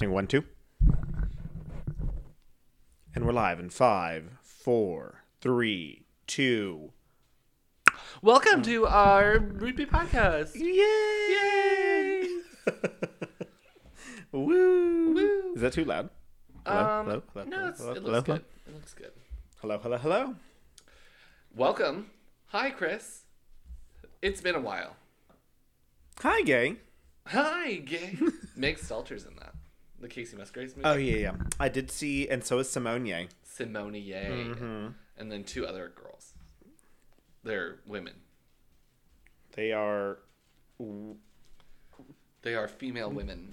Testing 0.00 0.14
one, 0.14 0.26
two. 0.26 0.44
And 3.14 3.26
we're 3.26 3.34
live 3.34 3.60
in 3.60 3.68
five, 3.68 4.38
four, 4.40 5.24
three, 5.42 6.06
two. 6.26 6.94
Welcome 8.22 8.62
to 8.62 8.86
our 8.86 9.38
Ruby 9.38 9.84
podcast. 9.84 10.54
Yay! 10.54 12.28
Woo! 14.32 15.12
Woo. 15.12 15.52
Is 15.54 15.60
that 15.60 15.74
too 15.74 15.84
loud? 15.84 16.08
Hello? 16.64 16.80
Um, 16.80 17.06
hello? 17.06 17.22
Hello? 17.34 17.44
no, 17.44 17.56
hello? 17.58 17.68
it's, 17.68 17.78
hello? 17.80 17.92
it 17.92 17.96
hello? 18.00 18.12
looks 18.12 18.26
good. 18.26 18.44
It 18.68 18.74
looks 18.74 18.94
good. 18.94 19.12
Hello, 19.60 19.78
hello, 19.82 19.98
hello. 19.98 20.34
Welcome. 21.54 22.10
Hi, 22.46 22.70
Chris. 22.70 23.24
It's 24.22 24.40
been 24.40 24.54
a 24.54 24.60
while. 24.60 24.96
Hi, 26.20 26.40
gay. 26.40 26.76
Hi, 27.26 27.74
gay. 27.74 28.16
Meg 28.56 28.78
Stalter's 28.78 29.26
in 29.26 29.36
that. 29.36 29.52
The 30.00 30.08
Kacey 30.08 30.36
Musgraves 30.38 30.76
movie. 30.76 30.88
Oh, 30.88 30.94
yeah, 30.96 31.16
yeah. 31.16 31.32
I 31.58 31.68
did 31.68 31.90
see, 31.90 32.28
and 32.28 32.42
so 32.42 32.58
is 32.58 32.70
Simone 32.70 33.04
Ye. 33.06 33.28
Simone 33.42 33.94
Ye. 33.94 34.12
Mm-hmm. 34.14 34.86
And 35.18 35.30
then 35.32 35.44
two 35.44 35.66
other 35.66 35.92
girls. 35.94 36.32
They're 37.42 37.80
women. 37.86 38.14
They 39.52 39.72
are, 39.72 40.18
They 42.42 42.54
are 42.54 42.68
female 42.68 43.10
women. 43.10 43.52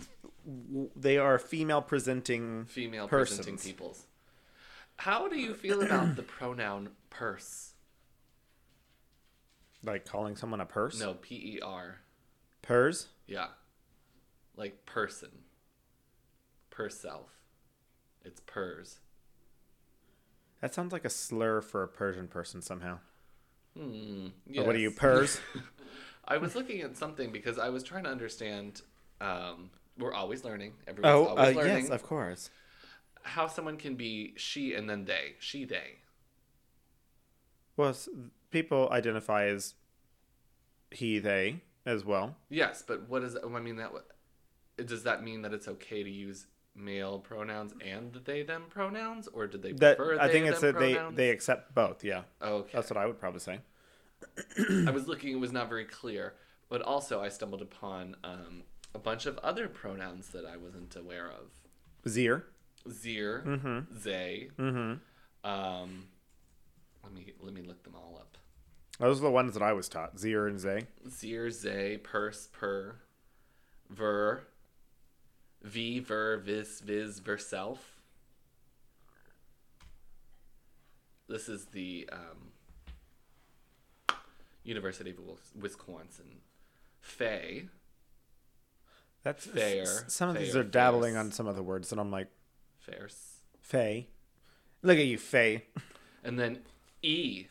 they 0.95 1.17
are 1.17 1.37
female 1.37 1.81
presenting. 1.81 2.65
Female 2.65 3.07
Persons. 3.07 3.39
presenting 3.39 3.63
peoples. 3.71 4.05
How 4.97 5.27
do 5.27 5.37
you 5.37 5.53
feel 5.53 5.81
about 5.81 6.15
the 6.15 6.23
pronoun 6.23 6.89
purse? 7.09 7.73
Like 9.83 10.05
calling 10.05 10.35
someone 10.35 10.61
a 10.61 10.65
purse? 10.65 10.99
No, 10.99 11.13
P 11.15 11.35
E 11.35 11.59
R. 11.61 11.99
Purse? 12.61 13.07
Yeah. 13.27 13.47
Like 14.55 14.85
person. 14.85 15.29
Per 16.77 16.89
self. 16.89 17.31
It's 18.23 18.39
pers. 18.41 18.99
That 20.61 20.75
sounds 20.75 20.93
like 20.93 21.05
a 21.05 21.09
slur 21.09 21.59
for 21.59 21.81
a 21.81 21.87
Persian 21.87 22.27
person 22.27 22.61
somehow. 22.61 22.99
Hmm. 23.75 24.27
Or 24.55 24.63
what 24.63 24.75
are 24.75 24.79
you, 24.79 24.91
Pers? 24.91 25.39
I 26.27 26.37
was 26.37 26.53
looking 26.53 26.81
at 26.81 26.95
something 26.95 27.31
because 27.31 27.57
I 27.57 27.69
was 27.69 27.81
trying 27.81 28.03
to 28.03 28.11
understand. 28.11 28.83
Um, 29.19 29.71
we're 29.97 30.13
always 30.13 30.43
learning. 30.43 30.73
Everyone's 30.87 31.15
oh, 31.15 31.25
uh, 31.25 31.39
always 31.39 31.55
learning 31.55 31.83
yes, 31.85 31.89
of 31.89 32.03
course. 32.03 32.51
how 33.23 33.47
someone 33.47 33.77
can 33.77 33.95
be 33.95 34.35
she 34.37 34.75
and 34.75 34.87
then 34.87 35.05
they. 35.05 35.33
She 35.39 35.65
they. 35.65 35.97
Well, 37.75 37.95
people 38.51 38.87
identify 38.91 39.45
as 39.45 39.73
he, 40.91 41.17
they 41.17 41.63
as 41.87 42.05
well. 42.05 42.35
Yes, 42.49 42.83
but 42.87 43.09
what 43.09 43.23
does 43.23 43.35
I 43.35 43.59
mean 43.59 43.77
that? 43.77 43.89
Does 44.85 45.01
that 45.05 45.23
mean 45.23 45.41
that 45.41 45.53
it's 45.55 45.67
okay 45.67 46.03
to 46.03 46.09
use 46.11 46.45
male 46.77 47.19
pronouns 47.19 47.73
and 47.83 48.13
they 48.25 48.43
them 48.43 48.65
pronouns, 48.69 49.27
or 49.27 49.47
did 49.47 49.61
they 49.63 49.73
That 49.73 49.97
prefer 49.97 50.19
I 50.19 50.27
they, 50.27 50.33
think 50.33 50.45
it's 50.47 50.61
that 50.61 50.77
they 50.79 50.93
pronouns? 50.93 51.17
they 51.17 51.29
accept 51.31 51.73
both. 51.75 52.03
Yeah, 52.03 52.21
Okay. 52.41 52.69
that's 52.73 52.89
what 52.89 52.97
I 52.97 53.05
would 53.05 53.19
probably 53.19 53.39
say. 53.41 53.59
I 54.87 54.91
was 54.91 55.07
looking; 55.07 55.31
it 55.33 55.39
was 55.39 55.51
not 55.51 55.67
very 55.69 55.85
clear. 55.85 56.35
But 56.69 56.81
also, 56.81 57.21
I 57.21 57.29
stumbled 57.29 57.61
upon 57.61 58.15
um, 58.23 58.63
a 58.93 58.99
bunch 58.99 59.25
of 59.25 59.37
other 59.39 59.67
pronouns 59.69 60.29
that 60.29 60.45
I 60.45 60.57
wasn't 60.57 60.95
aware 60.95 61.27
of. 61.29 61.51
Zir. 62.07 62.45
Zir, 62.89 63.43
Mm-hmm. 63.45 63.79
they. 64.03 64.49
Mm-hmm. 64.59 65.49
Um, 65.49 66.05
let 67.03 67.13
me 67.13 67.33
let 67.41 67.53
me 67.53 67.61
look 67.61 67.83
them 67.83 67.95
all 67.95 68.17
up. 68.19 68.37
Those 68.99 69.19
are 69.19 69.23
the 69.23 69.31
ones 69.31 69.53
that 69.53 69.61
I 69.63 69.73
was 69.73 69.87
taught. 69.87 70.17
Zir 70.19 70.47
and 70.47 70.59
Zay. 70.59 70.87
Zir, 71.09 71.51
zay, 71.51 71.97
purse, 71.97 72.49
per, 72.51 72.95
ver, 73.89 74.43
v, 75.61 75.99
ver, 75.99 76.37
vis, 76.37 76.79
viz, 76.81 77.19
verself. 77.19 77.93
This 81.27 81.49
is 81.49 81.65
the 81.65 82.09
um, 82.11 82.51
University 84.63 85.11
of 85.11 85.17
Wisconsin. 85.61 86.41
Fay, 87.01 87.65
That's 89.23 89.45
Fair, 89.45 89.83
s- 89.83 90.05
Some 90.07 90.29
of 90.29 90.37
these 90.37 90.55
are 90.55 90.63
dabbling 90.63 91.13
fairs. 91.13 91.25
on 91.25 91.31
some 91.31 91.47
of 91.47 91.55
the 91.55 91.63
words, 91.63 91.91
and 91.91 92.01
I'm 92.01 92.11
like, 92.11 92.27
fairs. 92.79 93.15
Faye. 93.61 94.07
Look 94.83 94.97
at 94.97 95.05
you, 95.05 95.17
Fay. 95.17 95.65
And 96.23 96.37
then 96.39 96.59
E 97.01 97.45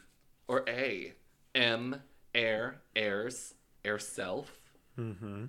or 0.49 0.65
A, 0.69 1.15
M, 1.55 2.03
air, 2.35 2.81
airs, 2.95 3.55
air 3.85 3.99
self. 3.99 4.51
Mm-hmm. 4.99 5.45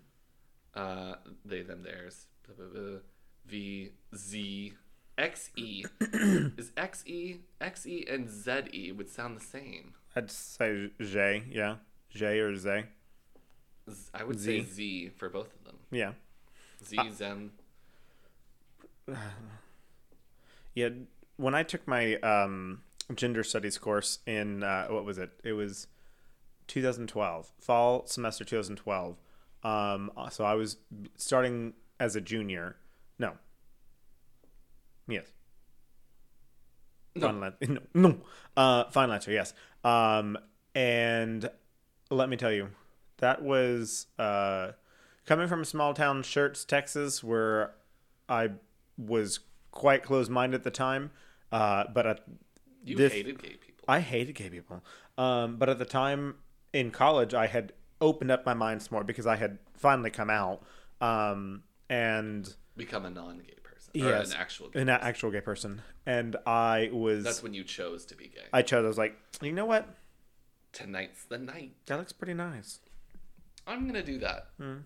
Uh, 0.73 1.15
they, 1.43 1.63
them, 1.63 1.83
theirs. 1.83 2.27
V, 3.45 3.91
Z, 4.15 4.73
XE. 5.17 5.85
Is 6.57 6.71
XE, 6.71 7.39
XE 7.61 8.13
and 8.13 8.29
ZE 8.29 8.91
would 8.91 9.09
sound 9.09 9.37
the 9.37 9.43
same. 9.43 9.93
I'd 10.15 10.31
say 10.31 10.91
Jay. 10.99 11.43
Yeah, 11.49 11.75
Jay 12.09 12.39
or. 12.39 12.55
Z- 12.55 12.83
I 14.13 14.23
would 14.23 14.39
say 14.39 14.61
Z. 14.61 14.71
Z 14.73 15.09
for 15.15 15.29
both 15.29 15.53
of 15.53 15.63
them. 15.63 15.77
Yeah. 15.91 16.11
Z, 16.83 16.97
Uh, 16.97 17.09
Zen. 17.11 17.51
Yeah, 20.75 20.89
when 21.37 21.55
I 21.55 21.63
took 21.63 21.87
my 21.87 22.15
um, 22.17 22.81
gender 23.15 23.43
studies 23.43 23.77
course 23.77 24.19
in 24.27 24.63
uh, 24.63 24.87
what 24.87 25.05
was 25.05 25.17
it? 25.17 25.31
It 25.43 25.53
was 25.53 25.87
2012, 26.67 27.51
fall 27.59 28.05
semester 28.05 28.43
2012. 28.43 29.17
Um, 29.63 30.11
so 30.29 30.45
I 30.45 30.53
was 30.53 30.77
starting 31.15 31.73
as 31.99 32.15
a 32.15 32.21
junior. 32.21 32.75
No. 33.19 33.33
Yes. 35.07 35.25
No. 37.15 37.27
Fine 37.27 37.39
lecture. 37.41 37.67
No. 37.67 37.79
no. 37.93 38.17
Uh, 38.55 38.83
fine 38.91 39.09
lecture. 39.09 39.31
Yes. 39.31 39.53
Um, 39.83 40.37
and 40.75 41.49
let 42.09 42.29
me 42.29 42.37
tell 42.37 42.51
you, 42.51 42.69
that 43.17 43.41
was 43.41 44.07
uh, 44.19 44.73
coming 45.25 45.47
from 45.47 45.61
a 45.61 45.65
small 45.65 45.93
town 45.93 46.23
Shirts, 46.23 46.63
Texas, 46.65 47.23
where 47.23 47.73
I 48.29 48.49
was 48.97 49.39
quite 49.71 50.03
close 50.03 50.29
minded 50.29 50.57
at 50.57 50.63
the 50.63 50.71
time. 50.71 51.11
Uh, 51.51 51.85
but 51.93 52.05
at 52.05 52.19
You 52.83 52.95
this- 52.95 53.13
hated 53.13 53.41
gay 53.41 53.49
people. 53.55 53.63
I 53.87 54.01
hated 54.01 54.33
gay 54.35 54.49
people. 54.49 54.83
Um, 55.17 55.55
but 55.57 55.69
at 55.69 55.79
the 55.79 55.85
time 55.85 56.35
in 56.73 56.91
college, 56.91 57.33
I 57.33 57.47
had 57.47 57.71
opened 58.01 58.29
up 58.31 58.45
my 58.45 58.53
mind 58.53 58.81
some 58.83 58.89
more 58.95 59.03
because 59.03 59.25
I 59.25 59.37
had 59.37 59.57
finally 59.75 60.09
come 60.11 60.29
out. 60.29 60.61
Um, 61.01 61.63
and 61.89 62.53
Become 62.75 63.05
a 63.05 63.09
non 63.09 63.39
gay 63.39 63.55
person. 63.63 63.91
Yes, 63.93 64.31
an 64.31 64.37
actual 64.39 64.69
gay 64.69 64.81
an 64.81 64.89
actual 64.89 65.31
gay 65.31 65.41
person. 65.41 65.81
And 66.05 66.35
I 66.45 66.89
was, 66.93 67.23
That's 67.23 67.41
when 67.43 67.53
you 67.53 67.63
chose 67.63 68.05
to 68.05 68.15
be 68.15 68.27
gay. 68.27 68.45
I 68.53 68.61
chose, 68.61 68.85
I 68.85 68.87
was 68.87 68.97
like, 68.97 69.17
you 69.41 69.51
know 69.51 69.65
what? 69.65 69.87
Tonight's 70.73 71.23
the 71.25 71.37
night. 71.37 71.73
That 71.87 71.97
looks 71.97 72.13
pretty 72.13 72.33
nice. 72.33 72.79
I'm 73.65 73.83
going 73.83 73.95
to 73.95 74.03
do 74.03 74.19
that. 74.19 74.49
Hmm. 74.57 74.63
And 74.63 74.83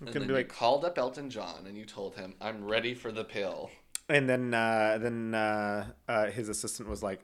gonna 0.00 0.12
then 0.12 0.22
be 0.22 0.28
you 0.28 0.34
like- 0.38 0.48
called 0.48 0.84
up 0.84 0.98
Elton 0.98 1.28
John 1.28 1.66
and 1.66 1.76
you 1.76 1.84
told 1.84 2.14
him, 2.16 2.34
I'm 2.40 2.64
ready 2.64 2.94
for 2.94 3.12
the 3.12 3.24
pill. 3.24 3.70
And 4.08 4.28
then, 4.28 4.54
uh, 4.54 4.98
then 5.00 5.34
uh, 5.34 5.86
uh, 6.08 6.26
his 6.30 6.48
assistant 6.48 6.88
was 6.88 7.00
like, 7.00 7.20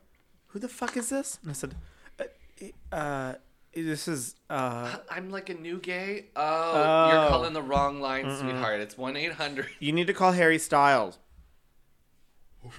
"Who 0.49 0.61
the 0.61 0.69
fuck 0.69 0.97
is 0.97 1.09
this?" 1.09 1.41
And 1.43 1.50
I 1.50 1.55
said, 1.55 1.75
"Uh, 2.21 2.95
uh 2.95 3.34
this 3.82 4.09
is 4.09 4.34
uh, 4.50 4.97
I'm 5.10 5.31
like 5.31 5.48
a 5.50 5.54
new 5.54 5.78
gay. 5.78 6.26
Oh, 6.37 7.09
you're 7.10 7.25
Oh. 7.25 7.28
calling 7.28 7.53
the 7.53 7.62
wrong 7.62 8.00
line, 8.00 8.25
sweetheart. 8.38 8.81
It's 8.81 8.97
1 8.98 9.16
800. 9.16 9.66
you 9.81 9.92
need 9.92 10.06
to 10.06 10.14
call 10.14 10.32
Harry 10.32 10.59
Styles." 10.59 11.19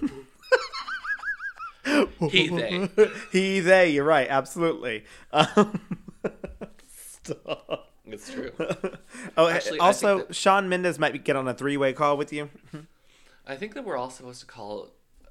He, 2.30 2.48
they. 2.48 2.88
he, 3.32 3.60
they. 3.60 3.90
You're 3.90 4.04
right. 4.04 4.26
Absolutely. 4.28 5.04
Um, 5.32 5.80
stop. 6.86 7.90
It's 8.04 8.30
true. 8.30 8.50
Oh, 9.36 9.48
Actually, 9.48 9.78
also, 9.78 10.18
that- 10.18 10.34
Shawn 10.34 10.68
Mendes 10.68 10.98
might 10.98 11.12
be, 11.12 11.18
get 11.18 11.36
on 11.36 11.48
a 11.48 11.54
three-way 11.54 11.94
call 11.94 12.16
with 12.18 12.32
you. 12.32 12.50
I 13.46 13.56
think 13.56 13.72
that 13.74 13.84
we're 13.84 13.96
all 13.96 14.10
supposed 14.10 14.40
to 14.40 14.46
call 14.46 14.90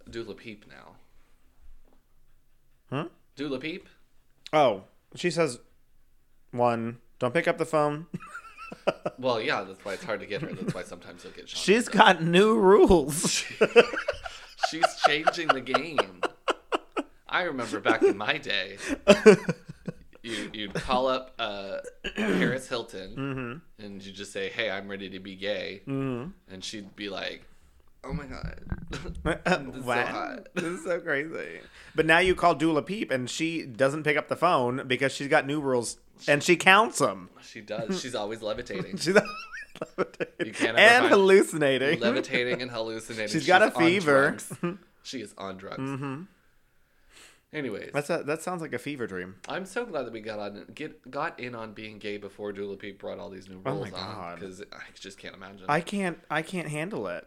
Dula 0.09 0.33
Peep 0.33 0.65
now. 0.67 0.95
Huh? 2.89 3.05
Dula 3.35 3.59
Peep? 3.59 3.87
Oh, 4.51 4.83
she 5.19 5.31
says, 5.31 5.59
one, 6.51 6.99
don't 7.19 7.33
pick 7.33 7.47
up 7.47 7.57
the 7.57 7.65
phone. 7.65 8.07
Well, 9.17 9.41
yeah, 9.41 9.63
that's 9.63 9.83
why 9.85 9.93
it's 9.93 10.03
hard 10.03 10.19
to 10.19 10.25
get 10.25 10.41
her. 10.41 10.51
That's 10.53 10.75
why 10.75 10.83
sometimes 10.83 11.23
you'll 11.23 11.31
get 11.31 11.47
Shawn. 11.47 11.57
She's 11.57 11.85
Mendes. 11.87 11.89
got 11.89 12.21
new 12.23 12.57
rules. 12.59 13.45
She's 14.69 14.85
changing 15.07 15.47
the 15.47 15.61
game. 15.61 16.21
I 17.29 17.43
remember 17.43 17.79
back 17.79 18.03
in 18.03 18.17
my 18.17 18.37
day, 18.37 18.77
you, 20.21 20.49
you'd 20.53 20.73
call 20.73 21.07
up 21.07 21.33
uh, 21.39 21.77
Paris 22.15 22.67
Hilton 22.67 23.61
and 23.79 24.03
you'd 24.05 24.15
just 24.15 24.33
say, 24.33 24.49
"Hey, 24.49 24.69
I'm 24.69 24.87
ready 24.89 25.09
to 25.11 25.19
be 25.19 25.35
gay," 25.35 25.81
Mhm. 25.87 26.33
and 26.51 26.63
she'd 26.63 26.95
be 26.95 27.07
like, 27.09 27.43
"Oh 28.03 28.13
my 28.13 28.25
god, 28.25 28.61
what? 29.83 30.07
so 30.07 30.43
this 30.55 30.63
is 30.63 30.83
so 30.83 30.99
crazy. 30.99 31.59
But 31.95 32.05
now 32.05 32.19
you 32.19 32.35
call 32.35 32.55
Dula 32.55 32.81
Peep 32.83 33.11
and 33.11 33.29
she 33.29 33.63
doesn't 33.63 34.03
pick 34.03 34.17
up 34.17 34.27
the 34.27 34.35
phone 34.35 34.83
because 34.87 35.11
she's 35.11 35.27
got 35.27 35.45
new 35.47 35.59
rules 35.59 35.97
and 36.27 36.43
she 36.43 36.55
counts 36.55 36.99
them. 36.99 37.29
She 37.41 37.61
does. 37.61 37.99
She's 38.01 38.15
always 38.15 38.41
levitating. 38.41 38.97
She's 38.97 39.15
levitating 39.97 40.45
You 40.47 40.53
can't 40.53 40.77
and 40.77 41.05
hallucinating. 41.07 41.99
levitating 41.99 42.61
and 42.61 42.71
hallucinating. 42.71 43.27
She's 43.29 43.47
got 43.47 43.61
a 43.61 43.71
fever. 43.71 44.37
She 45.03 45.21
is 45.21 45.33
on 45.37 45.57
drugs. 45.57 45.79
Mm-hmm. 45.79 46.23
Anyways, 47.53 47.91
That's 47.93 48.09
a, 48.09 48.23
that 48.23 48.41
sounds 48.41 48.61
like 48.61 48.73
a 48.73 48.77
fever 48.77 49.07
dream. 49.07 49.35
I'm 49.47 49.65
so 49.65 49.85
glad 49.85 50.05
that 50.05 50.11
we 50.13 50.19
got 50.19 50.37
on 50.37 50.65
get 50.75 51.09
got 51.09 51.39
in 51.39 51.55
on 51.55 51.71
being 51.73 51.97
gay 51.97 52.17
before 52.17 52.51
Dula 52.51 52.75
Peep 52.75 52.99
brought 52.99 53.19
all 53.19 53.29
these 53.29 53.47
new 53.47 53.55
rules 53.59 53.65
Oh 53.67 53.79
my 53.79 53.89
rules 53.89 53.93
on 53.93 54.13
God. 54.15 54.39
because 54.39 54.61
I 54.73 54.81
just 54.99 55.17
can't 55.17 55.33
imagine. 55.33 55.65
I 55.69 55.79
can't 55.79 56.19
I 56.29 56.41
can't 56.41 56.67
handle 56.67 57.07
it. 57.07 57.25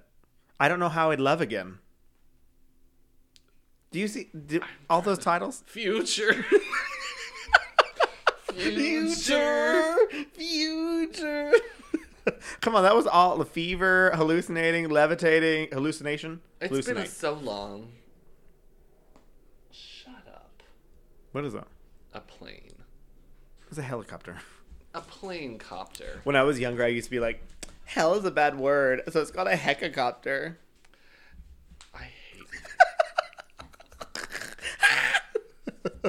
I 0.60 0.68
don't 0.68 0.78
know 0.78 0.90
how 0.90 1.10
I'd 1.10 1.20
love 1.20 1.40
again. 1.40 1.78
Do 3.90 3.98
you 3.98 4.06
see 4.06 4.28
do, 4.46 4.60
all 4.88 5.00
those 5.00 5.18
titles? 5.18 5.64
Future. 5.66 6.44
Future, 8.54 9.96
future. 10.34 11.52
Come 12.60 12.74
on, 12.74 12.82
that 12.82 12.94
was 12.94 13.06
all 13.06 13.38
the 13.38 13.44
fever, 13.46 14.10
hallucinating, 14.14 14.88
levitating, 14.90 15.68
hallucination. 15.72 16.40
It's 16.60 16.72
Hallucinate. 16.72 16.94
been 16.94 17.06
so 17.06 17.32
long. 17.34 17.92
Shut 19.70 20.26
up. 20.28 20.62
What 21.32 21.44
is 21.44 21.54
that? 21.54 21.68
A 22.12 22.20
plane. 22.20 22.74
It's 23.68 23.78
a 23.78 23.82
helicopter. 23.82 24.36
A 24.94 25.00
plane 25.00 25.56
copter. 25.56 26.20
When 26.24 26.36
I 26.36 26.42
was 26.42 26.58
younger, 26.58 26.84
I 26.84 26.88
used 26.88 27.06
to 27.06 27.10
be 27.10 27.20
like, 27.20 27.42
"Hell 27.90 28.14
is 28.14 28.24
a 28.24 28.30
bad 28.30 28.58
word," 28.58 29.02
so 29.10 29.20
it's 29.20 29.30
called 29.30 29.48
a 29.48 29.56
helicopter. 29.56 30.58
I 31.94 32.04
hate 32.32 32.46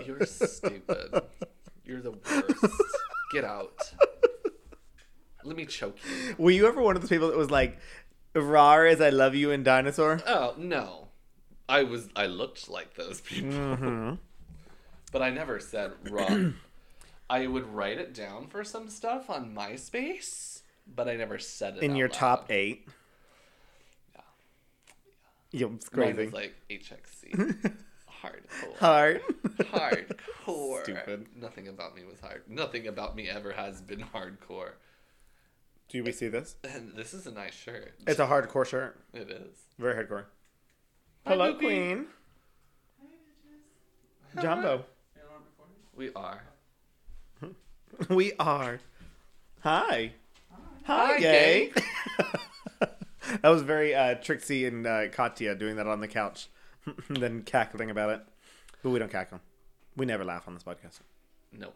you. 0.06 0.16
You're 0.16 0.26
stupid. 0.26 1.24
You're 1.86 2.02
the 2.02 2.12
worst. 2.12 2.76
Get 3.34 3.44
out. 3.46 3.94
Let 5.44 5.56
me 5.56 5.66
choke 5.66 5.98
you. 6.08 6.36
Were 6.38 6.52
you 6.52 6.68
ever 6.68 6.82
one 6.82 6.96
of 6.96 7.02
those 7.02 7.10
people 7.10 7.30
that 7.30 7.38
was 7.38 7.50
like, 7.50 7.80
"Rar 8.36 8.86
as 8.86 9.02
I 9.02 9.10
love 9.10 9.34
you" 9.36 9.52
in 9.52 9.64
Dinosaur? 9.64 10.22
Oh 10.28 10.54
no, 10.58 11.08
I 11.68 11.84
was. 11.84 12.10
I 12.16 12.28
looked 12.28 12.70
like 12.70 12.94
those 12.96 13.22
people, 13.22 13.50
Mm-hmm. 13.52 14.14
but 15.12 15.22
I 15.22 15.30
never 15.32 15.60
said 15.60 15.94
wrong. 16.10 16.56
I 17.30 17.48
would 17.48 17.66
write 17.74 17.98
it 17.98 18.14
down 18.14 18.48
for 18.48 18.64
some 18.64 18.90
stuff 18.90 19.30
on 19.30 19.56
MySpace, 19.56 20.51
but 20.88 21.08
I 21.08 21.16
never 21.16 21.40
said 21.40 21.78
it 21.78 21.84
In 21.84 21.92
out 21.92 21.98
your 21.98 22.08
loud. 22.10 22.14
top 22.14 22.52
eight. 22.52 22.88
Yeah, 24.16 24.22
yeah. 25.52 25.68
it's 25.76 25.92
Mine 25.94 26.14
crazy. 26.16 26.24
was 26.26 26.34
like 26.34 26.56
HXC. 26.70 27.76
Hardcore. 28.22 28.78
Hard. 28.80 29.22
Hardcore. 29.60 30.84
Stupid. 30.84 31.26
Nothing 31.36 31.68
about 31.68 31.96
me 31.96 32.04
was 32.06 32.20
hard. 32.20 32.44
Nothing 32.48 32.88
about 32.88 33.16
me 33.16 33.28
ever 33.30 33.52
has 33.54 33.82
been 33.82 34.02
hardcore. 34.14 34.74
Do 35.90 36.04
we 36.04 36.12
see 36.12 36.28
this? 36.28 36.56
And 36.64 36.94
this 36.96 37.14
is 37.14 37.26
a 37.28 37.32
nice 37.32 37.54
shirt. 37.56 37.94
It's 38.08 38.20
a 38.20 38.28
hardcore 38.28 38.66
shirt. 38.66 39.00
It 39.14 39.30
is. 39.30 39.58
Very 39.80 39.96
hardcore. 40.06 40.26
Hi, 41.26 41.32
Hello, 41.34 41.50
Lucky. 41.52 41.66
Queen. 41.66 42.06
Jumbo. 44.42 44.86
We 45.96 46.10
are. 46.16 46.42
We 48.10 48.34
are. 48.40 48.80
Hi. 49.62 50.14
Hi, 50.86 51.14
Hi, 51.14 51.20
gay. 51.20 51.72
that 52.80 53.50
was 53.50 53.62
very 53.62 53.94
uh, 53.94 54.16
Trixie 54.16 54.66
and 54.66 54.86
uh, 54.88 55.10
Katya 55.10 55.56
doing 55.56 55.76
that 55.76 55.88
on 55.88 56.00
the 56.00 56.08
couch, 56.08 56.50
then 57.10 57.44
cackling 57.44 57.92
about 57.92 58.10
it. 58.10 58.22
But 58.84 58.90
we 58.90 59.00
don't 59.00 59.12
cackle. 59.12 59.40
We 59.96 60.06
never 60.06 60.26
laugh 60.26 60.48
on 60.48 60.54
this 60.54 60.64
podcast. 60.64 61.00
Nope. 61.52 61.76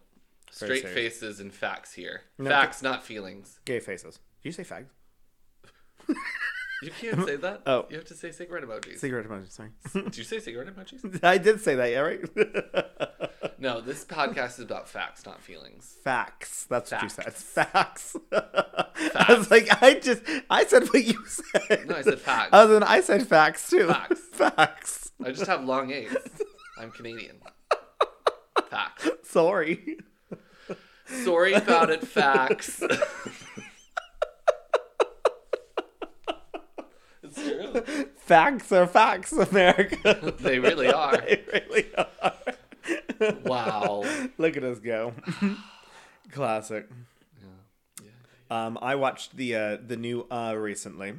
Very 0.59 0.79
Straight 0.79 0.93
serious. 0.93 1.13
faces 1.19 1.39
and 1.39 1.53
facts 1.53 1.93
here. 1.93 2.21
No, 2.37 2.49
facts, 2.49 2.81
not 2.81 3.03
feelings. 3.03 3.59
Gay 3.65 3.79
faces. 3.79 4.19
Do 4.41 4.49
you 4.49 4.53
say 4.53 4.63
fags? 4.63 4.87
You 6.81 6.91
can't 6.91 7.25
say 7.25 7.35
that. 7.37 7.61
Oh. 7.65 7.85
You 7.89 7.95
have 7.97 8.05
to 8.05 8.13
say 8.15 8.31
cigarette 8.31 8.63
emojis. 8.63 8.99
Cigarette 8.99 9.27
emojis. 9.27 9.51
Sorry. 9.51 9.69
Did 9.93 10.17
you 10.17 10.23
say 10.23 10.39
cigarette 10.41 10.75
emojis? 10.75 11.23
I 11.23 11.37
did 11.37 11.61
say 11.61 11.75
that, 11.75 11.91
yeah, 11.91 11.99
right? 11.99 12.21
No, 13.57 13.79
this 13.79 14.03
podcast 14.03 14.59
is 14.59 14.59
about 14.59 14.89
facts, 14.89 15.25
not 15.25 15.41
feelings. 15.41 15.95
Facts. 16.03 16.65
That's 16.69 16.91
what 16.91 17.01
you 17.03 17.09
said. 17.09 17.33
Facts. 17.33 18.17
Facts. 18.29 19.11
I 19.15 19.33
was 19.35 19.49
like, 19.49 19.67
I 19.81 19.93
just, 19.95 20.21
I 20.49 20.65
said 20.65 20.83
what 20.89 21.03
you 21.03 21.25
said. 21.25 21.87
No, 21.87 21.95
I 21.95 22.01
said 22.01 22.19
facts. 22.19 22.49
Oh, 22.51 22.59
Other 22.59 22.73
than 22.75 22.83
I 22.83 22.99
said 22.99 23.25
facts 23.25 23.69
too. 23.69 23.87
Facts. 23.87 24.19
Facts. 24.33 25.11
I 25.23 25.31
just 25.31 25.47
have 25.47 25.63
long 25.63 25.89
A's. 25.91 26.13
I'm 26.77 26.91
Canadian. 26.91 27.37
Facts. 28.69 29.09
Sorry. 29.23 29.97
Sorry 31.23 31.53
about 31.53 31.89
it, 31.89 32.05
facts. 32.05 32.83
Facts 38.17 38.71
are 38.71 38.87
facts, 38.87 39.31
America. 39.31 40.33
They 40.39 40.59
really 40.59 40.87
are. 40.91 41.17
they 41.17 41.43
really 41.53 41.85
are. 41.95 42.33
Wow. 43.43 44.03
Look 44.37 44.57
at 44.57 44.63
us 44.63 44.79
go. 44.79 45.13
Classic. 46.31 46.87
Yeah. 47.41 48.05
Yeah. 48.49 48.65
Um, 48.65 48.77
I 48.81 48.95
watched 48.95 49.35
the 49.37 49.55
uh, 49.55 49.77
the 49.85 49.97
new 49.97 50.25
uh 50.31 50.55
recently. 50.57 51.13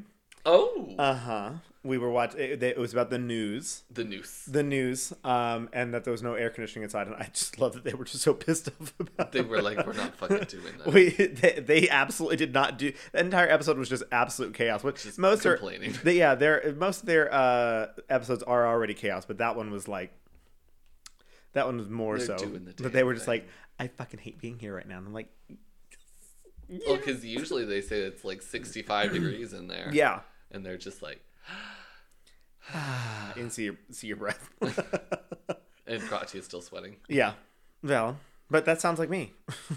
Oh, 0.44 0.94
Uh 0.98 1.14
huh. 1.14 1.50
We 1.86 1.98
were 1.98 2.10
watching. 2.10 2.40
It, 2.40 2.62
it 2.62 2.78
was 2.78 2.92
about 2.92 3.10
the 3.10 3.18
news. 3.18 3.84
the 3.90 4.04
news 4.04 4.44
The 4.46 4.62
news. 4.62 5.12
Um, 5.24 5.68
and 5.72 5.94
that 5.94 6.04
there 6.04 6.10
was 6.12 6.22
no 6.22 6.34
air 6.34 6.50
conditioning 6.50 6.84
inside, 6.84 7.06
and 7.06 7.16
I 7.16 7.28
just 7.32 7.58
love 7.58 7.74
that 7.74 7.84
they 7.84 7.94
were 7.94 8.04
just 8.04 8.22
so 8.22 8.34
pissed 8.34 8.68
off 8.80 8.92
about. 8.98 9.32
They 9.32 9.40
were 9.42 9.62
like, 9.62 9.86
we're 9.86 9.92
not 9.92 10.14
fucking 10.16 10.44
doing 10.48 10.74
that. 10.78 10.92
We 10.92 11.10
they, 11.10 11.60
they 11.60 11.88
absolutely 11.88 12.36
did 12.36 12.52
not 12.52 12.78
do. 12.78 12.92
The 13.12 13.20
entire 13.20 13.48
episode 13.48 13.78
was 13.78 13.88
just 13.88 14.02
absolute 14.12 14.54
chaos. 14.54 14.82
Which 14.82 15.02
Just 15.04 15.18
most 15.18 15.42
complaining. 15.42 15.90
are, 15.94 15.98
they, 15.98 16.18
yeah, 16.18 16.34
their 16.34 16.74
most 16.76 17.00
of 17.00 17.06
their 17.06 17.32
uh, 17.32 17.86
episodes 18.08 18.42
are 18.42 18.66
already 18.66 18.94
chaos, 18.94 19.24
but 19.24 19.38
that 19.38 19.56
one 19.56 19.70
was 19.70 19.86
like, 19.88 20.12
that 21.52 21.66
one 21.66 21.78
was 21.78 21.88
more 21.88 22.18
They're 22.18 22.38
so. 22.38 22.58
But 22.82 22.92
they 22.92 23.04
were 23.04 23.14
just 23.14 23.26
thing. 23.26 23.40
like, 23.42 23.48
I 23.78 23.88
fucking 23.88 24.20
hate 24.20 24.40
being 24.40 24.58
here 24.58 24.74
right 24.74 24.86
now, 24.88 24.98
and 24.98 25.06
I'm 25.06 25.12
like, 25.14 25.28
Well, 26.68 26.96
because 26.96 27.24
usually 27.24 27.64
they 27.64 27.80
say 27.80 28.00
it's 28.00 28.24
like 28.24 28.42
65 28.42 29.12
degrees 29.12 29.52
in 29.52 29.68
there. 29.68 29.90
yeah, 29.92 30.20
And 30.50 30.64
they're 30.66 30.78
just 30.78 31.02
like, 31.02 31.20
and 33.36 33.52
see 33.52 33.64
your 33.64 33.76
see 33.90 34.08
your 34.08 34.16
breath. 34.16 34.48
and 35.86 36.02
Katya 36.08 36.40
is 36.40 36.46
still 36.46 36.62
sweating. 36.62 36.96
yeah, 37.08 37.32
well, 37.82 38.18
but 38.50 38.64
that 38.64 38.80
sounds 38.80 38.98
like 38.98 39.10
me. 39.10 39.32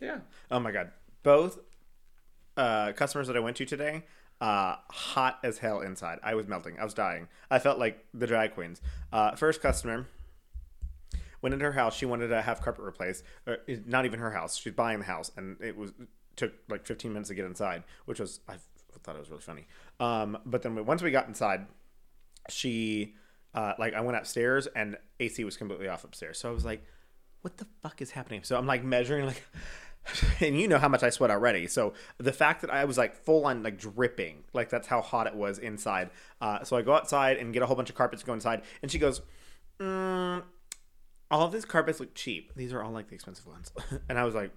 Yeah. 0.00 0.18
Oh 0.48 0.60
my 0.60 0.70
god, 0.70 0.92
both 1.24 1.58
uh, 2.56 2.92
customers 2.92 3.26
that 3.26 3.36
I 3.36 3.40
went 3.40 3.56
to 3.56 3.64
today, 3.64 4.04
uh, 4.40 4.76
hot 4.90 5.40
as 5.42 5.58
hell 5.58 5.80
inside. 5.80 6.20
I 6.22 6.36
was 6.36 6.46
melting. 6.46 6.78
I 6.78 6.84
was 6.84 6.94
dying. 6.94 7.26
I 7.50 7.58
felt 7.58 7.80
like 7.80 8.06
the 8.14 8.28
drag 8.28 8.54
queens. 8.54 8.80
Uh, 9.12 9.34
first 9.34 9.60
customer 9.60 10.06
went 11.42 11.52
into 11.52 11.64
her 11.64 11.72
house. 11.72 11.96
She 11.96 12.06
wanted 12.06 12.28
to 12.28 12.42
have 12.42 12.60
carpet 12.60 12.84
replaced. 12.84 13.24
Or, 13.44 13.58
not 13.86 14.04
even 14.04 14.20
her 14.20 14.30
house. 14.30 14.56
She's 14.56 14.72
buying 14.72 15.00
the 15.00 15.04
house, 15.06 15.32
and 15.36 15.56
it 15.60 15.76
was 15.76 15.92
took 16.36 16.52
like 16.68 16.86
15 16.86 17.12
minutes 17.12 17.28
to 17.30 17.34
get 17.34 17.44
inside, 17.44 17.82
which 18.04 18.20
was 18.20 18.38
I 18.48 18.54
thought 19.02 19.16
it 19.16 19.20
was 19.20 19.30
really 19.30 19.42
funny. 19.42 19.66
Um, 19.98 20.38
but 20.46 20.62
then 20.62 20.86
once 20.86 21.02
we 21.02 21.10
got 21.10 21.26
inside, 21.26 21.66
she 22.48 23.14
uh, 23.54 23.74
like 23.78 23.94
I 23.94 24.00
went 24.00 24.16
upstairs 24.16 24.66
and 24.68 24.96
AC 25.20 25.44
was 25.44 25.56
completely 25.56 25.88
off 25.88 26.04
upstairs. 26.04 26.38
So 26.38 26.48
I 26.48 26.52
was 26.52 26.64
like, 26.64 26.84
what 27.42 27.56
the 27.56 27.66
fuck 27.82 28.02
is 28.02 28.10
happening? 28.12 28.42
So 28.42 28.56
I'm 28.56 28.66
like 28.66 28.84
measuring 28.84 29.26
like 29.26 29.42
and 30.40 30.58
you 30.58 30.68
know 30.68 30.78
how 30.78 30.88
much 30.88 31.02
I 31.02 31.10
sweat 31.10 31.30
already. 31.30 31.66
So 31.66 31.94
the 32.18 32.32
fact 32.32 32.60
that 32.62 32.70
I 32.70 32.84
was 32.84 32.98
like 32.98 33.14
full 33.14 33.46
on 33.46 33.62
like 33.62 33.78
dripping, 33.78 34.44
like 34.52 34.68
that's 34.68 34.86
how 34.86 35.00
hot 35.00 35.26
it 35.26 35.34
was 35.34 35.58
inside. 35.58 36.10
Uh, 36.40 36.64
so 36.64 36.76
I 36.76 36.82
go 36.82 36.94
outside 36.94 37.36
and 37.36 37.52
get 37.52 37.62
a 37.62 37.66
whole 37.66 37.76
bunch 37.76 37.90
of 37.90 37.96
carpets 37.96 38.22
go 38.22 38.32
inside, 38.32 38.62
and 38.82 38.90
she 38.90 38.98
goes, 38.98 39.20
mm, 39.78 40.42
"All 41.30 41.42
of 41.42 41.52
these 41.52 41.64
carpets 41.64 42.00
look 42.00 42.14
cheap. 42.14 42.52
These 42.56 42.72
are 42.72 42.82
all 42.82 42.92
like 42.92 43.08
the 43.08 43.14
expensive 43.14 43.46
ones." 43.46 43.72
and 44.08 44.18
I 44.18 44.24
was 44.24 44.34
like, 44.34 44.52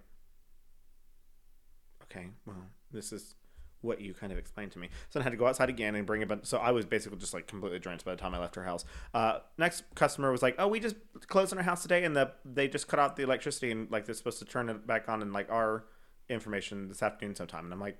"Okay, 2.03 2.27
well, 2.45 2.67
this 2.91 3.11
is." 3.11 3.35
What 3.81 3.99
you 3.99 4.13
kind 4.13 4.31
of 4.31 4.37
explained 4.37 4.71
to 4.73 4.79
me, 4.79 4.89
so 5.09 5.19
I 5.19 5.23
had 5.23 5.31
to 5.31 5.37
go 5.37 5.47
outside 5.47 5.69
again 5.69 5.95
and 5.95 6.05
bring 6.05 6.21
a 6.21 6.25
bunch. 6.25 6.45
So 6.45 6.57
I 6.59 6.71
was 6.71 6.85
basically 6.85 7.17
just 7.17 7.33
like 7.33 7.47
completely 7.47 7.79
drenched 7.79 8.05
by 8.05 8.11
the 8.11 8.21
time 8.21 8.35
I 8.35 8.39
left 8.39 8.55
her 8.55 8.63
house. 8.63 8.85
Uh, 9.13 9.39
next 9.57 9.83
customer 9.95 10.31
was 10.31 10.41
like, 10.41 10.55
"Oh, 10.59 10.67
we 10.67 10.79
just 10.79 10.95
closed 11.27 11.51
on 11.51 11.57
our 11.57 11.63
house 11.63 11.81
today, 11.81 12.03
and 12.03 12.15
the 12.15 12.31
they 12.45 12.67
just 12.67 12.87
cut 12.87 12.99
out 12.99 13.15
the 13.15 13.23
electricity, 13.23 13.71
and 13.71 13.89
like 13.89 14.05
they're 14.05 14.15
supposed 14.15 14.39
to 14.39 14.45
turn 14.45 14.69
it 14.69 14.85
back 14.85 15.09
on 15.09 15.21
in 15.21 15.33
like 15.33 15.51
our 15.51 15.85
information 16.29 16.87
this 16.89 17.01
afternoon 17.01 17.35
sometime." 17.35 17.65
And 17.65 17.73
I'm 17.73 17.79
like, 17.79 17.97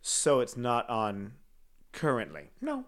"So 0.00 0.40
it's 0.40 0.56
not 0.56 0.88
on 0.88 1.32
currently?" 1.92 2.50
No. 2.60 2.84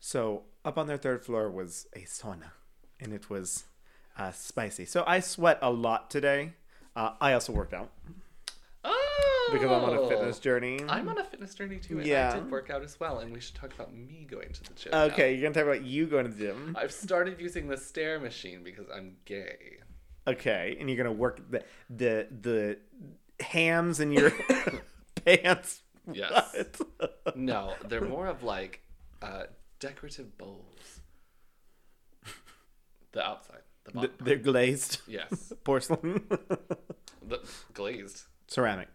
So 0.00 0.44
up 0.64 0.78
on 0.78 0.86
their 0.86 0.98
third 0.98 1.24
floor 1.24 1.50
was 1.50 1.86
a 1.94 2.00
sauna, 2.00 2.52
and 2.98 3.12
it 3.12 3.30
was 3.30 3.64
uh, 4.18 4.32
spicy. 4.32 4.84
So 4.84 5.04
I 5.06 5.20
sweat 5.20 5.58
a 5.62 5.70
lot 5.70 6.10
today. 6.10 6.52
Uh, 6.94 7.12
I 7.20 7.32
also 7.32 7.52
worked 7.52 7.72
out. 7.72 7.90
Because 9.52 9.70
I'm 9.70 9.84
on 9.84 9.94
a 9.96 10.08
fitness 10.08 10.38
journey. 10.38 10.80
I'm 10.88 11.08
on 11.08 11.18
a 11.18 11.24
fitness 11.24 11.54
journey 11.54 11.78
too, 11.78 11.98
and 11.98 12.06
Yeah. 12.06 12.32
I 12.32 12.34
did 12.40 12.50
work 12.50 12.70
out 12.70 12.82
as 12.82 12.98
well. 13.00 13.18
And 13.18 13.32
we 13.32 13.40
should 13.40 13.54
talk 13.54 13.72
about 13.74 13.92
me 13.94 14.26
going 14.30 14.52
to 14.52 14.62
the 14.62 14.70
gym. 14.74 14.92
now. 14.92 15.02
Okay, 15.04 15.32
you're 15.34 15.42
gonna 15.42 15.54
talk 15.54 15.64
about 15.74 15.84
you 15.86 16.06
going 16.06 16.24
to 16.26 16.30
the 16.32 16.46
gym. 16.46 16.76
I've 16.78 16.92
started 16.92 17.40
using 17.40 17.68
the 17.68 17.76
stair 17.76 18.18
machine 18.20 18.62
because 18.64 18.86
I'm 18.94 19.16
gay. 19.24 19.78
Okay, 20.26 20.76
and 20.78 20.88
you're 20.88 20.96
gonna 20.96 21.12
work 21.12 21.40
the 21.50 21.64
the 21.88 22.28
the 22.40 22.78
hams 23.44 24.00
in 24.00 24.12
your 24.12 24.30
pants. 25.24 25.82
Yes. 26.12 26.54
No, 27.36 27.74
they're 27.86 28.00
more 28.00 28.26
of 28.26 28.42
like 28.42 28.80
uh, 29.22 29.44
decorative 29.78 30.36
bowls. 30.36 31.00
The 33.12 33.24
outside, 33.24 33.60
the 33.84 33.92
bottom. 33.92 34.10
They're 34.20 34.36
glazed 34.36 35.00
yes, 35.06 35.52
porcelain, 35.64 36.22
the 37.26 37.40
glazed. 37.72 38.24
ceramic. 38.48 38.88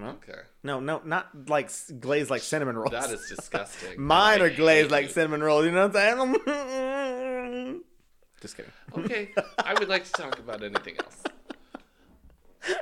Okay, 0.00 0.40
No, 0.62 0.80
no, 0.80 1.02
not 1.04 1.48
like 1.48 1.70
glazed 2.00 2.30
like 2.30 2.40
cinnamon 2.42 2.76
rolls. 2.76 2.92
that 2.92 3.10
is 3.10 3.28
disgusting. 3.36 4.00
Mine 4.00 4.40
I 4.40 4.44
are 4.46 4.50
glazed 4.50 4.90
like 4.90 5.04
you. 5.06 5.10
cinnamon 5.12 5.42
rolls. 5.42 5.66
You 5.66 5.72
know 5.72 5.86
what 5.88 5.96
I'm 5.96 6.34
saying? 6.46 7.82
Just 8.40 8.56
kidding. 8.56 8.72
Okay, 8.96 9.30
I 9.64 9.74
would 9.74 9.88
like 9.88 10.04
to 10.04 10.12
talk 10.12 10.38
about 10.38 10.62
anything 10.62 10.96
else. 10.98 11.22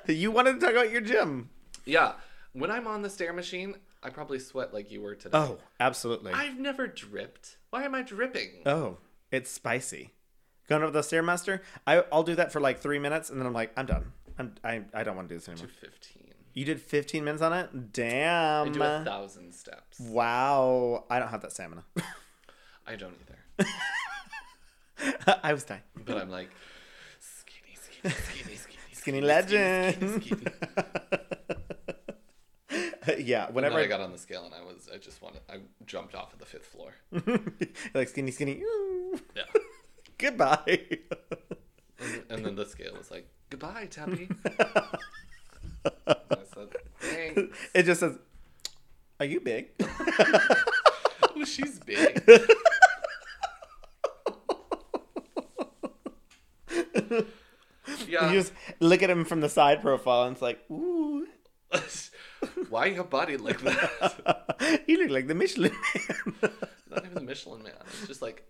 You 0.07 0.31
wanted 0.31 0.55
to 0.55 0.61
talk 0.61 0.71
about 0.71 0.91
your 0.91 1.01
gym. 1.01 1.51
Yeah, 1.85 2.13
when 2.53 2.71
I'm 2.71 2.87
on 2.87 3.03
the 3.03 3.11
stair 3.11 3.33
machine, 3.33 3.75
I 4.03 4.11
probably 4.11 4.39
sweat 4.39 4.73
like 4.75 4.91
you 4.91 5.01
were 5.03 5.15
today. 5.15 5.37
Oh, 5.39 5.59
absolutely. 5.79 6.33
I've 6.33 6.59
never 6.59 6.87
dripped. 6.87 7.59
Why 7.71 7.85
am 7.85 7.95
I 7.95 8.03
dripping? 8.03 8.63
Oh, 8.67 8.99
it's 9.31 9.51
spicy. 9.51 10.13
Going 10.69 10.83
over 10.83 10.91
the 10.93 11.01
stairmaster. 11.01 11.61
I 11.87 12.05
I'll 12.13 12.23
do 12.23 12.35
that 12.37 12.53
for 12.53 12.61
like 12.61 12.81
three 12.81 12.99
minutes, 12.99 13.31
and 13.31 13.39
then 13.41 13.47
I'm 13.47 13.53
like, 13.53 13.73
I'm 13.77 13.87
done. 13.87 14.13
I'm 14.39 14.55
I, 14.65 14.83
I 14.95 15.03
don't 15.05 15.17
want 15.17 15.29
to 15.29 15.35
do 15.35 15.39
this 15.39 15.49
anymore. 15.49 15.69
Fifteen. 15.81 16.30
You 16.55 16.65
did 16.65 16.81
15 16.81 17.25
minutes 17.25 17.43
on 17.43 17.53
it. 17.53 17.71
I 17.73 17.79
Damn. 17.93 18.73
do 18.73 18.83
a 18.83 19.05
thousand 19.05 19.53
steps. 19.55 20.01
wow. 20.01 21.05
I 21.11 21.19
don't 21.19 21.29
have 21.29 21.43
that 21.43 21.53
stamina. 21.53 21.85
I 22.87 22.97
don't 22.97 23.15
either. 23.59 23.69
I 25.43 25.53
was 25.53 25.65
dying. 25.65 25.83
But 26.05 26.19
I'm 26.19 26.29
like 26.31 26.51
skinny, 27.21 27.77
skinny, 27.81 28.15
skinny, 28.15 28.57
skinny, 28.57 28.77
Skinny 28.93 29.21
legend. 29.21 29.95
skinny, 29.97 30.21
skinny, 30.21 30.43
skinny. 32.69 33.25
yeah. 33.25 33.51
Whenever 33.51 33.79
I 33.79 33.83
I 33.83 33.87
got 33.87 34.01
on 34.01 34.13
the 34.13 34.19
scale 34.19 34.45
and 34.45 34.55
I 34.55 34.63
was, 34.63 34.89
I 34.93 34.99
just 34.99 35.23
wanted, 35.23 35.41
I 35.49 35.59
jumped 35.87 36.15
off 36.15 36.33
of 36.33 36.39
the 36.39 36.47
fifth 36.47 36.67
floor. 36.67 36.93
like 37.95 38.09
skinny, 38.09 38.31
skinny. 38.33 38.63
Yeah. 39.37 39.45
Goodbye. 40.19 40.89
And, 41.99 42.23
and 42.31 42.45
then 42.47 42.55
the 42.57 42.67
scale 42.67 42.95
was 42.97 43.11
like, 43.11 43.29
goodbye, 43.51 43.87
Tabby. 43.91 44.29
Said, 46.55 46.69
it 47.75 47.83
just 47.85 48.01
says, 48.01 48.19
"Are 49.19 49.27
you 49.27 49.41
big?" 49.41 49.71
Oh, 51.37 51.45
she's 51.45 51.79
big. 51.79 52.23
Yeah. 58.09 58.31
You 58.31 58.41
just 58.41 58.53
look 58.81 59.03
at 59.03 59.11
him 59.11 59.25
from 59.25 59.41
the 59.41 59.49
side 59.49 59.81
profile, 59.81 60.25
and 60.25 60.33
it's 60.33 60.43
like, 60.43 60.61
"Ooh, 60.71 61.27
Why 62.69 62.87
your 62.87 63.05
body 63.05 63.37
like 63.37 63.61
that? 63.61 64.83
you 64.87 64.99
look 64.99 65.11
like 65.11 65.29
the 65.29 65.35
Michelin 65.35 65.73
Man." 65.73 66.53
Not 66.91 67.05
even 67.05 67.15
the 67.15 67.21
Michelin 67.21 67.63
man. 67.63 67.73
It's 67.87 68.09
just 68.09 68.23
like 68.23 68.45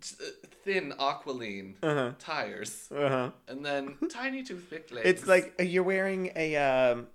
thin 0.00 0.92
aqualine 0.98 1.74
Uh-huh. 1.82 2.12
tires, 2.18 2.88
uh-huh. 2.94 3.30
and 3.48 3.64
then 3.64 3.96
tiny 4.10 4.42
toothpick 4.42 4.90
legs. 4.92 5.08
It's 5.08 5.26
like 5.26 5.54
uh, 5.60 5.62
you're 5.62 5.82
wearing 5.84 6.32
a. 6.36 6.56
Um... 6.56 7.06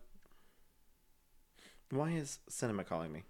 Why 1.90 2.12
is 2.12 2.40
cinema 2.48 2.84
calling 2.84 3.12
me? 3.12 3.24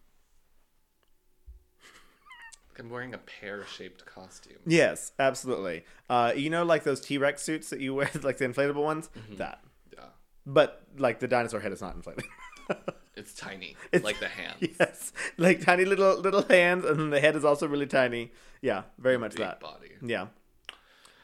I'm 2.80 2.90
wearing 2.90 3.14
a 3.14 3.18
pear-shaped 3.20 4.06
costume. 4.06 4.58
Yes, 4.66 5.12
absolutely. 5.20 5.84
Uh, 6.10 6.34
you 6.36 6.50
know, 6.50 6.64
like 6.64 6.84
those 6.84 7.00
T 7.02 7.18
Rex 7.20 7.44
suits 7.44 7.70
that 7.70 7.80
you 7.80 7.94
wear, 7.96 8.10
like 8.24 8.38
the 8.38 8.46
inflatable 8.48 8.84
ones. 8.84 9.10
That, 9.38 9.62
Yeah, 9.94 10.06
but 10.46 10.82
like 10.98 11.20
the 11.20 11.28
dinosaur 11.28 11.60
head 11.60 11.72
is 11.74 11.82
not 11.82 11.96
inflated. 11.96 12.24
it's 13.22 13.34
tiny, 13.34 13.72
It's- 13.92 14.04
like 14.04 14.20
the 14.20 14.28
hands. 14.28 14.58
yes, 14.80 15.14
like 15.38 15.62
tiny 15.70 15.86
little 15.86 16.14
little 16.20 16.44
hands, 16.44 16.84
and 16.86 17.00
then 17.00 17.10
the 17.10 17.20
head 17.26 17.36
is 17.36 17.46
also 17.46 17.68
really 17.68 17.88
tiny. 17.88 18.32
Yeah, 18.62 18.82
very 18.98 19.18
much 19.18 19.32
Big 19.32 19.46
that. 19.46 19.60
body. 19.60 19.92
Yeah, 20.02 20.28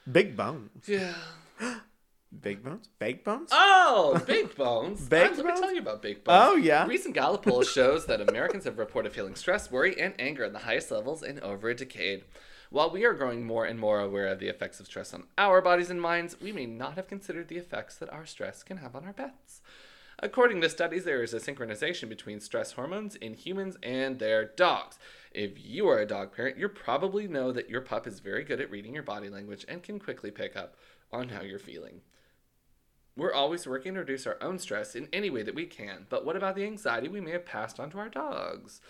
big 0.10 0.36
bones, 0.38 0.88
Yeah. 0.88 1.14
big 2.48 2.64
bones, 2.64 2.90
baked 3.00 3.24
bones. 3.26 3.50
Oh, 3.52 4.22
baked 4.28 4.56
bones. 4.58 5.02
Baked 5.08 5.34
Uh, 5.34 5.36
let 5.38 5.46
bones? 5.46 5.60
me 5.60 5.62
tell 5.66 5.74
you 5.74 5.82
about 5.82 6.02
baked 6.02 6.24
bones. 6.26 6.44
Oh, 6.50 6.56
yeah. 6.56 6.86
Recent 6.88 7.14
Gallup 7.16 7.44
poll 7.44 7.64
shows 7.78 8.06
that 8.08 8.22
Americans 8.22 8.66
have 8.66 8.78
reported 8.78 9.14
feeling 9.14 9.36
stress, 9.36 9.72
worry, 9.72 10.00
and 10.00 10.14
anger 10.20 10.44
at 10.44 10.54
the 10.54 10.60
highest 10.60 10.92
levels 10.92 11.24
in 11.24 11.40
over 11.42 11.70
a 11.70 11.76
decade. 11.76 12.24
While 12.70 12.90
we 12.92 13.06
are 13.06 13.14
growing 13.14 13.46
more 13.46 13.64
and 13.66 13.80
more 13.80 14.02
aware 14.02 14.28
of 14.28 14.40
the 14.40 14.50
effects 14.50 14.82
of 14.82 14.88
stress 14.88 15.14
on 15.14 15.24
our 15.38 15.62
bodies 15.62 15.90
and 15.90 16.02
minds, 16.02 16.36
we 16.42 16.52
may 16.52 16.66
not 16.66 16.96
have 16.96 17.08
considered 17.08 17.48
the 17.48 17.56
effects 17.58 17.96
that 17.96 18.12
our 18.12 18.26
stress 18.26 18.62
can 18.62 18.78
have 18.78 18.94
on 18.94 19.06
our 19.06 19.14
pets. 19.14 19.62
According 20.20 20.62
to 20.62 20.70
studies, 20.70 21.06
there 21.06 21.22
is 21.22 21.36
a 21.36 21.40
synchronization 21.40 22.10
between 22.10 22.40
stress 22.40 22.72
hormones 22.72 23.16
in 23.16 23.36
humans 23.36 23.78
and 23.84 24.18
their 24.18 24.46
dogs. 24.46 24.98
If 25.32 25.64
you 25.64 25.88
are 25.90 26.00
a 26.00 26.08
dog 26.08 26.36
parent, 26.36 26.58
you 26.58 26.68
probably 26.70 27.28
know 27.28 27.52
that 27.52 27.70
your 27.70 27.82
pup 27.82 28.08
is 28.08 28.20
very 28.20 28.44
good 28.44 28.60
at 28.60 28.72
reading 28.72 28.96
your 28.96 29.04
body 29.04 29.30
language 29.30 29.64
and 29.68 29.84
can 29.84 30.00
quickly 30.00 30.32
pick 30.32 30.56
up 30.56 30.76
on 31.12 31.30
how 31.30 31.42
you're 31.42 31.60
feeling. 31.60 32.02
We're 33.16 33.34
always 33.34 33.68
working 33.68 33.94
to 33.94 34.00
reduce 34.00 34.26
our 34.26 34.38
own 34.42 34.58
stress 34.58 34.96
in 34.96 35.08
any 35.14 35.30
way 35.30 35.44
that 35.44 35.56
we 35.56 35.66
can, 35.66 36.08
but 36.10 36.26
what 36.26 36.36
about 36.36 36.56
the 36.56 36.66
anxiety 36.66 37.08
we 37.08 37.22
may 37.22 37.32
have 37.32 37.46
passed 37.46 37.80
on 37.80 37.92
to 37.92 38.00
our 38.00 38.10
dogs? 38.10 38.82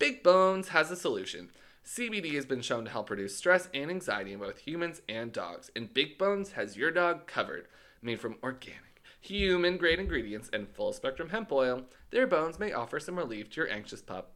Big 0.00 0.24
Bones 0.24 0.68
has 0.68 0.90
a 0.90 0.96
solution. 0.96 1.50
CBD 1.84 2.34
has 2.34 2.44
been 2.44 2.60
shown 2.60 2.84
to 2.84 2.90
help 2.90 3.10
reduce 3.10 3.36
stress 3.36 3.68
and 3.72 3.90
anxiety 3.90 4.32
in 4.32 4.40
both 4.40 4.58
humans 4.58 5.00
and 5.08 5.32
dogs, 5.32 5.70
and 5.76 5.94
Big 5.94 6.18
Bones 6.18 6.52
has 6.52 6.76
your 6.76 6.90
dog 6.90 7.28
covered. 7.28 7.68
Made 8.02 8.20
from 8.20 8.36
organic, 8.42 8.85
human 9.20 9.76
grade 9.76 9.98
ingredients 9.98 10.50
and 10.52 10.68
full 10.68 10.92
spectrum 10.92 11.30
hemp 11.30 11.50
oil, 11.52 11.82
their 12.10 12.26
bones 12.26 12.58
may 12.58 12.72
offer 12.72 13.00
some 13.00 13.16
relief 13.16 13.50
to 13.50 13.60
your 13.62 13.70
anxious 13.70 14.02
pup. 14.02 14.32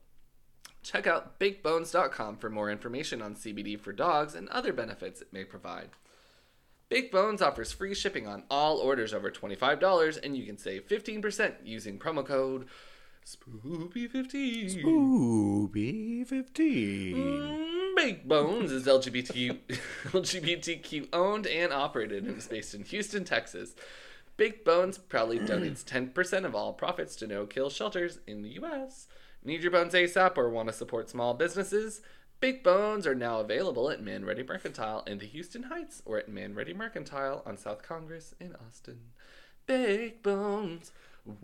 Check 0.82 1.06
out 1.06 1.38
bakebones.com 1.38 2.38
for 2.38 2.48
more 2.50 2.70
information 2.70 3.20
on 3.20 3.34
CBD 3.34 3.78
for 3.78 3.92
dogs 3.92 4.34
and 4.34 4.48
other 4.48 4.72
benefits 4.72 5.20
it 5.20 5.32
may 5.32 5.44
provide. 5.44 5.90
Big 6.88 7.12
Bones 7.12 7.40
offers 7.40 7.70
free 7.70 7.94
shipping 7.94 8.26
on 8.26 8.42
all 8.50 8.78
orders 8.78 9.14
over 9.14 9.30
$25, 9.30 10.18
and 10.24 10.36
you 10.36 10.44
can 10.44 10.58
save 10.58 10.88
15% 10.88 11.54
using 11.62 12.00
promo 12.00 12.26
code 12.26 12.66
SPOOPY15. 13.24 14.84
Ooh, 14.84 15.70
fifteen. 16.24 17.14
Mm, 17.14 17.96
Big 17.96 18.26
Bones 18.26 18.72
is 18.72 18.86
LGBTQ, 18.86 19.58
LGBTQ 20.06 21.08
owned 21.12 21.46
and 21.46 21.72
operated 21.72 22.24
and 22.24 22.38
is 22.38 22.48
based 22.48 22.74
in 22.74 22.82
Houston, 22.84 23.24
Texas. 23.24 23.74
Big 24.40 24.64
Bones 24.64 24.96
proudly 24.96 25.38
donates 25.38 25.84
10% 25.84 26.46
of 26.46 26.54
all 26.54 26.72
profits 26.72 27.14
to 27.16 27.26
no 27.26 27.44
kill 27.44 27.68
shelters 27.68 28.20
in 28.26 28.40
the 28.40 28.48
U.S. 28.54 29.06
Need 29.44 29.60
your 29.60 29.70
bones 29.70 29.92
ASAP 29.92 30.38
or 30.38 30.48
want 30.48 30.70
to 30.70 30.72
support 30.72 31.10
small 31.10 31.34
businesses? 31.34 32.00
Big 32.40 32.62
Bones 32.62 33.06
are 33.06 33.14
now 33.14 33.40
available 33.40 33.90
at 33.90 34.02
Manready 34.02 34.48
Mercantile 34.48 35.04
in 35.06 35.18
the 35.18 35.26
Houston 35.26 35.64
Heights 35.64 36.00
or 36.06 36.16
at 36.16 36.30
Manready 36.30 36.74
Mercantile 36.74 37.42
on 37.44 37.58
South 37.58 37.82
Congress 37.82 38.34
in 38.40 38.56
Austin. 38.66 39.00
Big 39.66 40.22
Bones. 40.22 40.90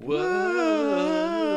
Whoa. 0.00 1.55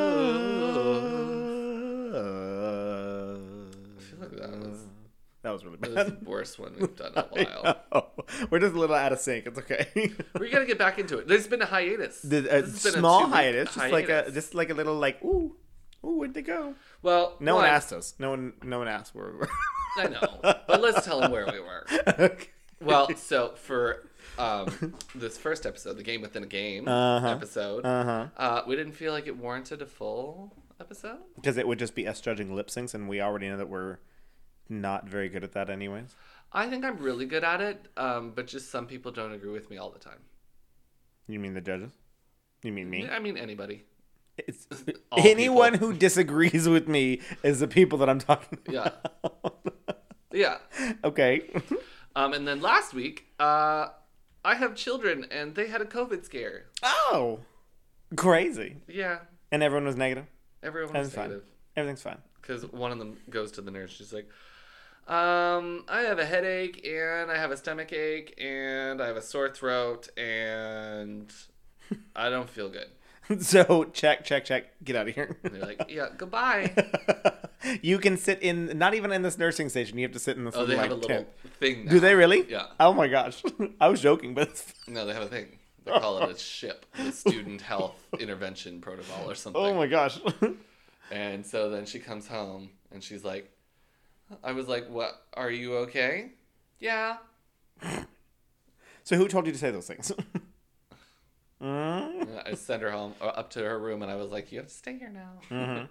That 5.50 5.53
was 5.53 5.65
really 5.65 5.77
that 5.82 5.89
was 5.89 5.96
bad. 6.12 6.22
the 6.22 6.29
worst 6.29 6.60
one 6.60 6.75
we've 6.79 6.96
done 6.96 7.12
in 7.13 7.18
a 7.18 7.24
while. 7.91 8.12
We're 8.51 8.60
just 8.60 8.75
a 8.75 8.79
little 8.79 8.96
out 8.96 9.12
of 9.12 9.20
sync. 9.20 9.48
It's 9.48 9.58
okay. 9.60 9.88
We 10.39 10.50
gotta 10.51 10.65
get 10.68 10.77
back 10.77 11.00
into 11.00 11.18
it. 11.18 11.27
There's 11.27 11.48
been 11.48 11.62
a 11.63 11.65
hiatus. 11.65 12.22
the, 12.22 12.38
a 12.38 12.62
This 12.62 12.84
has 12.84 12.84
been 12.84 12.96
a 12.96 12.98
small 13.00 13.22
two-week 13.22 13.34
hiatus, 13.34 13.74
just 13.74 13.91
like 13.91 14.10
a 14.10 14.29
just 14.32 14.53
like 14.53 14.70
a 14.70 14.74
little 14.75 14.96
like 14.96 15.24
ooh, 15.24 15.56
ooh, 16.06 16.18
where'd 16.20 16.36
they 16.36 16.44
go? 16.44 16.75
well, 17.01 17.36
No 17.39 17.56
one 17.56 17.63
one, 17.63 17.72
asked 17.74 17.91
us. 17.94 18.13
No 18.20 18.29
one, 18.29 18.53
no 18.63 18.77
one 18.77 18.88
asked 18.88 19.15
where 19.15 19.32
we 19.32 19.38
were. 19.39 19.50
I 19.98 20.08
know, 20.08 20.39
but 20.44 20.82
let's 20.82 21.03
tell 21.03 21.20
them 21.22 21.32
where 21.32 21.48
we 21.51 21.60
were. 21.60 21.86
okay. 22.20 22.48
Well, 22.82 23.10
so 23.15 23.53
for 23.56 24.08
um, 24.38 24.94
this 25.15 25.38
first 25.38 25.65
episode, 25.65 25.98
the 25.98 26.03
game 26.03 26.22
within 26.22 26.44
a 26.44 26.48
game 26.48 26.88
Uh-huh. 26.88 27.27
episode, 27.27 27.86
Uh-huh. 27.86 28.27
uh, 28.38 28.62
we 28.68 28.75
didn't 28.75 28.94
feel 28.94 29.12
like 29.12 29.25
it 29.27 29.36
warranted 29.36 29.82
a 29.82 29.86
full 29.86 30.53
episode. 30.79 31.18
Because 31.36 31.58
it 31.58 31.68
would 31.68 31.79
just 31.79 31.94
be 31.96 32.08
us 32.08 32.22
judging 32.22 32.56
lip 32.56 32.68
syncs, 32.68 32.94
and 32.94 33.10
we 33.10 33.20
already 33.20 33.50
know 33.50 33.58
that 33.58 33.68
we're 33.68 33.98
not 34.70 35.08
very 35.08 35.30
good 35.30 35.44
at 35.44 35.54
that, 35.54 35.70
anyways. 35.70 36.16
I 36.52 36.68
think 36.68 36.84
I'm 36.84 36.98
really 36.98 37.26
good 37.26 37.44
at 37.44 37.62
it, 37.62 37.88
um, 37.98 38.32
but 38.36 38.48
just 38.48 38.72
some 38.72 38.88
people 38.88 39.12
don't 39.12 39.34
agree 39.34 39.52
with 39.52 39.70
me 39.70 39.78
all 39.78 39.90
the 39.90 40.00
time. 40.00 40.20
You 41.28 41.40
mean 41.40 41.54
the 41.54 41.62
judges? 41.62 41.92
You 42.64 42.72
mean 42.72 42.90
me? 42.90 43.08
I 43.08 43.20
mean 43.20 43.38
anybody. 43.38 43.84
It's 44.38 44.68
anyone 45.18 45.74
people. 45.74 45.88
who 45.90 45.94
disagrees 45.94 46.68
with 46.68 46.88
me 46.88 47.22
is 47.44 47.60
the 47.60 47.68
people 47.68 48.00
that 48.00 48.10
I'm 48.10 48.20
talking. 48.20 48.60
Yeah. 48.68 48.92
About. 49.24 49.60
Yeah. 50.32 50.58
okay. 51.04 51.50
Um, 52.16 52.34
and 52.34 52.48
then 52.48 52.62
last 52.62 52.94
week, 52.94 53.28
uh, 53.40 53.90
I 54.44 54.56
have 54.56 54.76
children 54.76 55.26
and 55.30 55.56
they 55.56 55.68
had 55.68 55.82
a 55.82 55.86
COVID 55.86 56.24
scare. 56.26 56.66
oh, 56.84 57.40
crazy! 58.16 58.78
Yeah. 58.88 59.20
And 59.52 59.62
everyone 59.62 59.86
was 59.86 59.96
negative. 59.96 60.26
Everyone 60.64 60.94
was 60.94 61.14
fine. 61.14 61.30
negative. 61.30 61.48
Everything's 61.76 62.02
fine. 62.02 62.18
Because 62.42 62.66
one 62.66 62.92
of 62.92 63.00
them 63.00 63.18
goes 63.30 63.52
to 63.54 63.62
the 63.62 63.72
nurse. 63.72 63.92
She's 63.92 64.14
like, 64.14 64.30
Um, 65.10 65.86
I 65.89 66.01
have 66.01 66.20
a 66.20 66.25
headache 66.25 66.88
and 66.88 67.32
I 67.32 67.38
have 67.38 67.50
a 67.50 67.58
stomach 67.58 67.92
ache 67.92 68.36
and 68.39 69.01
I 69.01 69.08
have 69.08 69.18
a 69.18 69.24
sore 69.24 69.50
throat 69.50 70.08
and 70.16 71.34
I 72.16 72.30
don't 72.30 72.48
feel 72.48 72.70
good. 72.70 72.89
so 73.44 73.86
check, 73.86 74.24
check, 74.24 74.46
check. 74.46 74.66
Get 74.84 74.96
out 74.96 75.08
of 75.08 75.16
here. 75.16 75.38
They're 75.42 75.62
like, 75.62 75.86
yeah, 75.89 76.10
goodbye. 76.16 76.72
you 77.82 77.98
can 77.98 78.18
sit 78.18 78.44
in, 78.44 78.78
not 78.78 78.94
even 78.94 79.12
in 79.12 79.24
this 79.24 79.39
nursing 79.39 79.70
station. 79.70 79.98
You 79.98 80.06
have 80.06 80.13
to 80.13 80.20
sit 80.20 80.38
in 80.38 80.46
this 80.46 80.56
Oh, 80.56 80.68
they 80.68 80.75
have 80.78 80.92
a 80.92 80.94
like, 80.94 81.01
little 81.10 81.25
thing. 81.60 81.86
Now. 81.86 81.92
Do 81.92 82.00
they 82.00 82.13
really? 82.13 82.46
Yeah. 82.48 82.68
Oh 82.80 82.94
my 82.94 83.08
gosh. 83.08 83.42
I 83.82 83.88
was 83.88 84.01
joking, 84.01 84.36
but 84.36 84.63
No, 84.88 85.08
they 85.08 85.13
have 85.13 85.24
a 85.24 85.28
thing. 85.28 85.58
They 85.86 85.92
call 85.92 86.20
it 86.20 86.30
a 86.30 86.38
SHIP, 86.38 86.86
the 86.96 87.12
Student 87.12 87.62
Health 87.62 87.96
Intervention 88.20 88.80
Protocol 88.80 89.32
or 89.32 89.34
something. 89.34 89.60
oh 89.60 89.74
my 89.74 89.88
gosh. 89.88 90.20
And 91.10 91.44
so 91.44 91.72
then 91.72 91.88
she 91.88 91.98
comes 91.98 92.28
home 92.28 92.70
and 92.92 93.04
she's 93.04 93.24
like, 93.24 93.50
I 94.44 94.52
was 94.54 94.68
like, 94.68 94.90
what? 94.90 95.14
Are 95.34 95.52
you 95.52 95.76
okay? 95.78 96.32
Yeah. 96.80 97.18
so 99.04 99.16
who 99.18 99.28
told 99.28 99.46
you 99.46 99.52
to 99.52 99.58
say 99.58 99.72
those 99.72 99.88
things? 99.88 100.12
Mm? 101.62 102.48
I 102.48 102.54
sent 102.54 102.82
her 102.84 102.90
home, 102.92 103.16
up 103.20 103.50
to 103.50 103.60
her 103.60 103.78
room, 103.78 104.02
and 104.02 104.10
I 104.10 104.16
was 104.16 104.32
like, 104.32 104.50
you 104.54 104.60
have 104.60 104.68
to 104.68 104.74
stay 104.74 104.98
here 104.98 105.10
now. 105.10 105.32
Mm-hmm. 105.52 105.86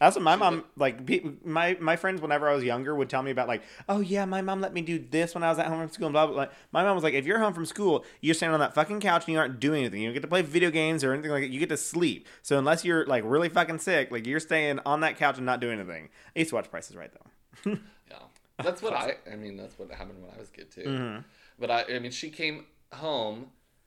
That's 0.00 0.16
what 0.16 0.22
my 0.24 0.34
mom 0.34 0.64
like. 0.76 1.06
pe- 1.06 1.22
My 1.44 1.76
my 1.80 1.94
friends, 1.94 2.20
whenever 2.20 2.48
I 2.48 2.54
was 2.54 2.64
younger, 2.64 2.96
would 2.96 3.08
tell 3.08 3.22
me 3.22 3.30
about 3.30 3.46
like, 3.46 3.62
oh 3.88 4.00
yeah, 4.00 4.24
my 4.24 4.42
mom 4.42 4.60
let 4.60 4.74
me 4.74 4.80
do 4.82 4.98
this 4.98 5.32
when 5.32 5.44
I 5.44 5.50
was 5.50 5.60
at 5.60 5.66
home 5.68 5.78
from 5.78 5.88
school 5.90 6.06
and 6.08 6.12
blah 6.12 6.26
blah. 6.26 6.34
blah. 6.34 6.46
My 6.72 6.82
mom 6.82 6.96
was 6.96 7.04
like, 7.04 7.14
if 7.14 7.26
you're 7.26 7.38
home 7.38 7.54
from 7.54 7.64
school, 7.64 8.04
you're 8.22 8.34
standing 8.34 8.54
on 8.54 8.60
that 8.60 8.74
fucking 8.74 8.98
couch 8.98 9.26
and 9.26 9.34
you 9.34 9.38
aren't 9.38 9.60
doing 9.60 9.82
anything. 9.82 10.00
You 10.00 10.08
don't 10.08 10.14
get 10.14 10.22
to 10.22 10.26
play 10.28 10.42
video 10.42 10.72
games 10.72 11.04
or 11.04 11.12
anything 11.12 11.30
like 11.30 11.42
that. 11.44 11.50
You 11.50 11.60
get 11.60 11.68
to 11.68 11.76
sleep. 11.76 12.26
So 12.42 12.58
unless 12.58 12.84
you're 12.84 13.06
like 13.06 13.22
really 13.24 13.48
fucking 13.48 13.78
sick, 13.78 14.10
like 14.10 14.26
you're 14.26 14.40
staying 14.40 14.80
on 14.84 14.98
that 15.02 15.16
couch 15.16 15.36
and 15.36 15.46
not 15.46 15.60
doing 15.60 15.78
anything. 15.78 16.08
I 16.34 16.40
used 16.40 16.48
to 16.48 16.56
watch 16.56 16.68
Prices 16.72 16.96
Right 16.96 17.12
though. 17.12 17.30
Yeah. 18.10 18.18
That's 18.62 18.82
what 18.82 18.92
I, 18.92 19.14
I 19.30 19.34
mean, 19.36 19.56
that's 19.56 19.78
what 19.78 19.90
happened 19.90 20.22
when 20.22 20.30
I 20.34 20.38
was 20.38 20.48
a 20.48 20.52
kid 20.52 20.70
too. 20.70 20.82
Mm-hmm. 20.82 21.20
But 21.58 21.70
I, 21.70 21.84
I 21.96 21.98
mean, 21.98 22.12
she 22.12 22.30
came 22.30 22.66
home 22.92 23.46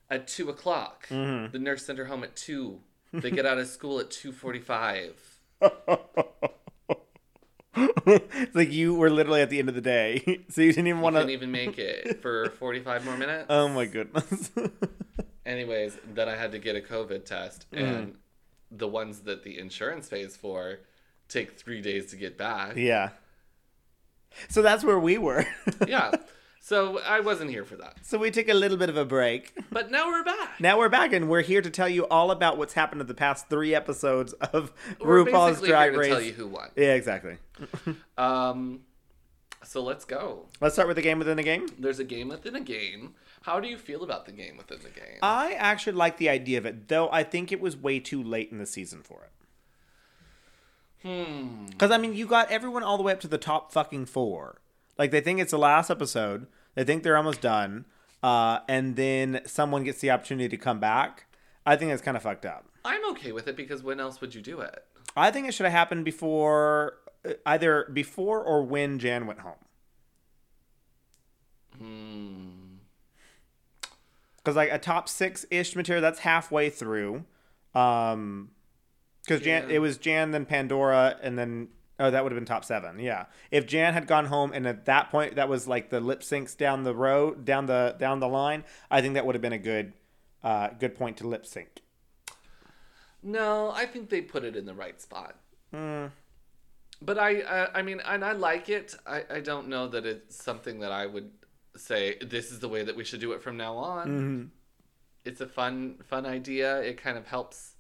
at 0.10 0.28
two 0.28 0.50
o'clock. 0.50 1.08
Mm-hmm. 1.10 1.52
The 1.54 1.60
nurse 1.60 1.86
sent 1.86 1.98
her 2.00 2.06
home 2.06 2.24
at 2.24 2.36
two. 2.36 2.80
They 3.14 3.32
get 3.32 3.46
out 3.46 3.58
of 3.58 3.68
school 3.68 4.02
at 4.02 4.10
2.45. 4.10 5.12
it's 7.76 8.56
like 8.56 8.72
you 8.72 8.96
were 8.96 9.10
literally 9.10 9.42
at 9.42 9.50
the 9.50 9.60
end 9.60 9.70
of 9.70 9.76
the 9.76 9.82
day, 9.82 10.42
so 10.50 10.62
you 10.62 10.72
didn't 10.74 10.88
even 10.88 11.02
want 11.02 11.16
to. 11.16 11.28
even 11.30 11.52
make 11.52 11.78
it 11.78 12.22
for 12.22 12.50
45 12.50 13.06
more 13.06 13.18
minutes. 13.18 13.46
Oh 13.50 13.68
my 13.70 13.86
goodness. 13.86 14.52
Anyways, 15.46 15.98
then 16.14 16.28
I 16.28 16.36
had 16.36 16.52
to 16.52 16.60
get 16.60 16.76
a 16.76 16.82
COVID 16.82 17.26
test, 17.26 17.66
Mm. 17.72 17.80
and 17.80 18.16
the 18.70 18.88
ones 18.88 19.22
that 19.22 19.44
the 19.44 19.58
insurance 19.58 20.10
pays 20.10 20.36
for 20.36 20.80
take 21.30 21.58
three 21.58 21.82
days 21.82 22.08
to 22.08 22.18
get 22.18 22.38
back. 22.38 22.76
yeah. 22.76 23.12
So 24.50 24.62
that's 24.62 24.84
where 24.84 25.00
we 25.00 25.18
were. 25.18 25.46
yeah. 25.88 26.12
So 26.60 27.00
I 27.00 27.22
wasn't 27.22 27.50
here 27.50 27.64
for 27.64 27.78
that. 27.78 27.96
so 28.02 28.18
we 28.18 28.30
took 28.30 28.50
a 28.50 28.54
little 28.54 28.76
bit 28.78 28.90
of 28.90 28.98
a 28.98 29.06
break. 29.06 29.54
But 29.72 29.90
now 29.90 30.08
we're 30.08 30.24
back. 30.26 30.60
Now 30.60 30.78
we're 30.78 30.90
back, 30.90 31.14
and 31.14 31.30
we're 31.30 31.42
here 31.42 31.62
to 31.62 31.70
tell 31.70 31.88
you 31.88 32.06
all 32.08 32.30
about 32.30 32.58
what's 32.58 32.74
happened 32.74 33.00
in 33.00 33.08
the 33.08 33.14
past 33.14 33.48
three 33.50 33.74
episodes 33.74 34.34
of 34.34 34.74
We're 35.00 35.24
RuPaul's 35.24 35.62
Drag 35.62 35.92
here 35.92 35.92
to 35.94 35.98
Race. 36.00 36.10
tell 36.10 36.22
you 36.22 36.34
who 36.34 36.48
won. 36.48 36.70
Yeah, 36.76 36.94
exactly. 36.94 37.38
Um, 38.18 38.82
so 39.64 39.82
let's 39.82 40.06
go. 40.06 40.46
Let's 40.62 40.76
start 40.76 40.88
with 40.88 40.98
the 40.98 41.02
game 41.04 41.20
within 41.20 41.38
the 41.38 41.44
game. 41.44 41.68
There's 41.80 42.00
a 42.00 42.04
game 42.04 42.30
within 42.30 42.56
a 42.56 42.62
game. 42.62 43.16
How 43.44 43.60
do 43.62 43.68
you 43.70 43.78
feel 43.78 44.04
about 44.04 44.26
the 44.26 44.32
game 44.34 44.58
within 44.58 44.80
the 44.84 44.90
game? 44.90 45.20
I 45.22 45.54
actually 45.54 45.94
like 45.94 46.18
the 46.18 46.28
idea 46.30 46.58
of 46.58 46.66
it, 46.66 46.90
though 46.90 47.10
I 47.12 47.24
think 47.24 47.52
it 47.52 47.62
was 47.62 47.78
way 47.78 48.00
too 48.00 48.22
late 48.22 48.52
in 48.52 48.58
the 48.58 48.66
season 48.66 49.04
for 49.04 49.24
it. 49.24 49.32
Hmm. 51.08 51.66
Because 51.68 51.92
I 51.92 51.98
mean, 51.98 52.14
you 52.14 52.26
got 52.26 52.52
everyone 52.52 52.84
all 52.84 52.98
the 52.98 53.04
way 53.04 53.14
up 53.14 53.20
to 53.22 53.28
the 53.28 53.38
top 53.38 53.72
fucking 53.72 54.08
four. 54.08 54.62
Like 54.98 55.12
they 55.12 55.22
think 55.22 55.40
it's 55.40 55.52
the 55.52 55.60
last 55.60 55.90
episode. 55.90 56.48
They 56.76 56.84
think 56.84 57.04
they're 57.04 57.18
almost 57.18 57.42
done, 57.42 57.86
uh, 58.22 58.60
and 58.68 58.96
then 58.96 59.42
someone 59.46 59.84
gets 59.84 60.00
the 60.00 60.12
opportunity 60.12 60.50
to 60.50 60.58
come 60.58 60.80
back. 60.80 61.26
I 61.66 61.76
think 61.76 61.92
that's 61.92 62.02
kind 62.02 62.18
of 62.18 62.24
fucked 62.24 62.46
up. 62.46 62.66
I'm 62.86 63.10
okay 63.12 63.32
with 63.32 63.48
it 63.48 63.56
because 63.56 63.84
when 63.84 64.00
else 64.00 64.22
would 64.22 64.34
you 64.34 64.42
do 64.42 64.62
it? 64.62 64.84
I 65.16 65.32
think 65.32 65.48
it 65.48 65.54
should 65.54 65.66
have 65.66 65.74
happened 65.74 66.06
before, 66.06 66.94
uh, 67.28 67.34
either 67.46 67.90
before 67.92 68.42
or 68.44 68.64
when 68.64 69.00
Jan 69.00 69.26
went 69.28 69.40
home. 69.40 69.56
Hmm. 71.78 72.78
because 74.38 74.56
like 74.56 74.72
a 74.72 74.80
top 74.80 75.08
six 75.08 75.46
ish 75.52 75.76
material 75.76 76.02
that's 76.02 76.20
halfway 76.20 76.72
through 76.72 77.24
um 77.76 78.50
because 79.28 79.42
jan 79.42 79.70
Yeah. 79.70 79.76
it 79.76 79.80
was 79.80 79.98
jan 79.98 80.32
then 80.32 80.46
pandora 80.46 81.18
and 81.22 81.38
then 81.38 81.68
oh 82.00 82.10
that 82.12 82.24
would 82.24 82.32
have 82.32 82.38
been 82.40 82.46
top 82.46 82.64
seven 82.64 83.00
yeah 83.00 83.26
if 83.52 83.66
jan 83.68 83.94
had 83.94 84.08
gone 84.08 84.26
home 84.26 84.52
and 84.54 84.66
at 84.68 84.86
that 84.86 85.10
point 85.10 85.36
that 85.36 85.50
was 85.50 85.68
like 85.68 85.90
the 85.90 86.00
lip 86.00 86.22
syncs 86.22 86.56
down 86.56 86.84
the 86.84 86.96
road 86.96 87.44
down 87.46 87.66
the 87.66 87.96
down 88.00 88.20
the 88.20 88.28
line 88.28 88.64
i 88.90 89.02
think 89.02 89.16
that 89.16 89.26
would 89.26 89.36
have 89.36 89.42
been 89.42 89.54
a 89.54 89.58
good 89.58 89.94
uh 90.44 90.70
good 90.80 90.96
point 90.96 91.18
to 91.18 91.28
lip 91.28 91.46
sync 91.46 91.82
No, 93.24 93.72
I 93.72 93.86
think 93.86 94.10
they 94.10 94.22
put 94.22 94.44
it 94.44 94.56
in 94.56 94.66
the 94.66 94.74
right 94.76 95.02
spot. 95.02 95.36
Mm. 95.74 96.12
But 97.02 97.18
I, 97.18 97.42
I, 97.42 97.80
I 97.80 97.82
mean, 97.82 98.00
and 98.06 98.24
I 98.24 98.32
like 98.34 98.70
it. 98.70 98.96
I, 99.06 99.24
I 99.30 99.40
don't 99.42 99.68
know 99.68 99.88
that 99.88 100.06
it's 100.06 100.42
something 100.42 100.80
that 100.80 100.92
I 100.92 101.06
would 101.08 101.32
say 101.76 102.18
this 102.22 102.52
is 102.52 102.60
the 102.60 102.70
way 102.70 102.84
that 102.84 102.96
we 102.96 103.04
should 103.04 103.20
do 103.20 103.34
it 103.34 103.42
from 103.42 103.58
now 103.58 103.76
on. 103.76 104.08
Mm-hmm. 104.08 104.44
It's 105.26 105.42
a 105.42 105.48
fun, 105.48 105.96
fun 106.06 106.26
idea. 106.26 106.80
It 106.82 107.02
kind 107.02 107.18
of 107.18 107.26
helps 107.28 107.74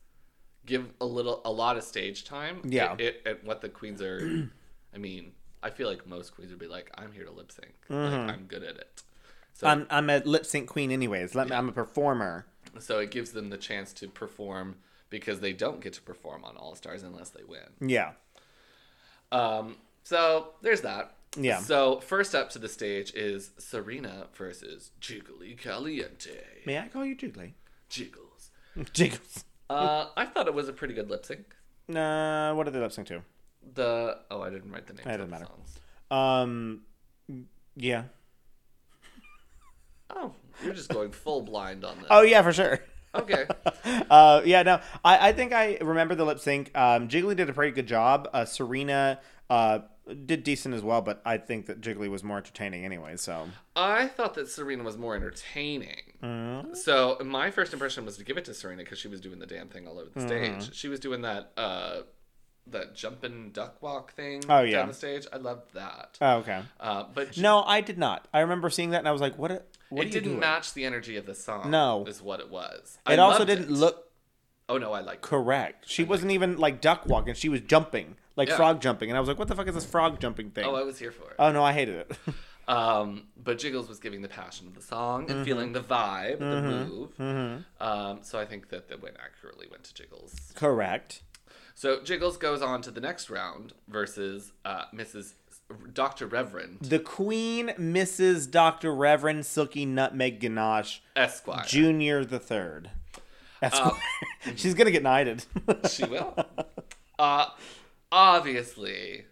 give 0.68 0.94
a 1.02 1.06
little, 1.06 1.42
a 1.46 1.52
lot 1.52 1.78
of 1.78 1.84
stage 1.84 2.24
time. 2.26 2.60
Yeah. 2.64 2.94
It, 2.94 3.02
it, 3.02 3.22
at 3.26 3.44
what 3.44 3.62
the 3.62 3.70
queens 3.70 4.02
are. 4.04 4.48
I 4.94 4.98
mean, 5.00 5.32
I 5.64 5.72
feel 5.72 5.90
like 5.90 6.06
most 6.08 6.36
queens 6.36 6.52
would 6.52 6.60
be 6.60 6.68
like, 6.68 6.92
I'm 6.96 7.12
here 7.12 7.26
to 7.26 7.32
lip 7.32 7.52
sync. 7.52 7.74
Like, 7.90 8.14
I'm 8.14 8.46
good 8.48 8.62
at 8.64 8.76
it. 8.78 9.02
So, 9.54 9.66
I'm, 9.68 9.88
I'm 9.90 10.08
a 10.12 10.20
lip 10.20 10.46
sync 10.46 10.70
queen 10.70 10.92
anyways 10.92 11.34
Let 11.34 11.50
me, 11.50 11.56
i'm 11.56 11.68
a 11.68 11.72
performer 11.72 12.46
so 12.78 13.00
it 13.00 13.10
gives 13.10 13.32
them 13.32 13.50
the 13.50 13.58
chance 13.58 13.92
to 13.94 14.08
perform 14.08 14.76
because 15.10 15.40
they 15.40 15.52
don't 15.52 15.82
get 15.82 15.94
to 15.94 16.02
perform 16.04 16.46
on 16.46 16.56
All 16.58 16.76
Stars 16.76 17.02
unless 17.02 17.32
they 17.32 17.44
win. 17.44 17.64
yeah 17.90 18.12
Um, 19.32 19.78
so 20.04 20.50
there's 20.62 20.82
that. 20.82 21.16
Yeah. 21.36 21.60
So 21.60 22.00
first 22.02 22.36
up 22.36 22.50
to 22.52 22.60
the 22.60 22.70
stage 22.70 23.14
is 23.14 23.52
Serena 23.58 24.28
versus 24.36 24.92
Jiggly 25.02 25.58
Caliente. 25.58 26.38
may 26.66 26.78
i 26.78 26.88
call 26.88 27.04
you 27.06 27.16
jiggly 27.16 27.54
Jiggles. 27.90 28.52
jiggles 28.94 29.44
Uh, 29.70 30.08
I 30.16 30.26
thought 30.26 30.48
it 30.48 30.54
was 30.54 30.70
a 30.70 30.74
pretty 30.74 30.94
good 30.94 31.10
lip 31.10 31.26
sync. 31.26 31.46
uh 31.96 32.54
what 32.54 32.64
did 32.66 32.74
they 32.74 32.80
lip 32.80 32.92
sync 32.92 33.08
to 33.08 33.22
The 33.74 34.20
oh, 34.32 34.42
I 34.42 34.50
didn't 34.50 34.72
write 34.72 34.88
the 34.88 34.94
names. 34.94 35.08
It 35.08 35.18
doesn't 35.18 35.30
matter. 35.30 35.46
songs. 35.46 35.80
um 36.12 36.82
yeah 37.76 38.04
Oh, 40.10 40.32
you're 40.64 40.74
just 40.74 40.90
going 40.90 41.12
full 41.12 41.42
blind 41.42 41.84
on 41.84 41.98
this. 41.98 42.08
oh 42.10 42.22
yeah 42.22 42.42
for 42.42 42.54
sure 42.54 42.80
Okay. 43.20 43.46
uh, 44.10 44.42
yeah, 44.46 44.64
no, 44.64 44.80
I, 45.04 45.30
I 45.30 45.32
think 45.34 45.54
I 45.54 45.78
remember 45.82 46.16
the 46.16 46.26
lip 46.26 46.40
sync. 46.40 46.72
Um, 46.76 47.08
Jiggly 47.08 47.36
did 47.36 47.50
a 47.50 47.54
pretty 47.54 47.72
good 47.74 47.88
job. 47.88 48.30
Uh, 48.34 48.46
Serena 48.46 49.20
uh, 49.50 49.80
did 50.26 50.44
decent 50.44 50.74
as 50.76 50.82
well, 50.82 51.02
but 51.02 51.22
I 51.26 51.38
think 51.38 51.66
that 51.68 51.82
Jiggly 51.82 52.10
was 52.10 52.24
more 52.24 52.38
entertaining 52.38 52.86
anyway. 52.86 53.16
So 53.18 53.48
I 53.76 54.08
thought 54.08 54.34
that 54.36 54.50
Serena 54.50 54.84
was 54.84 54.98
more 54.98 55.16
entertaining. 55.16 56.14
Mm-hmm. 56.24 56.74
So 56.74 57.18
my 57.24 57.52
first 57.52 57.74
impression 57.74 58.06
was 58.06 58.18
to 58.18 58.24
give 58.24 58.38
it 58.38 58.46
to 58.46 58.54
Serena 58.54 58.84
because 58.84 59.00
she 59.00 59.08
was 59.08 59.22
doing 59.22 59.40
the 59.40 59.46
damn 59.48 59.68
thing 59.70 59.88
all 59.88 60.00
over 60.00 60.10
the 60.14 60.20
Mm-hmm. 60.22 60.60
stage. 60.62 60.76
She 60.76 60.88
was 60.88 61.00
doing 61.00 61.22
that 61.22 61.52
uh, 61.58 62.02
that 62.70 62.96
jumping 62.96 63.52
duck 63.52 63.82
walk 63.82 64.12
thing 64.14 64.44
Oh, 64.50 64.62
yeah. 64.62 64.80
down 64.80 64.90
the 64.90 64.94
stage. 64.94 65.26
I 65.32 65.38
loved 65.38 65.74
that. 65.74 66.18
oh, 66.20 66.38
okay. 66.40 66.62
Uh, 66.80 67.06
but 67.14 67.36
she- 67.36 67.42
No, 67.42 67.64
I 67.64 67.80
did 67.82 67.98
not. 67.98 68.28
I 68.34 68.42
remember 68.42 68.70
seeing 68.70 68.90
that 68.92 69.00
and 69.00 69.08
I 69.08 69.12
was 69.12 69.22
like, 69.22 69.38
"What? 69.38 69.70
What 69.90 70.08
it 70.08 70.12
didn't 70.12 70.30
doing?" 70.30 70.40
match 70.40 70.74
the 70.74 70.86
energy 70.86 71.18
of 71.18 71.26
the 71.26 71.36
song. 71.36 71.70
No. 71.72 72.06
is 72.08 72.22
what 72.22 72.40
it 72.40 72.50
was. 72.50 72.98
It 73.10 73.14
I 73.14 73.18
also 73.18 73.46
didn't 73.46 73.66
it. 73.66 73.72
look 73.72 74.04
Oh 74.70 74.78
no, 74.78 74.92
I 74.92 75.00
like. 75.00 75.22
correct. 75.22 75.86
She 75.88 76.04
wasn't 76.04 76.32
even 76.32 76.58
like 76.58 76.82
duck 76.82 77.06
walking. 77.06 77.34
She 77.36 77.48
was 77.48 77.62
jumping, 77.62 78.18
like 78.36 78.50
Yeah. 78.50 78.58
frog 78.58 78.82
jumping, 78.82 79.10
and 79.10 79.16
I 79.16 79.20
was 79.22 79.30
like, 79.30 79.40
"What 79.40 79.48
the 79.48 79.56
fuck 79.56 79.68
is 79.68 79.76
this 79.76 79.86
frog 79.86 80.20
jumping 80.20 80.50
thing?" 80.52 80.66
Oh, 80.66 80.76
I 80.76 80.84
was 80.84 81.00
here 81.00 81.12
for 81.12 81.30
it. 81.30 81.36
oh 81.40 81.52
no, 81.54 81.64
I 81.64 81.72
hated 81.74 81.96
it. 81.96 82.12
Um, 82.70 83.28
but 83.42 83.60
Jiggles 83.60 83.88
was 83.88 84.00
giving 84.00 84.22
the 84.22 84.28
passion 84.28 84.68
of 84.68 84.76
the 84.76 84.82
song 84.82 85.28
Mm-hmm. 85.28 85.38
and 85.38 85.46
feeling 85.46 85.72
the 85.72 85.80
vibe, 85.80 86.40
the 86.40 86.62
move. 86.62 87.64
Um, 87.80 88.20
so 88.24 88.38
I 88.38 88.44
think 88.46 88.68
that 88.72 88.90
the 88.90 88.98
win 88.98 89.14
accurately 89.26 89.68
went 89.72 89.86
to 89.86 89.94
Jiggles. 89.94 90.52
correct. 90.54 91.22
So 91.76 92.02
Jiggles 92.04 92.36
goes 92.36 92.62
on 92.62 92.82
to 92.82 92.92
the 92.92 93.00
next 93.00 93.30
round 93.30 93.72
versus 93.88 94.52
uh, 94.66 94.84
Mrs. 94.94 95.36
Dr. 95.94 96.28
Reverend 96.28 96.80
The 96.82 97.00
Queen, 97.00 97.70
Mrs. 97.78 98.50
Doctor 98.50 98.94
Reverend 98.94 99.46
Silky 99.46 99.86
Nutmeg 99.86 100.40
Ganache 100.40 101.02
Esquire. 101.16 101.64
Junior 101.68 102.24
the 102.24 102.40
Third. 102.40 102.90
Esquire. 103.62 103.92
Uh, 104.46 104.52
She's 104.56 104.74
gonna 104.74 104.92
get 104.92 105.04
knighted. 105.04 105.44
she 105.90 106.06
will. 106.06 106.34
Uh, 107.20 107.48
obviously, 108.12 109.26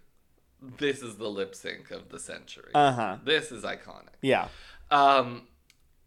this 0.78 1.02
is 1.02 1.16
the 1.16 1.30
lip 1.30 1.56
sync 1.56 1.92
of 1.92 2.10
the 2.10 2.20
century. 2.20 2.72
Uh 2.74 2.92
huh. 2.92 3.18
This 3.24 3.52
is 3.52 3.64
iconic. 3.64 4.16
Yeah. 4.22 4.48
Um, 4.92 5.44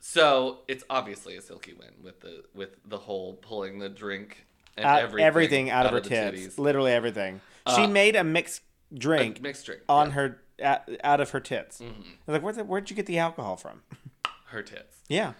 so 0.00 0.58
it's 0.68 0.84
obviously 0.90 1.36
a 1.36 1.42
silky 1.42 1.72
win 1.72 1.90
with 2.02 2.20
the 2.20 2.44
with 2.54 2.70
the 2.86 2.98
whole 2.98 3.34
pulling 3.34 3.78
the 3.78 3.88
drink 3.88 4.44
and 4.76 4.84
Out- 4.84 5.00
everything, 5.02 5.24
everything, 5.26 5.70
out, 5.70 5.86
of 5.86 5.92
her 5.92 6.00
the 6.00 6.08
tits. 6.08 6.56
titties. 6.56 6.58
Literally 6.58 6.92
everything. 6.92 7.40
she 7.74 7.84
Uh, 7.84 7.88
made 7.88 8.14
a 8.16 8.24
mixed 8.24 8.62
drink 8.92 9.40
mixed 9.42 9.66
drink 9.66 9.82
on 9.88 10.08
yeah. 10.08 10.12
her 10.14 10.42
out, 10.62 10.88
out 11.04 11.20
of 11.20 11.30
her 11.30 11.40
tits. 11.40 11.78
Mm-hmm. 11.80 12.00
I 12.00 12.14
was 12.26 12.34
like, 12.34 12.42
where 12.42 12.52
the, 12.52 12.64
where'd 12.64 12.90
you 12.90 12.96
get 12.96 13.06
the 13.06 13.18
alcohol 13.18 13.56
from? 13.56 13.82
Her 14.46 14.62
tits. 14.62 14.96
Yeah, 15.08 15.34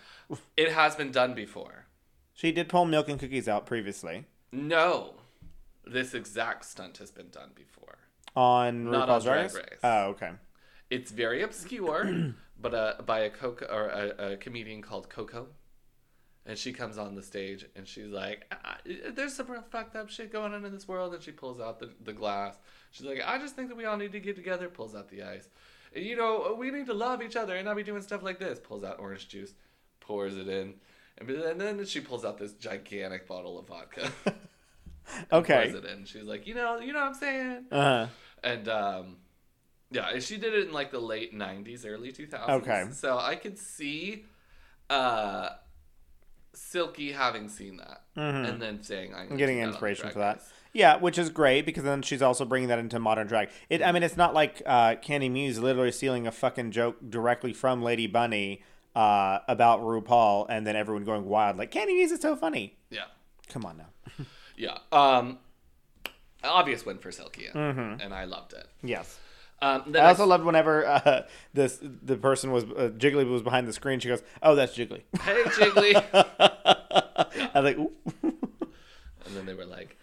It 0.57 0.71
has 0.73 0.95
been 0.95 1.11
done 1.11 1.33
before. 1.33 1.87
she 2.35 2.53
did 2.53 2.69
pull 2.69 2.85
milk 2.85 3.09
and 3.09 3.19
cookies 3.19 3.49
out 3.49 3.65
previously 3.65 4.27
No, 4.53 5.15
this 5.87 6.13
exact 6.13 6.67
stunt 6.67 6.99
has 6.99 7.11
been 7.11 7.31
done 7.31 7.53
before. 7.55 7.97
on 8.37 8.91
Not 8.91 9.09
RuPaul's 9.09 9.27
on 9.27 9.33
Drag 9.33 9.51
Drag 9.51 9.55
Race. 9.65 9.71
Race. 9.71 9.81
Oh, 9.83 10.05
okay. 10.09 10.31
It's 10.91 11.11
very 11.11 11.43
obscure, 11.43 12.35
but 12.61 12.75
uh, 12.75 12.95
by 13.07 13.21
a 13.21 13.31
Coco 13.31 13.65
or 13.67 13.89
a, 13.89 14.33
a 14.33 14.37
comedian 14.37 14.83
called 14.83 15.09
Coco, 15.09 15.49
and 16.49 16.57
she 16.59 16.73
comes 16.73 16.97
on 16.97 17.15
the 17.15 17.23
stage 17.23 17.67
and 17.77 17.87
she's 17.87 18.09
like, 18.09 18.47
"Ah, 18.65 18.79
"There's 19.15 19.35
some 19.35 19.51
real 19.51 19.63
fucked 19.71 19.95
up 19.95 20.09
shit 20.09 20.33
going 20.33 20.55
on 20.55 20.65
in 20.65 20.73
this 20.73 20.89
world," 20.89 21.15
and 21.15 21.23
she 21.23 21.31
pulls 21.31 21.61
out 21.61 21.79
the, 21.79 21.91
the 22.03 22.15
glass. 22.15 22.57
She's 22.91 23.07
like, 23.07 23.23
"I 23.25 23.39
just 23.39 23.55
think 23.55 23.69
that 23.69 23.77
we 23.77 23.85
all 23.85 23.99
need 23.99 24.13
to 24.13 24.21
get 24.21 24.35
together." 24.35 24.69
Pulls 24.69 24.97
out 24.97 25.11
the 25.11 25.23
ice. 25.23 25.49
And, 25.95 26.05
you 26.05 26.17
know, 26.17 26.57
we 26.59 26.71
need 26.71 26.87
to 26.87 26.95
love 26.95 27.23
each 27.23 27.37
other 27.37 27.55
and 27.55 27.67
not 27.67 27.77
be 27.77 27.83
doing 27.83 28.01
stuff 28.03 28.23
like 28.23 28.39
this. 28.39 28.59
Pulls 28.59 28.83
out 28.83 28.99
orange 28.99 29.29
juice, 29.29 29.53
pours 30.01 30.37
it 30.39 30.49
in, 30.49 30.75
and 31.19 31.31
and 31.31 31.61
then 31.61 31.85
she 31.85 32.01
pulls 32.01 32.25
out 32.25 32.39
this 32.39 32.55
gigantic 32.55 33.29
bottle 33.29 33.59
of 33.59 33.69
vodka. 33.69 34.11
Okay. 35.33 35.71
Pours 35.71 35.75
it 35.75 35.87
in. 35.87 36.05
She's 36.05 36.25
like, 36.25 36.47
you 36.47 36.55
know, 36.55 36.81
you 36.81 36.93
know 36.93 37.01
what 37.01 37.09
I'm 37.09 37.15
saying. 37.15 37.65
Uh 37.73 37.83
huh. 37.83 38.07
And 38.45 38.69
um, 38.69 39.17
yeah, 39.91 40.19
she 40.19 40.37
did 40.37 40.53
it 40.53 40.69
in 40.69 40.73
like 40.75 40.91
the 40.91 41.01
late 41.01 41.35
'90s, 41.35 41.87
early 41.87 42.13
2000s. 42.13 42.49
Okay. 42.51 42.85
So 42.93 43.19
I 43.19 43.35
could 43.35 43.59
see 43.59 44.27
uh, 44.91 45.49
Silky 46.55 47.13
having 47.13 47.49
seen 47.49 47.77
that 47.79 48.03
and 48.17 48.61
then 48.61 48.83
saying, 48.83 49.15
"I'm 49.15 49.37
Getting 49.37 49.57
do 49.57 49.61
that 49.61 49.63
on 49.63 49.69
inspiration 49.71 50.11
for 50.11 50.19
that. 50.19 50.37
Race." 50.37 50.53
Yeah, 50.73 50.97
which 50.99 51.19
is 51.19 51.31
great 51.31 51.65
because 51.65 51.85
then 51.85 52.03
she's 52.03 52.21
also 52.23 52.45
bringing 52.45 52.69
that 52.69 52.79
into 52.79 52.99
modern 52.99 53.27
drag. 53.27 53.49
It, 53.71 53.83
I 53.83 53.91
mean, 53.93 54.03
it's 54.03 54.17
not 54.17 54.35
like 54.35 54.63
uh, 54.67 54.97
Kandy 54.97 55.31
Muse 55.31 55.59
literally 55.59 55.93
stealing 55.93 56.27
a 56.27 56.33
fucking 56.33 56.73
joke 56.73 56.97
directly 57.09 57.53
from 57.55 57.83
Lady 57.83 58.07
Bunny 58.07 58.63
uh, 58.95 59.39
about 59.49 59.81
RuPaul, 59.81 60.47
and 60.49 60.67
then 60.67 60.77
everyone 60.77 61.05
going 61.05 61.25
wild 61.25 61.57
like 61.57 61.71
Kandy 61.71 61.95
Muse 61.95 62.13
is 62.13 62.21
so 62.21 62.37
funny. 62.37 62.77
Yeah, 62.91 63.05
Come 63.49 63.65
on 63.65 63.79
now. 63.79 64.25
yeah. 64.57 64.79
Um, 64.93 65.39
obvious 66.45 66.85
win 66.85 66.99
for 66.99 67.11
Silky, 67.13 67.47
Mm-hmm. 67.55 68.01
and 68.01 68.13
I 68.13 68.25
loved 68.25 68.53
it. 68.53 68.67
Yes. 68.83 69.19
Um, 69.61 69.93
I 69.97 70.01
also 70.01 70.25
loved 70.25 70.45
whenever 70.45 70.87
uh, 70.87 71.23
this 71.55 71.79
the 71.83 72.17
person 72.17 72.53
was 72.53 72.65
uh, 72.65 72.91
Jiggly 72.97 73.29
was 73.29 73.43
behind 73.43 73.67
the 73.67 73.73
screen. 73.73 73.99
She 74.01 74.09
goes, 74.09 74.23
"Oh, 74.43 74.55
that's 74.55 74.77
Jiggly." 74.77 75.03
hey 75.23 75.43
Jiggly, 75.45 75.95
I 76.13 77.51
was 77.61 77.65
like, 77.65 77.79
Ooh. 77.79 77.93
and 78.23 79.37
then 79.37 79.47
they 79.47 79.55
were 79.55 79.65
like, 79.67 79.97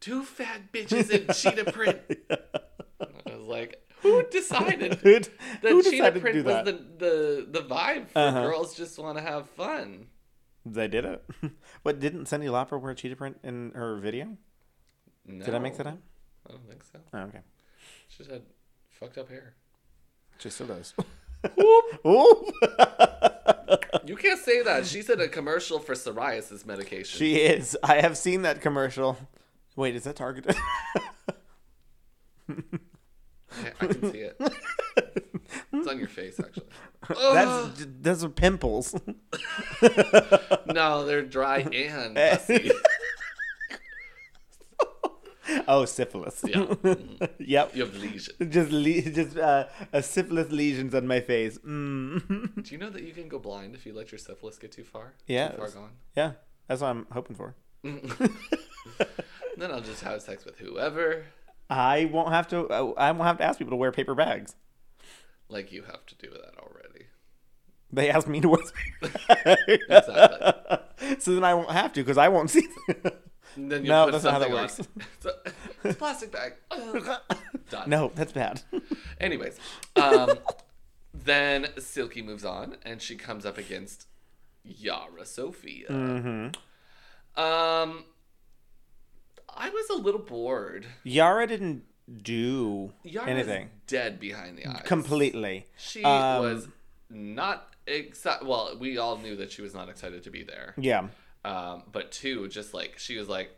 two 0.00 0.22
fat 0.24 0.72
bitches 0.72 1.10
in 1.10 1.32
cheetah 1.34 1.70
print. 1.72 2.00
I 2.30 3.36
was 3.36 3.46
like, 3.46 3.82
who 4.00 4.22
decided? 4.30 4.94
who, 4.94 5.20
The 5.20 5.28
who 5.62 5.82
cheetah 5.82 5.90
decided 5.96 6.22
print 6.22 6.36
was 6.44 6.54
that? 6.54 6.64
the, 6.64 6.72
the 7.52 7.60
the 7.60 7.66
vibe 7.66 8.08
for 8.10 8.18
Uh-huh. 8.18 8.42
girls 8.42 8.74
just 8.74 8.98
want 8.98 9.18
to 9.18 9.22
have 9.22 9.48
fun. 9.50 10.06
They 10.66 10.88
did 10.88 11.04
it. 11.04 11.22
What 11.82 12.00
didn't 12.00 12.24
Cyndi 12.24 12.46
Lauper 12.48 12.80
wear 12.80 12.94
cheetah 12.94 13.16
print 13.16 13.38
in 13.44 13.72
her 13.74 13.98
video? 13.98 14.38
No, 15.26 15.44
Did 15.44 15.54
I 15.54 15.58
make 15.58 15.76
that 15.76 15.86
up? 15.86 15.98
I 16.48 16.52
don't 16.52 16.66
think 16.66 16.82
so. 16.84 17.00
Oh, 17.12 17.18
okay. 17.18 17.40
She 18.08 18.24
had 18.24 18.42
fucked 19.04 19.18
up 19.18 19.28
hair. 19.28 19.54
She 20.38 20.50
still 20.50 20.66
does. 20.66 20.94
Whoop. 21.56 21.84
Ooh. 22.06 22.52
You 24.06 24.16
can't 24.16 24.38
say 24.38 24.60
that. 24.60 24.84
She's 24.84 25.08
in 25.08 25.18
a 25.20 25.28
commercial 25.28 25.78
for 25.78 25.94
psoriasis 25.94 26.66
medication. 26.66 27.18
she 27.18 27.36
is. 27.36 27.74
I 27.82 28.02
have 28.02 28.18
seen 28.18 28.42
that 28.42 28.60
commercial. 28.60 29.16
Wait, 29.76 29.94
is 29.96 30.04
that 30.04 30.16
targeted? 30.16 30.54
I, 32.50 32.54
I 33.80 33.86
can 33.86 34.12
see 34.12 34.18
it. 34.18 34.38
It's 35.72 35.88
on 35.88 35.98
your 35.98 36.08
face, 36.08 36.38
actually. 36.38 36.66
That's 37.08 37.86
those 38.00 38.24
are 38.24 38.28
pimples. 38.28 38.94
No, 40.66 41.04
they're 41.06 41.22
dry 41.22 41.58
and 41.58 42.14
pussy. 42.16 42.70
Oh, 45.68 45.84
syphilis. 45.84 46.42
Yeah. 46.46 46.56
Mhm. 46.84 47.30
yep. 47.38 47.74
You 47.74 47.84
have 47.84 47.94
lesions. 47.96 48.30
Just 48.48 48.70
le- 48.70 49.02
just 49.10 49.36
uh, 49.36 49.66
a 49.92 50.02
syphilis 50.02 50.50
lesions 50.50 50.94
on 50.94 51.06
my 51.06 51.20
face. 51.20 51.58
Mm. 51.58 52.54
Do 52.64 52.70
you 52.72 52.78
know 52.78 52.90
that 52.90 53.02
you 53.02 53.12
can 53.12 53.28
go 53.28 53.38
blind 53.38 53.74
if 53.74 53.84
you 53.86 53.92
let 53.94 54.12
your 54.12 54.18
syphilis 54.18 54.58
get 54.58 54.72
too 54.72 54.84
far? 54.84 55.14
Yeah. 55.26 55.48
Too 55.48 55.56
far 55.58 55.68
gone? 55.70 55.90
yeah, 56.16 56.32
that's 56.68 56.80
what 56.80 56.88
I'm 56.88 57.06
hoping 57.12 57.36
for. 57.36 57.54
then 57.82 59.70
I'll 59.70 59.80
just 59.80 60.02
have 60.02 60.22
sex 60.22 60.44
with 60.44 60.58
whoever, 60.58 61.24
I 61.70 62.06
won't 62.06 62.30
have 62.30 62.48
to. 62.48 62.66
uh, 62.68 62.92
I 62.96 63.10
won't 63.12 63.24
have 63.26 63.38
to 63.38 63.44
ask 63.44 63.58
people 63.58 63.72
to 63.72 63.76
wear 63.76 63.92
paper 63.92 64.14
bags. 64.14 64.54
like 65.48 65.72
you 65.72 65.82
have 65.82 66.04
to 66.06 66.14
do 66.16 66.30
that 66.30 66.54
already. 66.58 67.06
They 67.92 68.10
ask 68.10 68.26
me 68.26 68.40
to 68.40 68.48
wear. 68.48 68.60
Exactly. 69.68 71.16
so 71.20 71.34
then 71.34 71.44
I 71.44 71.54
won't 71.54 71.70
have 71.70 71.92
to 71.94 72.00
because 72.02 72.18
I 72.18 72.28
won't 72.28 72.50
see. 72.50 72.66
And 73.56 73.70
then 73.70 73.82
you 73.84 73.88
No, 73.90 74.06
put 74.06 74.12
that's 74.12 74.24
not 74.24 74.32
how 74.34 74.38
that 74.40 74.50
works. 74.50 74.80
on. 74.80 74.86
It's 75.84 75.98
plastic 75.98 76.32
bag. 76.32 76.54
Done. 77.70 77.88
no, 77.90 78.10
that's 78.14 78.32
bad. 78.32 78.62
Anyways, 79.20 79.58
um, 79.96 80.30
then 81.12 81.68
Silky 81.78 82.22
moves 82.22 82.44
on 82.44 82.76
and 82.84 83.00
she 83.02 83.16
comes 83.16 83.44
up 83.46 83.58
against 83.58 84.06
Yara 84.64 85.24
Sofia. 85.26 85.88
Mm-hmm. 85.88 87.40
Um, 87.40 88.04
I 89.56 89.70
was 89.70 89.90
a 89.90 89.94
little 90.02 90.20
bored. 90.20 90.86
Yara 91.04 91.46
didn't 91.46 91.84
do 92.22 92.92
Yara 93.02 93.28
anything 93.28 93.62
was 93.64 93.70
dead 93.86 94.20
behind 94.20 94.58
the 94.58 94.66
eyes. 94.66 94.82
completely. 94.84 95.66
She 95.76 96.02
Um, 96.02 96.42
was 96.42 96.68
not 97.10 97.74
excited. 97.86 98.46
Well, 98.46 98.76
we 98.78 98.98
all 98.98 99.16
knew 99.18 99.36
that 99.36 99.52
she 99.52 99.62
was 99.62 99.74
not 99.74 99.88
excited 99.88 100.22
to 100.24 100.30
be 100.30 100.42
there. 100.42 100.74
Yeah. 100.78 101.08
Um, 101.44 101.82
but 101.92 102.10
two, 102.10 102.48
just 102.48 102.72
like 102.74 102.98
she 102.98 103.16
was 103.18 103.28
like, 103.28 103.50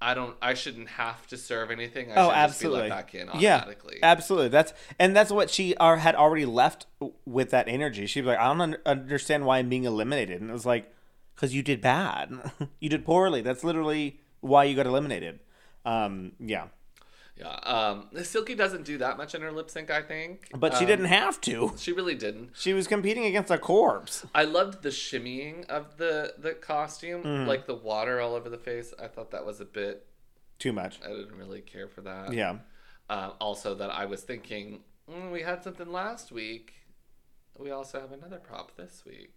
I 0.00 0.12
don't, 0.12 0.36
I 0.42 0.52
shouldn't 0.54 0.88
have 0.90 1.26
to 1.28 1.38
serve 1.38 1.70
anything. 1.70 2.12
I 2.12 2.16
Oh, 2.16 2.28
should 2.28 2.34
absolutely. 2.36 2.80
just 2.80 2.84
be 2.88 2.90
let 2.90 2.96
back 2.98 3.14
in 3.36 3.40
Yeah, 3.40 3.56
automatically. 3.56 3.98
absolutely. 4.02 4.48
That's 4.50 4.74
and 4.98 5.16
that's 5.16 5.30
what 5.30 5.48
she 5.48 5.74
are, 5.76 5.96
had 5.96 6.14
already 6.14 6.44
left 6.44 6.86
with 7.24 7.50
that 7.50 7.66
energy. 7.68 8.06
She 8.06 8.20
was 8.20 8.28
like, 8.28 8.38
I 8.38 8.48
don't 8.48 8.60
un- 8.60 8.76
understand 8.84 9.46
why 9.46 9.58
I'm 9.58 9.68
being 9.70 9.84
eliminated, 9.84 10.40
and 10.42 10.50
it 10.50 10.52
was 10.52 10.66
like, 10.66 10.92
because 11.34 11.54
you 11.54 11.62
did 11.62 11.80
bad, 11.80 12.30
you 12.80 12.88
did 12.90 13.04
poorly. 13.06 13.40
That's 13.40 13.64
literally 13.64 14.20
why 14.40 14.64
you 14.64 14.76
got 14.76 14.86
eliminated. 14.86 15.40
Um, 15.86 16.32
yeah, 16.40 16.66
Yeah. 17.36 17.48
Um, 17.48 18.08
Silky 18.22 18.54
doesn't 18.54 18.84
do 18.84 18.96
that 18.98 19.18
much 19.18 19.34
in 19.34 19.42
her 19.42 19.52
lip 19.52 19.68
sync, 19.70 19.90
I 19.90 20.00
think. 20.02 20.48
but 20.56 20.72
she 20.74 20.84
Um, 20.84 20.86
didn't 20.86 21.04
have 21.06 21.38
to. 21.42 21.74
She 21.76 21.92
really 21.92 22.14
didn't. 22.14 22.52
She 22.56 22.72
was 22.72 22.86
competing 22.86 23.24
against 23.26 23.50
a 23.50 23.58
corpse. 23.58 24.24
I 24.34 24.44
loved 24.44 24.82
the 24.82 24.88
shimmying 24.88 25.66
of 25.68 25.98
the 25.98 26.34
the 26.38 26.54
costume, 26.54 27.22
Mm. 27.22 27.46
like 27.46 27.66
the 27.66 27.74
water 27.74 28.20
all 28.20 28.34
over 28.34 28.48
the 28.48 28.56
face. 28.58 28.94
I 28.98 29.06
thought 29.08 29.30
that 29.32 29.44
was 29.44 29.60
a 29.60 29.66
bit. 29.66 30.06
Too 30.58 30.72
much. 30.72 30.98
I 31.04 31.08
didn't 31.08 31.36
really 31.36 31.60
care 31.60 31.88
for 31.88 32.00
that. 32.02 32.32
Yeah. 32.32 32.58
Um, 33.10 33.32
also, 33.38 33.74
that 33.74 33.90
I 33.90 34.06
was 34.06 34.22
thinking, 34.22 34.82
mm, 35.08 35.30
we 35.30 35.42
had 35.42 35.62
something 35.62 35.92
last 35.92 36.32
week. 36.32 36.72
We 37.58 37.70
also 37.70 38.00
have 38.00 38.12
another 38.12 38.38
prop 38.38 38.76
this 38.76 39.02
week. 39.06 39.34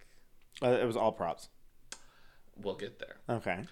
Uh, 0.64 0.70
it 0.70 0.86
was 0.86 0.96
all 0.96 1.12
props. 1.12 1.50
We'll 2.56 2.76
get 2.76 3.00
there. 3.00 3.18
Okay. 3.30 3.66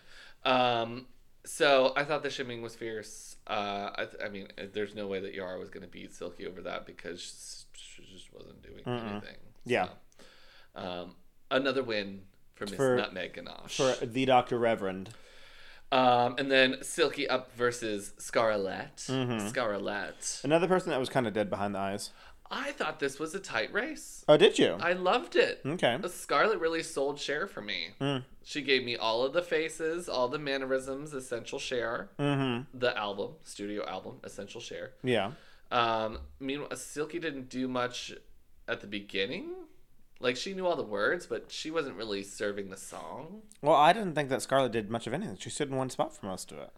Um, 0.43 1.07
so 1.47 1.93
I 1.95 2.03
thought 2.03 2.23
the 2.23 2.29
shimming 2.29 2.61
was 2.61 2.75
fierce. 2.75 3.37
Uh, 3.47 3.89
I, 3.95 4.05
th- 4.05 4.21
I 4.23 4.29
mean, 4.29 4.47
uh, 4.57 4.63
there's 4.73 4.93
no 4.93 5.07
way 5.07 5.19
that 5.21 5.33
Yara 5.33 5.57
was 5.57 5.69
going 5.69 5.83
to 5.83 5.89
beat 5.89 6.13
Silky 6.13 6.45
over 6.45 6.61
that 6.61 6.85
because 6.85 7.65
she 7.73 8.03
just 8.13 8.33
wasn't 8.33 8.61
doing 8.61 8.83
anything. 8.85 9.37
Yeah. 9.65 9.87
So, 10.75 10.81
um, 10.81 11.15
another 11.49 11.83
win 11.83 12.21
for 12.55 12.65
Miss 12.65 12.77
Nutmeg 12.77 13.33
Ganache. 13.33 13.77
For 13.77 14.05
the 14.05 14.25
Doctor 14.25 14.57
Reverend. 14.59 15.09
um, 15.91 16.35
and 16.37 16.51
then 16.51 16.77
Silky 16.81 17.27
up 17.29 17.55
versus 17.55 18.13
Scarlett. 18.17 18.97
Mm-hmm. 19.07 19.47
Scarlett. 19.47 20.41
Another 20.43 20.67
person 20.67 20.89
that 20.91 20.99
was 20.99 21.09
kind 21.09 21.25
of 21.27 21.33
dead 21.33 21.49
behind 21.49 21.73
the 21.75 21.79
eyes. 21.79 22.11
I 22.49 22.71
thought 22.71 22.99
this 22.99 23.19
was 23.19 23.35
a 23.35 23.39
tight 23.39 23.73
race. 23.73 24.23
Oh, 24.27 24.37
did 24.37 24.57
you? 24.57 24.77
I 24.79 24.93
loved 24.93 25.35
it. 25.35 25.61
Okay. 25.65 25.99
Scarlett 26.07 26.59
really 26.59 26.83
sold 26.83 27.19
Cher 27.19 27.47
for 27.47 27.61
me. 27.61 27.89
Mm. 27.99 28.23
She 28.43 28.61
gave 28.61 28.83
me 28.83 28.95
all 28.95 29.23
of 29.23 29.33
the 29.33 29.41
faces, 29.41 30.07
all 30.07 30.29
the 30.29 30.39
mannerisms, 30.39 31.13
essential 31.13 31.59
Cher. 31.59 32.09
Mm-hmm. 32.19 32.77
The 32.77 32.97
album, 32.97 33.33
studio 33.43 33.85
album, 33.85 34.19
essential 34.23 34.61
Cher. 34.61 34.91
Yeah. 35.03 35.31
Um, 35.71 36.19
meanwhile, 36.39 36.75
Silky 36.75 37.19
didn't 37.19 37.49
do 37.49 37.67
much 37.67 38.13
at 38.67 38.81
the 38.81 38.87
beginning. 38.87 39.51
Like 40.19 40.35
she 40.35 40.53
knew 40.53 40.65
all 40.65 40.75
the 40.75 40.83
words, 40.83 41.27
but 41.27 41.51
she 41.51 41.69
wasn't 41.69 41.95
really 41.95 42.23
serving 42.23 42.69
the 42.69 42.77
song. 42.77 43.41
Well, 43.61 43.75
I 43.75 43.93
didn't 43.93 44.15
think 44.15 44.29
that 44.29 44.41
Scarlett 44.41 44.71
did 44.71 44.89
much 44.89 45.05
of 45.05 45.13
anything. 45.13 45.37
She 45.37 45.49
stood 45.49 45.69
in 45.69 45.75
one 45.75 45.89
spot 45.89 46.15
for 46.15 46.25
most 46.25 46.51
of 46.51 46.57
it. 46.57 46.71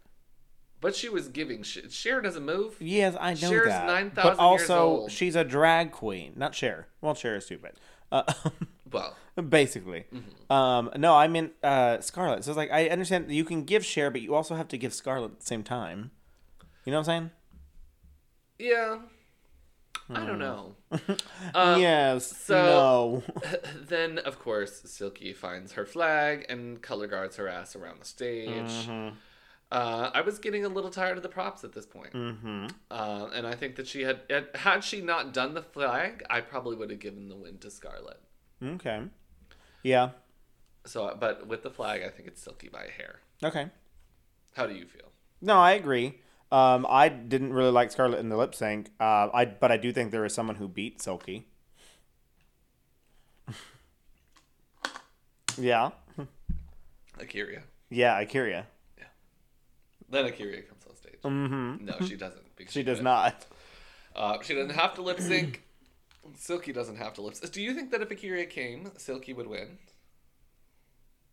But 0.80 0.96
she 0.96 1.08
was 1.08 1.28
giving 1.28 1.62
shit. 1.62 1.92
Cher 1.92 2.20
doesn't 2.22 2.44
move. 2.44 2.76
Yes, 2.80 3.14
I 3.20 3.34
know 3.34 3.50
Cher's 3.50 3.66
that. 3.66 3.86
9,000 3.86 4.14
but 4.14 4.28
years 4.30 4.70
also, 4.70 5.08
she's 5.08 5.36
a 5.36 5.44
drag 5.44 5.92
queen, 5.92 6.32
not 6.36 6.54
Cher. 6.54 6.88
Well, 7.02 7.14
Cher 7.14 7.36
is 7.36 7.44
stupid. 7.46 7.72
Uh, 8.10 8.22
Well, 8.92 9.14
basically. 9.48 10.06
Mm-hmm. 10.12 10.52
Um, 10.52 10.90
no, 10.96 11.14
I 11.14 11.28
mean 11.28 11.50
uh, 11.62 12.00
Scarlett. 12.00 12.44
So 12.44 12.50
it's 12.50 12.56
like 12.58 12.72
I 12.72 12.88
understand 12.88 13.30
you 13.30 13.44
can 13.44 13.64
give 13.64 13.84
Cher, 13.84 14.10
but 14.10 14.20
you 14.20 14.34
also 14.34 14.54
have 14.56 14.68
to 14.68 14.78
give 14.78 14.92
Scarlett 14.92 15.32
at 15.32 15.40
the 15.40 15.46
same 15.46 15.62
time. 15.62 16.10
You 16.84 16.92
know 16.92 16.98
what 16.98 17.08
I'm 17.08 17.30
saying? 18.58 18.68
yeah. 18.70 18.98
I 20.12 20.26
don't 20.26 20.40
know. 20.40 20.74
Um, 21.54 21.80
yes. 21.80 22.36
so- 22.36 23.22
no. 23.34 23.52
then, 23.86 24.18
of 24.18 24.40
course, 24.40 24.82
Silky 24.84 25.32
finds 25.32 25.72
her 25.72 25.86
flag 25.86 26.46
and 26.48 26.82
color 26.82 27.06
guards 27.06 27.36
her 27.36 27.46
ass 27.48 27.76
around 27.76 28.00
the 28.00 28.04
stage. 28.04 28.48
Mm-hmm. 28.48 29.14
Uh, 29.72 30.10
I 30.12 30.20
was 30.22 30.38
getting 30.38 30.64
a 30.64 30.68
little 30.68 30.90
tired 30.90 31.16
of 31.16 31.22
the 31.22 31.28
props 31.28 31.62
at 31.62 31.72
this 31.72 31.86
point. 31.86 32.12
Mm-hmm. 32.12 32.66
Uh, 32.90 33.28
and 33.32 33.46
I 33.46 33.54
think 33.54 33.76
that 33.76 33.86
she 33.86 34.02
had, 34.02 34.20
had 34.54 34.82
she 34.82 35.00
not 35.00 35.32
done 35.32 35.54
the 35.54 35.62
flag, 35.62 36.24
I 36.28 36.40
probably 36.40 36.76
would 36.76 36.90
have 36.90 36.98
given 36.98 37.28
the 37.28 37.36
win 37.36 37.58
to 37.58 37.70
Scarlett. 37.70 38.20
Okay. 38.62 39.02
Yeah. 39.84 40.10
So, 40.84 41.16
but 41.18 41.46
with 41.46 41.62
the 41.62 41.70
flag, 41.70 42.02
I 42.02 42.08
think 42.08 42.26
it's 42.26 42.42
Silky 42.42 42.68
by 42.68 42.84
a 42.84 42.90
hair. 42.90 43.20
Okay. 43.44 43.68
How 44.54 44.66
do 44.66 44.74
you 44.74 44.86
feel? 44.86 45.12
No, 45.40 45.54
I 45.56 45.72
agree. 45.72 46.20
Um, 46.52 46.84
I 46.88 47.08
didn't 47.08 47.52
really 47.52 47.70
like 47.70 47.92
Scarlett 47.92 48.18
in 48.18 48.28
the 48.28 48.36
lip 48.36 48.54
sync. 48.54 48.90
Uh, 48.98 49.28
I 49.32 49.44
but 49.44 49.70
I 49.70 49.76
do 49.76 49.92
think 49.92 50.10
there 50.10 50.24
is 50.24 50.34
someone 50.34 50.56
who 50.56 50.66
beat 50.66 51.00
Silky. 51.00 51.46
yeah. 55.56 55.90
Akira. 57.20 57.62
Yeah, 57.88 58.18
Akira. 58.18 58.66
Then 60.10 60.26
Akira 60.26 60.62
comes 60.62 60.84
on 60.88 60.96
stage. 60.96 61.20
Mm-hmm. 61.24 61.84
No, 61.84 61.94
she 62.06 62.16
doesn't. 62.16 62.44
She 62.68 62.82
does 62.82 63.00
not. 63.00 63.46
Uh, 64.14 64.38
she 64.42 64.54
doesn't 64.54 64.74
have 64.74 64.94
to 64.94 65.02
lip 65.02 65.20
sync. 65.20 65.62
Silky 66.36 66.72
doesn't 66.72 66.96
have 66.96 67.14
to 67.14 67.22
lip 67.22 67.34
sync. 67.34 67.52
Do 67.52 67.62
you 67.62 67.74
think 67.74 67.90
that 67.92 68.02
if 68.02 68.10
Akira 68.10 68.44
came, 68.46 68.90
Silky 68.96 69.32
would 69.32 69.46
win? 69.46 69.78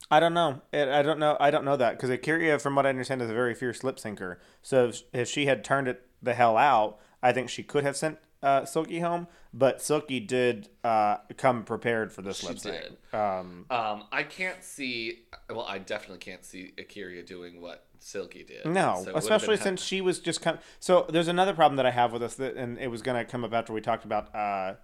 I 0.10 0.20
don't 0.20 0.34
know. 0.34 0.62
It, 0.72 0.88
I 0.88 1.02
don't 1.02 1.20
know. 1.20 1.36
I 1.40 1.52
don't 1.52 1.66
know 1.66 1.76
that 1.76 1.98
because 1.98 2.10
Akira, 2.10 2.60
from 2.60 2.76
what 2.76 2.86
I 2.86 2.90
understand, 2.90 3.22
is 3.22 3.30
a 3.30 3.34
very 3.34 3.54
fierce 3.54 3.84
lip 3.84 3.98
syncer. 3.98 4.38
So 4.62 4.88
if, 4.88 5.02
if 5.12 5.28
she 5.28 5.48
had 5.48 5.64
turned 5.64 5.88
it 5.88 6.08
the 6.22 6.34
hell 6.34 6.56
out, 6.56 7.00
I 7.22 7.34
think 7.34 7.50
she 7.50 7.64
could 7.64 7.84
have 7.84 7.98
sent 7.98 8.20
uh, 8.48 8.66
Silky 8.66 9.00
home. 9.00 9.28
But 9.54 9.82
Silky 9.82 10.20
did 10.20 10.70
uh, 10.84 11.18
come 11.38 11.64
prepared 11.64 12.12
for 12.14 12.22
this 12.22 12.40
She 12.40 12.48
lip 12.48 12.60
sync. 12.60 12.86
Um, 13.14 13.66
Um, 13.70 14.04
I 14.12 14.24
can't 14.24 14.64
see. 14.64 15.24
Well, 15.50 15.66
I 15.68 15.80
definitely 15.80 16.20
can't 16.20 16.46
see 16.46 16.74
Akira 16.78 17.24
doing 17.24 17.62
what 17.62 17.86
Silky 18.00 18.44
did. 18.44 18.66
No, 18.66 19.02
So 19.04 19.16
especially 19.16 19.58
since 19.58 19.82
she 19.82 20.02
was 20.02 20.20
just 20.20 20.42
kind. 20.42 20.60
So 20.80 21.06
there's 21.10 21.28
another 21.28 21.54
problem 21.54 21.78
that 21.78 21.86
I 21.86 21.92
have 21.92 22.12
with 22.12 22.22
this, 22.22 22.36
that, 22.36 22.56
and 22.56 22.78
it 22.78 22.88
was 22.88 23.02
going 23.02 23.18
to 23.18 23.30
come 23.30 23.44
up 23.44 23.54
after 23.54 23.74
we 23.74 23.82
talked 23.82 24.06
about 24.06 24.34
uh, 24.36 24.76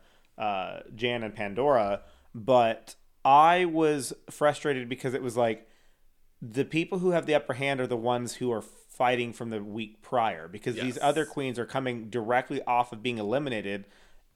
uh, 0.42 0.80
Jan 0.96 1.24
and 1.24 1.36
Pandora. 1.36 2.02
But 2.34 2.96
I 3.24 3.66
was 3.66 4.14
frustrated 4.32 4.90
because 4.90 5.14
it 5.14 5.22
was 5.22 5.38
like 5.38 5.70
the 6.42 6.66
people 6.66 7.00
who 7.00 7.12
have 7.12 7.26
the 7.26 7.36
upper 7.36 7.54
hand 7.54 7.80
are 7.80 7.88
the 7.88 7.98
ones 7.98 8.36
who 8.36 8.52
are 8.52 8.64
fighting 8.96 9.34
from 9.34 9.50
the 9.50 9.64
week 9.64 10.02
prior 10.02 10.48
because 10.48 10.76
these 10.76 11.00
other 11.02 11.26
queens 11.26 11.58
are 11.58 11.66
coming 11.66 12.10
directly 12.10 12.62
off 12.64 12.92
of 12.92 13.02
being 13.02 13.18
eliminated 13.18 13.86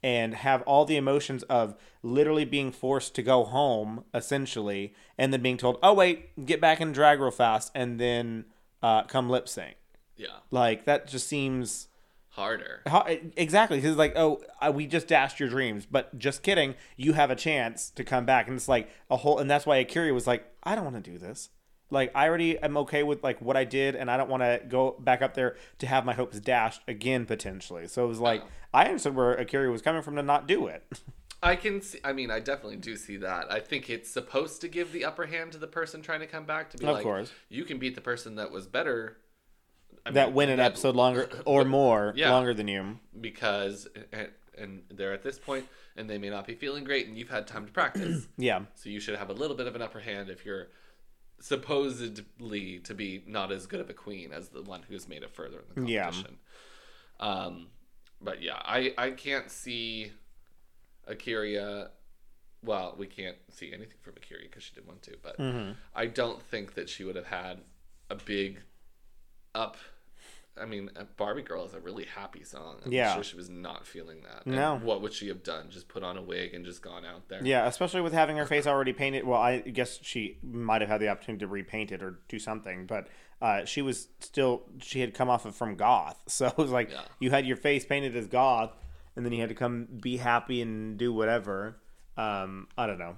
and 0.04 0.34
have 0.36 0.62
all 0.64 0.86
the 0.86 0.96
emotions 0.96 1.44
of 1.44 1.76
literally 2.02 2.46
being 2.46 2.72
forced 2.72 3.14
to 3.16 3.22
go 3.22 3.44
home 3.44 4.04
essentially 4.14 4.94
and 5.18 5.32
then 5.32 5.42
being 5.42 5.58
told 5.58 5.78
oh 5.84 5.94
wait 5.94 6.46
get 6.46 6.60
back 6.60 6.82
in 6.82 6.92
drag 6.92 7.20
real 7.20 7.32
fast 7.32 7.72
and 7.76 8.00
then 8.00 8.46
uh, 8.84 9.04
come 9.04 9.30
lip 9.30 9.48
sync. 9.50 9.76
Yeah. 10.16 10.28
Like 10.52 10.86
that 10.86 11.08
just 11.08 11.28
seems 11.28 11.88
harder. 12.30 12.84
exactly 13.36 13.78
because 13.78 13.96
like 13.96 14.14
oh 14.16 14.42
we 14.72 14.86
just 14.86 15.08
dashed 15.08 15.40
your 15.40 15.50
dreams 15.50 15.88
but 15.90 16.18
just 16.20 16.44
kidding 16.44 16.76
you 16.96 17.14
have 17.14 17.32
a 17.32 17.36
chance 17.36 17.90
to 17.92 18.04
come 18.04 18.26
back 18.26 18.48
and 18.48 18.56
it's 18.56 18.68
like 18.68 18.90
a 19.10 19.18
whole 19.18 19.40
and 19.40 19.50
that's 19.50 19.66
why 19.66 19.78
akira 19.78 20.14
was 20.14 20.28
like 20.28 20.46
i 20.62 20.76
don't 20.76 20.84
want 20.84 21.04
to 21.04 21.12
do 21.12 21.18
this 21.18 21.50
like 21.90 22.12
i 22.16 22.28
already 22.28 22.58
am 22.60 22.78
okay 22.78 23.04
with 23.04 23.24
like 23.24 23.40
what 23.42 23.56
i 23.58 23.64
did 23.64 23.96
and 23.96 24.10
i 24.12 24.18
don't 24.18 24.30
want 24.30 24.44
to 24.44 24.62
go 24.68 24.96
back 25.00 25.22
up 25.22 25.34
there 25.34 25.56
to 25.80 25.88
have 25.88 26.06
my 26.06 26.14
hopes 26.14 26.40
dashed 26.40 26.82
again 26.88 27.26
potentially 27.26 27.88
so 27.88 28.04
it 28.04 28.08
was 28.08 28.20
like 28.20 28.42
uh-huh. 28.42 28.50
i 28.74 28.86
understood 28.86 29.16
where 29.16 29.34
akira 29.36 29.70
was 29.72 29.82
coming 29.82 30.02
from 30.02 30.16
to 30.16 30.22
not 30.24 30.48
do 30.48 30.68
it 30.68 30.84
I 31.44 31.56
can 31.56 31.84
see. 31.84 32.00
I 32.04 32.14
mean, 32.14 32.32
I 32.32 32.40
definitely 32.40 32.78
do 32.78 32.96
see 32.96 33.18
that. 33.18 33.52
I 33.52 33.60
think 33.60 33.92
it's 33.92 34.10
supposed 34.10 34.60
to 34.62 34.68
give 34.68 34.92
the 34.92 35.06
upper 35.06 35.28
hand 35.28 35.52
to 35.52 35.60
the 35.60 35.68
person 35.68 36.02
trying 36.02 36.22
to 36.22 36.26
come 36.26 36.46
back 36.46 36.72
to 36.72 36.78
be 36.80 36.86
Of 36.88 36.96
like, 36.96 37.04
course. 37.04 37.32
you 37.48 37.64
can 37.64 37.78
beat 37.78 37.94
the 37.94 38.02
person 38.02 38.36
that 38.38 38.50
was 38.50 38.66
better. 38.66 39.18
I 40.04 40.10
that 40.12 40.30
mean, 40.30 40.36
win 40.36 40.50
an 40.50 40.58
that- 40.58 40.66
episode 40.66 40.96
longer 40.96 41.30
or 41.46 41.64
more 41.64 42.12
Yeah. 42.16 42.32
longer 42.32 42.56
than 42.56 42.68
you 42.68 42.98
because 43.22 43.88
and, 44.12 44.30
and 44.58 44.82
they're 44.90 45.14
at 45.14 45.22
this 45.22 45.38
point 45.38 45.68
and 45.96 46.10
they 46.10 46.18
may 46.18 46.32
not 46.32 46.48
be 46.48 46.56
feeling 46.56 46.84
great 46.84 47.08
and 47.08 47.16
you've 47.16 47.30
had 47.30 47.46
time 47.46 47.68
to 47.68 47.72
practice. 47.72 48.28
yeah 48.38 48.62
so 48.74 48.90
you 48.90 49.00
should 49.00 49.16
have 49.16 49.30
a 49.30 49.34
little 49.34 49.56
bit 49.56 49.68
of 49.68 49.76
an 49.76 49.82
upper 49.84 50.00
hand 50.00 50.32
if 50.32 50.44
you're 50.44 50.70
supposedly 51.40 52.80
to 52.80 52.94
be 52.94 53.24
not 53.28 53.52
as 53.52 53.68
good 53.68 53.80
of 53.80 53.90
a 53.90 53.94
queen 53.94 54.32
as 54.32 54.50
the 54.50 54.62
one 54.62 54.84
who's 54.88 55.08
made 55.08 55.24
it 55.24 55.32
further 55.32 55.60
in 55.60 55.86
the 55.86 55.94
competition. 55.98 56.38
Yeah. 57.20 57.28
Um, 57.28 57.68
but 58.22 58.42
yeah, 58.42 58.58
I 58.64 58.94
I 58.98 59.12
can't 59.12 59.50
see 59.52 60.12
Akira. 61.08 61.90
Well, 62.64 62.96
we 62.98 63.06
can't 63.08 63.38
see 63.50 63.68
anything 63.72 63.98
from 64.02 64.14
Akira 64.18 64.42
because 64.44 64.64
she 64.64 64.74
didn't 64.74 64.88
want 64.88 65.04
to, 65.04 65.16
but 65.22 65.38
Mm-hmm. 65.38 65.74
I 65.96 66.08
don't 66.08 66.42
think 66.42 66.74
that 66.74 66.90
she 66.90 67.04
would 67.04 67.16
have 67.16 67.28
had 67.28 67.60
a 68.10 68.16
big 68.16 68.62
up. 69.54 69.78
I 70.62 70.66
mean, 70.66 70.90
uh, 70.96 71.04
Barbie 71.18 71.42
Girl 71.42 71.66
is 71.66 71.74
a 71.74 71.80
really 71.80 72.06
happy 72.06 72.44
song. 72.44 72.82
I'm 72.86 72.92
Yeah. 72.92 73.14
sure 73.16 73.24
she 73.24 73.36
was 73.36 73.50
not 73.50 73.86
feeling 73.88 74.22
that. 74.24 74.46
And 74.46 74.56
No. 74.56 74.78
what 74.78 75.02
would 75.02 75.14
she 75.14 75.28
have 75.28 75.44
done? 75.44 75.70
Just 75.70 75.88
put 75.88 76.04
on 76.04 76.18
a 76.18 76.22
wig 76.22 76.54
and 76.54 76.66
just 76.66 76.82
gone 76.82 77.06
out 77.06 77.28
there? 77.30 77.42
Yeah, 77.44 77.68
especially 77.68 78.02
with 78.02 78.14
having 78.14 78.38
her 78.38 78.46
face 78.46 78.66
already 78.68 78.94
painted. 78.94 79.24
Well, 79.26 79.42
I 79.42 79.60
guess 79.60 80.00
she 80.02 80.38
might 80.44 80.82
have 80.82 80.90
had 80.90 81.02
the 81.02 81.10
opportunity 81.10 81.42
to 81.42 81.48
repaint 81.48 81.92
it 81.92 82.02
or 82.04 82.20
do 82.28 82.40
something, 82.40 82.86
but 82.86 83.08
uh, 83.42 83.66
she 83.66 83.82
was 83.82 84.08
still 84.20 84.64
she 84.82 85.00
had 85.02 85.14
come 85.14 85.30
off 85.30 85.46
of 85.46 85.56
from 85.56 85.76
goth, 85.76 86.22
so 86.28 86.48
it 86.48 86.58
was 86.58 86.72
like 86.72 86.90
Yeah. 86.92 87.04
you 87.20 87.30
had 87.30 87.46
your 87.46 87.58
face 87.58 87.86
painted 87.86 88.16
as 88.16 88.28
goth, 88.28 88.72
and 89.16 89.26
then 89.26 89.32
you 89.34 89.40
had 89.42 89.50
to 89.50 89.56
come 89.56 89.86
be 90.02 90.18
happy 90.18 90.62
and 90.62 90.98
do 90.98 91.14
whatever. 91.14 91.78
Um, 92.18 92.68
I 92.78 92.88
don't 92.88 92.98
know. 92.98 93.18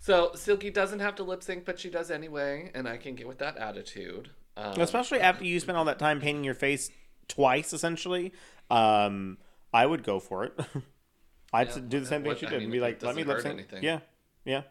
So 0.00 0.30
Silky 0.34 0.70
doesn't 0.70 1.00
have 1.00 1.16
to 1.16 1.22
lip 1.24 1.42
sync, 1.42 1.64
but 1.64 1.78
she 1.78 1.90
does 1.90 2.10
anyway, 2.10 2.70
and 2.74 2.88
I 2.88 2.96
can 2.96 3.14
get 3.14 3.26
with 3.26 3.38
that 3.38 3.56
attitude. 3.56 4.30
Um, 4.58 4.80
Especially 4.80 5.20
after 5.20 5.44
you 5.44 5.60
spent 5.60 5.78
all 5.78 5.84
that 5.84 5.98
time 6.00 6.20
painting 6.20 6.42
your 6.42 6.54
face 6.54 6.90
twice, 7.28 7.72
essentially. 7.72 8.32
Um, 8.70 9.38
I 9.72 9.86
would 9.86 10.02
go 10.02 10.18
for 10.18 10.44
it. 10.44 10.58
I'd 11.52 11.68
Yeah, 11.68 11.78
do 11.86 12.00
the 12.00 12.06
same 12.06 12.22
thing 12.22 12.28
what- 12.30 12.38
she 12.40 12.46
I 12.46 12.50
did 12.50 12.56
mean, 12.56 12.64
and 12.64 12.72
be 12.72 12.80
like, 12.80 13.02
"Let 13.02 13.14
me 13.14 13.22
lip 13.24 13.40
sync." 13.40 13.66
Yeah, 13.80 14.00
yeah. 14.44 14.62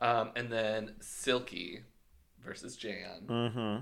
um, 0.00 0.30
and 0.36 0.50
then 0.52 0.94
Silky 1.00 1.80
versus 2.44 2.76
Jan. 2.76 3.22
Mm-hmm. 3.26 3.76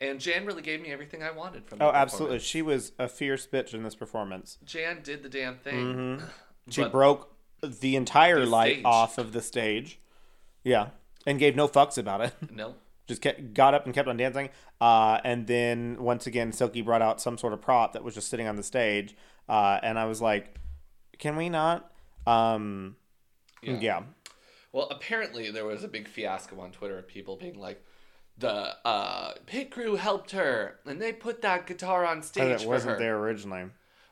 And 0.00 0.20
Jan 0.20 0.44
really 0.44 0.62
gave 0.62 0.80
me 0.82 0.92
everything 0.92 1.22
I 1.22 1.30
wanted 1.30 1.64
from. 1.66 1.80
Oh, 1.80 1.90
absolutely. 1.90 2.38
She 2.40 2.60
was 2.60 2.92
a 2.98 3.08
fierce 3.08 3.46
bitch 3.46 3.72
in 3.72 3.82
this 3.82 3.94
performance. 3.94 4.58
Jan 4.64 5.00
did 5.02 5.22
the 5.22 5.28
damn 5.28 5.56
thing. 5.58 6.22
She 6.68 6.84
broke 6.84 7.32
the 7.62 7.94
entire 7.94 8.40
The 8.40 8.46
light 8.46 8.72
stage. 8.74 8.84
off 8.84 9.18
of 9.18 9.32
the 9.32 9.40
stage. 9.40 10.00
Yeah, 10.64 10.88
and 11.24 11.38
gave 11.38 11.54
no 11.54 11.68
fucks 11.68 11.96
about 11.96 12.20
it. 12.22 12.32
No. 12.50 12.74
Just 13.06 13.22
kept, 13.22 13.54
got 13.54 13.72
up 13.72 13.84
and 13.84 13.94
kept 13.94 14.08
on 14.08 14.16
dancing. 14.16 14.48
Uh, 14.80 15.20
and 15.24 15.46
then 15.46 15.96
once 16.00 16.26
again, 16.26 16.52
Silky 16.52 16.82
brought 16.82 17.02
out 17.02 17.20
some 17.20 17.38
sort 17.38 17.52
of 17.52 17.60
prop 17.60 17.92
that 17.92 18.02
was 18.02 18.14
just 18.14 18.28
sitting 18.28 18.46
on 18.48 18.56
the 18.56 18.62
stage. 18.62 19.16
Uh, 19.48 19.78
and 19.82 19.98
I 19.98 20.06
was 20.06 20.20
like, 20.20 20.58
"Can 21.18 21.36
we 21.36 21.48
not?" 21.48 21.92
Um, 22.26 22.96
yeah. 23.62 24.02
Well, 24.72 24.88
apparently 24.90 25.50
there 25.50 25.64
was 25.64 25.84
a 25.84 25.88
big 25.88 26.08
fiasco 26.08 26.60
on 26.60 26.72
Twitter 26.72 26.98
of 26.98 27.06
people 27.06 27.36
being 27.36 27.58
like, 27.58 27.82
the 28.38 28.76
uh, 28.86 29.32
pit 29.46 29.70
crew 29.70 29.96
helped 29.96 30.32
her, 30.32 30.78
and 30.84 31.00
they 31.00 31.12
put 31.12 31.42
that 31.42 31.66
guitar 31.66 32.04
on 32.04 32.22
stage 32.22 32.62
it 32.62 32.68
wasn't 32.68 32.92
her. 32.92 32.98
there 32.98 33.16
originally. 33.18 33.64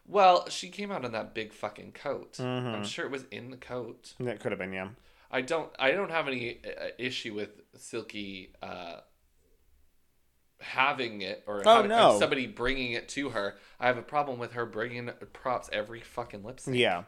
Well, 0.07 0.49
she 0.49 0.69
came 0.69 0.91
out 0.91 1.05
in 1.05 1.13
that 1.13 1.35
big 1.35 1.53
fucking 1.53 1.93
coat. 1.93 2.35
Mm-hmm. 2.35 2.69
I'm 2.69 2.85
sure 2.85 3.05
it 3.05 3.11
was 3.11 3.25
in 3.31 3.51
the 3.51 3.57
coat. 3.57 4.15
It 4.19 4.41
could 4.41 4.53
have 4.53 4.59
been, 4.59 4.73
yeah. 4.73 4.89
I 5.35 5.41
don't. 5.43 5.71
I 5.79 5.91
don't 5.91 6.11
have 6.11 6.29
any 6.29 6.61
uh, 6.65 6.89
issue 6.99 7.35
with 7.35 7.51
Silky 7.77 8.53
uh, 8.63 9.01
having 10.61 11.23
it 11.23 11.43
or 11.47 11.63
Oh, 11.67 11.77
having, 11.77 11.89
no. 11.91 12.19
somebody 12.19 12.47
bringing 12.47 12.93
it 12.93 13.09
to 13.11 13.31
her. 13.31 13.57
I 13.81 13.87
have 13.89 13.99
a 13.99 14.03
problem 14.03 14.39
with 14.39 14.53
her 14.53 14.65
bringing 14.67 15.11
props 15.33 15.69
every 15.73 16.01
fucking 16.01 16.43
lip 16.45 16.61
sync. 16.61 16.77
Yeah. 16.77 17.03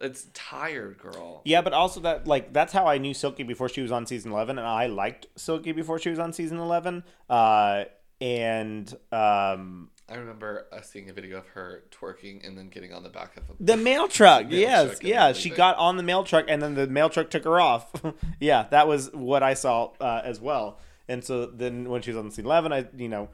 it's 0.00 0.26
tired, 0.34 0.98
girl. 0.98 1.42
Yeah, 1.44 1.62
but 1.62 1.72
also 1.72 2.00
that 2.00 2.26
like 2.26 2.52
that's 2.52 2.72
how 2.72 2.86
I 2.86 2.98
knew 2.98 3.14
Silky 3.14 3.44
before 3.44 3.68
she 3.68 3.80
was 3.80 3.92
on 3.92 4.06
season 4.06 4.32
eleven, 4.32 4.58
and 4.58 4.66
I 4.66 4.86
liked 4.88 5.26
Silky 5.36 5.72
before 5.72 5.98
she 5.98 6.10
was 6.10 6.18
on 6.18 6.32
season 6.32 6.58
eleven. 6.58 7.04
Uh, 7.30 7.84
and 8.20 8.92
um, 9.12 9.90
I 10.08 10.16
remember 10.16 10.66
uh, 10.70 10.82
seeing 10.82 11.08
a 11.08 11.12
video 11.12 11.38
of 11.38 11.46
her 11.48 11.84
twerking 11.90 12.46
and 12.46 12.58
then 12.58 12.68
getting 12.68 12.92
on 12.92 13.02
the 13.02 13.08
back 13.08 13.36
of 13.36 13.44
a 13.48 13.52
the 13.58 13.76
mail 13.78 14.06
truck, 14.06 14.48
mail 14.48 14.58
yes, 14.58 14.90
truck 14.90 15.02
yeah, 15.02 15.32
she 15.32 15.44
leaving. 15.44 15.56
got 15.56 15.76
on 15.78 15.96
the 15.96 16.02
mail 16.02 16.24
truck, 16.24 16.44
and 16.48 16.62
then 16.62 16.74
the 16.74 16.86
mail 16.86 17.08
truck 17.08 17.30
took 17.30 17.44
her 17.44 17.58
off. 17.58 17.90
yeah, 18.40 18.66
that 18.70 18.86
was 18.86 19.10
what 19.12 19.42
I 19.42 19.54
saw 19.54 19.92
uh, 20.00 20.20
as 20.22 20.40
well. 20.40 20.78
And 21.08 21.24
so 21.24 21.46
then 21.46 21.88
when 21.88 22.02
she 22.02 22.10
was 22.10 22.18
on 22.18 22.30
season 22.30 22.46
eleven, 22.46 22.72
I 22.72 22.86
you 22.96 23.08
know 23.08 23.30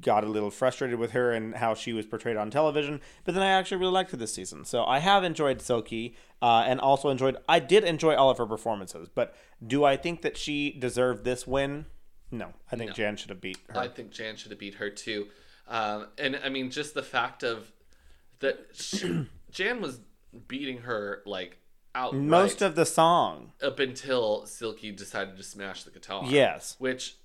got 0.00 0.24
a 0.24 0.28
little 0.28 0.50
frustrated 0.50 0.98
with 0.98 1.12
her 1.12 1.32
and 1.32 1.56
how 1.56 1.74
she 1.74 1.92
was 1.92 2.06
portrayed 2.06 2.36
on 2.36 2.50
television. 2.50 3.00
But 3.24 3.34
then 3.34 3.42
I 3.42 3.50
actually 3.50 3.78
really 3.78 3.92
liked 3.92 4.12
her 4.12 4.16
this 4.16 4.32
season, 4.32 4.64
so 4.64 4.84
I 4.84 5.00
have 5.00 5.24
enjoyed 5.24 5.60
Silky, 5.60 6.14
uh, 6.40 6.64
and 6.66 6.80
also 6.80 7.08
enjoyed. 7.08 7.36
I 7.48 7.58
did 7.58 7.84
enjoy 7.84 8.14
all 8.14 8.30
of 8.30 8.38
her 8.38 8.46
performances, 8.46 9.08
but 9.12 9.34
do 9.64 9.84
I 9.84 9.96
think 9.96 10.22
that 10.22 10.36
she 10.36 10.70
deserved 10.70 11.24
this 11.24 11.46
win? 11.46 11.86
No, 12.30 12.52
I 12.70 12.76
think 12.76 12.90
No. 12.90 12.94
Jan 12.94 13.16
should 13.16 13.30
have 13.30 13.40
beat 13.40 13.58
her. 13.68 13.76
I 13.78 13.88
think 13.88 14.10
Jan 14.10 14.36
should 14.36 14.50
have 14.52 14.60
beat 14.60 14.74
her 14.74 14.90
too. 14.90 15.26
Um, 15.68 16.06
and 16.18 16.38
I 16.44 16.48
mean, 16.48 16.70
just 16.70 16.94
the 16.94 17.02
fact 17.02 17.42
of 17.42 17.72
that 18.40 18.68
she, 18.74 19.26
Jan 19.50 19.80
was 19.80 20.00
beating 20.48 20.78
her 20.82 21.22
like 21.26 21.58
out 21.94 22.14
Most 22.14 22.62
of 22.62 22.74
the 22.76 22.86
song. 22.86 23.52
up 23.62 23.78
until 23.80 24.46
Silky 24.46 24.92
decided 24.92 25.36
to 25.36 25.42
smash 25.42 25.82
the 25.84 25.90
guitar. 25.90 26.22
Yes. 26.26 26.76
Which 26.78 27.16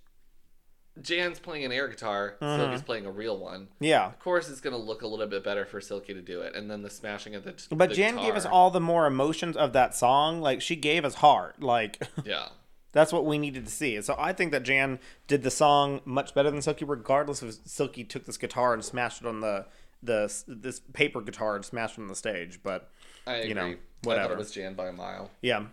Jan's 1.02 1.40
playing 1.40 1.66
an 1.66 1.72
air 1.72 1.88
guitar, 1.88 2.38
Uh-huh. 2.42 2.58
Silky's 2.58 2.82
playing 2.82 3.06
a 3.06 3.12
real 3.12 3.38
one. 3.38 3.68
Yeah. 3.80 4.08
Of 4.08 4.18
course, 4.20 4.50
it's 4.50 4.62
going 4.62 4.76
to 4.76 4.82
look 4.82 5.02
a 5.02 5.08
little 5.08 5.28
bit 5.28 5.44
better 5.44 5.66
for 5.66 5.82
Silky 5.82 6.14
to 6.14 6.22
do 6.22 6.40
it, 6.42 6.56
and 6.56 6.72
then 6.72 6.84
the 6.84 6.90
smashing 6.90 7.36
of 7.36 7.44
the. 7.44 7.54
But 7.70 7.90
the 7.90 7.96
Jan 7.96 8.16
gave 8.16 8.36
us 8.36 8.46
all 8.46 8.72
the 8.72 8.80
more 8.80 9.06
emotions 9.06 9.58
of 9.58 9.74
that 9.74 9.94
song. 9.94 10.42
Like 10.42 10.62
she 10.62 10.76
gave 10.76 11.04
us 11.06 11.16
heart. 11.16 11.62
Like 11.62 12.02
Yeah, 12.26 12.48
that's 12.96 13.12
what 13.12 13.26
we 13.26 13.38
needed 13.38 13.66
to 13.66 13.72
see. 13.72 14.02
So 14.02 14.16
I 14.18 14.32
think 14.32 14.54
that 14.54 14.64
Jan 14.64 15.00
did 15.28 15.44
the 15.44 15.52
song 15.52 16.00
much 16.06 16.34
better 16.34 16.50
than 16.50 16.62
Silky, 16.62 16.86
regardless 16.86 17.42
of 17.42 17.54
Silky 17.66 18.06
took 18.06 18.24
this 18.24 18.38
guitar 18.38 18.74
and 18.74 18.84
smashed 18.84 19.22
it 19.22 19.28
on 19.28 19.42
the 19.42 19.66
the 20.02 20.34
this 20.48 20.80
paper 20.94 21.20
guitar 21.22 21.58
and 21.58 21.66
smashed 21.66 21.98
it 21.98 22.02
on 22.02 22.08
the 22.08 22.16
stage. 22.16 22.62
But 22.64 22.90
I 23.28 23.34
agree. 23.34 23.50
You 23.50 23.56
know, 23.56 23.66
I 23.66 23.72
thought 23.74 23.80
whatever. 24.04 24.34
it 24.34 24.38
was 24.38 24.52
Jan 24.52 24.76
by 24.76 24.88
a 24.88 24.94
mile. 24.94 25.30
yeah, 25.42 25.66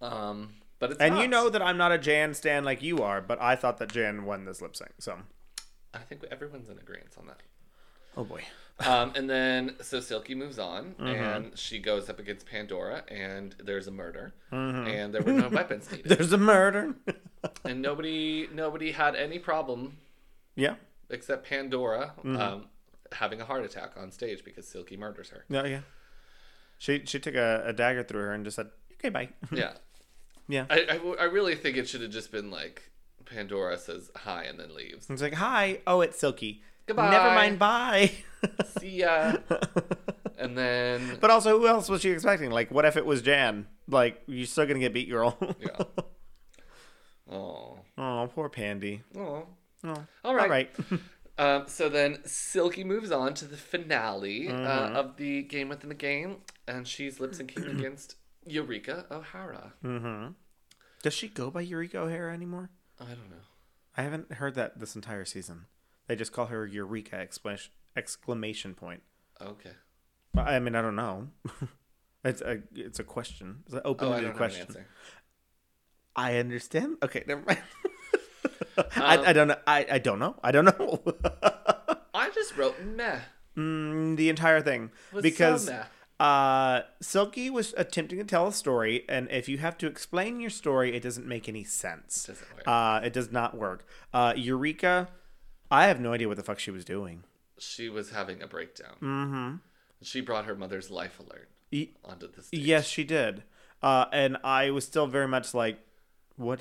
Um, 0.00 0.54
but 0.80 0.90
it's 0.90 1.00
and 1.00 1.16
you 1.18 1.28
know 1.28 1.48
that 1.48 1.62
I'm 1.62 1.76
not 1.78 1.92
a 1.92 1.98
Jan 1.98 2.34
stan 2.34 2.64
like 2.64 2.82
you 2.82 2.98
are, 3.04 3.20
but 3.20 3.40
I 3.40 3.54
thought 3.54 3.78
that 3.78 3.92
Jan 3.92 4.24
won 4.24 4.44
this 4.44 4.60
lip 4.60 4.74
sync. 4.74 4.90
So 4.98 5.18
I 5.94 5.98
think 5.98 6.24
everyone's 6.32 6.68
in 6.68 6.76
agreement 6.78 7.14
on 7.18 7.28
that. 7.28 7.40
oh 8.16 8.24
boy, 8.24 8.42
Um, 8.86 9.12
and 9.14 9.28
then 9.28 9.76
so 9.80 10.00
Silky 10.00 10.34
moves 10.34 10.58
on, 10.58 10.94
Mm-hmm. 10.98 11.06
and 11.06 11.58
she 11.58 11.78
goes 11.78 12.08
up 12.10 12.18
against 12.18 12.46
Pandora, 12.46 13.04
and 13.08 13.54
there's 13.62 13.86
a 13.86 13.90
murder, 13.90 14.32
Mm-hmm. 14.52 14.86
and 14.88 15.14
there 15.14 15.22
were 15.22 15.32
no 15.32 15.48
weapons 15.60 15.90
needed, 15.90 16.06
there's 16.08 16.32
a 16.32 16.38
murder. 16.38 16.94
and 17.64 17.82
nobody 17.82 18.48
nobody 18.52 18.92
had 18.92 19.14
any 19.16 19.38
problem 19.38 19.96
yeah, 20.54 20.74
except 21.10 21.48
Pandora 21.48 22.12
Mm-hmm. 22.18 22.36
um, 22.40 22.66
having 23.12 23.40
a 23.40 23.44
heart 23.44 23.64
attack 23.64 23.92
on 23.96 24.10
stage 24.10 24.42
because 24.44 24.66
Silky 24.66 24.96
murders 24.96 25.30
her. 25.30 25.44
yeah, 25.48 25.66
yeah. 25.66 25.80
She 26.78 27.02
she 27.04 27.18
took 27.20 27.34
a, 27.34 27.62
a 27.66 27.72
dagger 27.72 28.02
through 28.02 28.22
her 28.22 28.32
and 28.32 28.44
just 28.44 28.56
said, 28.56 28.68
"Okay, 28.94 29.08
bye." 29.08 29.28
Yeah, 29.52 29.72
yeah. 30.48 30.66
I, 30.70 30.80
I, 30.90 31.14
I 31.20 31.24
really 31.24 31.54
think 31.54 31.76
it 31.76 31.88
should 31.88 32.02
have 32.02 32.10
just 32.10 32.32
been 32.32 32.50
like 32.50 32.90
Pandora 33.24 33.78
says 33.78 34.10
hi 34.16 34.42
and 34.44 34.58
then 34.58 34.74
leaves. 34.74 35.08
It's 35.08 35.22
like, 35.22 35.34
"Hi, 35.34 35.78
oh, 35.86 36.00
it's 36.00 36.18
Silky." 36.18 36.62
Goodbye. 36.86 37.10
Never 37.10 37.34
mind, 37.34 37.58
bye. 37.58 38.10
See 38.80 39.00
ya. 39.00 39.36
And 40.38 40.58
then 40.58 41.18
But 41.20 41.30
also, 41.30 41.58
who 41.58 41.68
else 41.68 41.88
was 41.88 42.00
she 42.02 42.10
expecting? 42.10 42.50
Like, 42.50 42.70
what 42.70 42.84
if 42.84 42.96
it 42.96 43.06
was 43.06 43.22
Jan? 43.22 43.66
Like, 43.88 44.22
you're 44.26 44.46
still 44.46 44.66
gonna 44.66 44.80
get 44.80 44.92
beat, 44.92 45.08
girl. 45.08 45.36
yeah. 45.60 45.78
Oh. 47.30 47.78
oh, 47.98 48.30
poor 48.34 48.48
Pandy. 48.48 49.02
Oh. 49.16 49.46
Oh, 49.84 50.04
All 50.24 50.34
right. 50.34 50.42
all 50.44 50.48
right. 50.50 50.70
Um, 51.38 51.64
so 51.66 51.88
then 51.88 52.18
Silky 52.26 52.84
moves 52.84 53.10
on 53.10 53.32
to 53.34 53.46
the 53.46 53.56
finale 53.56 54.48
Mm-hmm. 54.48 54.66
uh, 54.66 54.98
of 55.00 55.16
the 55.16 55.42
game 55.42 55.70
within 55.70 55.88
the 55.88 55.94
game, 55.94 56.36
and 56.68 56.86
she's 56.86 57.20
lip 57.20 57.32
syncing 57.32 57.70
against 57.78 58.16
Eureka 58.46 59.06
O'Hara. 59.10 59.72
mm-hmm. 59.82 60.32
Does 61.02 61.14
she 61.14 61.28
go 61.28 61.50
by 61.50 61.62
Eureka 61.62 62.00
O'Hara 62.00 62.34
anymore? 62.34 62.68
I 63.00 63.06
don't 63.06 63.30
know. 63.30 63.46
I 63.96 64.02
haven't 64.02 64.34
heard 64.34 64.54
that 64.56 64.78
this 64.78 64.94
entire 64.94 65.24
season. 65.24 65.64
They 66.06 66.16
just 66.16 66.32
call 66.32 66.46
her 66.46 66.66
Eureka 66.66 67.16
exclamation 67.16 67.72
exclamation 67.96 68.74
point. 68.74 69.02
Okay. 69.40 69.72
I 70.36 70.58
mean, 70.60 70.74
I 70.74 70.82
don't 70.82 70.96
know. 70.96 71.28
it's 72.24 72.40
a 72.40 72.62
it's 72.74 72.98
a 72.98 73.04
question. 73.04 73.62
It's 73.66 73.74
an 73.74 73.80
Oh, 73.84 73.94
don't 73.94 74.12
have 74.12 74.24
an 74.24 74.32
question. 74.32 74.66
answer. 74.66 74.86
I 76.16 76.36
understand. 76.36 76.96
Okay, 77.02 77.24
never 77.26 77.42
mind. 77.46 77.58
Um, 78.78 78.84
I, 78.96 79.18
I 79.18 79.32
don't 79.34 79.48
know. 79.48 79.56
I, 79.66 79.86
I 79.90 79.98
don't 79.98 80.18
know. 80.18 80.34
I 80.42 80.50
don't 80.50 80.64
know. 80.64 81.02
I 82.14 82.30
just 82.30 82.56
wrote 82.56 82.80
meh. 82.82 83.18
mm, 83.54 84.16
the 84.16 84.30
entire 84.30 84.62
thing 84.62 84.90
Was 85.12 85.22
because 85.22 85.66
so 85.66 85.82
uh, 86.18 86.82
Silky 87.02 87.50
was 87.50 87.74
attempting 87.76 88.18
to 88.18 88.24
tell 88.24 88.46
a 88.46 88.52
story, 88.52 89.04
and 89.10 89.28
if 89.30 89.46
you 89.46 89.58
have 89.58 89.76
to 89.78 89.86
explain 89.86 90.40
your 90.40 90.48
story, 90.48 90.94
it 90.96 91.02
doesn't 91.02 91.26
make 91.26 91.48
any 91.50 91.64
sense. 91.64 92.24
Doesn't 92.24 92.46
work. 92.54 92.62
Uh, 92.66 93.00
it 93.04 93.12
does 93.12 93.30
not 93.30 93.56
work. 93.58 93.86
Uh, 94.14 94.32
Eureka, 94.36 95.08
I 95.72 95.86
have 95.86 95.98
no 96.00 96.12
idea 96.12 96.28
what 96.28 96.36
the 96.36 96.42
fuck 96.42 96.58
she 96.60 96.70
was 96.70 96.84
doing. 96.84 97.24
She 97.58 97.88
was 97.88 98.10
having 98.10 98.42
a 98.42 98.46
breakdown. 98.46 98.94
Mm-hmm. 99.00 99.54
She 100.02 100.20
brought 100.20 100.44
her 100.44 100.54
mother's 100.54 100.90
life 100.90 101.18
alert 101.18 101.48
E- 101.70 101.90
onto 102.04 102.30
the 102.30 102.42
stage. 102.42 102.60
yes, 102.60 102.86
she 102.86 103.04
did. 103.04 103.42
Uh, 103.82 104.04
and 104.12 104.36
I 104.44 104.70
was 104.70 104.84
still 104.84 105.06
very 105.06 105.26
much 105.28 105.54
like, 105.54 105.78
what? 106.36 106.60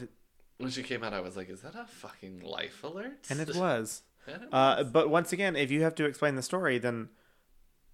When 0.58 0.69
she 0.71 0.84
came 0.84 1.04
out, 1.04 1.13
I 1.13 1.19
was 1.21 1.36
like, 1.36 1.50
"Is 1.50 1.62
that 1.62 1.76
a 1.76 1.86
fucking 1.86 2.41
life 2.41 2.84
alert?" 2.84 3.26
And 3.30 3.39
it 3.39 3.56
was. 3.65 4.04
And 4.28 4.43
it 4.43 4.50
Uh, 4.54 4.76
was. 4.80 4.88
but 4.91 5.10
once 5.10 5.34
again, 5.34 5.56
if 5.56 5.71
you 5.71 5.82
have 5.84 5.95
to 5.95 6.06
explain 6.06 6.36
the 6.36 6.43
story, 6.43 6.78
then 6.78 7.10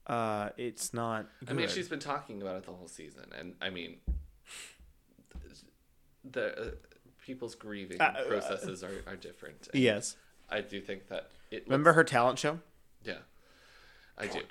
uh, 0.05 0.49
it's 0.57 0.93
not. 0.93 1.27
Good. 1.39 1.49
I 1.49 1.53
mean, 1.53 1.67
she's 1.69 1.87
been 1.89 1.99
talking 1.99 2.41
about 2.41 2.57
it 2.57 2.63
the 2.65 2.73
whole 2.73 2.87
season, 2.89 3.25
and 3.37 3.55
I 3.61 3.69
mean, 3.69 3.97
the 6.29 6.59
uh, 6.59 6.71
people's 7.25 7.55
grieving 7.55 8.01
Uh, 8.01 8.13
processes 8.27 8.83
are, 8.83 9.03
are 9.07 9.15
different. 9.15 9.67
yes. 9.73 10.15
I 10.49 10.61
do 10.61 10.79
think 10.81 11.07
that 11.09 11.29
it. 11.51 11.63
Remember 11.65 11.93
her 11.93 12.03
talent 12.03 12.39
show? 12.39 12.59
Yeah, 13.03 13.19
I 14.17 14.27
do. 14.27 14.39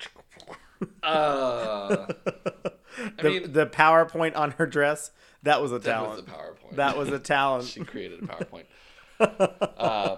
Uh, 1.01 2.05
I 3.17 3.21
the, 3.23 3.29
mean, 3.29 3.51
the 3.51 3.65
PowerPoint 3.65 4.37
on 4.37 4.51
her 4.51 4.67
dress 4.67 5.09
that 5.41 5.59
was 5.59 5.71
a 5.71 5.79
that 5.79 5.91
talent. 5.91 6.17
was 6.17 6.25
the 6.25 6.31
PowerPoint. 6.31 6.75
That 6.75 6.95
was 6.97 7.09
a 7.09 7.17
talent. 7.17 7.65
she 7.65 7.83
created 7.83 8.21
a 8.23 8.27
PowerPoint. 8.27 8.65
Uh, 9.19 10.17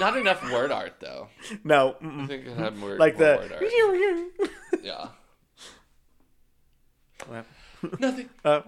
not 0.00 0.16
enough 0.16 0.42
word 0.50 0.72
art 0.72 0.94
though. 0.98 1.28
no, 1.62 1.94
I 2.00 2.04
mm-mm. 2.04 2.26
think 2.26 2.46
it 2.46 2.56
had 2.56 2.76
more, 2.76 2.96
like 2.96 3.16
more 3.16 3.36
word 3.36 3.52
art. 3.52 3.60
the. 3.60 4.48
Yeah, 4.82 5.08
nothing. 8.00 8.28
uh, 8.44 8.62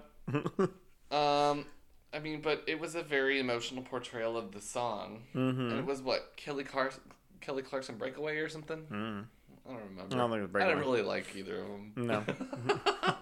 Um, 1.13 1.65
I 2.13 2.19
mean, 2.19 2.41
but 2.41 2.63
it 2.67 2.79
was 2.79 2.95
a 2.95 3.03
very 3.03 3.39
emotional 3.39 3.83
portrayal 3.83 4.37
of 4.37 4.51
the 4.51 4.61
song, 4.61 5.23
Mm-hmm. 5.35 5.61
and 5.69 5.79
it 5.79 5.85
was 5.85 6.01
what 6.01 6.33
Kelly 6.35 6.63
Clarkson, 6.63 7.01
Kelly 7.39 7.61
Clarkson 7.63 7.95
Breakaway 7.97 8.37
or 8.37 8.49
something. 8.49 8.85
I 8.89 9.71
don't 9.73 9.79
remember. 9.89 10.03
Mm. 10.09 10.13
I 10.13 10.17
don't 10.17 10.29
think 10.31 10.37
it 10.39 10.41
was 10.41 10.49
Breakaway. 10.51 10.71
I 10.71 10.75
didn't 10.75 10.89
really 10.91 11.01
like 11.03 11.35
either 11.35 11.61
of 11.61 11.67
them. 11.67 11.93
No. 11.95 12.23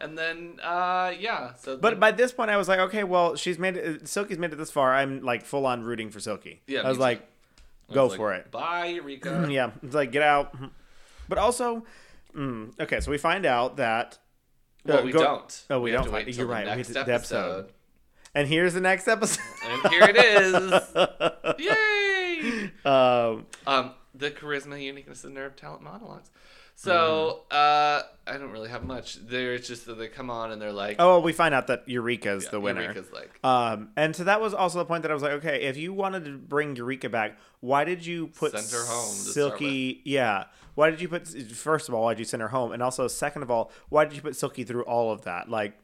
and 0.00 0.18
then, 0.18 0.58
uh, 0.62 1.12
yeah. 1.18 1.54
So, 1.54 1.76
But 1.76 1.90
then- 1.90 2.00
by 2.00 2.10
this 2.10 2.32
point, 2.32 2.50
I 2.50 2.56
was 2.56 2.68
like, 2.68 2.80
okay, 2.80 3.04
well, 3.04 3.36
she's 3.36 3.58
made 3.58 3.76
it. 3.76 4.08
Silky's 4.08 4.38
made 4.38 4.52
it 4.52 4.56
this 4.56 4.70
far. 4.70 4.92
I'm 4.94 5.22
like 5.22 5.44
full 5.44 5.66
on 5.66 5.82
rooting 5.82 6.10
for 6.10 6.20
Silky. 6.20 6.60
Yeah, 6.66 6.80
I 6.82 6.88
was 6.88 6.98
like, 6.98 7.22
I 7.90 7.94
go 7.94 8.04
was 8.04 8.10
like, 8.12 8.16
for 8.18 8.34
it. 8.34 8.50
Bye, 8.50 8.86
Eureka. 8.86 9.46
Yeah, 9.50 9.70
it's 9.82 9.94
like 9.94 10.12
get 10.12 10.22
out. 10.22 10.54
But 11.28 11.38
also, 11.38 11.84
mm, 12.36 12.78
okay, 12.80 13.00
so 13.00 13.10
we 13.10 13.18
find 13.18 13.46
out 13.46 13.76
that. 13.78 14.18
Well, 14.84 14.98
uh, 14.98 15.02
we 15.02 15.12
go- 15.12 15.22
don't. 15.22 15.64
Oh, 15.70 15.80
we 15.80 15.92
have 15.92 16.02
don't 16.04 16.12
find- 16.12 16.28
you're 16.36 16.46
right, 16.46 16.66
we 16.66 16.76
Next 16.76 16.88
the 16.88 17.00
episode. 17.00 17.14
episode. 17.14 17.70
And 18.34 18.48
here's 18.48 18.74
the 18.74 18.80
next 18.80 19.06
episode. 19.08 19.44
and 19.64 19.92
here 19.92 20.04
it 20.08 20.16
is. 20.16 20.82
Yay! 21.58 22.70
um, 22.84 23.46
Um, 23.66 23.92
the 24.14 24.30
charisma, 24.30 24.82
uniqueness, 24.82 25.24
and 25.24 25.34
nerve 25.34 25.56
talent 25.56 25.82
monologues. 25.82 26.30
So, 26.76 27.42
uh, 27.52 28.02
I 28.26 28.32
don't 28.36 28.50
really 28.50 28.68
have 28.68 28.84
much. 28.84 29.14
There's 29.24 29.68
just 29.68 29.86
that 29.86 29.94
they 29.94 30.08
come 30.08 30.28
on 30.28 30.50
and 30.50 30.60
they're 30.60 30.72
like, 30.72 30.96
oh, 30.98 31.20
we 31.20 31.32
find 31.32 31.54
out 31.54 31.68
that 31.68 31.88
Eureka's 31.88 32.44
yeah, 32.44 32.50
the 32.50 32.60
winner. 32.60 32.82
Eureka's 32.82 33.12
like, 33.12 33.38
Um, 33.44 33.90
and 33.96 34.14
so 34.16 34.24
that 34.24 34.40
was 34.40 34.54
also 34.54 34.78
the 34.78 34.84
point 34.84 35.02
that 35.02 35.12
I 35.12 35.14
was 35.14 35.22
like, 35.22 35.32
okay, 35.34 35.62
if 35.62 35.76
you 35.76 35.92
wanted 35.92 36.24
to 36.24 36.36
bring 36.36 36.74
Eureka 36.74 37.08
back, 37.08 37.38
why 37.60 37.84
did 37.84 38.04
you 38.04 38.26
put 38.26 38.50
Send 38.58 38.68
her 38.72 38.84
home 38.90 39.08
to 39.08 39.14
start 39.14 39.34
Silky? 39.34 40.02
Yeah, 40.04 40.46
why 40.74 40.90
did 40.90 41.00
you 41.00 41.08
put? 41.08 41.28
First 41.52 41.88
of 41.88 41.94
all, 41.94 42.02
why 42.02 42.14
did 42.14 42.18
you 42.18 42.24
send 42.24 42.42
her 42.42 42.48
home? 42.48 42.72
And 42.72 42.82
also, 42.82 43.06
second 43.06 43.42
of 43.44 43.50
all, 43.52 43.70
why 43.88 44.04
did 44.04 44.16
you 44.16 44.22
put 44.22 44.34
Silky 44.34 44.64
through 44.64 44.82
all 44.82 45.12
of 45.12 45.22
that? 45.22 45.48
Like, 45.48 45.74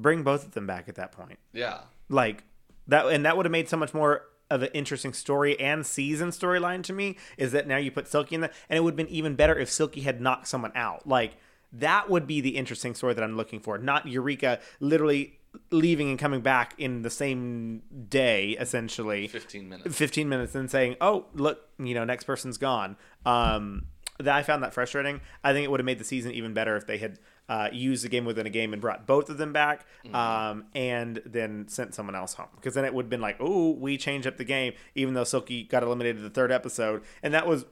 bring 0.00 0.22
both 0.22 0.44
of 0.44 0.52
them 0.52 0.66
back 0.66 0.88
at 0.88 0.94
that 0.96 1.12
point. 1.12 1.38
yeah. 1.52 1.80
Like 2.08 2.42
that, 2.88 3.06
and 3.06 3.24
that 3.24 3.36
would 3.36 3.46
have 3.46 3.52
made 3.52 3.68
so 3.68 3.76
much 3.76 3.94
more 3.94 4.22
of 4.50 4.62
an 4.62 4.70
interesting 4.74 5.12
story 5.12 5.58
and 5.60 5.86
season 5.86 6.30
storyline 6.30 6.82
to 6.82 6.92
me. 6.92 7.16
Is 7.36 7.52
that 7.52 7.68
now 7.68 7.76
you 7.76 7.92
put 7.92 8.08
Silky 8.08 8.34
in 8.34 8.40
there, 8.40 8.50
and 8.68 8.76
it 8.76 8.80
would 8.80 8.92
have 8.92 8.96
been 8.96 9.08
even 9.08 9.36
better 9.36 9.56
if 9.56 9.70
Silky 9.70 10.00
had 10.00 10.20
knocked 10.20 10.48
someone 10.48 10.72
out. 10.74 11.06
Like 11.06 11.36
that 11.72 12.10
would 12.10 12.26
be 12.26 12.40
the 12.40 12.56
interesting 12.56 12.94
story 12.94 13.14
that 13.14 13.22
I'm 13.22 13.36
looking 13.36 13.60
for, 13.60 13.78
not 13.78 14.06
Eureka 14.08 14.58
literally 14.80 15.38
leaving 15.70 16.10
and 16.10 16.18
coming 16.18 16.40
back 16.40 16.74
in 16.78 17.02
the 17.02 17.10
same 17.10 17.82
day, 18.08 18.56
essentially. 18.58 19.28
15 19.28 19.68
minutes. 19.68 19.96
15 19.96 20.28
minutes 20.28 20.54
and 20.54 20.70
saying, 20.70 20.96
"Oh, 21.00 21.26
look, 21.34 21.68
you 21.78 21.94
know, 21.94 22.04
next 22.04 22.24
person's 22.24 22.58
gone." 22.58 22.96
Um, 23.24 23.86
that 24.24 24.34
I 24.34 24.42
found 24.42 24.62
that 24.62 24.72
frustrating. 24.74 25.20
I 25.44 25.52
think 25.52 25.64
it 25.64 25.70
would 25.70 25.80
have 25.80 25.84
made 25.86 25.98
the 25.98 26.04
season 26.04 26.32
even 26.32 26.54
better 26.54 26.76
if 26.76 26.86
they 26.86 26.98
had 26.98 27.18
uh, 27.48 27.68
used 27.72 28.04
the 28.04 28.08
game 28.08 28.24
within 28.24 28.46
a 28.46 28.50
game 28.50 28.72
and 28.72 28.80
brought 28.80 29.06
both 29.06 29.28
of 29.30 29.38
them 29.38 29.52
back, 29.52 29.84
um, 30.14 30.66
and 30.74 31.20
then 31.26 31.66
sent 31.68 31.94
someone 31.94 32.14
else 32.14 32.34
home. 32.34 32.48
Because 32.56 32.74
then 32.74 32.84
it 32.84 32.94
would 32.94 33.06
have 33.06 33.10
been 33.10 33.20
like, 33.20 33.36
"Oh, 33.40 33.70
we 33.72 33.96
changed 33.96 34.26
up 34.26 34.36
the 34.36 34.44
game," 34.44 34.74
even 34.94 35.14
though 35.14 35.24
Silky 35.24 35.64
got 35.64 35.82
eliminated 35.82 36.22
the 36.22 36.30
third 36.30 36.52
episode, 36.52 37.02
and 37.22 37.34
that 37.34 37.46
was 37.46 37.64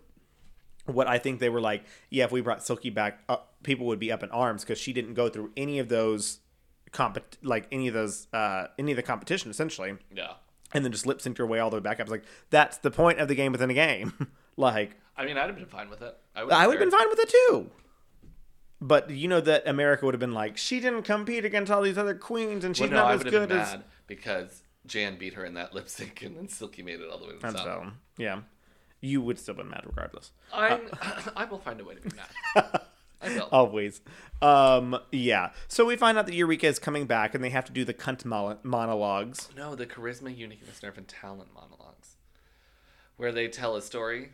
what 0.87 1.07
I 1.07 1.19
think 1.19 1.39
they 1.41 1.49
were 1.51 1.61
like. 1.61 1.85
Yeah, 2.11 2.25
if 2.25 2.33
we 2.33 2.41
brought 2.41 2.65
Silky 2.65 2.91
back, 2.91 3.21
uh, 3.29 3.37
people 3.63 3.87
would 3.87 3.99
be 3.99 4.11
up 4.11 4.23
in 4.23 4.31
arms 4.31 4.63
because 4.65 4.79
she 4.79 4.93
didn't 4.93 5.15
go 5.15 5.29
through 5.29 5.53
any 5.57 5.79
of 5.79 5.89
those 5.89 6.41
compet 6.93 7.23
like 7.43 7.67
any 7.71 7.87
of 7.89 7.93
those 7.95 8.27
uh, 8.33 8.69
any 8.79 8.93
of 8.93 8.97
the 8.97 9.03
competition 9.03 9.51
essentially 9.51 9.95
Yeah. 10.11 10.33
and 10.73 10.83
then 10.83 10.91
just 10.91 11.05
lip 11.05 11.19
synced 11.19 11.37
her 11.37 11.47
way 11.47 11.59
all 11.59 11.69
the 11.69 11.77
way 11.77 11.81
back. 11.83 12.01
I 12.01 12.03
was 12.03 12.11
like, 12.11 12.25
that's 12.49 12.79
the 12.79 12.91
point 12.91 13.19
of 13.21 13.29
the 13.29 13.35
game 13.35 13.53
within 13.53 13.69
a 13.71 13.75
game. 13.75 14.29
like, 14.57 14.97
I 15.19 15.25
mean, 15.27 15.37
I'd 15.37 15.47
have 15.47 15.57
been 15.57 15.67
fine 15.67 15.91
with 15.91 16.01
it. 16.01 16.17
I 16.35 16.45
would 16.45 16.53
I 16.53 16.67
would 16.67 16.81
have 16.81 16.91
been 16.91 16.99
fine 16.99 17.09
with 17.11 17.19
it 17.19 17.29
too. 17.29 17.71
But 18.81 19.11
you 19.11 19.27
know 19.27 19.41
that 19.41 19.67
America 19.67 20.05
would 20.05 20.15
have 20.15 20.21
been 20.21 20.33
like, 20.35 20.57
she 20.57 20.79
didn't 20.79 21.03
compete 21.03 21.45
against 21.45 21.71
all 21.73 21.83
these 21.83 21.99
other 21.99 22.15
queens, 22.15 22.65
and 22.65 22.77
she's 22.77 22.83
Well, 22.83 22.91
no, 22.91 22.97
not 22.97 23.07
I 23.11 23.15
as 23.15 23.19
would 23.19 23.27
have 23.27 23.33
good 23.43 23.49
been 23.49 23.59
as. 23.59 23.73
mad 23.73 23.85
because 24.07 24.63
Jan 24.87 25.19
beat 25.19 25.35
her 25.35 25.45
in 25.45 25.55
that 25.55 25.75
lip 25.75 25.89
sync, 25.89 26.23
and 26.23 26.37
then 26.37 26.49
Silky 26.49 26.83
made 26.85 27.01
it 27.01 27.11
all 27.11 27.19
the 27.19 27.27
way 27.27 27.33
to 27.33 27.39
the 27.41 27.53
top. 27.53 27.65
so, 27.65 27.87
yeah, 28.17 28.43
you 29.01 29.21
would 29.21 29.39
still 29.41 29.55
been 29.55 29.69
mad 29.69 29.83
regardless. 29.85 30.31
I'm, 30.53 30.83
I 31.37 31.45
will 31.47 31.59
find 31.59 31.81
a 31.81 31.85
way 31.85 31.97
to 31.97 32.01
be 32.01 32.11
mad. 32.15 32.81
I 33.21 33.31
will. 33.31 33.49
Always. 33.51 34.01
Um, 34.41 34.97
yeah. 35.11 35.51
So 35.67 35.85
we 35.85 35.97
find 35.97 36.17
out 36.17 36.27
that 36.27 36.35
Eureka 36.37 36.69
is 36.69 36.79
coming 36.79 37.07
back, 37.07 37.35
and 37.35 37.43
they 37.43 37.51
have 37.51 37.65
to 37.65 37.73
do 37.73 37.85
the 37.85 37.93
cunt 37.95 38.25
mo- 38.25 38.59
monologues. 38.63 39.49
No, 39.57 39.75
the 39.75 39.87
charisma, 39.87 40.37
uniqueness, 40.37 40.85
nerve, 40.85 40.97
and 40.97 41.09
talent 41.09 41.53
monologues, 41.53 42.15
where 43.17 43.33
they 43.33 43.49
tell 43.49 43.75
a 43.75 43.83
story. 43.83 44.31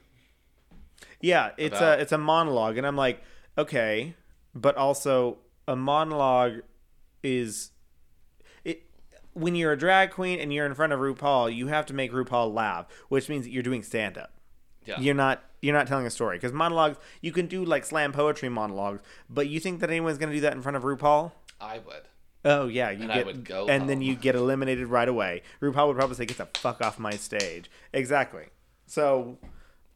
Yeah, 1.20 1.50
it's 1.56 1.76
About- 1.76 1.98
a 1.98 2.02
it's 2.02 2.12
a 2.12 2.18
monologue, 2.18 2.76
and 2.78 2.86
I'm 2.86 2.96
like, 2.96 3.22
okay, 3.56 4.14
but 4.54 4.76
also 4.76 5.38
a 5.66 5.76
monologue 5.76 6.60
is 7.22 7.70
it 8.64 8.82
when 9.32 9.54
you're 9.54 9.72
a 9.72 9.78
drag 9.78 10.10
queen 10.10 10.38
and 10.38 10.52
you're 10.52 10.66
in 10.66 10.74
front 10.74 10.92
of 10.92 11.00
RuPaul, 11.00 11.54
you 11.54 11.68
have 11.68 11.86
to 11.86 11.94
make 11.94 12.12
RuPaul 12.12 12.52
laugh, 12.52 12.86
which 13.08 13.28
means 13.28 13.44
that 13.44 13.50
you're 13.50 13.62
doing 13.62 13.82
stand 13.82 14.18
up. 14.18 14.32
Yeah. 14.84 15.00
You're 15.00 15.14
not 15.14 15.42
you're 15.62 15.74
not 15.74 15.86
telling 15.86 16.06
a 16.06 16.10
story 16.10 16.36
because 16.36 16.52
monologues 16.52 16.98
you 17.22 17.32
can 17.32 17.46
do 17.46 17.64
like 17.64 17.84
slam 17.86 18.12
poetry 18.12 18.50
monologues, 18.50 19.00
but 19.30 19.48
you 19.48 19.58
think 19.60 19.80
that 19.80 19.88
anyone's 19.90 20.18
going 20.18 20.28
to 20.30 20.36
do 20.36 20.42
that 20.42 20.52
in 20.52 20.60
front 20.60 20.76
of 20.76 20.82
RuPaul? 20.82 21.32
I 21.60 21.78
would. 21.78 22.02
Oh 22.44 22.68
yeah, 22.68 22.90
you 22.90 23.04
And 23.04 23.12
I 23.12 23.16
get 23.16 23.26
would 23.26 23.44
go 23.46 23.66
and 23.66 23.88
then 23.88 24.02
you 24.02 24.14
get 24.14 24.34
eliminated 24.34 24.88
right 24.88 25.08
away. 25.08 25.40
RuPaul 25.62 25.86
would 25.88 25.96
probably 25.96 26.16
say, 26.16 26.26
"Get 26.26 26.36
the 26.36 26.48
fuck 26.58 26.82
off 26.82 26.98
my 26.98 27.12
stage." 27.12 27.70
Exactly. 27.94 28.48
So 28.86 29.38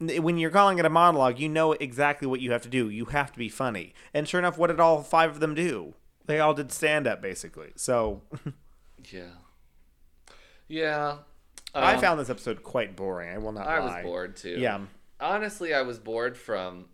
when 0.01 0.39
you're 0.39 0.51
calling 0.51 0.79
it 0.79 0.85
a 0.85 0.91
monologue, 0.91 1.39
you 1.39 1.49
know 1.49 1.73
exactly 1.73 2.29
what 2.29 2.41
you 2.41 2.53
have 2.53 2.63
to 2.63 2.69
do. 2.69 2.89
You 2.89 3.07
have 3.07 3.33
to 3.33 3.39
be 3.39 3.49
funny. 3.49 3.95
And 4.15 4.29
sure 4.29 4.39
enough, 4.41 4.57
what 4.59 4.69
did 4.69 4.81
all 4.81 5.03
five 5.03 5.31
of 5.31 5.41
them 5.41 5.55
do? 5.55 5.95
They 6.27 6.39
all 6.41 6.55
did 6.55 6.71
stand 6.73 7.07
up 7.07 7.21
basically. 7.23 7.73
So 7.77 8.23
Yeah. 9.13 9.31
Yeah. 10.69 11.19
I 11.75 11.95
Um, 11.95 12.01
found 12.01 12.21
this 12.21 12.31
episode 12.31 12.63
quite 12.63 12.97
boring. 12.97 13.31
I 13.35 13.39
will 13.39 13.53
not 13.53 13.67
I 13.67 13.79
lie. 13.79 13.97
was 13.97 14.05
bored 14.05 14.37
too. 14.37 14.57
Yeah. 14.59 14.81
Honestly, 15.21 15.75
I 15.75 15.83
was 15.83 15.99
bored 15.99 16.37
from 16.37 16.87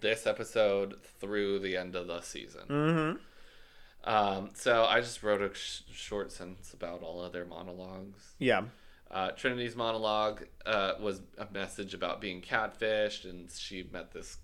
this 0.00 0.26
episode 0.26 0.94
through 1.20 1.58
the 1.58 1.76
end 1.76 1.94
of 1.96 2.06
the 2.06 2.20
season. 2.20 2.62
Mm-hmm. 2.68 4.10
Um, 4.10 4.50
so 4.54 4.84
I 4.84 5.00
just 5.00 5.22
wrote 5.22 5.42
a 5.42 5.54
sh- 5.54 5.82
short 5.92 6.32
sentence 6.32 6.72
about 6.72 7.02
all 7.02 7.22
of 7.22 7.32
their 7.32 7.44
monologues. 7.44 8.34
Yeah. 8.38 8.62
Uh, 9.12 9.30
Trinity's 9.32 9.76
monologue 9.76 10.44
uh, 10.64 10.94
was 10.98 11.20
a 11.36 11.46
message 11.52 11.92
about 11.92 12.20
being 12.20 12.40
catfished, 12.40 13.28
and 13.28 13.50
she 13.50 13.86
met 13.92 14.12
this. 14.12 14.38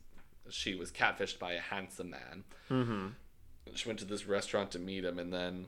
She 0.51 0.75
was 0.75 0.93
catfished 0.93 1.39
by 1.39 1.53
a 1.53 1.61
handsome 1.61 2.11
man. 2.11 2.45
Mm-hmm. 2.71 3.07
She 3.75 3.89
went 3.89 3.99
to 4.01 4.05
this 4.05 4.27
restaurant 4.27 4.71
to 4.73 4.79
meet 4.79 5.05
him, 5.05 5.19
and 5.19 5.33
then 5.33 5.66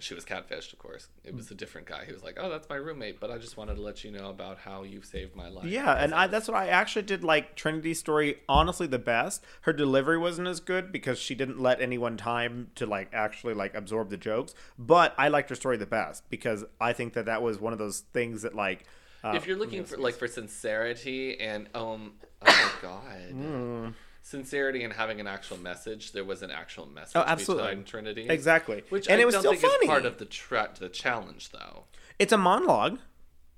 she 0.00 0.14
was 0.14 0.24
catfished. 0.24 0.72
Of 0.72 0.78
course, 0.78 1.08
it 1.24 1.34
was 1.34 1.50
a 1.50 1.54
different 1.54 1.86
guy. 1.86 2.04
He 2.04 2.12
was 2.12 2.22
like, 2.22 2.36
"Oh, 2.40 2.48
that's 2.50 2.68
my 2.68 2.76
roommate," 2.76 3.20
but 3.20 3.30
I 3.30 3.38
just 3.38 3.56
wanted 3.56 3.76
to 3.76 3.82
let 3.82 4.02
you 4.04 4.10
know 4.10 4.28
about 4.28 4.58
how 4.58 4.82
you've 4.82 5.04
saved 5.04 5.36
my 5.36 5.48
life. 5.48 5.66
Yeah, 5.66 5.92
and 5.92 6.12
I, 6.12 6.26
that's 6.26 6.48
what 6.48 6.56
I 6.56 6.68
actually 6.68 7.02
did 7.02 7.22
like 7.22 7.54
Trinity's 7.54 7.98
story 8.00 8.38
honestly 8.48 8.86
the 8.86 8.98
best. 8.98 9.44
Her 9.62 9.72
delivery 9.72 10.18
wasn't 10.18 10.48
as 10.48 10.60
good 10.60 10.90
because 10.90 11.18
she 11.18 11.34
didn't 11.34 11.60
let 11.60 11.80
anyone 11.80 12.16
time 12.16 12.70
to 12.74 12.86
like 12.86 13.10
actually 13.12 13.54
like 13.54 13.74
absorb 13.74 14.10
the 14.10 14.16
jokes. 14.16 14.54
But 14.78 15.14
I 15.16 15.28
liked 15.28 15.48
her 15.50 15.54
story 15.54 15.76
the 15.76 15.86
best 15.86 16.28
because 16.28 16.64
I 16.80 16.92
think 16.92 17.12
that 17.14 17.26
that 17.26 17.42
was 17.42 17.60
one 17.60 17.72
of 17.72 17.78
those 17.78 18.00
things 18.12 18.42
that 18.42 18.54
like. 18.54 18.84
Uh, 19.22 19.32
if 19.36 19.46
you're 19.46 19.56
looking 19.56 19.84
for 19.84 19.96
like 19.96 20.14
for 20.16 20.28
sincerity 20.28 21.40
and 21.40 21.68
um, 21.74 22.14
oh 22.42 22.46
my 22.46 22.70
god, 22.82 23.30
Hmm. 23.30 23.88
Sincerity 24.26 24.82
and 24.82 24.92
having 24.94 25.20
an 25.20 25.26
actual 25.26 25.58
message, 25.58 26.12
there 26.12 26.24
was 26.24 26.40
an 26.42 26.50
actual 26.50 26.86
message 26.86 27.12
Oh, 27.14 27.24
absolutely. 27.26 27.82
Trinity. 27.84 28.26
exactly, 28.28 28.82
Which 28.88 29.06
and 29.06 29.18
I 29.18 29.22
it 29.22 29.26
was 29.26 29.36
still 29.36 29.52
think 29.52 29.62
funny. 29.62 29.84
is 29.84 29.86
part 29.88 30.06
of 30.06 30.16
the 30.18 30.24
tra- 30.24 30.70
the 30.78 30.88
challenge, 30.88 31.50
though. 31.50 31.84
it's 32.18 32.32
a 32.32 32.38
monologue. 32.38 32.98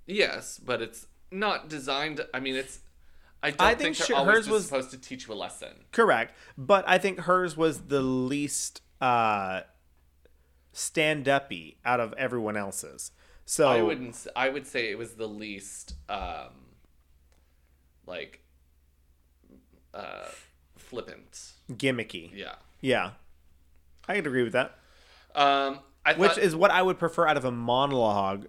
Yes, 0.07 0.59
but 0.59 0.83
it's 0.83 1.07
not 1.31 1.69
designed. 1.69 2.21
I 2.35 2.41
mean, 2.41 2.57
it's. 2.57 2.81
I 3.43 3.51
don't 3.51 3.61
I 3.61 3.75
think, 3.77 3.97
think 3.97 4.09
she- 4.09 4.15
hers 4.15 4.49
was- 4.49 4.65
supposed 4.65 4.91
to 4.91 4.99
teach 4.99 5.29
you 5.29 5.35
a 5.35 5.37
lesson. 5.37 5.85
Correct, 5.93 6.35
but 6.59 6.85
I 6.89 6.99
think 6.99 7.21
hers 7.21 7.57
was 7.57 7.83
the 7.83 8.01
least 8.03 8.83
uh, 9.01 9.61
stand 10.73 11.29
uppy 11.29 11.79
out 11.85 12.01
of 12.01 12.13
everyone 12.15 12.57
else's. 12.57 13.13
So 13.45 13.69
I 13.69 13.83
wouldn't. 13.83 14.27
I 14.35 14.49
would 14.49 14.67
say 14.67 14.91
it 14.91 14.99
was 14.99 15.13
the 15.15 15.29
least, 15.29 15.95
um, 16.09 16.51
like, 18.05 18.41
uh, 19.95 20.25
flippant. 21.05 21.53
gimmicky. 21.73 22.31
Yeah. 22.35 22.55
Yeah, 22.81 23.13
I 24.09 24.15
could 24.17 24.27
agree 24.27 24.43
with 24.43 24.53
that. 24.53 24.79
Um, 25.35 25.81
I 26.05 26.13
which 26.15 26.39
is 26.39 26.55
what 26.55 26.71
I 26.71 26.83
would 26.83 26.99
prefer 26.99 27.27
out 27.27 27.37
of 27.37 27.45
a 27.45 27.51
monologue. 27.51 28.47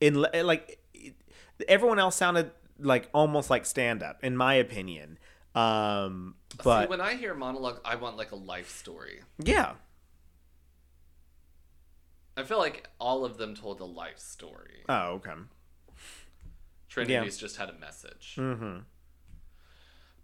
In 0.00 0.14
like, 0.14 0.78
everyone 1.68 1.98
else 1.98 2.16
sounded 2.16 2.50
like 2.78 3.08
almost 3.14 3.48
like 3.48 3.64
stand 3.64 4.02
up, 4.02 4.22
in 4.22 4.36
my 4.36 4.54
opinion. 4.54 5.18
Um, 5.54 6.34
but 6.62 6.82
See, 6.84 6.88
when 6.90 7.00
I 7.00 7.14
hear 7.14 7.32
monologue, 7.32 7.80
I 7.84 7.94
want 7.94 8.16
like 8.16 8.32
a 8.32 8.36
life 8.36 8.70
story. 8.76 9.20
yeah, 9.38 9.74
I 12.36 12.42
feel 12.42 12.58
like 12.58 12.88
all 12.98 13.24
of 13.24 13.38
them 13.38 13.54
told 13.54 13.80
a 13.80 13.84
life 13.84 14.18
story. 14.18 14.82
oh 14.88 15.12
okay, 15.22 15.30
Trinity's 16.88 17.36
just 17.38 17.56
had 17.56 17.70
a 17.70 17.78
message. 17.78 18.34
mm-hmm. 18.38 18.78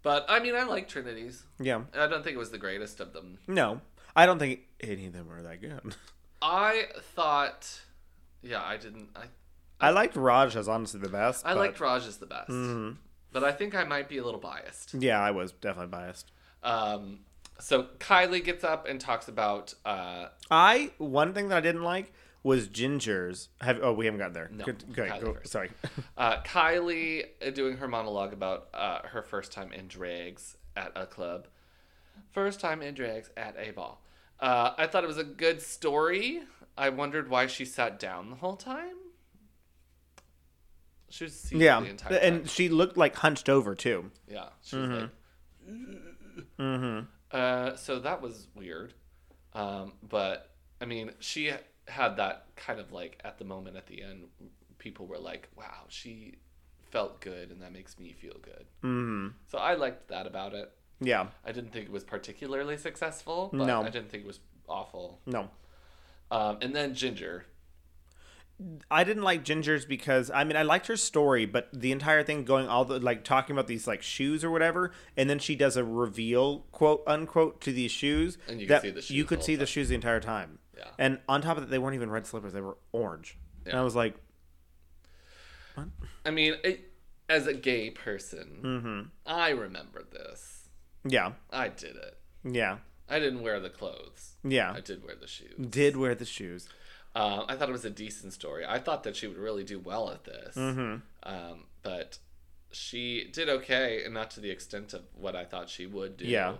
But 0.03 0.25
I 0.29 0.39
mean, 0.39 0.55
I 0.55 0.63
like 0.63 0.87
Trinity's. 0.87 1.43
yeah. 1.59 1.81
I 1.93 2.07
don't 2.07 2.23
think 2.23 2.35
it 2.35 2.39
was 2.39 2.51
the 2.51 2.57
greatest 2.57 2.99
of 2.99 3.13
them. 3.13 3.37
No, 3.47 3.81
I 4.15 4.25
don't 4.25 4.39
think 4.39 4.61
any 4.81 5.07
of 5.07 5.13
them 5.13 5.27
were 5.27 5.41
that 5.43 5.61
good. 5.61 5.95
I 6.41 6.85
thought, 7.15 7.81
yeah, 8.41 8.63
I 8.63 8.77
didn't. 8.77 9.09
I 9.15 9.25
I 9.79 9.89
liked 9.91 10.15
Raja's 10.15 10.67
honestly 10.67 10.99
the 10.99 11.09
best. 11.09 11.45
I 11.45 11.53
but- 11.53 11.59
liked 11.59 11.79
Raja's 11.79 12.17
the 12.17 12.25
best, 12.25 12.49
Mhm. 12.49 12.97
but 13.31 13.43
I 13.43 13.51
think 13.51 13.75
I 13.75 13.83
might 13.83 14.09
be 14.09 14.17
a 14.17 14.23
little 14.23 14.39
biased. 14.39 14.93
Yeah, 14.95 15.19
I 15.19 15.31
was 15.31 15.51
definitely 15.51 15.91
biased. 15.91 16.31
Um, 16.63 17.19
so 17.59 17.83
Kylie 17.99 18.43
gets 18.43 18.63
up 18.63 18.87
and 18.87 18.99
talks 18.99 19.27
about. 19.27 19.73
Uh, 19.85 20.27
I 20.49 20.91
one 20.97 21.33
thing 21.33 21.49
that 21.49 21.57
I 21.57 21.61
didn't 21.61 21.83
like 21.83 22.11
was 22.43 22.67
Ginger's. 22.67 23.49
Have 23.61 23.79
oh 23.81 23.93
we 23.93 24.05
haven't 24.05 24.19
gotten 24.19 24.33
there. 24.33 24.49
No, 24.51 24.65
Good, 24.65 24.85
Kylie 24.91 25.21
go, 25.21 25.37
sorry. 25.43 25.71
uh, 26.17 26.41
Kylie 26.41 27.25
uh, 27.45 27.51
doing 27.51 27.77
her 27.77 27.87
monologue 27.87 28.33
about 28.33 28.69
uh, 28.73 28.99
her 29.07 29.21
first 29.21 29.51
time 29.51 29.71
in 29.71 29.87
drags 29.87 30.57
at 30.75 30.91
a 30.95 31.05
club. 31.05 31.47
First 32.31 32.59
time 32.59 32.81
in 32.81 32.93
drags 32.93 33.29
at 33.37 33.55
a 33.57 33.71
ball. 33.71 34.01
Uh, 34.39 34.73
I 34.77 34.87
thought 34.87 35.03
it 35.03 35.07
was 35.07 35.17
a 35.17 35.23
good 35.23 35.61
story. 35.61 36.41
I 36.77 36.89
wondered 36.89 37.29
why 37.29 37.47
she 37.47 37.65
sat 37.65 37.99
down 37.99 38.29
the 38.29 38.35
whole 38.37 38.55
time. 38.55 38.95
She 41.09 41.25
was 41.25 41.37
seated 41.37 41.63
yeah, 41.63 41.79
the 41.79 41.89
entire 41.89 42.19
time. 42.19 42.33
and 42.33 42.49
she 42.49 42.69
looked 42.69 42.97
like 42.97 43.15
hunched 43.15 43.49
over 43.49 43.75
too. 43.75 44.09
yeah, 44.27 44.49
she 44.61 44.77
was 44.77 44.89
like. 44.89 45.09
Mm-hmm. 46.57 47.05
Uh, 47.31 47.75
so 47.75 47.99
that 47.99 48.21
was 48.21 48.47
weird. 48.55 48.93
Um, 49.53 49.93
but 50.07 50.49
I 50.79 50.85
mean, 50.85 51.11
she 51.19 51.51
had 51.91 52.17
that 52.17 52.47
kind 52.55 52.79
of 52.79 52.91
like 52.91 53.19
at 53.23 53.37
the 53.37 53.45
moment 53.45 53.77
at 53.77 53.87
the 53.87 54.01
end, 54.01 54.25
people 54.77 55.05
were 55.07 55.17
like, 55.19 55.49
"Wow, 55.55 55.85
she 55.89 56.35
felt 56.89 57.21
good, 57.21 57.51
and 57.51 57.61
that 57.61 57.71
makes 57.71 57.99
me 57.99 58.13
feel 58.13 58.35
good." 58.41 58.65
Mm-hmm. 58.83 59.27
So 59.47 59.57
I 59.57 59.75
liked 59.75 60.07
that 60.09 60.25
about 60.25 60.53
it. 60.53 60.71
Yeah. 60.99 61.27
I 61.45 61.51
didn't 61.51 61.73
think 61.73 61.85
it 61.85 61.91
was 61.91 62.03
particularly 62.03 62.77
successful, 62.77 63.49
but 63.51 63.65
No. 63.65 63.81
I 63.81 63.89
didn't 63.89 64.09
think 64.09 64.23
it 64.23 64.27
was 64.27 64.39
awful. 64.69 65.19
No. 65.25 65.49
Um, 66.29 66.59
and 66.61 66.75
then 66.75 66.93
Ginger. 66.93 67.45
I 68.91 69.03
didn't 69.03 69.23
like 69.23 69.43
Ginger's 69.43 69.85
because 69.85 70.29
I 70.29 70.43
mean 70.43 70.55
I 70.55 70.61
liked 70.61 70.85
her 70.87 70.95
story, 70.95 71.47
but 71.47 71.69
the 71.73 71.91
entire 71.91 72.23
thing 72.23 72.43
going 72.45 72.67
all 72.67 72.85
the 72.85 72.99
like 72.99 73.23
talking 73.23 73.55
about 73.55 73.65
these 73.65 73.87
like 73.87 74.03
shoes 74.03 74.43
or 74.43 74.51
whatever, 74.51 74.91
and 75.17 75.27
then 75.27 75.39
she 75.39 75.55
does 75.55 75.77
a 75.77 75.83
reveal 75.83 76.59
quote 76.71 77.01
unquote 77.07 77.59
to 77.61 77.73
these 77.73 77.91
shoes. 77.91 78.37
And 78.47 78.61
you 78.61 78.67
that 78.67 78.83
see 78.83 78.91
the 78.91 79.01
shoes 79.01 79.11
You 79.11 79.25
could 79.25 79.43
see 79.43 79.55
the 79.55 79.65
shoes 79.65 79.89
the 79.89 79.95
entire 79.95 80.19
time. 80.19 80.59
Yeah. 80.81 80.91
And 80.97 81.19
on 81.29 81.41
top 81.41 81.57
of 81.57 81.63
that, 81.63 81.69
they 81.69 81.79
weren't 81.79 81.95
even 81.95 82.09
red 82.09 82.25
slippers; 82.25 82.53
they 82.53 82.61
were 82.61 82.77
orange. 82.91 83.37
And 83.65 83.75
I 83.75 83.83
was 83.83 83.95
like, 83.95 84.15
what? 85.75 85.87
I 86.25 86.31
mean, 86.31 86.55
it, 86.63 86.91
as 87.29 87.45
a 87.47 87.53
gay 87.53 87.91
person, 87.91 88.59
mm-hmm. 88.63 89.01
I 89.25 89.49
remember 89.49 90.03
this. 90.11 90.69
yeah, 91.05 91.33
I 91.51 91.67
did 91.69 91.95
it. 91.95 92.17
yeah, 92.43 92.77
I 93.07 93.19
didn't 93.19 93.43
wear 93.43 93.59
the 93.59 93.69
clothes. 93.69 94.35
yeah. 94.43 94.73
I 94.73 94.79
did 94.81 95.03
wear 95.03 95.15
the 95.15 95.27
shoes. 95.27 95.53
Did 95.69 95.97
wear 95.97 96.15
the 96.15 96.25
shoes. 96.25 96.67
Um, 97.13 97.43
I 97.49 97.55
thought 97.55 97.69
it 97.69 97.73
was 97.73 97.85
a 97.85 97.89
decent 97.89 98.33
story. 98.33 98.65
I 98.65 98.79
thought 98.79 99.03
that 99.03 99.15
she 99.15 99.27
would 99.27 99.37
really 99.37 99.63
do 99.63 99.79
well 99.79 100.09
at 100.09 100.23
this. 100.23 100.55
Mm-hmm. 100.55 100.95
Um, 101.23 101.65
but 101.83 102.19
she 102.71 103.29
did 103.31 103.49
okay, 103.49 104.03
and 104.03 104.13
not 104.13 104.31
to 104.31 104.39
the 104.39 104.49
extent 104.49 104.93
of 104.93 105.01
what 105.13 105.35
I 105.35 105.43
thought 105.43 105.69
she 105.69 105.85
would 105.85 106.17
do. 106.17 106.25
Yeah. 106.25 106.53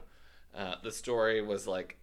Uh, 0.53 0.75
the 0.83 0.91
story 0.91 1.41
was 1.41 1.67
like 1.67 1.97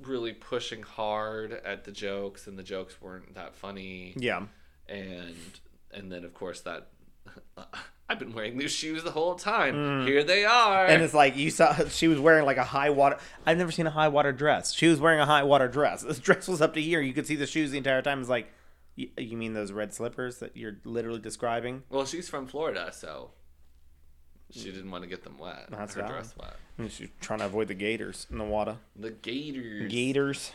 really 0.00 0.32
pushing 0.32 0.82
hard 0.82 1.52
at 1.52 1.84
the 1.84 1.92
jokes, 1.92 2.46
and 2.46 2.58
the 2.58 2.62
jokes 2.62 3.00
weren't 3.00 3.34
that 3.34 3.54
funny. 3.54 4.14
Yeah. 4.16 4.44
And 4.88 5.36
and 5.92 6.10
then 6.10 6.24
of 6.24 6.34
course 6.34 6.60
that 6.62 6.88
I've 8.08 8.18
been 8.18 8.34
wearing 8.34 8.58
these 8.58 8.72
shoes 8.72 9.04
the 9.04 9.10
whole 9.10 9.36
time. 9.36 10.06
Here 10.06 10.22
they 10.22 10.44
are. 10.44 10.86
Mm. 10.86 10.90
and 10.90 11.02
it's 11.02 11.14
like 11.14 11.36
you 11.36 11.50
saw 11.50 11.72
she 11.88 12.08
was 12.08 12.18
wearing 12.18 12.44
like 12.44 12.56
a 12.58 12.64
high 12.64 12.90
water. 12.90 13.16
I've 13.46 13.58
never 13.58 13.72
seen 13.72 13.86
a 13.86 13.90
high 13.90 14.08
water 14.08 14.32
dress. 14.32 14.74
She 14.74 14.88
was 14.88 15.00
wearing 15.00 15.20
a 15.20 15.26
high 15.26 15.44
water 15.44 15.68
dress. 15.68 16.02
This 16.12 16.18
dress 16.18 16.48
was 16.48 16.60
up 16.60 16.74
to 16.74 16.82
here. 16.82 17.00
You 17.00 17.12
could 17.14 17.26
see 17.26 17.36
the 17.36 17.46
shoes 17.46 17.70
the 17.70 17.78
entire 17.78 18.02
time. 18.02 18.20
It's 18.20 18.28
like, 18.28 18.52
you, 18.96 19.08
you 19.16 19.36
mean 19.38 19.54
those 19.54 19.72
red 19.72 19.94
slippers 19.94 20.40
that 20.40 20.56
you're 20.56 20.76
literally 20.84 21.20
describing? 21.20 21.84
well, 21.88 22.04
she's 22.04 22.28
from 22.28 22.46
Florida, 22.46 22.90
so 22.92 23.30
she 24.52 24.70
didn't 24.70 24.90
want 24.90 25.02
to 25.04 25.08
get 25.10 25.24
them 25.24 25.38
wet. 25.38 25.66
That's 25.70 25.94
her 25.94 26.02
valid. 26.02 26.14
dress 26.16 26.34
wet. 26.38 26.56
And 26.78 26.90
She's 26.90 27.08
trying 27.20 27.40
to 27.40 27.46
avoid 27.46 27.68
the 27.68 27.74
gators 27.74 28.26
in 28.30 28.38
the 28.38 28.44
water. 28.44 28.76
The 28.96 29.10
Gators. 29.10 29.90
Gators. 29.90 30.52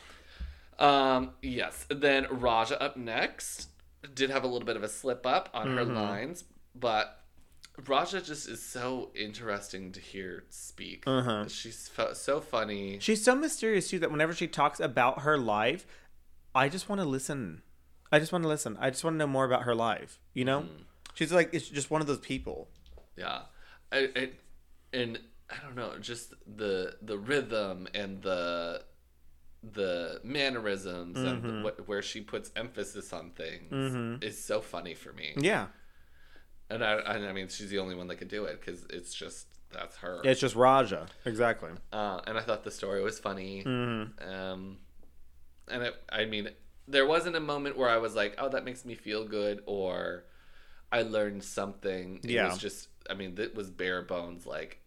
Um, 0.80 1.32
yes. 1.42 1.86
Then 1.90 2.28
Raja 2.30 2.82
up 2.82 2.98
next 2.98 3.70
did 4.14 4.30
have 4.30 4.44
a 4.44 4.48
little 4.48 4.66
bit 4.66 4.76
of 4.76 4.84
a 4.84 4.88
slip 4.90 5.26
up 5.26 5.50
on 5.54 5.68
Mm-hmm. 5.68 5.78
her 5.78 5.86
lines, 5.86 6.44
but 6.76 7.20
Raja 7.88 8.22
just 8.22 8.48
is 8.48 8.62
so 8.62 9.12
interesting 9.16 9.92
to 9.92 10.00
hear 10.00 10.44
speak. 10.50 11.04
Uh-huh. 11.06 11.48
She's 11.48 11.90
so 12.14 12.40
funny. 12.40 12.98
She's 13.00 13.24
so 13.24 13.36
mysterious 13.36 13.90
too 13.90 14.00
that 14.00 14.12
whenever 14.12 14.34
she 14.34 14.48
talks 14.48 14.80
about 14.80 15.22
her 15.22 15.38
life, 15.38 15.86
I 16.56 16.70
just 16.70 16.90
want 16.90 17.02
to 17.02 17.08
listen. 17.08 17.62
I 18.12 18.20
just 18.20 18.32
want 18.32 18.44
to 18.44 18.48
listen. 18.48 18.78
I 18.80 18.90
just 18.90 19.04
want 19.04 19.16
to 19.16 19.18
know 19.18 19.28
more 19.28 19.46
about 19.46 19.64
her 19.64 19.76
life. 19.76 20.20
You 20.34 20.46
know, 20.46 20.66
she's 21.14 21.32
like 21.34 21.50
it's 21.54 21.68
just 21.68 21.92
one 21.92 22.02
of 22.02 22.08
those 22.08 22.20
people. 22.20 22.68
Yeah, 23.18 23.42
I, 23.92 24.10
I, 24.16 24.30
and 24.94 25.20
I 25.50 25.56
don't 25.64 25.76
know, 25.76 25.98
just 26.00 26.34
the 26.46 26.96
the 27.02 27.18
rhythm 27.18 27.88
and 27.94 28.22
the 28.22 28.84
the 29.64 30.22
mannerisms 30.24 31.18
and 31.18 31.44
Mm-hmm. 31.44 31.58
the, 31.58 31.64
what, 31.64 31.88
where 31.88 32.02
she 32.02 32.22
puts 32.22 32.52
emphasis 32.56 33.12
on 33.12 33.32
things 33.32 34.24
is 34.24 34.42
so 34.44 34.62
funny 34.62 34.94
for 34.94 35.12
me. 35.14 35.34
Yeah, 35.38 35.68
And 36.70 36.84
I, 36.84 36.94
and 37.00 37.26
I 37.26 37.34
mean, 37.34 37.48
she's 37.50 37.70
the 37.70 37.80
only 37.80 37.96
one 37.96 38.08
that 38.08 38.18
could 38.18 38.28
do 38.28 38.46
it 38.46 38.60
because 38.62 38.86
it's 38.90 39.14
just 39.14 39.48
that's 39.72 39.98
her. 39.98 40.22
it's 40.24 40.40
just 40.40 40.56
Raja. 40.56 41.08
Exactly. 41.26 41.72
Uh, 41.92 42.22
and 42.28 42.38
I 42.38 42.42
thought 42.42 42.64
the 42.64 42.72
story 42.72 43.02
was 43.04 43.20
funny. 43.20 43.64
Mm-hmm. 43.66 44.30
Um, 44.34 44.78
and 45.70 45.84
it, 45.84 45.96
I 46.10 46.26
mean, 46.26 46.50
there 46.88 47.06
wasn't 47.06 47.36
a 47.36 47.42
moment 47.42 47.78
where 47.78 47.90
I 47.90 47.98
was 47.98 48.16
like, 48.16 48.36
"Oh, 48.38 48.48
that 48.50 48.64
makes 48.64 48.86
me 48.86 48.96
feel 48.96 49.26
good," 49.26 49.62
or 49.66 50.24
I 50.92 51.02
learned 51.02 51.44
something. 51.44 52.22
It 52.24 52.30
Yeah. 52.30 52.48
was 52.48 52.58
just, 52.60 52.88
I 53.10 53.14
mean, 53.14 53.36
it 53.38 53.56
was 53.56 53.70
bare 53.70 54.02
bones. 54.02 54.46
Like, 54.46 54.80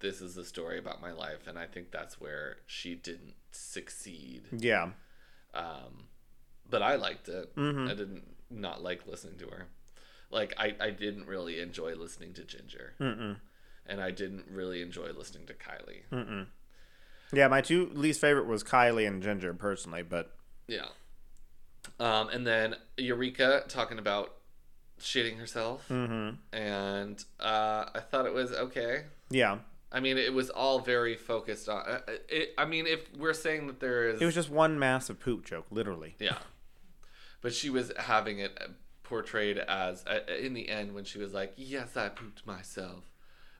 this 0.00 0.20
is 0.20 0.36
a 0.36 0.44
story 0.44 0.78
about 0.78 1.00
my 1.00 1.12
life, 1.12 1.46
and 1.46 1.58
I 1.58 1.66
think 1.66 1.90
that's 1.90 2.20
where 2.20 2.58
she 2.66 2.94
didn't 2.94 3.34
succeed. 3.50 4.42
Yeah. 4.52 4.90
Um, 5.54 6.08
but 6.68 6.82
I 6.82 6.96
liked 6.96 7.28
it. 7.28 7.54
Mm-hmm. 7.56 7.88
I 7.88 7.94
didn't 7.94 8.24
not 8.50 8.82
like 8.82 9.06
listening 9.06 9.38
to 9.38 9.46
her. 9.46 9.66
Like, 10.30 10.54
I, 10.58 10.74
I 10.80 10.90
didn't 10.90 11.26
really 11.26 11.60
enjoy 11.60 11.94
listening 11.94 12.34
to 12.34 12.44
Ginger, 12.44 12.94
Mm-mm. 13.00 13.36
and 13.86 14.00
I 14.00 14.10
didn't 14.10 14.46
really 14.50 14.82
enjoy 14.82 15.12
listening 15.12 15.46
to 15.46 15.54
Kylie. 15.54 16.02
Mm-mm. 16.12 16.46
Yeah, 17.32 17.48
my 17.48 17.60
two 17.60 17.90
least 17.94 18.20
favorite 18.20 18.46
was 18.46 18.62
Kylie 18.62 19.06
and 19.06 19.22
Ginger 19.22 19.54
personally, 19.54 20.02
but 20.02 20.36
Yeah. 20.68 20.86
Um, 22.00 22.28
and 22.28 22.46
then 22.46 22.76
Eureka 22.96 23.64
talking 23.68 23.98
about 23.98 24.35
shitting 25.00 25.38
herself, 25.38 25.86
mm-hmm. 25.88 26.36
and 26.56 27.24
uh, 27.40 27.86
I 27.94 28.00
thought 28.00 28.26
it 28.26 28.34
was 28.34 28.52
okay. 28.52 29.04
yeah, 29.30 29.58
I 29.92 30.00
mean, 30.00 30.18
it 30.18 30.32
was 30.32 30.50
all 30.50 30.80
very 30.80 31.16
focused 31.16 31.68
on. 31.68 31.82
Uh, 31.86 32.00
it, 32.28 32.54
I 32.58 32.64
mean, 32.64 32.86
if 32.86 33.00
we're 33.16 33.34
saying 33.34 33.66
that 33.68 33.80
there 33.80 34.08
is, 34.08 34.20
it 34.20 34.24
was 34.24 34.34
just 34.34 34.50
one 34.50 34.78
massive 34.78 35.20
poop 35.20 35.44
joke, 35.44 35.66
literally. 35.70 36.14
yeah, 36.18 36.38
but 37.40 37.54
she 37.54 37.70
was 37.70 37.92
having 37.98 38.38
it 38.38 38.58
portrayed 39.02 39.58
as 39.58 40.04
uh, 40.06 40.18
in 40.40 40.52
the 40.54 40.68
end 40.68 40.94
when 40.94 41.04
she 41.04 41.18
was 41.18 41.32
like, 41.32 41.52
"Yes, 41.56 41.96
I 41.96 42.08
pooped 42.08 42.46
myself, 42.46 43.04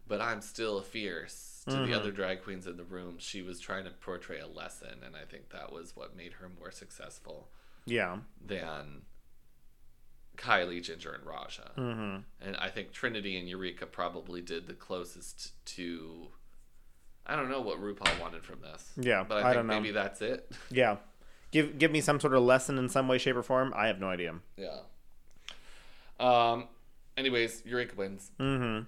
but 0.08 0.20
I'm 0.20 0.40
still 0.40 0.80
fierce." 0.82 1.52
To 1.68 1.72
Mm-hmm. 1.72 1.90
the 1.90 1.98
other 1.98 2.12
drag 2.12 2.44
queens 2.44 2.68
in 2.68 2.76
the 2.76 2.84
room, 2.84 3.16
she 3.18 3.42
was 3.42 3.58
trying 3.58 3.82
to 3.86 3.90
portray 3.90 4.38
a 4.38 4.46
lesson, 4.46 5.00
and 5.04 5.16
I 5.16 5.24
think 5.28 5.50
that 5.50 5.72
was 5.72 5.96
what 5.96 6.14
made 6.16 6.34
her 6.34 6.48
more 6.60 6.70
successful. 6.70 7.48
Yeah. 7.86 8.18
than 8.44 9.02
Kylie, 10.36 10.82
Ginger, 10.82 11.12
and 11.12 11.26
Raja. 11.26 11.70
Mm-hmm. 11.76 12.16
And 12.46 12.56
I 12.56 12.68
think 12.68 12.92
Trinity 12.92 13.38
and 13.38 13.48
Eureka 13.48 13.86
probably 13.86 14.40
did 14.40 14.66
the 14.66 14.74
closest 14.74 15.52
to. 15.76 16.28
I 17.26 17.34
don't 17.34 17.50
know 17.50 17.60
what 17.60 17.80
RuPaul 17.80 18.20
wanted 18.20 18.44
from 18.44 18.60
this. 18.60 18.92
Yeah, 18.96 19.24
but 19.28 19.36
I 19.36 19.40
I 19.40 19.42
think 19.44 19.54
don't 19.54 19.66
know. 19.66 19.74
maybe 19.74 19.90
that's 19.90 20.22
it. 20.22 20.50
Yeah. 20.70 20.96
Give 21.50 21.78
give 21.78 21.90
me 21.90 22.00
some 22.00 22.20
sort 22.20 22.34
of 22.34 22.42
lesson 22.42 22.78
in 22.78 22.88
some 22.88 23.08
way, 23.08 23.18
shape, 23.18 23.36
or 23.36 23.42
form. 23.42 23.72
I 23.76 23.86
have 23.86 24.00
no 24.00 24.08
idea. 24.08 24.34
Yeah. 24.56 24.78
Um. 26.20 26.68
Anyways, 27.16 27.62
Eureka 27.64 27.94
wins. 27.96 28.30
Mm-hmm. 28.38 28.84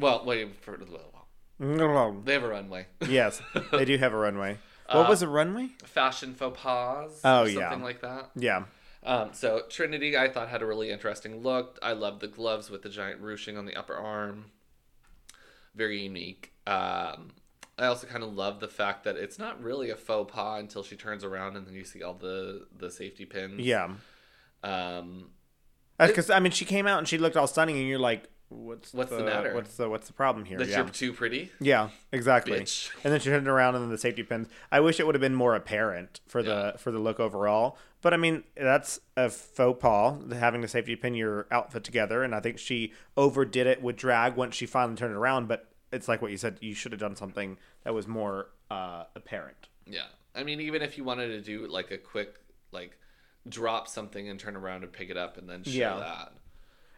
Well, 0.00 0.24
wait 0.24 0.56
for 0.62 0.76
they 1.60 2.32
have 2.32 2.42
a 2.42 2.48
runway. 2.48 2.86
yes, 3.06 3.42
they 3.70 3.84
do 3.84 3.98
have 3.98 4.14
a 4.14 4.16
runway. 4.16 4.58
What 4.90 5.08
was 5.08 5.22
a 5.22 5.28
runway? 5.28 5.68
Fashion 5.84 6.34
faux 6.34 6.60
pas. 6.60 7.20
Oh, 7.22 7.42
or 7.42 7.48
yeah. 7.48 7.70
something 7.70 7.84
like 7.84 8.00
that. 8.00 8.30
Yeah. 8.34 8.64
Um, 9.02 9.30
so 9.32 9.62
Trinity, 9.68 10.16
I 10.16 10.28
thought 10.28 10.48
had 10.48 10.62
a 10.62 10.66
really 10.66 10.90
interesting 10.90 11.42
look. 11.42 11.78
I 11.82 11.92
love 11.92 12.20
the 12.20 12.28
gloves 12.28 12.70
with 12.70 12.82
the 12.82 12.90
giant 12.90 13.20
ruching 13.20 13.56
on 13.56 13.64
the 13.64 13.74
upper 13.74 13.94
arm. 13.94 14.46
Very 15.74 16.02
unique. 16.02 16.52
Um, 16.66 17.30
I 17.78 17.86
also 17.86 18.06
kind 18.06 18.22
of 18.22 18.34
love 18.34 18.60
the 18.60 18.68
fact 18.68 19.04
that 19.04 19.16
it's 19.16 19.38
not 19.38 19.62
really 19.62 19.88
a 19.88 19.96
faux 19.96 20.30
pas 20.30 20.60
until 20.60 20.82
she 20.82 20.96
turns 20.96 21.24
around 21.24 21.56
and 21.56 21.66
then 21.66 21.74
you 21.74 21.84
see 21.84 22.02
all 22.02 22.14
the 22.14 22.66
the 22.76 22.90
safety 22.90 23.24
pins. 23.24 23.60
Yeah. 23.60 23.94
Um, 24.62 25.30
Because 25.98 26.30
I 26.30 26.40
mean, 26.40 26.52
she 26.52 26.64
came 26.64 26.86
out 26.86 26.98
and 26.98 27.08
she 27.08 27.18
looked 27.18 27.36
all 27.36 27.46
stunning, 27.46 27.78
and 27.78 27.86
you're 27.86 27.98
like, 27.98 28.28
"What's 28.50 28.92
What's 28.92 29.10
the 29.10 29.22
matter? 29.22 29.54
What's 29.54 29.76
the 29.76 29.88
what's 29.88 30.06
the 30.06 30.12
problem 30.12 30.44
here?" 30.44 30.58
that 30.58 30.68
yeah. 30.68 30.78
you're 30.78 30.88
too 30.88 31.12
pretty. 31.12 31.50
Yeah, 31.60 31.90
exactly. 32.12 32.60
Bitch. 32.60 32.90
And 33.04 33.12
then 33.12 33.20
she 33.20 33.30
turned 33.30 33.48
around 33.48 33.76
and 33.76 33.84
then 33.84 33.90
the 33.90 33.98
safety 33.98 34.22
pins. 34.22 34.48
I 34.70 34.80
wish 34.80 35.00
it 35.00 35.06
would 35.06 35.14
have 35.14 35.20
been 35.20 35.34
more 35.34 35.54
apparent 35.54 36.20
for 36.26 36.42
the 36.42 36.74
for 36.78 36.90
the 36.90 36.98
look 36.98 37.20
overall. 37.20 37.78
But 38.02 38.12
I 38.12 38.16
mean, 38.16 38.44
that's 38.56 39.00
a 39.16 39.30
faux 39.30 39.80
pas 39.80 40.16
having 40.32 40.60
the 40.60 40.68
safety 40.68 40.96
pin 40.96 41.14
your 41.14 41.46
outfit 41.50 41.84
together. 41.84 42.22
And 42.22 42.34
I 42.34 42.40
think 42.40 42.58
she 42.58 42.92
overdid 43.16 43.66
it 43.66 43.82
with 43.82 43.96
drag 43.96 44.36
once 44.36 44.54
she 44.54 44.66
finally 44.66 44.96
turned 44.96 45.12
it 45.12 45.16
around. 45.18 45.48
But 45.48 45.70
it's 45.92 46.08
like 46.08 46.20
what 46.20 46.30
you 46.30 46.36
said. 46.36 46.58
You 46.60 46.74
should 46.74 46.92
have 46.92 47.00
done 47.00 47.16
something 47.16 47.56
that 47.84 47.94
was 47.94 48.06
more 48.06 48.48
uh, 48.70 49.04
apparent. 49.14 49.68
Yeah. 49.86 50.06
I 50.34 50.44
mean, 50.44 50.60
even 50.60 50.82
if 50.82 50.96
you 50.96 51.04
wanted 51.04 51.28
to 51.28 51.40
do 51.40 51.66
like 51.66 51.90
a 51.90 51.98
quick 51.98 52.40
like 52.72 52.96
drop 53.48 53.88
something 53.88 54.28
and 54.28 54.38
turn 54.38 54.56
around 54.56 54.82
and 54.82 54.92
pick 54.92 55.10
it 55.10 55.16
up 55.16 55.36
and 55.38 55.48
then 55.48 55.64
show 55.64 55.70
Yeah. 55.70 55.98
that. 55.98 56.32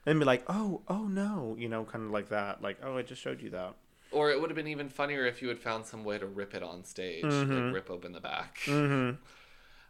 And 0.04 0.18
be 0.18 0.24
like, 0.24 0.44
oh, 0.48 0.80
oh 0.88 1.04
no, 1.04 1.56
you 1.58 1.68
know, 1.68 1.84
kind 1.84 2.04
of 2.04 2.10
like 2.10 2.30
that. 2.30 2.62
Like, 2.62 2.78
oh, 2.82 2.98
I 2.98 3.02
just 3.02 3.22
showed 3.22 3.40
you 3.40 3.50
that. 3.50 3.74
Or 4.10 4.30
it 4.30 4.40
would 4.40 4.50
have 4.50 4.56
been 4.56 4.68
even 4.68 4.88
funnier 4.88 5.24
if 5.26 5.40
you 5.40 5.48
had 5.48 5.58
found 5.58 5.86
some 5.86 6.04
way 6.04 6.18
to 6.18 6.26
rip 6.26 6.54
it 6.54 6.62
on 6.62 6.84
stage, 6.84 7.24
like 7.24 7.72
rip 7.72 7.90
open 7.90 8.12
the 8.12 8.20
back. 8.20 8.58
Mm-hmm. 8.66 9.16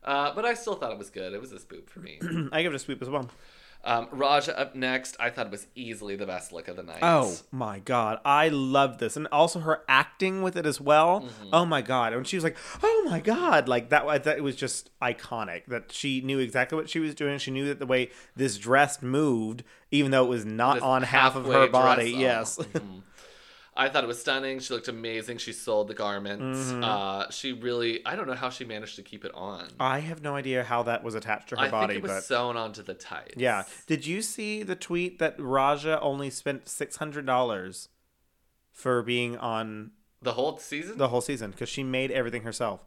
Uh, 0.04 0.34
but 0.34 0.44
I 0.44 0.54
still 0.54 0.74
thought 0.74 0.92
it 0.92 0.98
was 0.98 1.10
good. 1.10 1.32
It 1.32 1.40
was 1.40 1.52
a 1.52 1.56
spoop 1.56 1.88
for 1.88 2.00
me. 2.00 2.20
I 2.52 2.62
give 2.62 2.72
it 2.72 2.76
a 2.76 2.78
sweep 2.78 3.02
as 3.02 3.08
well. 3.08 3.28
Um, 3.84 4.08
Raja 4.12 4.58
up 4.58 4.74
next. 4.74 5.16
I 5.18 5.30
thought 5.30 5.46
it 5.46 5.52
was 5.52 5.66
easily 5.74 6.14
the 6.16 6.26
best 6.26 6.52
look 6.52 6.68
of 6.68 6.76
the 6.76 6.82
night. 6.82 7.00
Oh 7.02 7.36
my 7.50 7.78
god, 7.80 8.18
I 8.24 8.48
love 8.48 8.98
this, 8.98 9.16
and 9.16 9.26
also 9.32 9.60
her 9.60 9.82
acting 9.88 10.42
with 10.42 10.56
it 10.56 10.66
as 10.66 10.80
well. 10.80 11.28
Oh 11.52 11.64
my 11.64 11.82
god, 11.82 12.12
and 12.12 12.26
she 12.26 12.36
was 12.36 12.44
like, 12.44 12.56
"Oh 12.82 13.06
my 13.10 13.20
god," 13.20 13.68
like 13.68 13.88
that. 13.90 14.04
I 14.06 14.18
thought 14.18 14.36
it 14.36 14.42
was 14.44 14.56
just 14.56 14.90
iconic 15.00 15.66
that 15.66 15.92
she 15.92 16.20
knew 16.20 16.38
exactly 16.38 16.76
what 16.76 16.88
she 16.90 17.00
was 17.00 17.14
doing. 17.14 17.38
She 17.38 17.50
knew 17.50 17.66
that 17.66 17.78
the 17.78 17.86
way 17.86 18.10
this 18.36 18.56
dress 18.58 19.02
moved, 19.02 19.64
even 19.90 20.10
though 20.10 20.24
it 20.24 20.28
was 20.28 20.44
not 20.44 20.74
This 20.74 20.82
on 20.84 21.02
half 21.02 21.36
of 21.36 21.46
her 21.46 21.68
body. 21.68 22.14
on. 22.14 22.20
Yes, 22.20 22.58
Mhm. 22.58 23.02
I 23.74 23.88
thought 23.88 24.04
it 24.04 24.06
was 24.06 24.20
stunning. 24.20 24.58
She 24.60 24.74
looked 24.74 24.88
amazing. 24.88 25.38
She 25.38 25.52
sold 25.54 25.88
the 25.88 25.94
garments. 25.94 26.70
Mm-hmm. 26.70 26.84
Uh, 26.84 27.30
she 27.30 27.52
really. 27.54 28.04
I 28.04 28.16
don't 28.16 28.26
know 28.26 28.34
how 28.34 28.50
she 28.50 28.64
managed 28.66 28.96
to 28.96 29.02
keep 29.02 29.24
it 29.24 29.32
on. 29.34 29.66
I 29.80 30.00
have 30.00 30.22
no 30.22 30.36
idea 30.36 30.62
how 30.62 30.82
that 30.82 31.02
was 31.02 31.14
attached 31.14 31.48
to 31.50 31.56
her 31.56 31.62
I 31.62 31.70
body, 31.70 31.94
think 31.94 32.04
it 32.04 32.08
was 32.08 32.12
but 32.18 32.24
sewn 32.24 32.56
onto 32.58 32.82
the 32.82 32.92
tights. 32.94 33.34
yeah. 33.36 33.64
Did 33.86 34.06
you 34.06 34.20
see 34.20 34.62
the 34.62 34.76
tweet 34.76 35.18
that 35.20 35.36
Raja 35.38 35.98
only 36.00 36.28
spent 36.28 36.68
six 36.68 36.96
hundred 36.96 37.24
dollars 37.24 37.88
for 38.72 39.02
being 39.02 39.36
on 39.38 39.92
The 40.20 40.32
whole 40.32 40.58
season. 40.58 40.98
the 40.98 41.08
whole 41.08 41.20
season 41.22 41.50
because 41.52 41.68
she 41.70 41.82
made 41.82 42.10
everything 42.10 42.42
herself? 42.42 42.80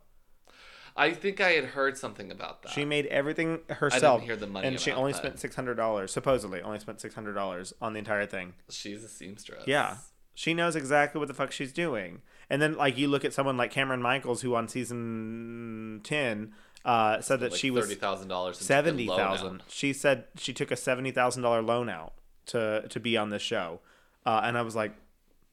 I 0.97 1.11
think 1.11 1.41
I 1.41 1.49
had 1.51 1.65
heard 1.65 1.97
something 1.97 2.31
about 2.31 2.61
that. 2.61 2.71
She 2.71 2.86
made 2.86 3.07
everything 3.07 3.59
herself. 3.69 4.03
I 4.03 4.15
didn't 4.19 4.25
hear 4.27 4.36
the 4.38 4.47
money 4.47 4.67
and 4.67 4.79
she 4.79 4.91
only 4.91 5.11
but- 5.13 5.17
spent 5.17 5.39
six 5.39 5.55
hundred 5.55 5.75
dollars. 5.75 6.11
Supposedly, 6.13 6.61
only 6.61 6.79
spent 6.79 7.01
six 7.01 7.15
hundred 7.15 7.33
dollars 7.33 7.73
on 7.81 7.93
the 7.93 7.99
entire 7.99 8.25
thing. 8.27 8.53
She's 8.69 9.03
a 9.03 9.09
seamstress. 9.09 9.63
Yeah, 9.67 9.97
she 10.36 10.53
knows 10.53 10.75
exactly 10.75 11.17
what 11.17 11.27
the 11.27 11.33
fuck 11.33 11.51
she's 11.51 11.73
doing. 11.73 12.21
And 12.49 12.61
then, 12.61 12.75
like, 12.75 12.95
you 12.95 13.07
look 13.07 13.25
at 13.25 13.33
someone 13.33 13.57
like 13.57 13.73
Kameron 13.73 14.01
Michaels, 14.01 14.41
who 14.43 14.53
on 14.53 14.67
season 14.67 16.01
ten 16.03 16.53
uh, 16.83 17.19
said 17.21 17.39
that 17.39 17.51
Like 17.51 17.59
she 17.59 17.71
was 17.71 17.86
thirty 17.86 17.95
thousand 17.95 18.27
dollars. 18.27 18.57
seventy 18.59 19.07
thousand. 19.07 19.63
She 19.67 19.93
said 19.93 20.25
she 20.38 20.53
took 20.53 20.69
a 20.71 20.75
seventy 20.75 21.09
thousand 21.11 21.41
dollar 21.41 21.61
loan 21.63 21.89
out 21.89 22.13
to 22.47 22.86
to 22.89 22.99
be 22.99 23.17
on 23.17 23.31
this 23.31 23.41
show, 23.41 23.79
uh, 24.25 24.41
and 24.43 24.57
I 24.57 24.61
was 24.61 24.75
like, 24.75 24.93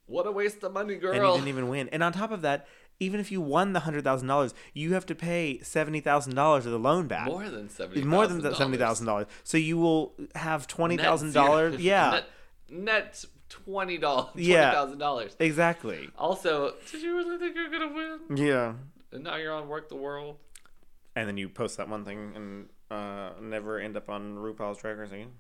What 0.07 0.27
a 0.27 0.33
waste 0.33 0.63
of 0.63 0.73
money, 0.75 0.97
girl!" 0.97 1.15
and 1.15 1.25
you 1.25 1.33
didn't 1.33 1.49
even 1.49 1.69
win. 1.69 1.89
And 1.91 2.03
on 2.03 2.13
top 2.13 2.31
of 2.31 2.43
that. 2.43 2.67
Even 3.01 3.19
if 3.19 3.33
you 3.33 3.41
won 3.41 3.73
the 3.73 3.81
hundred 3.81 4.05
thousand 4.05 4.29
dollars, 4.29 4.55
you 4.75 4.93
have 4.95 5.05
to 5.07 5.15
pay 5.17 5.59
seventy 5.63 5.99
thousand 5.99 6.37
dollars 6.37 6.67
of 6.67 6.73
the 6.73 6.79
loan 6.79 7.09
back. 7.09 7.27
More 7.27 7.49
than 7.49 7.69
seventy. 7.69 8.05
more 8.05 8.29
than 8.29 8.41
seventy 8.55 8.77
thousand 8.79 9.07
dollars. 9.07 9.27
So 9.43 9.57
you 9.59 9.77
will 9.77 10.15
have 10.37 10.69
twenty 10.69 10.97
thousand 10.99 11.33
dollars. 11.33 11.81
Yeah, 11.81 12.11
Net, 12.13 12.25
net 12.71 13.25
twenty 13.53 13.99
dollars, 13.99 14.31
twenty 14.33 14.47
Yeah. 14.49 14.73
thousand 14.73 14.99
dollars. 14.99 15.37
Exactly. 15.39 16.09
Also, 16.19 16.75
did 16.91 17.03
you 17.03 17.15
really 17.17 17.39
think 17.39 17.55
you're 17.55 17.71
gonna 17.71 17.93
win? 17.93 18.37
Yeah. 18.37 18.73
And 19.13 19.23
now 19.25 19.37
you're 19.37 19.53
on 19.55 19.69
Work 19.69 19.89
the 19.91 19.97
World. 19.97 20.37
And 21.15 21.29
then 21.29 21.37
you 21.37 21.49
post 21.51 21.77
that 21.77 21.89
one 21.89 22.05
thing 22.05 22.33
and 22.35 22.69
uh, 22.91 23.33
never 23.41 23.79
end 23.79 23.97
up 23.97 24.09
on 24.09 24.37
RuPaul's 24.37 24.79
Drag 24.79 24.97
Race 24.97 25.13
again. 25.13 25.33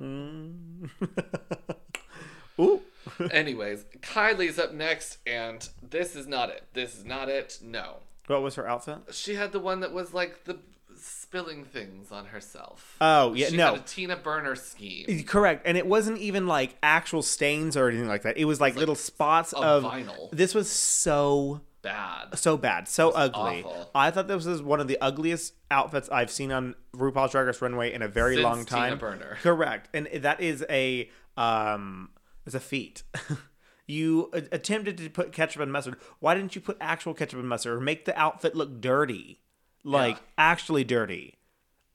Mm. 0.00 0.90
Ooh. 2.60 2.80
Anyways, 3.30 3.84
Kylie's 4.00 4.58
up 4.58 4.72
next, 4.72 5.18
and 5.26 5.68
this 5.82 6.16
is 6.16 6.26
not 6.26 6.50
it. 6.50 6.64
This 6.74 6.96
is 6.96 7.04
not 7.04 7.28
it. 7.28 7.58
No, 7.62 7.98
What 8.26 8.42
was 8.42 8.56
her 8.56 8.68
outfit? 8.68 8.98
she 9.12 9.36
had 9.36 9.52
the 9.52 9.60
one 9.60 9.80
that 9.80 9.92
was 9.92 10.12
like 10.12 10.44
the 10.44 10.58
spilling 11.28 11.62
things 11.62 12.10
on 12.10 12.24
herself. 12.26 12.96
Oh, 13.02 13.34
yeah, 13.34 13.48
she 13.48 13.56
no. 13.58 13.72
had 13.72 13.80
a 13.80 13.82
Tina 13.82 14.16
Burner 14.16 14.54
scheme. 14.56 15.24
Correct. 15.24 15.66
And 15.66 15.76
it 15.76 15.86
wasn't 15.86 16.18
even 16.18 16.46
like 16.46 16.76
actual 16.82 17.20
stains 17.20 17.76
or 17.76 17.88
anything 17.88 18.08
like 18.08 18.22
that. 18.22 18.38
It 18.38 18.46
was 18.46 18.62
like, 18.62 18.76
little 18.76 18.94
spots 18.94 19.52
of 19.52 19.82
vinyl. 19.82 20.30
This 20.32 20.54
was 20.54 20.70
so 20.70 21.60
Bad. 21.82 22.38
so 22.38 22.56
bad, 22.56 22.88
so 22.88 23.10
ugly. 23.10 23.62
awful. 23.62 23.90
I 23.94 24.10
thought 24.10 24.26
this 24.26 24.46
was 24.46 24.62
one 24.62 24.80
of 24.80 24.88
the 24.88 24.98
ugliest 25.02 25.52
outfits 25.70 26.08
I've 26.08 26.30
seen 26.30 26.50
on 26.50 26.74
RuPaul's 26.94 27.32
Drag 27.32 27.46
Race 27.46 27.60
runway 27.60 27.92
in 27.92 28.00
a 28.00 28.08
very 28.08 28.36
Since 28.36 28.44
long 28.44 28.64
Tina 28.64 28.80
time. 28.90 28.98
Burner. 28.98 29.38
Correct, 29.42 29.88
and 29.94 30.08
that 30.22 30.40
is 30.40 30.64
a 30.70 31.10
um, 31.36 32.10
is 32.46 32.54
a 32.54 32.60
feat. 32.60 33.02
you 33.86 34.30
attempted 34.32 34.98
to 34.98 35.08
put 35.08 35.32
ketchup 35.32 35.62
and 35.62 35.72
mustard. 35.72 35.96
Why 36.20 36.34
didn't 36.34 36.54
you 36.54 36.60
put 36.60 36.76
actual 36.80 37.14
ketchup 37.14 37.38
and 37.38 37.48
mustard 37.48 37.74
or 37.76 37.80
make 37.80 38.06
the 38.06 38.18
outfit 38.18 38.56
look 38.56 38.80
dirty, 38.80 39.40
like 39.88 40.16
Yeah. 40.16 40.22
actually 40.38 40.84
dirty, 40.84 41.38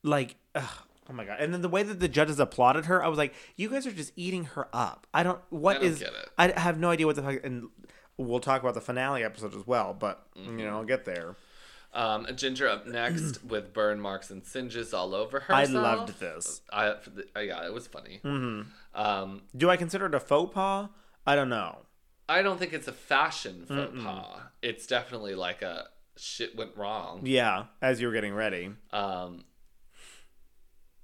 like. 0.03 0.35
Ugh. 0.55 0.63
Oh 1.09 1.13
my 1.13 1.25
god! 1.25 1.37
And 1.41 1.53
then 1.53 1.61
the 1.61 1.67
way 1.69 1.83
that 1.83 1.99
the 1.99 2.07
judges 2.07 2.39
applauded 2.39 2.85
her, 2.85 3.03
I 3.03 3.09
was 3.09 3.17
like, 3.17 3.33
"You 3.57 3.69
guys 3.69 3.85
are 3.85 3.91
just 3.91 4.13
eating 4.15 4.45
her 4.45 4.69
up." 4.71 5.05
I 5.13 5.21
don't. 5.23 5.39
What 5.49 5.75
I 5.77 5.79
don't 5.79 5.87
is- 5.89 5.99
get 5.99 6.13
it. 6.13 6.29
I 6.37 6.57
have 6.59 6.79
no 6.79 6.89
idea 6.91 7.05
what 7.05 7.17
the 7.17 7.21
fuck. 7.23 7.43
And 7.43 7.67
we'll 8.17 8.39
talk 8.39 8.61
about 8.61 8.73
the 8.73 8.79
finale 8.81 9.21
episode 9.21 9.53
as 9.53 9.67
well, 9.67 9.93
but 9.93 10.25
Mm-hmm. 10.37 10.59
you 10.59 10.65
know, 10.65 10.77
I'll 10.77 10.85
get 10.85 11.03
there. 11.03 11.35
Um, 11.93 12.25
Ginger 12.35 12.69
up 12.69 12.87
next 12.87 13.43
with 13.53 13.73
burn 13.73 13.99
marks 13.99 14.29
and 14.31 14.45
singes 14.45 14.93
all 14.93 15.13
over 15.13 15.41
her. 15.41 15.53
I 15.53 15.65
loved 15.65 16.19
this. 16.21 16.61
I, 16.71 16.85
uh, 16.87 16.99
yeah, 17.39 17.65
it 17.65 17.73
was 17.73 17.85
funny. 17.87 18.21
Mm-hmm. 18.23 18.61
Um, 18.99 19.41
Do 19.55 19.69
I 19.69 19.75
consider 19.77 20.05
it 20.05 20.15
a 20.15 20.19
faux 20.21 20.53
pas? 20.53 20.87
I 21.27 21.35
don't 21.35 21.49
know. 21.49 21.79
I 22.29 22.41
don't 22.41 22.57
think 22.57 22.71
it's 22.73 22.87
a 22.87 22.93
fashion 22.93 23.65
faux 23.67 23.91
pas. 24.03 24.39
It's 24.61 24.87
definitely 24.87 25.35
like 25.35 25.61
a 25.61 25.87
shit 26.17 26.55
went 26.55 26.75
wrong. 26.77 27.21
Yeah, 27.23 27.65
as 27.81 27.99
you 28.01 28.07
were 28.07 28.13
getting 28.13 28.33
ready, 28.33 28.71
Um, 28.91 29.45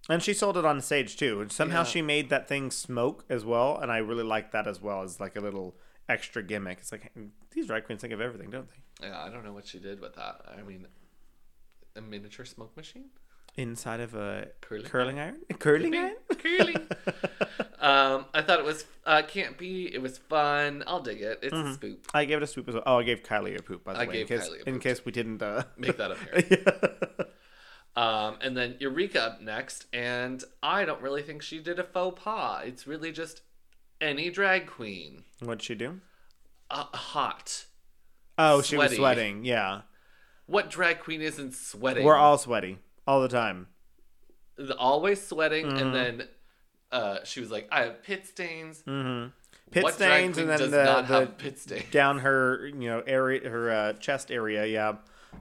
and 0.10 0.24
she 0.24 0.34
sold 0.34 0.58
it 0.58 0.66
on 0.66 0.82
stage 0.82 1.18
too. 1.18 1.40
And 1.42 1.52
somehow 1.52 1.80
Yeah. 1.80 1.84
she 1.86 2.02
made 2.02 2.30
that 2.30 2.48
thing 2.48 2.72
smoke 2.72 3.26
as 3.30 3.46
well, 3.46 3.78
and 3.80 3.92
I 3.92 3.98
really 3.98 4.24
like 4.24 4.52
that 4.52 4.68
as 4.68 4.82
well 4.82 5.02
as 5.04 5.20
like 5.20 5.36
a 5.36 5.42
little 5.42 5.78
extra 6.08 6.42
gimmick. 6.44 6.80
It's 6.80 6.92
like 6.92 7.12
these 7.52 7.68
drag 7.68 7.86
queens 7.86 8.02
think 8.02 8.14
of 8.14 8.22
everything, 8.22 8.50
don't 8.50 8.68
they? 8.70 9.08
yeah, 9.08 9.22
I 9.24 9.30
don't 9.30 9.44
know 9.46 9.54
what 9.54 9.68
she 9.68 9.80
did 9.80 10.00
with 10.00 10.16
that. 10.16 10.42
I 10.58 10.62
mean, 10.64 10.88
a 11.96 12.02
miniature 12.02 12.46
smoke 12.46 12.76
machine. 12.76 13.10
Inside 13.56 14.00
of 14.00 14.14
a 14.16 14.50
Curling 14.62 14.86
curling 14.86 15.20
iron, 15.20 15.42
curling 15.60 15.96
iron. 15.96 16.16
Curling. 16.38 16.88
um, 17.80 18.26
I 18.34 18.42
thought 18.42 18.60
it 18.60 18.66
was 18.66 18.86
uh, 19.06 19.22
can't 19.28 19.58
be. 19.58 19.94
It 19.94 20.02
was 20.02 20.18
fun. 20.18 20.84
I'll 20.88 21.02
dig 21.02 21.22
it. 21.22 21.40
It's 21.42 21.54
a 21.54 21.74
spook. 21.74 21.98
I 22.14 22.26
gave 22.26 22.38
it 22.38 22.44
a 22.44 22.48
swoop 22.48 22.68
as 22.68 22.76
well. 22.76 22.84
Oh, 22.86 22.98
I 23.00 23.04
gave 23.04 23.24
Kylie 23.24 23.58
a 23.58 23.64
poop 23.64 23.84
by 23.84 23.94
the 23.94 24.00
I 24.00 24.06
way, 24.06 24.14
gave 24.14 24.32
in 24.32 24.38
case 24.40 24.50
Kylie 24.50 24.66
a 24.66 24.70
in 24.70 24.80
case 24.80 25.06
we 25.06 25.12
didn't. 25.12 25.42
Uh... 25.42 25.64
Make 25.78 25.98
that 25.98 26.12
apparent. 26.12 27.28
Um, 27.96 28.38
and 28.42 28.56
then 28.56 28.76
Eureka 28.80 29.22
up 29.22 29.42
next, 29.42 29.88
and 29.92 30.42
I 30.64 30.86
don't 30.86 31.02
really 31.02 31.22
think 31.22 31.42
she 31.42 31.60
did 31.60 31.80
a 31.80 31.84
faux 31.84 32.22
pas. 32.24 32.62
It's 32.66 32.88
really 32.88 33.12
just 33.12 33.42
any 34.00 34.30
drag 34.30 34.68
queen, 34.68 35.24
What'd 35.42 35.64
she 35.64 35.76
do? 35.76 36.00
uh, 36.72 36.86
hot. 36.94 37.66
Oh, 38.38 38.62
she 38.62 38.78
was 38.78 38.96
sweating. 38.96 39.44
Yeah, 39.44 39.82
What 40.46 40.70
drag 40.70 41.00
queen 41.00 41.22
isn't 41.22 41.56
sweating? 41.56 42.06
we're 42.06 42.16
all 42.16 42.38
sweaty 42.38 42.78
all 43.06 43.22
the 43.22 43.28
time. 43.28 43.68
always 44.78 45.22
sweating, 45.26 45.66
Mm-hmm. 45.66 45.78
and 45.78 45.94
then 45.96 46.28
uh, 46.92 47.18
she 47.24 47.40
was 47.40 47.52
like, 47.52 47.68
"I 47.72 47.82
have 47.84 48.04
pit 48.04 48.26
stains." 48.28 48.84
Mm-hmm. 48.88 49.30
Pit 49.72 49.84
what 49.84 49.94
stains, 49.94 50.38
and 50.40 50.50
then 50.50 50.58
does 50.60 50.72
the, 50.72 50.84
not 50.84 51.08
the 51.08 51.20
have 51.20 51.38
pit 51.38 51.60
stains? 51.60 51.86
down 51.92 52.20
her, 52.20 52.66
you 52.68 52.90
know, 52.90 53.04
area, 53.06 53.48
her 53.50 53.70
uh, 53.72 53.94
chest 53.94 54.32
area. 54.32 54.66
Yeah. 54.66 54.96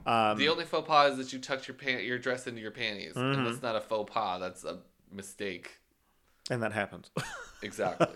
Um, 0.05 0.37
The 0.37 0.49
only 0.49 0.65
faux 0.65 0.87
pas 0.87 1.13
is 1.13 1.17
that 1.17 1.33
you 1.33 1.39
tucked 1.39 1.67
your 1.67 1.73
pant, 1.75 2.03
your 2.03 2.19
dress 2.19 2.45
into 2.45 2.61
your 2.61 2.69
panties, 2.71 3.13
Mm-hmm. 3.13 3.39
and 3.39 3.47
that's 3.47 3.63
not 3.63 3.75
a 3.75 3.81
faux 3.81 4.11
pas. 4.13 4.39
That's 4.39 4.63
a 4.63 4.79
mistake. 5.11 5.79
and 6.51 6.61
that 6.63 6.73
happens. 6.73 7.09
Exactly. 7.61 8.07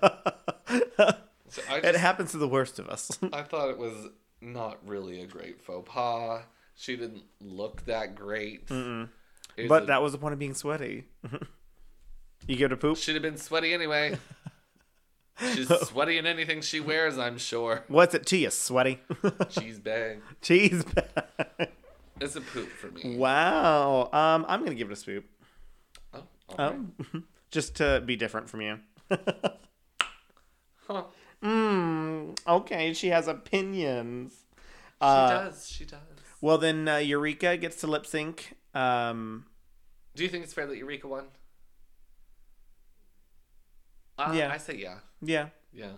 so 1.50 1.62
I 1.70 1.78
it 1.80 1.96
happens 1.96 2.32
to 2.32 2.38
the 2.38 2.48
worst 2.48 2.80
of 2.80 2.88
us. 2.88 3.12
I 3.34 3.42
thought 3.42 3.70
it 3.72 3.78
was 3.78 4.08
not 4.40 4.78
really 4.88 5.22
a 5.22 5.28
great 5.28 5.62
faux 5.62 5.90
pas. 5.92 6.44
She 6.76 6.96
didn't 6.96 7.24
look 7.42 7.84
that 7.86 8.16
great. 8.16 8.68
But 8.70 9.84
a- 9.84 9.86
that 9.88 10.02
was 10.02 10.14
the 10.14 10.18
point 10.18 10.32
of 10.34 10.40
being 10.40 10.54
sweaty. 10.54 11.06
you 12.48 12.56
give 12.56 12.72
it 12.72 12.74
a 12.74 12.78
poop. 12.78 12.98
She 12.98 13.04
should 13.04 13.16
have 13.16 13.22
been 13.24 13.38
sweaty 13.38 13.74
anyway. 13.74 14.18
She's 15.54 15.68
sweaty 15.88 16.18
in 16.20 16.26
anything 16.28 16.62
she 16.62 16.80
wears, 16.80 17.18
I'm 17.18 17.38
sure. 17.40 17.84
What's 17.88 18.14
it 18.14 18.26
to 18.28 18.38
you, 18.38 18.52
sweaty? 18.52 19.00
Cheese 19.50 19.80
bag. 19.80 20.22
Cheese 20.42 20.84
bag. 20.84 21.70
It's 22.22 22.36
a 22.36 22.42
poop 22.42 22.70
for 22.70 22.88
me. 22.92 23.18
Wow. 23.18 24.10
Um, 24.14 24.46
I'm 24.48 24.64
gonna 24.64 24.76
give 24.76 24.90
it 24.90 24.94
a 24.94 24.96
swoop. 24.96 25.26
Oh, 26.14 26.24
right. 26.58 26.76
Oh, 27.16 27.22
just 27.52 27.76
to 27.78 28.02
be 28.06 28.16
different 28.16 28.48
from 28.50 28.62
you. 28.62 28.80
Huh. 30.88 31.04
Mm, 31.44 32.38
okay, 32.48 32.94
she 32.94 33.08
has 33.10 33.28
opinions. 33.28 34.34
She 34.34 34.38
Uh, 35.02 35.30
does. 35.30 35.68
She 35.70 35.86
does. 35.86 36.00
Well, 36.42 36.58
then 36.58 36.88
uh, 36.88 36.98
Eureka 36.98 37.58
gets 37.58 37.78
to 37.78 37.88
lip 37.88 38.06
sync. 38.06 38.56
Um, 38.74 39.46
Do 40.16 40.24
you 40.24 40.30
think 40.30 40.44
it's 40.44 40.54
fair 40.54 40.68
that 40.68 40.78
Eureka 40.78 41.08
won? 41.08 41.26
Uh, 44.18 44.34
Yeah. 44.36 44.52
I 44.52 44.58
say 44.58 44.76
yeah. 44.78 44.98
yeah. 45.22 45.48
Yeah. 45.74 45.92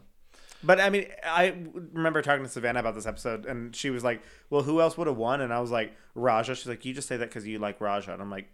But 0.63 0.79
I 0.79 0.89
mean, 0.89 1.05
I 1.23 1.53
remember 1.93 2.21
talking 2.21 2.43
to 2.43 2.49
Savannah 2.49 2.79
about 2.79 2.95
this 2.95 3.05
episode, 3.05 3.45
and 3.45 3.75
she 3.75 3.89
was 3.91 4.03
like, 4.03 4.21
"Well, 4.49 4.63
who 4.63 4.81
else 4.81 4.97
would 4.97 5.05
have 5.07 5.17
won?" 5.17 5.41
And 5.41 5.53
I 5.53 5.59
was 5.59 5.69
like, 5.69 5.93
"Raja." 6.15 6.55
She's 6.55 6.65
like, 6.67 6.83
"You 6.85 6.93
just 6.93 7.07
say 7.07 7.17
that 7.17 7.29
because 7.29 7.45
you 7.45 7.59
like 7.59 7.79
Raja," 7.81 8.13
and 8.13 8.21
I'm 8.21 8.31
like, 8.31 8.47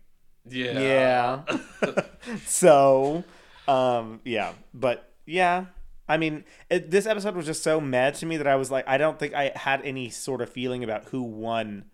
Yeah. 0.49 1.43
"Yeah." 1.81 2.01
so, 2.45 3.23
um, 3.67 4.19
yeah, 4.25 4.53
but 4.73 5.13
yeah, 5.25 5.65
I 6.09 6.17
mean, 6.17 6.43
it, 6.69 6.91
this 6.91 7.05
episode 7.05 7.35
was 7.35 7.45
just 7.45 7.63
so 7.63 7.79
mad 7.79 8.15
to 8.15 8.25
me 8.25 8.35
that 8.37 8.47
I 8.47 8.55
was 8.55 8.71
like, 8.71 8.85
I 8.87 8.97
don't 8.97 9.17
think 9.17 9.33
I 9.33 9.51
had 9.55 9.81
any 9.85 10.09
sort 10.09 10.41
of 10.41 10.49
feeling 10.49 10.83
about 10.83 11.05
who 11.05 11.21
won. 11.23 11.85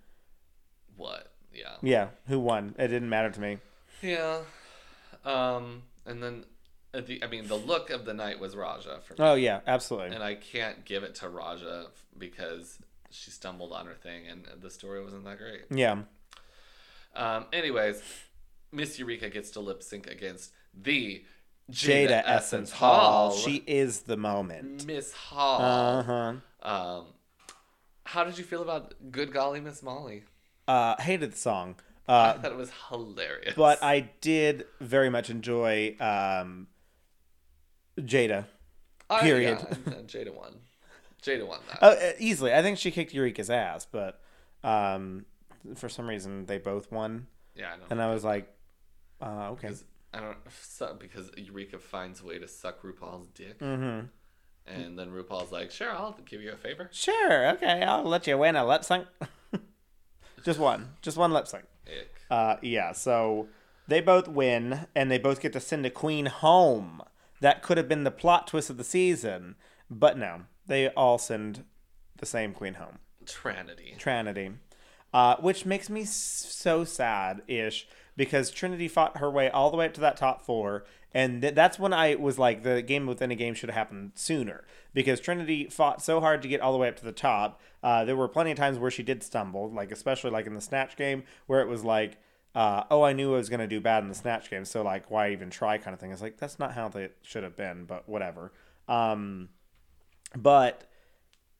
what? 0.95 1.31
Yeah. 1.53 1.75
Yeah, 1.81 2.07
who 2.27 2.39
won? 2.39 2.75
It 2.79 2.87
didn't 2.87 3.09
matter 3.09 3.29
to 3.29 3.39
me. 3.41 3.57
Yeah. 4.01 4.39
Um, 5.25 5.83
and 6.05 6.23
then, 6.23 6.45
the, 6.93 7.23
I 7.23 7.27
mean, 7.27 7.47
the 7.47 7.55
look 7.55 7.89
of 7.89 8.05
the 8.05 8.13
night 8.13 8.39
was 8.39 8.55
Raja 8.55 8.99
for 9.05 9.13
me. 9.13 9.19
Oh 9.19 9.35
yeah, 9.35 9.59
absolutely. 9.67 10.15
And 10.15 10.23
I 10.23 10.35
can't 10.35 10.85
give 10.85 11.03
it 11.03 11.15
to 11.15 11.29
Raja 11.29 11.87
because 12.17 12.79
she 13.09 13.31
stumbled 13.31 13.71
on 13.71 13.85
her 13.85 13.93
thing 13.93 14.27
and 14.27 14.45
the 14.61 14.69
story 14.69 15.03
wasn't 15.03 15.23
that 15.25 15.37
great. 15.37 15.61
Yeah, 15.69 16.01
Um, 17.15 17.45
anyways, 17.53 18.01
Miss 18.71 18.99
Eureka 18.99 19.29
gets 19.29 19.51
to 19.51 19.59
lip 19.59 19.81
sync 19.83 20.07
against 20.07 20.51
the 20.73 21.23
Jada, 21.71 22.07
Jada 22.09 22.23
Essence 22.25 22.71
Hall. 22.71 23.31
She 23.31 23.63
is 23.67 24.01
the 24.01 24.17
moment. 24.17 24.85
Miss 24.85 25.11
Hall. 25.13 25.61
Uh 25.61 26.03
huh. 26.03 26.33
Um, 26.61 27.05
how 28.05 28.23
did 28.23 28.37
you 28.37 28.43
feel 28.43 28.61
about 28.61 28.93
Good 29.11 29.33
Golly 29.33 29.59
Miss 29.59 29.83
Molly? 29.83 30.23
Uh, 30.67 30.95
hated 31.01 31.33
the 31.33 31.37
song. 31.37 31.75
I 32.07 32.13
Uh, 32.29 32.41
thought 32.41 32.51
it 32.53 32.57
was 32.57 32.71
hilarious. 32.89 33.53
but 33.55 33.83
I 33.83 34.09
did 34.21 34.65
very 34.79 35.09
much 35.09 35.29
enjoy 35.29 35.95
um, 35.99 36.67
Jada. 37.97 38.45
I- 39.09 39.21
period. 39.21 39.59
yeah, 39.87 39.93
Jada 40.05 40.33
won. 40.33 40.55
Jada 41.21 41.47
won 41.47 41.59
that. 41.69 41.83
Uh, 41.83 41.87
uh, 41.87 42.11
easily, 42.19 42.53
I 42.53 42.61
think 42.61 42.77
she 42.77 42.91
kicked 42.91 43.13
Eureka's 43.13 43.49
ass, 43.49 43.85
but 43.89 44.19
um, 44.63 45.25
for 45.75 45.89
some 45.89 46.07
reason 46.07 46.45
they 46.45 46.57
both 46.57 46.91
won, 46.91 47.27
yeah, 47.55 47.73
I 47.73 47.77
know. 47.77 47.83
and 47.89 48.01
I 48.01 48.13
was 48.13 48.23
like, 48.23 48.53
uh, 49.21 49.49
okay. 49.51 49.67
Because 49.67 49.83
I 50.13 50.19
don't 50.19 50.37
so, 50.61 50.95
because 50.99 51.31
Eureka 51.37 51.79
finds 51.79 52.21
a 52.21 52.25
way 52.25 52.37
to 52.39 52.47
suck 52.47 52.81
RuPaul's 52.83 53.27
dick, 53.29 53.59
Mm-hmm. 53.59 54.05
and 54.67 54.99
then 54.99 55.09
RuPaul's 55.11 55.51
like, 55.51 55.71
"Sure, 55.71 55.91
I'll 55.91 56.17
give 56.25 56.41
you 56.41 56.51
a 56.51 56.55
favor." 56.57 56.89
Sure, 56.91 57.49
okay, 57.51 57.81
I'll 57.83 58.03
let 58.03 58.27
you 58.27 58.37
win 58.37 58.55
a 58.55 58.65
lip 58.65 58.83
sync. 58.83 59.07
just 60.45 60.59
one, 60.59 60.89
just 61.01 61.17
one 61.17 61.33
lip 61.33 61.47
sync. 61.47 61.63
Uh, 62.29 62.57
yeah, 62.61 62.91
so 62.91 63.47
they 63.87 64.01
both 64.01 64.27
win, 64.27 64.85
and 64.95 65.09
they 65.09 65.17
both 65.17 65.41
get 65.41 65.53
to 65.53 65.59
send 65.59 65.85
a 65.85 65.89
queen 65.89 66.25
home. 66.27 67.01
That 67.41 67.61
could 67.61 67.77
have 67.77 67.87
been 67.87 68.03
the 68.03 68.11
plot 68.11 68.47
twist 68.47 68.69
of 68.69 68.77
the 68.77 68.83
season, 68.83 69.55
but 69.89 70.17
no, 70.17 70.43
they 70.65 70.89
all 70.89 71.17
send 71.17 71.63
the 72.17 72.25
same 72.25 72.53
queen 72.53 72.75
home. 72.75 72.99
Trinity. 73.25 73.95
Trinity, 73.97 74.51
uh, 75.13 75.35
which 75.37 75.65
makes 75.65 75.89
me 75.89 76.03
so 76.05 76.83
sad 76.83 77.41
ish 77.47 77.87
because 78.15 78.49
Trinity 78.51 78.87
fought 78.87 79.17
her 79.17 79.29
way 79.29 79.49
all 79.49 79.69
the 79.69 79.77
way 79.77 79.85
up 79.85 79.93
to 79.93 80.01
that 80.01 80.17
top 80.17 80.41
four 80.41 80.85
And 81.13 81.41
th- 81.41 81.55
that's 81.55 81.79
when 81.79 81.93
I 81.93 82.15
was 82.15 82.37
like, 82.37 82.63
the 82.63 82.81
game 82.81 83.05
within 83.07 83.31
a 83.31 83.35
game 83.35 83.53
should 83.53 83.69
have 83.69 83.77
happened 83.77 84.11
sooner 84.15 84.65
because 84.93 85.19
Trinity 85.19 85.65
fought 85.65 86.01
so 86.01 86.19
hard 86.19 86.41
to 86.41 86.47
get 86.47 86.61
all 86.61 86.71
the 86.73 86.77
way 86.77 86.89
up 86.89 86.97
to 86.97 87.05
the 87.05 87.11
top. 87.11 87.61
Uh, 87.81 88.03
there 88.03 88.15
were 88.15 88.27
plenty 88.27 88.51
of 88.51 88.57
times 88.57 88.77
where 88.77 88.91
she 88.91 89.03
did 89.03 89.23
stumble, 89.23 89.71
like 89.71 89.91
especially 89.91 90.31
like 90.31 90.47
in 90.47 90.53
the 90.53 90.61
snatch 90.61 90.95
game 90.97 91.23
where 91.45 91.61
it 91.61 91.67
was 91.67 91.83
like, 91.83 92.17
uh, 92.57 92.83
oh, 92.89 93.03
I 93.03 93.13
knew 93.13 93.33
I 93.33 93.37
was 93.37 93.49
going 93.49 93.59
to 93.59 93.67
do 93.67 93.79
bad 93.79 94.01
in 94.03 94.09
the 94.09 94.15
snatch 94.15 94.49
game, 94.49 94.65
so 94.65 94.81
like, 94.81 95.11
why 95.11 95.31
even 95.31 95.49
try? 95.49 95.77
Kind 95.77 95.93
of 95.93 95.99
thing. 95.99 96.11
It's 96.11 96.21
like 96.21 96.37
that's 96.37 96.57
not 96.57 96.73
how 96.73 96.87
they 96.89 97.09
should 97.21 97.43
have 97.43 97.55
been, 97.55 97.85
but 97.85 98.07
whatever. 98.09 98.51
Um, 98.87 99.49
but 100.35 100.89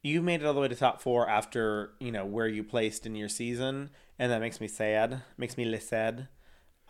you 0.02 0.22
made 0.22 0.40
it 0.42 0.46
all 0.46 0.54
the 0.54 0.60
way 0.60 0.68
to 0.68 0.74
top 0.74 1.00
four 1.00 1.28
after 1.28 1.92
you 2.00 2.10
know 2.12 2.24
where 2.26 2.48
you 2.48 2.64
placed 2.64 3.06
in 3.06 3.14
your 3.14 3.28
season, 3.28 3.90
and 4.18 4.32
that 4.32 4.40
makes 4.40 4.60
me 4.60 4.68
sad. 4.68 5.22
Makes 5.36 5.56
me 5.56 5.64
less 5.64 5.86
sad. 5.88 6.28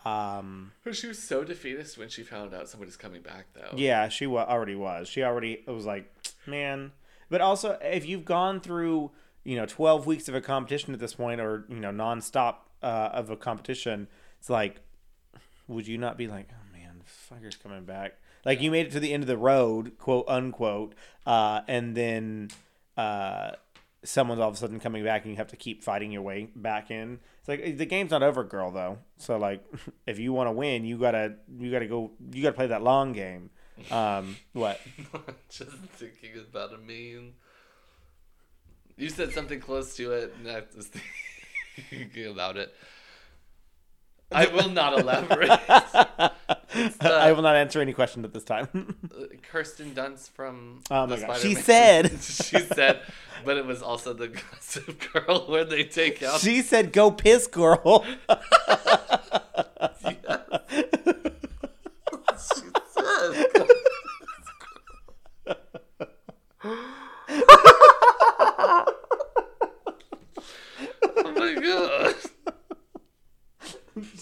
Um, 0.05 0.71
She 0.91 1.07
was 1.07 1.21
so 1.21 1.43
defeatist 1.43 1.97
when 1.97 2.07
she 2.09 2.23
found 2.23 2.53
out 2.53 2.69
somebody's 2.69 2.95
coming 2.97 3.21
back, 3.21 3.47
though. 3.53 3.75
yeah, 3.75 4.07
she 4.07 4.25
wa- 4.27 4.45
already 4.47 4.75
was. 4.75 5.09
She 5.09 5.23
already 5.23 5.63
was 5.67 5.85
like, 5.85 6.09
man. 6.47 6.93
But 7.29 7.41
also, 7.41 7.77
if 7.81 8.07
you've 8.07 8.25
gone 8.25 8.59
through 8.61 9.11
you 9.43 9.55
know 9.55 9.65
twelve 9.65 10.05
weeks 10.07 10.27
of 10.29 10.35
a 10.35 10.41
competition 10.41 10.93
at 10.93 10.99
this 10.99 11.13
point, 11.15 11.39
or 11.41 11.65
you 11.69 11.79
know 11.79 11.91
nonstop 11.91 12.55
uh, 12.81 13.09
of 13.13 13.29
a 13.29 13.37
competition, 13.37 14.07
it's 14.39 14.49
like, 14.49 14.81
would 15.67 15.87
you 15.87 15.97
not 15.97 16.17
be 16.17 16.27
like, 16.27 16.49
oh 16.51 16.77
man, 16.77 16.99
the 16.99 17.35
fucker's 17.35 17.55
coming 17.55 17.85
back? 17.85 18.13
Like 18.45 18.61
you 18.61 18.71
made 18.71 18.87
it 18.87 18.91
to 18.93 18.99
the 18.99 19.13
end 19.13 19.23
of 19.23 19.27
the 19.27 19.37
road, 19.37 19.97
quote 19.97 20.25
unquote, 20.27 20.95
uh, 21.25 21.61
and 21.67 21.95
then 21.95 22.49
uh, 22.97 23.51
someone's 24.03 24.41
all 24.41 24.49
of 24.49 24.55
a 24.55 24.57
sudden 24.57 24.79
coming 24.79 25.03
back, 25.03 25.23
and 25.23 25.31
you 25.31 25.37
have 25.37 25.47
to 25.47 25.57
keep 25.57 25.83
fighting 25.83 26.11
your 26.11 26.21
way 26.21 26.49
back 26.55 26.89
in. 26.89 27.19
It's 27.39 27.47
like 27.47 27.77
the 27.77 27.85
game's 27.85 28.11
not 28.11 28.23
over, 28.23 28.43
girl. 28.43 28.71
Though, 28.71 28.99
so 29.17 29.37
like, 29.37 29.63
if 30.07 30.19
you 30.19 30.33
want 30.33 30.47
to 30.47 30.51
win, 30.51 30.85
you 30.85 30.97
gotta 30.97 31.35
you 31.57 31.71
gotta 31.71 31.87
go, 31.87 32.11
you 32.31 32.41
gotta 32.41 32.55
play 32.55 32.67
that 32.67 32.81
long 32.81 33.13
game. 33.13 33.49
Um, 33.91 34.37
what? 34.53 34.79
Just 35.49 35.71
thinking 35.71 36.31
about 36.49 36.73
a 36.73 36.77
meme. 36.77 37.33
You 38.97 39.09
said 39.09 39.31
something 39.31 39.61
close 39.61 39.95
to 39.95 40.11
it, 40.11 40.33
and 40.39 40.49
I 40.49 40.63
was 40.75 40.87
thinking 40.87 41.09
about 42.31 42.57
it. 42.57 42.73
I 44.31 44.45
will 44.47 44.69
not 44.69 44.99
elaborate. 44.99 45.49
I 47.01 47.31
will 47.31 47.41
not 47.41 47.55
answer 47.55 47.81
any 47.81 47.93
questions 47.93 48.25
at 48.25 48.33
this 48.33 48.43
time. 48.43 48.95
Uh, 49.19 49.25
Kirsten 49.51 49.91
Dunst 49.91 50.29
from 50.29 50.81
Oh 50.91 51.07
my 51.07 51.17
God. 51.19 51.37
She 51.37 51.55
said. 51.55 52.11
she 52.21 52.59
said, 52.59 53.01
but 53.43 53.57
it 53.57 53.65
was 53.65 53.81
also 53.81 54.13
the 54.13 54.27
Gossip 54.29 55.03
Girl 55.11 55.45
where 55.47 55.65
they 55.65 55.83
take 55.83 56.21
out. 56.23 56.39
she 56.39 56.61
said, 56.61 56.93
"Go 56.93 57.11
piss, 57.11 57.47
girl." 57.47 58.05
she 58.05 58.15
said, 62.93 63.65
oh 71.17 71.33
my 71.35 71.53
god. 71.55 72.15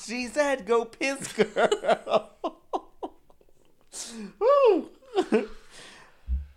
she 0.08 0.28
said, 0.28 0.57
"Go 0.68 0.86
piss, 0.86 1.32
girl." 1.34 2.32
Woo. 4.40 4.90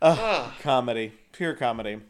Ah, 0.03 0.57
comedy, 0.63 1.13
pure 1.33 1.55
comedy. 1.55 2.01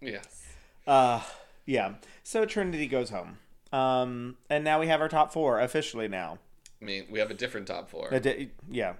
yes. 0.00 0.44
Uh, 0.86 1.20
yeah. 1.64 1.94
So 2.22 2.44
Trinity 2.44 2.86
goes 2.86 3.10
home. 3.10 3.38
Um, 3.72 4.36
and 4.50 4.64
now 4.64 4.80
we 4.80 4.86
have 4.88 5.00
our 5.00 5.08
top 5.08 5.32
four 5.32 5.60
officially 5.60 6.08
now. 6.08 6.38
I 6.80 6.84
mean, 6.84 7.06
we 7.10 7.18
have 7.18 7.30
a 7.30 7.34
different 7.34 7.66
top 7.68 7.88
four. 7.88 8.08
A 8.10 8.20
di- 8.20 8.50
yeah, 8.70 8.94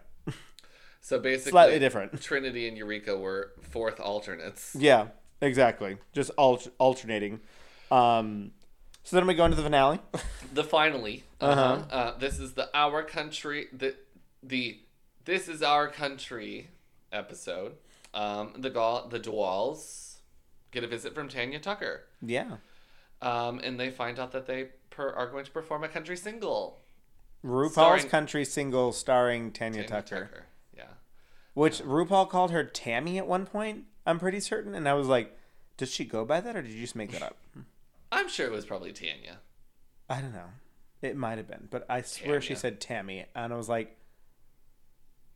So 1.00 1.18
basically, 1.18 1.50
slightly 1.52 1.78
different. 1.78 2.20
Trinity 2.22 2.66
and 2.68 2.76
Eureka 2.76 3.16
were 3.16 3.52
fourth 3.62 4.00
alternates. 4.00 4.74
Yeah, 4.78 5.08
exactly. 5.40 5.98
Just 6.12 6.30
al- 6.38 6.60
alternating. 6.78 7.40
Um, 7.90 8.52
so 9.06 9.16
then 9.16 9.26
we 9.26 9.34
go 9.34 9.44
into 9.44 9.56
the 9.56 9.62
finale. 9.62 9.98
The 10.54 10.62
finally, 10.64 11.24
Uh-huh. 11.40 11.60
uh-huh. 11.60 11.94
uh, 11.94 12.18
this 12.18 12.38
is 12.38 12.52
the 12.52 12.68
Our 12.74 13.02
Country, 13.02 13.66
the 13.72 13.94
the 14.42 14.78
This 15.24 15.48
is 15.48 15.62
Our 15.62 15.88
Country 15.88 16.68
episode. 17.12 17.72
Um, 18.14 18.52
the 18.56 18.70
Gaul, 18.70 19.08
the 19.08 19.18
Dwalls 19.20 20.16
get 20.70 20.82
a 20.84 20.86
visit 20.86 21.14
from 21.14 21.28
Tanya 21.28 21.58
Tucker, 21.58 22.02
yeah. 22.22 22.56
um, 23.20 23.58
and 23.62 23.78
they 23.78 23.90
find 23.90 24.18
out 24.18 24.32
that 24.32 24.46
they 24.46 24.68
per, 24.90 25.10
are 25.10 25.26
going 25.30 25.44
to 25.44 25.50
perform 25.50 25.84
a 25.84 25.88
country 25.88 26.16
single. 26.16 26.78
RuPaul's 27.44 27.72
Starring- 27.72 28.08
Country 28.08 28.44
single 28.44 28.92
starring 28.92 29.52
Tanya, 29.52 29.84
Tanya 29.86 30.02
Tucker, 30.02 30.44
yeah. 30.74 30.84
which 31.54 31.82
RuPaul 31.82 32.30
called 32.30 32.50
her 32.52 32.64
Tammy 32.64 33.18
at 33.18 33.26
one 33.26 33.44
point. 33.46 33.84
I'm 34.06 34.18
pretty 34.18 34.40
certain, 34.40 34.74
and 34.74 34.88
I 34.88 34.94
was 34.94 35.08
like, 35.08 35.36
"Does 35.76 35.90
she 35.92 36.04
go 36.06 36.24
by 36.24 36.40
that, 36.40 36.56
or 36.56 36.62
did 36.62 36.70
you 36.72 36.80
just 36.80 36.96
make 36.96 37.10
that 37.12 37.22
up?" 37.22 37.36
I'm 38.12 38.28
sure 38.28 38.46
it 38.46 38.52
was 38.52 38.64
probably 38.66 38.92
Tanya. 38.92 39.38
I 40.08 40.20
don't 40.20 40.32
know. 40.32 40.50
It 41.02 41.16
might 41.16 41.38
have 41.38 41.48
been, 41.48 41.68
but 41.70 41.84
I 41.90 42.02
swear 42.02 42.40
she 42.40 42.54
said 42.54 42.80
Tammy, 42.80 43.26
and 43.34 43.52
I 43.52 43.56
was 43.56 43.68
like, 43.68 43.96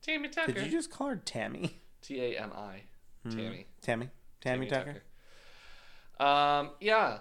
Tammy 0.03 0.29
Tucker. 0.29 0.53
"Did 0.53 0.65
you 0.67 0.71
just 0.73 0.91
call 0.91 1.09
her 1.09 1.17
Tammy?" 1.17 1.81
T 2.03 2.21
A 2.21 2.39
M 2.41 2.51
I. 2.57 2.83
Tammy. 3.29 3.67
Tammy, 3.83 4.09
Tammy, 4.41 4.67
Tucker. 4.67 5.03
Um, 6.19 6.71
yeah. 6.81 7.19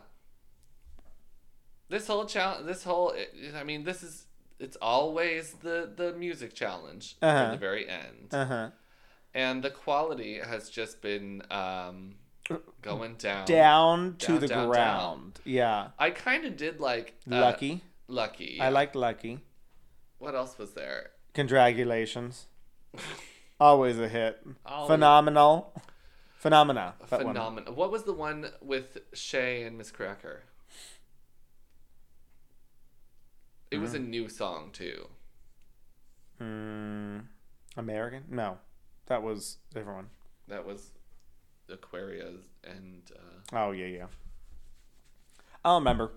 This 1.89 2.07
whole 2.07 2.25
challenge, 2.25 2.65
this 2.67 2.83
whole, 2.83 3.13
I 3.55 3.63
mean, 3.63 3.83
this 3.83 4.03
is, 4.03 4.25
it's 4.59 4.77
always 4.81 5.53
the 5.53 5.91
the 5.93 6.13
music 6.13 6.53
challenge 6.53 7.17
Uh-huh. 7.21 7.37
at 7.37 7.51
the 7.51 7.57
very 7.57 7.89
end, 7.89 8.29
Uh 8.31 8.45
huh. 8.45 8.69
and 9.33 9.63
the 9.63 9.71
quality 9.71 10.39
has 10.39 10.69
just 10.69 11.01
been 11.01 11.41
um, 11.51 12.15
going 12.81 13.15
down. 13.15 13.45
Down 13.45 14.15
to 14.19 14.27
Down, 14.27 14.39
the 14.39 14.47
down, 14.47 14.67
ground. 14.69 15.39
Yeah. 15.45 15.89
I 15.97 16.09
kind 16.11 16.45
of 16.45 16.57
did 16.57 16.79
like 16.79 17.13
uh, 17.31 17.39
Lucky. 17.39 17.81
Lucky. 18.07 18.59
I 18.61 18.69
liked 18.69 18.95
Lucky. 18.95 19.39
What 20.17 20.35
else 20.35 20.57
was 20.57 20.71
there? 20.73 21.11
Congratulations. 21.33 22.47
Always 23.59 23.99
a 23.99 24.07
hit. 24.07 24.41
Always- 24.65 24.87
Phenomenal. 24.89 25.73
Phenomena. 26.37 26.95
Phenomenal. 27.05 27.73
What 27.73 27.91
was 27.91 28.03
the 28.03 28.13
one 28.13 28.47
with 28.61 28.97
Shay 29.13 29.63
and 29.63 29.77
Miz 29.77 29.91
Cracker? 29.91 30.43
It 33.71 33.77
was 33.77 33.93
a 33.93 33.99
new 33.99 34.29
song 34.29 34.69
too. 34.71 35.09
Mm, 36.41 37.25
American? 37.77 38.23
No. 38.29 38.57
That 39.07 39.21
was 39.21 39.57
everyone. 39.75 40.07
That 40.47 40.65
was 40.65 40.91
Aquaria 41.71 42.31
and 42.63 43.01
uh, 43.15 43.57
Oh 43.57 43.71
yeah, 43.71 43.85
yeah. 43.85 44.05
I'll 45.63 45.79
remember. 45.79 46.11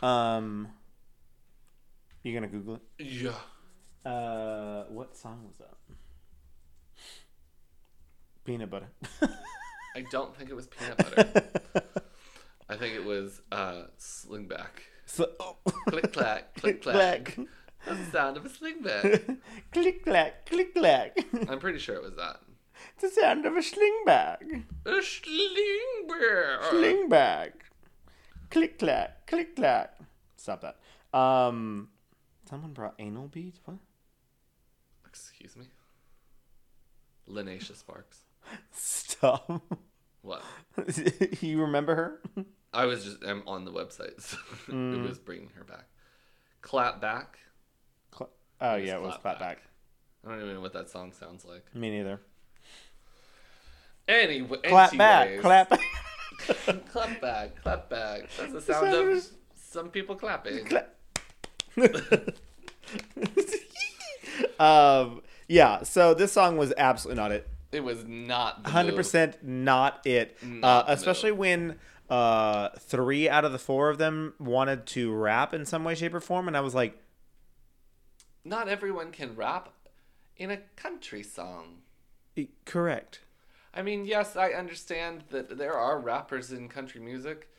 Um 0.00 0.68
You 2.22 2.34
gonna 2.34 2.48
Google 2.48 2.76
it? 2.98 3.04
yeah. 3.04 4.10
Uh 4.10 4.84
what 4.88 5.16
song 5.16 5.44
was 5.46 5.56
that? 5.58 5.74
Peanut 8.44 8.70
butter. 8.70 8.88
I 9.96 10.02
don't 10.10 10.36
think 10.36 10.50
it 10.50 10.54
was 10.54 10.66
peanut 10.68 10.98
butter. 10.98 11.42
I 12.68 12.76
think 12.76 12.94
it 12.94 13.04
was 13.04 13.40
uh, 13.50 13.84
slingback. 13.98 14.68
so, 15.06 15.30
oh. 15.40 15.56
Click 15.88 16.12
clack, 16.12 16.54
click 16.60 16.82
clack. 16.82 17.36
That's 17.86 17.98
the 18.04 18.10
sound 18.12 18.36
of 18.36 18.44
a 18.44 18.48
slingback. 18.48 19.38
click 19.72 20.04
clack, 20.04 20.46
click 20.46 20.74
clack. 20.74 21.16
I'm 21.48 21.58
pretty 21.60 21.78
sure 21.78 21.94
it 21.94 22.02
was 22.02 22.14
that. 22.16 22.40
The 23.00 23.08
sound 23.10 23.44
of 23.44 23.56
a 23.56 23.62
sling 23.62 24.02
bag. 24.06 24.64
A 24.86 24.90
slingback. 24.90 26.70
Sling 26.70 27.08
bag. 27.08 27.52
Click 28.50 28.78
clack, 28.78 29.26
click 29.26 29.54
clack. 29.56 29.98
Stop 30.36 30.62
that. 30.62 31.18
Um, 31.18 31.88
someone 32.48 32.72
brought 32.72 32.94
anal 32.98 33.28
beads. 33.28 33.60
What? 33.64 33.76
Excuse 35.06 35.56
me. 35.56 35.66
Lineysha 37.28 37.72
Sparx. 37.72 38.20
Stop. 38.72 39.62
What? 40.22 40.42
you 41.42 41.60
remember 41.60 41.94
her? 41.94 42.44
I 42.72 42.86
was 42.86 43.04
just 43.04 43.18
I'm 43.24 43.42
on 43.46 43.64
the 43.64 43.72
website, 43.72 44.20
so 44.20 44.36
Mm. 44.68 44.96
it 45.04 45.08
was 45.08 45.18
bringing 45.18 45.50
her 45.56 45.64
back. 45.64 45.86
Clap 46.62 47.00
back. 47.00 47.38
Cla- 48.10 48.28
oh 48.60 48.76
yeah, 48.76 48.96
it 48.96 49.02
was 49.02 49.10
clap 49.12 49.22
clap 49.22 49.38
back. 49.38 49.56
back. 49.58 49.62
I 50.26 50.30
don't 50.30 50.42
even 50.42 50.54
know 50.54 50.60
what 50.60 50.72
that 50.72 50.88
song 50.88 51.12
sounds 51.12 51.44
like. 51.44 51.74
Me 51.74 51.90
neither. 51.90 52.20
Anyway, 54.08 54.58
Clap 54.64 54.96
back, 54.96 55.26
anyways. 55.26 55.40
clap 55.42 55.70
back. 55.70 55.80
clap 56.92 57.20
back, 57.20 57.62
clap 57.62 57.90
back. 57.90 58.28
That's 58.38 58.52
the 58.52 58.60
sound 58.60 58.94
of 58.94 59.26
some 59.56 59.88
people 59.90 60.14
clapping. 60.14 60.64
Clap. 60.66 60.94
um, 64.58 65.22
yeah. 65.48 65.82
So 65.82 66.14
this 66.14 66.32
song 66.32 66.56
was 66.56 66.72
absolutely 66.76 67.20
not 67.20 67.32
it. 67.32 67.48
It 67.72 67.82
was 67.84 68.04
not 68.06 68.66
Hundred 68.66 68.94
percent 68.94 69.42
not 69.42 70.06
it. 70.06 70.36
Not 70.42 70.88
uh, 70.88 70.92
especially 70.92 71.32
when 71.32 71.76
uh, 72.08 72.68
three 72.78 73.28
out 73.28 73.44
of 73.44 73.52
the 73.52 73.58
four 73.58 73.90
of 73.90 73.98
them 73.98 74.34
wanted 74.38 74.86
to 74.86 75.12
rap 75.12 75.52
in 75.52 75.66
some 75.66 75.82
way, 75.84 75.94
shape, 75.94 76.14
or 76.14 76.20
form, 76.20 76.46
and 76.46 76.56
I 76.56 76.60
was 76.60 76.74
like, 76.74 76.96
Not 78.44 78.68
everyone 78.68 79.10
can 79.10 79.34
rap. 79.34 79.70
in 80.36 80.50
a 80.52 80.58
country 80.76 81.22
song. 81.24 81.78
Correct. 82.64 83.20
I 83.76 83.82
mean, 83.82 84.06
yes, 84.06 84.36
I 84.36 84.50
understand 84.52 85.24
that 85.30 85.58
there 85.58 85.74
are 85.74 86.00
rappers 86.00 86.50
in 86.50 86.68
country 86.68 87.00
music, 87.00 87.50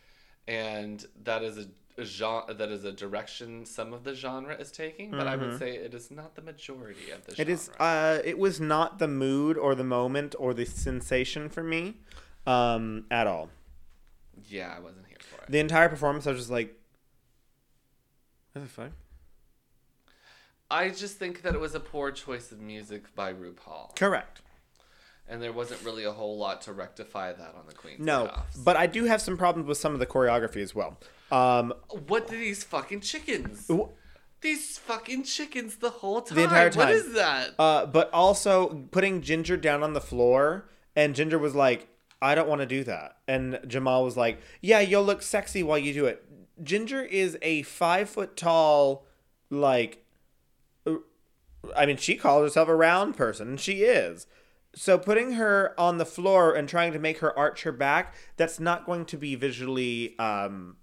and 0.48 1.06
that 1.24 1.44
is 1.44 1.58
a, 1.60 1.68
a 2.02 2.06
genre 2.06 2.54
that 2.56 2.70
is 2.70 2.84
a 2.86 2.92
direction 2.92 3.66
some 3.66 3.94
of 3.94 4.04
the 4.04 4.16
genre 4.16 4.56
is 4.56 4.72
taking. 4.72 5.12
But 5.12 5.28
I 5.28 5.36
would 5.36 5.60
say 5.60 5.76
it 5.76 5.94
is 5.94 6.10
not 6.10 6.36
the 6.36 6.42
majority 6.42 7.12
of 7.12 7.24
the 7.26 7.36
genre. 7.36 7.52
It 7.52 7.54
is. 7.54 7.70
Uh, 7.80 8.20
it 8.26 8.40
was 8.40 8.60
not 8.60 8.98
the 8.98 9.08
mood 9.08 9.58
or 9.58 9.76
the 9.76 9.84
moment 9.84 10.34
or 10.40 10.56
the 10.56 10.66
sensation 10.66 11.50
for 11.50 11.64
me, 11.64 11.98
um, 12.48 13.06
at 13.12 13.28
all. 13.28 13.50
yeah, 14.50 14.74
I 14.76 14.80
wasn't 14.80 15.06
here 15.08 15.18
for 15.20 15.44
it. 15.44 15.52
The 15.52 15.60
entire 15.60 15.88
performance, 15.88 16.26
I 16.26 16.32
was 16.32 16.40
just 16.40 16.52
like, 16.52 16.74
"What 18.54 18.64
the 18.64 18.68
fuck?" 18.68 18.92
I 20.70 20.90
just 20.90 21.18
think 21.18 21.44
that 21.44 21.54
it 21.54 21.62
was 21.62 21.76
a 21.76 21.80
poor 21.80 22.12
choice 22.12 22.52
of 22.52 22.60
music 22.60 23.16
by 23.16 23.32
RuPaul, 23.34 23.96
Correct. 23.96 24.42
And 25.30 25.42
there 25.42 25.52
wasn't 25.52 25.84
really 25.84 26.04
a 26.06 26.12
whole 26.12 26.38
lot 26.38 26.62
to 26.64 26.74
rectify 26.74 27.34
that 27.34 27.56
on 27.58 27.66
the 27.68 27.74
Queen's 27.74 28.00
No, 28.00 28.26
behalf. 28.26 28.46
but 28.64 28.76
I 28.78 28.88
do 28.88 29.06
have 29.06 29.22
some 29.22 29.38
problems 29.38 29.68
with 29.68 29.78
some 29.78 29.94
of 29.94 30.00
the 30.00 30.06
choreography 30.06 30.62
as 30.62 30.74
well. 30.74 30.98
Um, 31.32 31.74
What 32.08 32.28
do 32.30 32.38
these 32.38 32.64
fucking 32.64 33.02
chickens? 33.02 33.68
w- 33.68 33.90
These 34.42 34.78
fucking 34.78 35.24
chickens 35.24 35.78
the 35.78 35.90
whole 35.90 36.22
time. 36.22 36.36
The 36.38 36.44
entire 36.44 36.70
time. 36.70 36.90
is 36.90 37.14
that? 37.14 37.50
uh, 37.60 37.86
but 37.88 38.10
also 38.14 38.86
putting 38.92 39.22
Ginger 39.22 39.58
down 39.58 39.84
on 39.84 39.94
the 39.94 40.02
floor, 40.02 40.70
and 40.96 41.16
Ginger 41.16 41.38
was 41.40 41.56
like, 41.56 41.88
"I 42.22 42.36
don't 42.36 42.48
want 42.48 42.62
to 42.62 42.68
do 42.68 42.84
that," 42.86 43.18
and 43.28 43.60
Jamal 43.68 44.04
was 44.04 44.16
like, 44.16 44.40
"Yeah, 44.62 44.80
you'll 44.80 45.04
look 45.04 45.22
sexy 45.24 45.64
while 45.64 45.78
you 45.80 45.94
do 45.94 46.06
it." 46.06 46.24
Ginger 46.64 47.02
is 47.04 47.38
a 47.42 47.64
five 47.64 48.10
foot 48.10 48.38
tall, 48.38 49.06
like, 49.50 50.06
uh, 50.86 50.96
I 51.76 51.86
mean, 51.86 51.98
she 51.98 52.16
calls 52.16 52.44
herself 52.44 52.70
a 52.70 52.76
round 52.76 53.18
person, 53.18 53.48
and 53.50 53.60
she 53.60 53.84
is. 53.84 54.28
So 54.78 55.00
putting 55.00 55.34
her 55.34 55.74
on 55.80 55.98
the 55.98 56.06
floor 56.06 56.54
and 56.54 56.70
trying 56.70 56.94
to 56.94 57.00
make 57.00 57.18
her 57.20 57.38
arch 57.38 57.64
her 57.64 57.72
back, 57.72 58.14
that's 58.38 58.60
not 58.60 58.86
going 58.86 59.06
to 59.06 59.18
be 59.18 59.36
visually. 59.36 60.18
Um, 60.20 60.78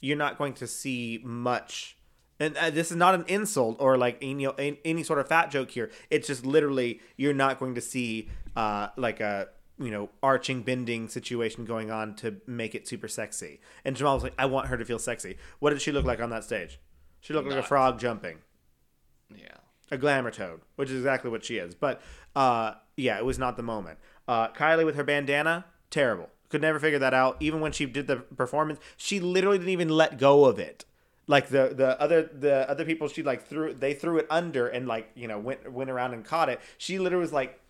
you're 0.00 0.16
not 0.16 0.38
going 0.38 0.54
to 0.54 0.66
see 0.66 1.20
much. 1.22 1.98
And 2.40 2.56
uh, 2.56 2.70
this 2.70 2.90
is 2.90 2.96
not 2.96 3.14
an 3.14 3.24
insult 3.28 3.76
or 3.78 3.96
like 3.96 4.18
any, 4.20 4.46
any 4.58 4.78
any 4.84 5.02
sort 5.02 5.18
of 5.18 5.28
fat 5.28 5.50
joke 5.50 5.70
here. 5.70 5.90
It's 6.10 6.26
just 6.26 6.44
literally 6.44 7.00
you're 7.16 7.34
not 7.34 7.58
going 7.58 7.74
to 7.74 7.80
see 7.80 8.30
uh, 8.56 8.88
like 8.96 9.20
a 9.20 9.48
you 9.78 9.90
know 9.90 10.10
arching 10.22 10.62
bending 10.62 11.08
situation 11.08 11.64
going 11.64 11.90
on 11.90 12.14
to 12.16 12.36
make 12.46 12.74
it 12.74 12.88
super 12.88 13.08
sexy. 13.08 13.60
And 13.84 13.96
Jamal 13.96 14.14
was 14.14 14.22
like, 14.22 14.34
I 14.38 14.46
want 14.46 14.68
her 14.68 14.76
to 14.76 14.84
feel 14.84 14.98
sexy. 14.98 15.36
What 15.58 15.70
did 15.70 15.82
she 15.82 15.92
look 15.92 16.04
like 16.04 16.20
on 16.20 16.30
that 16.30 16.44
stage? 16.44 16.78
She 17.20 17.34
looked 17.34 17.48
like 17.48 17.58
a 17.58 17.62
frog 17.62 17.98
jumping 17.98 18.38
yeah. 19.34 19.56
a 19.90 19.98
glamour 19.98 20.30
toad, 20.30 20.60
which 20.76 20.90
is 20.90 20.96
exactly 20.96 21.30
what 21.30 21.44
she 21.44 21.58
is. 21.58 21.74
But 21.74 22.00
uh, 22.34 22.74
yeah, 22.96 23.18
it 23.18 23.24
was 23.24 23.38
not 23.38 23.56
the 23.56 23.62
moment. 23.62 23.98
Uh, 24.26 24.48
Kylie 24.48 24.84
with 24.84 24.96
her 24.96 25.04
bandana, 25.04 25.66
terrible. 25.90 26.30
Could 26.48 26.62
never 26.62 26.78
figure 26.78 26.98
that 26.98 27.12
out. 27.14 27.36
Even 27.40 27.60
when 27.60 27.72
she 27.72 27.86
did 27.86 28.06
the 28.06 28.16
performance, 28.16 28.78
she 28.96 29.20
literally 29.20 29.58
didn't 29.58 29.70
even 29.72 29.88
let 29.88 30.18
go 30.18 30.44
of 30.44 30.58
it. 30.58 30.84
Like 31.26 31.48
the 31.48 31.72
the 31.74 32.00
other 32.00 32.22
the 32.22 32.68
other 32.70 32.84
people, 32.84 33.08
she 33.08 33.22
like 33.24 33.44
threw 33.46 33.74
they 33.74 33.94
threw 33.94 34.18
it 34.18 34.26
under 34.30 34.68
and 34.68 34.86
like 34.86 35.10
you 35.16 35.26
know 35.26 35.38
went 35.40 35.70
went 35.72 35.90
around 35.90 36.14
and 36.14 36.24
caught 36.24 36.48
it. 36.48 36.60
She 36.78 37.00
literally 37.00 37.22
was 37.22 37.32
like, 37.32 37.60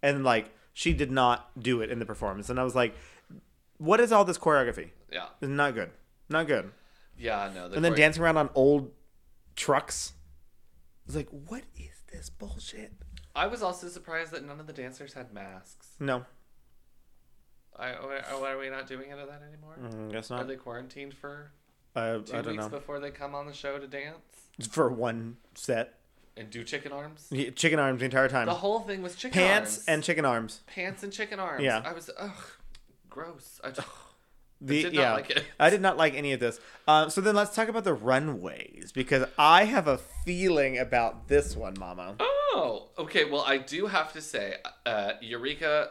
and 0.00 0.22
like 0.22 0.50
she 0.72 0.92
did 0.92 1.10
not 1.10 1.50
do 1.60 1.80
it 1.80 1.90
in 1.90 1.98
the 1.98 2.06
performance. 2.06 2.48
And 2.48 2.60
I 2.60 2.62
was 2.64 2.76
like, 2.76 2.94
what 3.78 3.98
is 3.98 4.12
all 4.12 4.24
this 4.24 4.38
choreography? 4.38 4.90
Yeah. 5.10 5.26
It's 5.40 5.50
not 5.50 5.74
good, 5.74 5.90
not 6.28 6.46
good. 6.46 6.70
Yeah, 7.18 7.50
no. 7.52 7.68
The 7.68 7.76
And 7.76 7.84
then 7.84 7.92
chore- 7.92 7.96
dancing 7.96 8.22
around 8.22 8.36
on 8.36 8.50
old 8.54 8.92
trucks. 9.56 10.12
I 10.52 11.06
was 11.06 11.16
like, 11.16 11.28
what 11.30 11.64
is 11.76 12.02
this 12.12 12.30
bullshit? 12.30 12.92
I 13.36 13.46
was 13.46 13.62
also 13.62 13.88
surprised 13.88 14.32
that 14.32 14.44
none 14.44 14.58
of 14.60 14.66
the 14.66 14.72
dancers 14.72 15.12
had 15.12 15.32
masks. 15.32 15.88
No, 16.00 16.24
I, 17.78 17.90
why 17.92 18.20
why 18.40 18.52
are 18.52 18.58
we 18.58 18.70
not 18.70 18.86
doing 18.86 19.10
any 19.12 19.20
of 19.20 19.28
that 19.28 19.42
anymore? 19.46 19.76
mm, 19.80 20.10
guess 20.10 20.30
Are 20.30 20.42
they 20.44 20.56
quarantined 20.56 21.14
for 21.14 21.50
Uh, 21.94 22.18
two 22.18 22.32
I 22.36 22.42
don't 22.42 22.46
weeks 22.52 22.64
know. 22.64 22.68
before 22.70 22.98
they 23.00 23.10
come 23.10 23.34
on 23.34 23.46
the 23.46 23.52
show 23.52 23.78
to 23.78 23.86
dance 23.86 24.16
For 24.70 24.88
one 24.88 25.36
set, 25.54 25.94
and 26.36 26.50
do 26.50 26.64
chicken 26.64 26.92
arms? 26.92 27.26
Yeah, 27.30 27.50
chicken 27.50 27.78
arms 27.78 27.98
the 28.00 28.06
entire 28.06 28.28
time. 28.28 28.46
The 28.46 28.54
whole 28.54 28.80
thing 28.80 29.02
was 29.02 29.14
chicken 29.14 29.42
arms. 29.42 29.50
Pants 29.50 29.76
arms. 29.78 29.88
and 29.88 30.02
chicken 30.04 30.24
arms. 30.24 30.60
pants 30.66 31.02
and 31.02 31.12
chicken 31.12 31.38
arms. 31.38 31.62
Yeah. 31.62 31.82
I 31.84 31.92
was 31.92 32.10
ugh, 32.18 32.30
gross. 33.10 33.60
I 33.62 33.70
just, 33.70 33.86
The, 34.62 34.82
did 34.84 34.94
not 34.94 35.00
yeah, 35.02 35.12
like 35.12 35.28
it. 35.30 35.44
I 35.60 35.68
did 35.68 35.82
not 35.82 35.98
like 35.98 36.14
any 36.14 36.32
of 36.32 36.40
this. 36.40 36.58
Uh, 36.88 37.10
so 37.10 37.20
then 37.20 37.34
let's 37.34 37.54
talk 37.54 37.68
about 37.68 37.84
the 37.84 37.92
runways 37.92 38.90
because 38.94 39.26
I 39.38 39.64
have 39.64 39.86
a 39.86 39.98
feeling 40.24 40.78
about 40.78 41.28
this 41.28 41.54
one, 41.54 41.74
Mama. 41.78 42.14
oh, 42.18 42.35
okay. 42.98 43.24
Well, 43.24 43.42
I 43.42 43.58
do 43.58 43.86
have 43.86 44.12
to 44.14 44.20
say, 44.20 44.56
uh, 44.84 45.12
Eureka. 45.20 45.90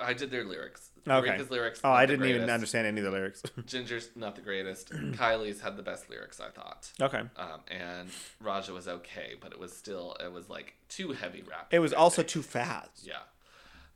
I 0.00 0.12
did 0.12 0.30
their 0.30 0.44
lyrics. 0.44 0.90
Okay. 1.06 1.26
Eureka's 1.26 1.50
lyrics. 1.50 1.80
Oh, 1.82 1.90
I 1.90 2.04
didn't 2.04 2.26
even 2.26 2.50
understand 2.50 2.86
any 2.86 2.98
of 3.00 3.04
the 3.04 3.10
lyrics. 3.10 3.42
Ginger's 3.66 4.10
not 4.14 4.34
the 4.36 4.42
greatest. 4.42 4.90
Kylie's 5.12 5.60
had 5.60 5.76
the 5.76 5.82
best 5.82 6.10
lyrics, 6.10 6.40
I 6.40 6.50
thought. 6.50 6.90
okay. 7.00 7.22
Um, 7.36 7.60
and 7.68 8.08
Raja 8.40 8.72
was 8.72 8.86
okay, 8.88 9.34
but 9.40 9.52
it 9.52 9.58
was 9.58 9.74
still 9.74 10.16
it 10.22 10.32
was 10.32 10.48
like 10.50 10.74
too 10.88 11.12
heavy 11.12 11.42
rap. 11.48 11.68
It 11.70 11.78
was 11.78 11.92
also 11.92 12.22
too 12.22 12.42
fast. 12.42 13.06
yeah. 13.06 13.22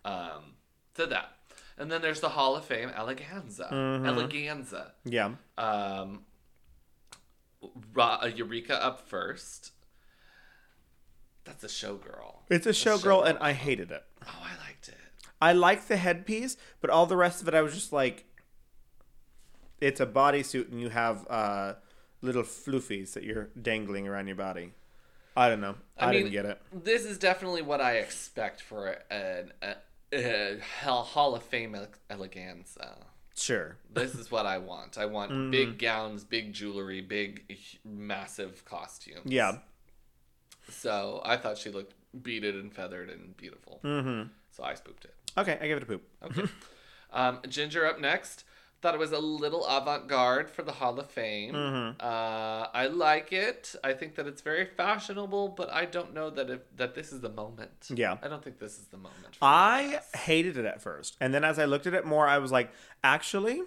Um, 0.05 0.55
so 0.97 1.07
that, 1.07 1.37
and 1.79 1.91
then 1.91 2.01
there's 2.03 2.21
the 2.21 2.31
Hall 2.31 2.57
of 2.57 2.65
Fame 2.65 2.91
Eleganza. 2.91 3.71
Mm-hmm. 3.73 4.07
Eleganza. 4.07 4.91
Yeah. 5.05 5.33
Um, 5.59 6.25
Ra- 7.95 8.21
uh, 8.23 8.27
Eureka 8.35 8.83
up 8.83 9.09
first. 9.09 9.73
That's 11.45 11.65
a 11.65 11.69
showgirl. 11.69 12.37
It's 12.51 12.67
a 12.67 12.71
showgirl, 12.71 13.27
and 13.27 13.39
I 13.39 13.53
hated 13.53 13.91
it. 13.91 14.05
Oh, 14.27 14.43
I 14.43 14.67
liked 14.67 14.89
it. 14.89 14.95
I 15.41 15.53
like 15.53 15.89
the 15.89 15.97
headpiece, 15.97 16.57
but 16.81 16.91
all 16.91 17.07
the 17.07 17.17
rest 17.17 17.43
of 17.43 17.49
it, 17.49 17.55
I 17.55 17.63
was 17.63 17.75
just 17.75 17.93
like, 17.93 18.25
it's 19.81 20.01
a 20.01 20.07
bodysuit, 20.07 20.71
and 20.71 20.81
you 20.81 20.89
have 20.91 21.27
uh, 21.29 21.75
little 22.21 22.45
floofies 22.45 23.13
that 23.15 23.25
you're 23.25 23.49
dangling 23.61 24.07
around 24.07 24.29
your 24.29 24.37
body. 24.37 24.73
I 25.37 25.49
don't 25.49 25.61
know. 25.61 25.75
I, 25.99 26.09
I 26.09 26.13
didn't 26.13 26.33
get 26.33 26.45
it. 26.45 26.61
This 26.73 27.05
is 27.05 27.19
definitely 27.19 27.63
what 27.63 27.81
I 27.81 27.95
expect 27.97 28.61
for 28.61 28.99
an 29.11 29.53
a, 29.63 29.75
a, 30.13 30.59
Hall 30.85 31.35
of 31.35 31.43
Fame 31.43 31.75
ele- 31.75 31.89
eleganza. 32.11 32.97
Sure. 33.35 33.79
This 33.91 34.15
is 34.15 34.31
what 34.31 34.45
I 34.45 34.59
want. 34.59 34.99
I 34.99 35.07
want 35.07 35.33
Mm-hmm. 35.33 35.51
big 35.51 35.79
gowns, 35.79 36.23
big 36.23 36.53
jewelry, 36.53 37.01
big, 37.01 37.59
massive 37.85 38.65
costumes. 38.67 39.23
Yeah. 39.25 39.59
So 40.73 41.21
I 41.25 41.37
thought 41.37 41.59
she 41.59 41.71
looked 41.71 41.95
beaded 42.23 42.55
and 42.55 42.73
feathered 42.73 43.11
and 43.11 43.37
beautiful. 43.37 43.81
Mm-hmm. 43.85 44.29
So 44.51 44.63
I 44.63 44.75
spooped 44.75 45.05
it. 45.05 45.15
Okay, 45.37 45.59
I 45.61 45.67
give 45.67 45.79
it 45.79 45.83
a 45.83 45.87
poop. 45.87 46.03
Okay. 46.25 46.43
um, 47.13 47.41
Ginger 47.49 47.87
up 47.87 48.01
next. 48.01 48.45
Thought 48.83 48.95
it 48.95 49.01
was 49.01 49.13
a 49.13 49.19
little 49.19 49.65
avant 49.65 50.09
garde 50.09 50.51
for 50.51 50.63
the 50.65 50.73
Hall 50.73 50.99
of 50.99 51.09
Fame. 51.09 51.55
Mm-hmm. 51.55 52.05
Uh, 52.05 52.67
I 52.75 52.89
like 52.89 53.33
it. 53.33 53.77
I 53.85 53.93
think 53.93 54.17
that 54.17 54.27
it's 54.27 54.43
very 54.43 54.65
fashionable, 54.65 55.51
but 55.51 55.71
I 55.71 55.85
don't 55.85 56.13
know 56.13 56.31
that 56.31 56.51
if, 56.51 56.61
that 56.77 56.97
this 56.97 57.13
is 57.13 57.21
the 57.21 57.29
moment. 57.29 57.89
Yeah. 57.95 58.17
I 58.21 58.27
don't 58.27 58.43
think 58.43 58.59
this 58.59 58.79
is 58.79 58.87
the 58.87 58.97
moment. 58.97 59.39
I 59.41 60.01
hated 60.17 60.57
it 60.57 60.65
at 60.65 60.83
first, 60.83 61.17
and 61.21 61.33
then 61.33 61.45
as 61.45 61.61
I 61.61 61.65
looked 61.65 61.87
at 61.87 61.95
it 61.95 62.05
more, 62.05 62.27
I 62.27 62.39
was 62.39 62.51
like, 62.51 62.73
actually, 63.05 63.63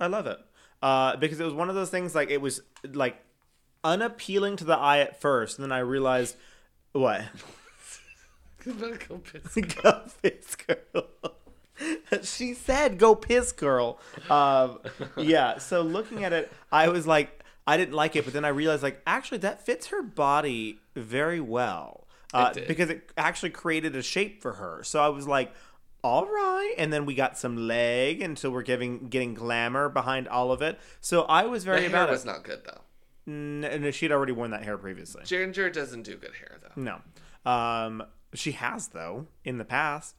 I 0.00 0.08
love 0.08 0.26
it 0.26 0.40
uh, 0.84 1.16
because 1.16 1.40
it 1.40 1.44
was 1.44 1.54
one 1.54 1.70
of 1.70 1.74
those 1.74 1.88
things 1.88 2.14
like 2.14 2.30
it 2.30 2.40
was 2.40 2.60
like 2.92 3.16
unappealing 3.84 4.56
to 4.56 4.64
the 4.64 4.76
eye 4.76 4.98
at 5.00 5.20
first, 5.20 5.58
and 5.58 5.64
then 5.64 5.72
I 5.72 5.78
realized 5.80 6.36
what 6.92 7.22
Go 8.64 9.18
piss. 9.18 9.54
go 9.82 10.00
piss 10.22 10.56
girl. 10.56 11.06
she 12.22 12.54
said 12.54 12.98
go 12.98 13.14
piss 13.14 13.52
girl. 13.52 13.98
Um, 14.30 14.78
yeah. 15.18 15.58
So 15.58 15.82
looking 15.82 16.24
at 16.24 16.32
it, 16.32 16.50
I 16.72 16.88
was 16.88 17.06
like, 17.06 17.44
I 17.66 17.76
didn't 17.76 17.94
like 17.94 18.16
it, 18.16 18.24
but 18.24 18.32
then 18.32 18.44
I 18.44 18.48
realized 18.48 18.82
like 18.82 19.02
actually 19.06 19.38
that 19.38 19.64
fits 19.66 19.88
her 19.88 20.02
body 20.02 20.78
very 20.96 21.40
well 21.40 22.06
uh, 22.32 22.48
It 22.52 22.60
did. 22.60 22.68
because 22.68 22.88
it 22.90 23.10
actually 23.18 23.50
created 23.50 23.94
a 23.96 24.02
shape 24.02 24.40
for 24.40 24.54
her. 24.54 24.82
So 24.84 25.00
I 25.00 25.08
was 25.08 25.28
like. 25.28 25.52
All 26.06 26.26
right, 26.26 26.74
and 26.76 26.92
then 26.92 27.06
we 27.06 27.14
got 27.14 27.38
some 27.38 27.56
leg, 27.66 28.20
and 28.20 28.38
so 28.38 28.50
we're 28.50 28.60
giving 28.60 29.08
getting 29.08 29.32
glamour 29.32 29.88
behind 29.88 30.28
all 30.28 30.52
of 30.52 30.60
it. 30.60 30.78
So 31.00 31.22
I 31.22 31.46
was 31.46 31.64
very 31.64 31.84
The 31.84 31.88
hair 31.88 32.02
about 32.02 32.10
was 32.10 32.24
it. 32.24 32.26
not 32.26 32.42
good 32.44 32.60
though. 32.62 32.82
No, 33.26 33.90
she'd 33.90 34.12
already 34.12 34.32
worn 34.32 34.50
that 34.50 34.64
hair 34.64 34.76
previously. 34.76 35.22
Ginger 35.24 35.70
doesn't 35.70 36.02
do 36.02 36.16
good 36.16 36.34
hair 36.34 36.58
though. 36.62 36.82
No, 37.46 37.50
um, 37.50 38.02
she 38.34 38.52
has 38.52 38.88
though 38.88 39.26
in 39.44 39.58
the 39.58 39.64
past. 39.64 40.16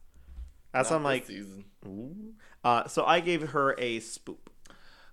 That's 0.74 0.92
I'm 0.92 1.04
like, 1.04 1.26
season. 1.26 1.66
Ooh. 1.86 2.34
Uh, 2.64 2.88
so 2.88 3.06
I 3.06 3.22
gave 3.22 3.50
her 3.50 3.74
a 3.78 4.00
spoop. 4.00 4.38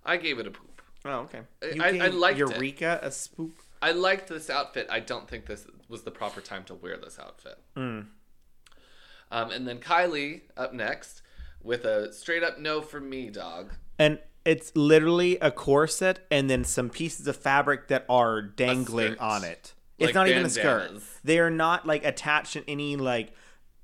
I 0.05 0.17
gave 0.17 0.39
it 0.41 0.47
a 0.47 0.51
poop. 0.51 0.83
Oh, 1.05 1.21
okay. 1.21 1.43
I- 1.63 1.99
I 2.01 2.09
liked 2.09 2.41
it. 2.41 2.49
Eureka 2.51 2.99
a 3.03 3.09
spoop. 3.09 3.53
I 3.81 3.93
liked 3.93 4.29
this 4.29 4.49
outfit. 4.49 4.87
I 4.91 5.01
don't 5.01 5.29
think 5.29 5.47
this 5.47 5.67
was 5.89 6.03
the 6.03 6.11
proper 6.11 6.41
time 6.41 6.65
to 6.65 6.75
wear 6.75 6.97
this 6.97 7.19
outfit. 7.19 7.59
Mm. 7.77 8.07
Um, 9.31 9.51
and 9.51 9.67
then 9.67 9.79
Kylie 9.79 10.43
up 10.57 10.73
next 10.73 11.23
with 11.63 11.85
a 11.85 12.13
straight 12.13 12.43
up 12.43 12.59
no 12.59 12.81
for 12.81 13.01
me, 13.01 13.31
dog. 13.31 13.73
And 13.99 14.19
it's 14.45 14.73
literally 14.75 15.39
a 15.39 15.51
corset 15.51 16.27
and 16.31 16.49
then 16.51 16.65
some 16.65 16.91
pieces 16.91 17.27
of 17.27 17.37
fabric 17.37 17.89
that 17.89 18.05
are 18.09 18.43
dangling 18.43 19.19
on 19.19 19.45
it. 19.45 19.75
It's 19.99 20.09
Like 20.09 20.15
not 20.15 20.29
even 20.29 20.47
a 20.47 20.51
skirt. 20.51 20.91
They 21.23 21.39
are 21.39 21.51
not 21.51 21.87
like 21.87 22.05
attached 22.05 22.57
in 22.57 22.65
any 22.67 22.97
like 22.97 23.33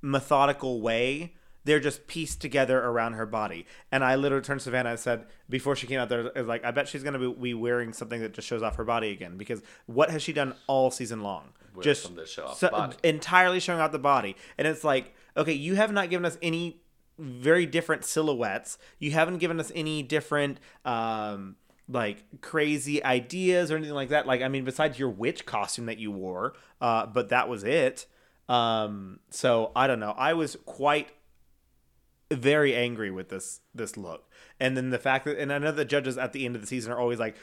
methodical 0.02 0.80
way. 0.80 1.34
They're 1.64 1.80
just 1.80 2.06
pieced 2.06 2.40
together 2.40 2.78
around 2.78 3.12
her 3.14 3.26
body. 3.26 3.66
And 3.92 4.02
I 4.02 4.14
literally 4.16 4.42
turned 4.42 4.60
to 4.60 4.64
Savannah 4.64 4.90
and 4.90 4.98
said, 4.98 5.26
before 5.50 5.76
she 5.76 5.86
came 5.86 6.00
out 6.00 6.08
there, 6.08 6.32
I 6.34 6.38
was 6.38 6.48
like, 6.48 6.64
I 6.64 6.70
bet 6.70 6.88
she's 6.88 7.02
going 7.02 7.18
to 7.20 7.34
be 7.34 7.52
wearing 7.52 7.92
something 7.92 8.20
that 8.22 8.32
just 8.32 8.48
shows 8.48 8.62
off 8.62 8.76
her 8.76 8.84
body 8.84 9.10
again. 9.10 9.36
Because 9.36 9.62
what 9.86 10.10
has 10.10 10.22
she 10.22 10.32
done 10.32 10.54
all 10.66 10.90
season 10.90 11.20
long? 11.22 11.50
Wear 11.74 11.82
just 11.82 12.10
show 12.26 12.52
so- 12.54 12.90
entirely 13.04 13.60
showing 13.60 13.80
off 13.80 13.92
the 13.92 13.98
body. 13.98 14.34
And 14.56 14.66
it's 14.66 14.82
like, 14.82 15.14
okay, 15.36 15.52
you 15.52 15.74
have 15.74 15.92
not 15.92 16.08
given 16.08 16.24
us 16.24 16.38
any 16.40 16.80
very 17.18 17.66
different 17.66 18.04
silhouettes. 18.04 18.78
You 18.98 19.10
haven't 19.12 19.38
given 19.38 19.60
us 19.60 19.72
any 19.74 20.02
different 20.02 20.58
um 20.84 21.56
like 21.88 22.22
crazy 22.42 23.02
ideas 23.02 23.70
or 23.70 23.76
anything 23.76 23.94
like 23.94 24.10
that. 24.10 24.26
Like 24.26 24.42
I 24.42 24.48
mean 24.48 24.64
besides 24.64 24.98
your 24.98 25.10
witch 25.10 25.46
costume 25.46 25.86
that 25.86 25.98
you 25.98 26.10
wore, 26.10 26.54
uh 26.80 27.06
but 27.06 27.30
that 27.30 27.48
was 27.48 27.64
it. 27.64 28.06
Um 28.48 29.20
so 29.30 29.72
I 29.74 29.86
don't 29.86 30.00
know. 30.00 30.14
I 30.16 30.34
was 30.34 30.56
quite 30.64 31.08
very 32.30 32.74
angry 32.74 33.10
with 33.10 33.30
this 33.30 33.60
this 33.74 33.96
look. 33.96 34.24
And 34.60 34.76
then 34.76 34.90
the 34.90 34.98
fact 34.98 35.24
that 35.24 35.38
and 35.38 35.52
I 35.52 35.58
know 35.58 35.72
the 35.72 35.84
judges 35.84 36.18
at 36.18 36.32
the 36.32 36.44
end 36.44 36.56
of 36.56 36.60
the 36.60 36.66
season 36.66 36.92
are 36.92 36.98
always 36.98 37.18
like 37.18 37.36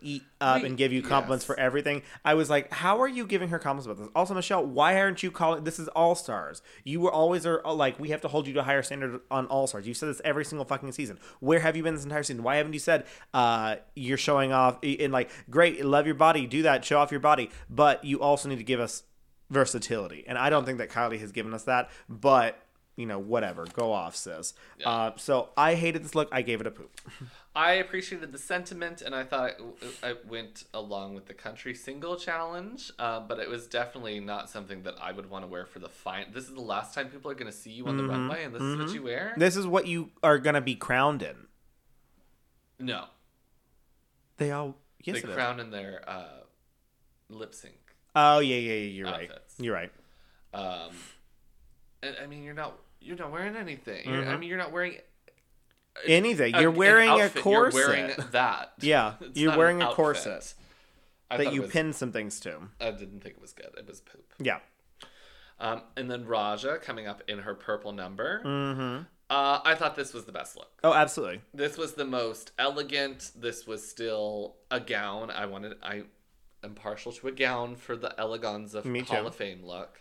eat 0.00 0.22
up 0.40 0.62
We- 0.62 0.68
and 0.68 0.76
give 0.76 0.92
you 0.92 1.02
compliments 1.02 1.42
yes. 1.42 1.46
for 1.46 1.58
everything. 1.58 2.02
I 2.24 2.34
was 2.34 2.48
like, 2.48 2.72
how 2.72 3.00
are 3.00 3.08
you 3.08 3.26
giving 3.26 3.48
her 3.48 3.58
compliments 3.58 3.86
about 3.86 3.98
this? 3.98 4.08
Also, 4.14 4.34
Michelle, 4.34 4.64
why 4.64 5.00
aren't 5.00 5.22
you 5.22 5.30
calling 5.32 5.64
this 5.64 5.80
is 5.80 5.88
All 5.88 6.14
Stars? 6.14 6.62
You 6.84 7.00
were 7.00 7.10
always 7.10 7.46
are 7.46 7.66
uh, 7.66 7.72
like 7.72 7.98
we 7.98 8.10
have 8.10 8.20
to 8.20 8.28
hold 8.28 8.46
you 8.46 8.54
to 8.54 8.60
a 8.60 8.64
higher 8.64 8.82
standard 8.82 9.20
on 9.30 9.46
All 9.46 9.66
Stars. 9.66 9.88
You 9.88 9.94
said 9.94 10.08
this 10.08 10.20
every 10.24 10.44
single 10.44 10.64
fucking 10.64 10.92
season. 10.92 11.18
Where 11.40 11.60
have 11.60 11.76
you 11.76 11.82
been 11.82 11.94
this 11.94 12.04
entire 12.04 12.22
season? 12.22 12.44
Why 12.44 12.56
haven't 12.56 12.74
you 12.74 12.78
said 12.78 13.06
uh, 13.34 13.76
you're 13.96 14.18
showing 14.18 14.52
off 14.52 14.78
in 14.82 15.10
like 15.10 15.30
great, 15.50 15.84
love 15.84 16.06
your 16.06 16.14
body, 16.14 16.46
do 16.46 16.62
that, 16.62 16.84
show 16.84 17.00
off 17.00 17.10
your 17.10 17.20
body, 17.20 17.50
but 17.68 18.04
you 18.04 18.20
also 18.20 18.48
need 18.48 18.58
to 18.58 18.64
give 18.64 18.78
us 18.78 19.02
versatility. 19.50 20.24
And 20.28 20.38
I 20.38 20.50
don't 20.50 20.64
think 20.64 20.78
that 20.78 20.90
Kylie 20.90 21.20
has 21.20 21.32
given 21.32 21.54
us 21.54 21.64
that, 21.64 21.90
but 22.08 22.62
you 22.98 23.06
know, 23.06 23.18
whatever, 23.20 23.64
go 23.74 23.92
off, 23.92 24.16
sis. 24.16 24.54
Uh, 24.84 25.12
so 25.16 25.50
I 25.56 25.76
hated 25.76 26.02
this 26.04 26.16
look. 26.16 26.28
I 26.32 26.42
gave 26.42 26.60
it 26.60 26.66
a 26.66 26.72
poop. 26.72 26.90
I 27.54 27.74
appreciated 27.74 28.32
the 28.32 28.38
sentiment, 28.38 29.02
and 29.02 29.14
I 29.14 29.22
thought 29.22 29.50
it, 29.50 29.60
it 30.02 30.26
went 30.26 30.64
along 30.74 31.14
with 31.14 31.26
the 31.26 31.34
country 31.34 31.74
single 31.74 32.16
challenge. 32.16 32.90
Uh, 32.98 33.20
but 33.20 33.38
it 33.38 33.48
was 33.48 33.68
definitely 33.68 34.18
not 34.18 34.50
something 34.50 34.82
that 34.82 34.96
I 35.00 35.12
would 35.12 35.30
want 35.30 35.44
to 35.44 35.48
wear 35.48 35.64
for 35.64 35.78
the 35.78 35.88
fine. 35.88 36.26
This 36.32 36.44
is 36.48 36.54
the 36.54 36.60
last 36.60 36.92
time 36.92 37.08
people 37.08 37.30
are 37.30 37.34
going 37.34 37.50
to 37.50 37.56
see 37.56 37.70
you 37.70 37.86
on 37.86 37.96
the 37.96 38.04
runway, 38.04 38.42
and 38.42 38.52
this 38.52 38.62
is 38.62 38.76
what 38.76 38.92
you 38.92 39.04
wear. 39.04 39.32
This 39.36 39.56
is 39.56 39.64
what 39.64 39.86
you 39.86 40.10
are 40.24 40.38
gonna 40.38 40.60
be 40.60 40.74
crowned 40.74 41.22
in. 41.22 41.46
no, 42.80 43.04
They 44.38 44.50
all 44.50 44.76
yes, 45.04 45.22
they 45.22 45.28
crown 45.32 45.60
in 45.60 45.70
their 45.70 46.02
uh, 46.04 46.40
lip 47.28 47.54
sync. 47.54 47.74
Oh 48.16 48.40
yeah, 48.40 48.56
yeah, 48.56 48.72
yeah. 48.72 48.90
You're 48.90 49.06
right. 49.06 49.30
You're 49.58 49.74
right. 49.74 49.92
Um, 50.52 50.90
and, 52.02 52.16
I 52.22 52.26
mean, 52.26 52.42
you're 52.42 52.54
not 52.54 52.78
you're 53.00 53.16
not 53.16 53.30
wearing 53.32 53.56
anything. 53.56 54.08
You're, 54.08 54.22
I 54.22 54.24
Mm-hmm. 54.26 54.40
mean, 54.40 54.48
you're 54.48 54.58
not 54.58 54.72
wearing 54.72 54.96
Anything. 56.06 56.54
a- 56.54 56.60
You're 56.60 56.70
an 56.70 56.76
wearing 56.76 57.10
a 57.10 57.28
corset 57.28 57.74
You're 57.74 57.88
wearing 57.88 58.12
that. 58.32 58.72
Yeah, 58.80 59.14
It's 59.20 59.38
you're 59.38 59.56
wearing 59.56 59.82
a 59.82 59.88
corset 59.92 60.54
I 61.30 61.38
that 61.38 61.52
you 61.52 61.62
was- 61.62 61.70
pin 61.70 61.92
some 61.92 62.12
things 62.12 62.38
to. 62.40 62.56
I 62.80 62.90
didn't 62.92 63.20
think 63.22 63.34
it 63.36 63.40
was 63.40 63.52
good. 63.52 63.70
It 63.76 63.86
was 63.86 64.00
poop. 64.00 64.32
Yeah. 64.38 64.58
Um, 65.60 65.82
and 65.96 66.08
then 66.10 66.24
Raja 66.24 66.78
coming 66.80 67.08
up 67.08 67.22
in 67.26 67.40
her 67.40 67.54
purple 67.54 67.90
number. 67.92 68.42
Mm-hmm. 68.44 69.02
Uh, 69.30 69.60
I 69.64 69.74
thought 69.74 69.96
this 69.96 70.14
was 70.14 70.24
the 70.24 70.32
best 70.32 70.56
look. 70.56 70.70
Oh, 70.84 70.94
absolutely. 70.94 71.40
This 71.52 71.76
was 71.76 71.94
the 71.94 72.04
most 72.04 72.52
elegant. 72.58 73.32
This 73.36 73.66
was 73.66 73.86
still 73.86 74.54
a 74.70 74.78
gown. 74.80 75.30
I 75.30 75.46
wanted. 75.46 75.74
I 75.82 76.04
am 76.64 76.74
partial 76.74 77.10
to 77.12 77.28
a 77.28 77.32
gown 77.32 77.74
for 77.76 77.94
the 77.96 78.14
eleganza 78.18 79.06
Hall 79.06 79.26
of 79.26 79.34
Fame 79.34 79.64
look. 79.64 80.00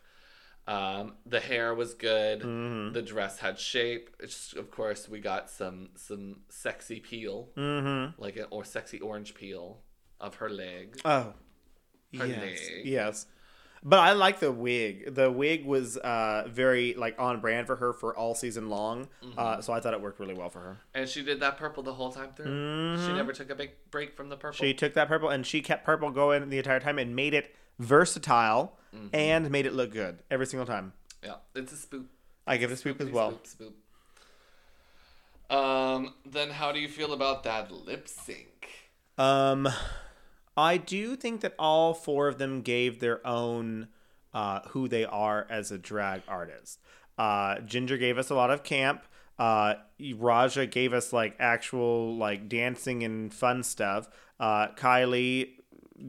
Um, 0.68 1.13
the 1.26 1.39
hair 1.39 1.74
was 1.74 1.93
good. 1.93 2.41
Mm-hmm. 2.41 2.93
The 2.93 3.01
dress 3.01 3.39
had 3.39 3.57
shape. 3.57 4.09
It's, 4.20 4.53
of 4.53 4.70
course, 4.70 5.07
we 5.07 5.20
got 5.20 5.49
some 5.49 5.89
some 5.95 6.41
sexy 6.49 6.99
peel, 6.99 7.49
Mm-hmm. 7.55 8.22
like 8.22 8.36
a, 8.36 8.45
or 8.45 8.65
sexy 8.65 8.99
orange 8.99 9.34
peel 9.34 9.80
of 10.20 10.36
her 10.36 10.49
leg. 10.49 10.99
Oh. 11.05 11.34
Her 12.18 12.26
yes. 12.26 12.39
leg. 12.41 12.86
Yes. 12.86 13.26
But 13.84 13.99
I 13.99 14.13
like 14.13 14.39
the 14.39 14.51
wig. 14.51 15.13
The 15.13 15.32
wig 15.32 15.65
was 15.65 15.97
uh, 15.97 16.47
very 16.49 16.95
like 16.95 17.15
on 17.20 17.39
brand 17.39 17.68
for 17.68 17.76
her 17.78 17.93
for 17.93 18.18
all 18.18 18.36
season 18.36 18.70
long. 18.70 19.07
Mm-hmm. 19.24 19.39
Uh, 19.39 19.61
so 19.61 19.72
I 19.72 19.80
thought 19.80 19.93
it 19.93 20.01
worked 20.01 20.20
really 20.20 20.34
well 20.34 20.49
for 20.49 20.59
her. 20.59 20.78
And 20.93 21.07
she 21.07 21.24
did 21.24 21.39
that 21.41 21.57
purple 21.57 21.84
the 21.84 21.93
whole 21.93 22.11
time 22.11 22.32
through. 22.36 22.97
She 23.05 23.13
never 23.13 23.32
took 23.32 23.49
a 23.51 23.55
big 23.55 23.72
break 23.91 24.18
from 24.18 24.30
the 24.30 24.36
purple. 24.36 24.55
Mm-hmm. 24.57 24.65
She 24.65 24.74
took 24.74 24.95
that 24.95 25.07
purple 25.07 25.30
and 25.30 25.45
she 25.45 25.61
kept 25.61 25.86
purple 25.86 26.11
going 26.11 26.49
the 26.49 26.57
entire 26.57 26.80
time 26.80 26.97
and 26.99 27.15
made 27.15 27.34
it 27.34 27.55
versatile 27.80 28.78
Mm-hmm. 28.95 29.07
and 29.13 29.51
made 29.51 29.65
it 29.65 29.73
look 29.73 29.91
good 29.91 30.19
every 30.31 30.45
single 30.45 30.65
time. 30.65 30.93
yeah, 31.23 31.35
it's 31.55 31.73
a 31.73 31.75
spoop. 31.75 32.05
I 32.45 32.57
give 32.57 32.71
it 32.71 32.75
a 32.75 32.77
swoop 32.77 33.01
as 33.01 33.09
well. 33.09 33.33
Spoop, 33.43 33.71
spoop. 35.49 35.55
Um, 35.55 36.13
then 36.25 36.49
how 36.51 36.71
do 36.71 36.79
you 36.79 36.88
feel 36.88 37.13
about 37.13 37.43
that 37.43 37.71
lip 37.71 38.07
sync? 38.07 38.69
Um, 39.17 39.67
I 40.55 40.77
do 40.77 41.15
think 41.15 41.41
that 41.41 41.53
all 41.57 41.93
four 41.93 42.27
of 42.27 42.38
them 42.38 42.61
gave 42.61 42.99
their 42.99 43.25
own 43.25 43.88
uh, 44.33 44.61
who 44.69 44.88
they 44.88 45.05
are 45.05 45.45
as 45.49 45.71
a 45.71 45.77
drag 45.77 46.21
artist. 46.27 46.79
Uh, 47.17 47.59
Ginger 47.59 47.97
gave 47.97 48.17
us 48.17 48.29
a 48.29 48.35
lot 48.35 48.51
of 48.51 48.63
camp. 48.63 49.03
Uh, 49.39 49.75
Raja 50.15 50.65
gave 50.65 50.93
us 50.93 51.13
like 51.13 51.35
actual 51.39 52.15
like 52.15 52.49
dancing 52.49 53.03
and 53.03 53.33
fun 53.33 53.63
stuff. 53.63 54.07
Uh, 54.39 54.67
Kylie 54.69 55.49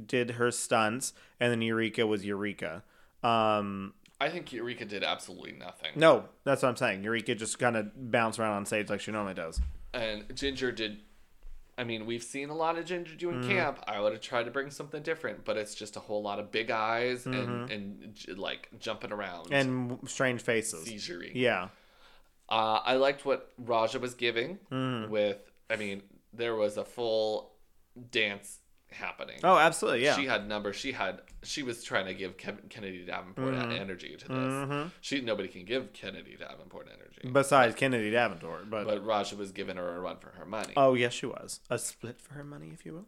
did 0.06 0.32
her 0.32 0.50
stunts, 0.50 1.12
and 1.40 1.50
then 1.52 1.62
Eureka 1.62 2.06
was 2.06 2.24
Eureka. 2.24 2.82
Um, 3.22 3.94
I 4.20 4.28
think 4.28 4.52
Eureka 4.52 4.84
did 4.84 5.02
absolutely 5.04 5.52
nothing. 5.52 5.90
no, 5.96 6.24
that's 6.44 6.62
what 6.62 6.68
I'm 6.70 6.76
saying. 6.76 7.04
Eureka 7.04 7.34
just 7.34 7.58
kind 7.58 7.76
of 7.76 8.10
bounced 8.10 8.38
around 8.38 8.52
on 8.54 8.66
stage 8.66 8.90
like 8.90 9.00
she 9.00 9.10
normally 9.12 9.34
does. 9.34 9.60
And 9.94 10.24
Ginger 10.34 10.72
did. 10.72 10.98
I 11.76 11.84
mean, 11.84 12.06
we've 12.06 12.22
seen 12.24 12.50
a 12.50 12.54
lot 12.56 12.76
of 12.76 12.84
Ginger 12.84 13.14
doing 13.14 13.40
Mm-hmm. 13.40 13.50
camp. 13.50 13.78
I 13.86 14.00
would 14.00 14.12
have 14.12 14.20
tried 14.20 14.44
to 14.44 14.50
bring 14.50 14.70
something 14.70 15.00
different, 15.02 15.44
but 15.44 15.56
it's 15.56 15.74
just 15.76 15.96
a 15.96 16.00
whole 16.00 16.22
lot 16.22 16.40
of 16.40 16.50
big 16.50 16.70
eyes 16.72 17.24
Mm-hmm. 17.24 17.70
and 17.70 17.70
and 18.28 18.38
like 18.38 18.68
jumping 18.80 19.12
around 19.12 19.52
And 19.52 19.98
strange 20.06 20.42
faces. 20.42 20.88
seizuring. 20.88 21.32
Yeah. 21.34 21.68
Uh, 22.48 22.80
I 22.84 22.94
liked 22.94 23.24
what 23.24 23.52
Raja 23.58 23.98
was 24.00 24.14
giving 24.14 24.58
Mm-hmm. 24.72 25.10
with. 25.12 25.38
I 25.70 25.76
mean, 25.76 26.02
there 26.32 26.56
was 26.56 26.76
a 26.76 26.84
full 26.84 27.52
dance 28.10 28.58
happening. 28.90 29.36
Oh, 29.44 29.56
absolutely. 29.58 30.04
Yeah. 30.04 30.16
She 30.16 30.26
had 30.26 30.48
numbers. 30.48 30.76
She 30.76 30.92
had. 30.92 31.20
She 31.44 31.62
was 31.62 31.84
trying 31.84 32.06
to 32.06 32.14
give 32.14 32.36
Kev- 32.36 32.68
Kennedy 32.68 33.04
Davenport 33.04 33.54
Mm-hmm. 33.54 33.70
energy 33.72 34.16
to 34.16 34.28
this. 34.28 34.92
She 35.00 35.20
nobody 35.20 35.48
can 35.48 35.64
give 35.64 35.92
Kennedy 35.92 36.36
Davenport 36.38 36.88
energy, 36.92 37.30
Besides 37.32 37.74
Kennedy 37.76 38.10
Davenport, 38.10 38.68
but, 38.68 38.86
but 38.86 39.04
Raja 39.06 39.36
was 39.36 39.52
giving 39.52 39.76
her 39.76 39.96
a 39.96 40.00
run 40.00 40.16
for 40.18 40.30
her 40.30 40.44
money. 40.44 40.72
oh 40.76 40.94
yes, 40.94 41.12
she 41.12 41.26
was 41.26 41.60
a 41.70 41.78
split 41.78 42.20
for 42.20 42.34
her 42.34 42.44
money, 42.44 42.70
if 42.72 42.84
you 42.84 42.94
will. 42.94 43.06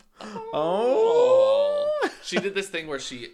Oh. 0.52 1.90
Oh, 2.02 2.08
she 2.22 2.38
did 2.38 2.54
this 2.54 2.68
thing 2.68 2.86
where 2.86 2.98
she 3.00 3.28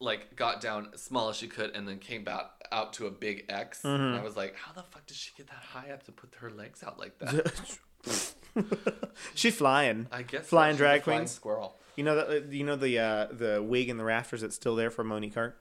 like 0.00 0.34
got 0.36 0.60
down 0.60 0.88
as 0.94 1.02
small 1.02 1.28
as 1.28 1.36
she 1.36 1.46
could 1.48 1.74
and 1.74 1.86
then 1.88 1.98
came 1.98 2.22
back 2.24 2.46
out 2.72 2.92
to 2.94 3.06
a 3.06 3.10
big 3.10 3.44
X. 3.48 3.82
Mm-hmm. 3.82 4.02
And 4.02 4.16
I 4.16 4.22
was 4.22 4.36
like, 4.36 4.54
how 4.56 4.72
the 4.72 4.82
fuck 4.82 5.04
did 5.06 5.16
she 5.16 5.32
get 5.36 5.48
that 5.48 5.56
high 5.56 5.90
up 5.90 6.04
to 6.04 6.12
put 6.12 6.34
her 6.36 6.50
legs 6.50 6.82
out 6.82 6.98
like 6.98 7.18
that? 7.18 7.52
she's 9.34 9.56
flying. 9.56 10.06
I 10.12 10.22
guess 10.22 10.46
Flying 10.46 10.74
a 10.74 10.78
drag 10.78 11.02
queen. 11.02 11.26
squirrel. 11.26 11.76
You 11.98 12.04
know 12.04 12.14
the 12.14 12.56
you 12.56 12.62
know 12.64 12.76
the 12.76 12.96
uh, 13.00 13.26
the 13.32 13.60
wig 13.60 13.88
in 13.88 13.96
the 13.96 14.04
rafters 14.04 14.42
that's 14.42 14.54
still 14.54 14.76
there 14.76 14.88
for 14.90 15.02
Monique 15.02 15.34
Heart. 15.34 15.58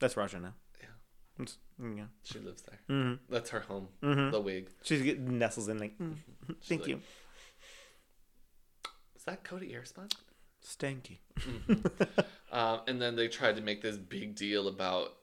That's 0.00 0.18
Raja 0.18 0.38
now. 0.38 0.52
Yeah, 0.78 1.46
yeah. 1.96 2.04
she 2.22 2.38
lives 2.40 2.60
there. 2.62 2.78
Mhm. 2.90 3.20
That's 3.30 3.48
her 3.50 3.60
home. 3.60 3.88
Mhm. 4.02 4.32
The 4.32 4.40
wig. 4.40 4.68
She's 4.82 5.00
getting 5.00 5.38
nestles 5.38 5.68
in 5.70 5.78
like. 5.78 5.96
mm, 5.98 6.16
thank 6.64 6.82
like- 6.82 6.90
you. 6.90 7.00
Is 9.16 9.24
that 9.24 9.44
Cody 9.44 9.72
Airspun? 9.72 10.12
Stanky. 10.62 11.18
Um, 12.52 12.80
and 12.86 13.00
then 13.00 13.16
they 13.16 13.28
tried 13.28 13.56
to 13.56 13.62
make 13.62 13.80
this 13.80 13.96
big 13.96 14.34
deal 14.34 14.68
about 14.68 15.14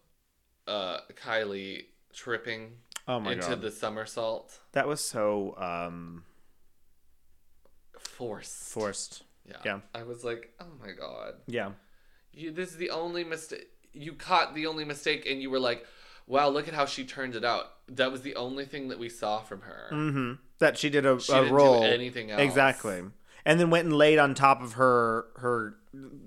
uh, 0.67 0.97
Kylie 1.13 1.83
tripping 2.11 2.71
Oh 3.07 3.19
my 3.19 3.33
into 3.33 3.49
god. 3.49 3.61
the 3.61 3.69
somersault. 3.69 4.57
That 4.71 4.87
was 4.87 4.99
so 4.99 5.55
um 5.59 6.23
Forced. 7.99 8.71
forced. 8.73 9.23
Yeah. 9.49 9.57
Yeah. 9.65 9.79
I 9.95 10.03
was 10.03 10.23
like, 10.23 10.53
oh 10.59 10.65
my 10.79 10.91
god. 10.91 11.33
Yeah. 11.47 11.71
You, 12.33 12.51
this 12.51 12.69
is 12.69 12.77
the 12.77 12.91
only 12.91 13.23
mistake. 13.23 13.67
You 13.93 14.13
caught 14.13 14.53
the 14.53 14.67
only 14.67 14.85
mistake, 14.85 15.25
and 15.29 15.41
you 15.41 15.49
were 15.49 15.59
like, 15.59 15.83
"Wow, 16.27 16.49
look 16.49 16.67
at 16.67 16.75
how 16.75 16.85
she 16.85 17.03
turned 17.05 17.35
it 17.35 17.43
out." 17.43 17.65
That 17.87 18.11
was 18.11 18.21
the 18.21 18.35
only 18.35 18.65
thing 18.65 18.89
that 18.89 18.99
we 18.99 19.09
saw 19.09 19.39
from 19.41 19.61
her. 19.61 19.89
Mm-hmm. 19.91 20.33
That 20.59 20.77
she 20.77 20.91
did 20.91 21.05
a, 21.07 21.19
She 21.19 21.33
a 21.33 21.37
didn't 21.41 21.53
roll. 21.53 21.81
do 21.81 21.87
anything 21.87 22.29
else. 22.29 22.39
Exactly. 22.41 23.01
And 23.45 23.59
then 23.59 23.71
went 23.71 23.85
and 23.85 23.95
laid 23.95 24.19
on 24.19 24.35
top 24.35 24.61
of 24.61 24.73
her 24.73 25.25
her 25.37 25.75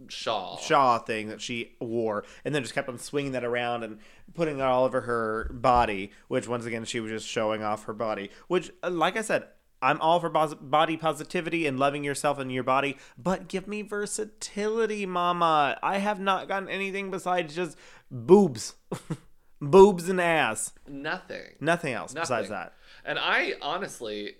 Shawl. 0.08 0.58
shaw 0.58 0.98
thing 0.98 1.28
that 1.28 1.40
she 1.40 1.76
wore, 1.80 2.24
and 2.44 2.52
then 2.54 2.62
just 2.62 2.74
kept 2.74 2.88
on 2.88 2.98
swinging 2.98 3.32
that 3.32 3.44
around 3.44 3.84
and 3.84 3.98
putting 4.34 4.58
it 4.58 4.62
all 4.62 4.84
over 4.84 5.02
her 5.02 5.48
body. 5.52 6.10
Which 6.26 6.48
once 6.48 6.64
again, 6.66 6.84
she 6.84 6.98
was 6.98 7.12
just 7.12 7.28
showing 7.28 7.62
off 7.62 7.84
her 7.84 7.94
body. 7.94 8.30
Which, 8.48 8.72
uh, 8.82 8.90
like 8.90 9.16
I 9.16 9.22
said, 9.22 9.44
I'm 9.82 10.00
all 10.00 10.20
for 10.20 10.30
body 10.30 10.96
positivity 10.96 11.66
and 11.66 11.78
loving 11.78 12.04
yourself 12.04 12.38
and 12.38 12.50
your 12.52 12.62
body, 12.62 12.96
but 13.18 13.48
give 13.48 13.66
me 13.66 13.82
versatility, 13.82 15.04
mama. 15.06 15.78
I 15.82 15.98
have 15.98 16.20
not 16.20 16.46
gotten 16.48 16.68
anything 16.68 17.10
besides 17.10 17.54
just 17.54 17.76
boobs, 18.10 18.74
boobs 19.60 20.08
and 20.08 20.20
ass. 20.20 20.72
Nothing. 20.88 21.56
Nothing 21.60 21.94
else 21.94 22.14
besides 22.14 22.48
that. 22.48 22.74
And 23.04 23.18
I 23.18 23.54
honestly, 23.60 24.36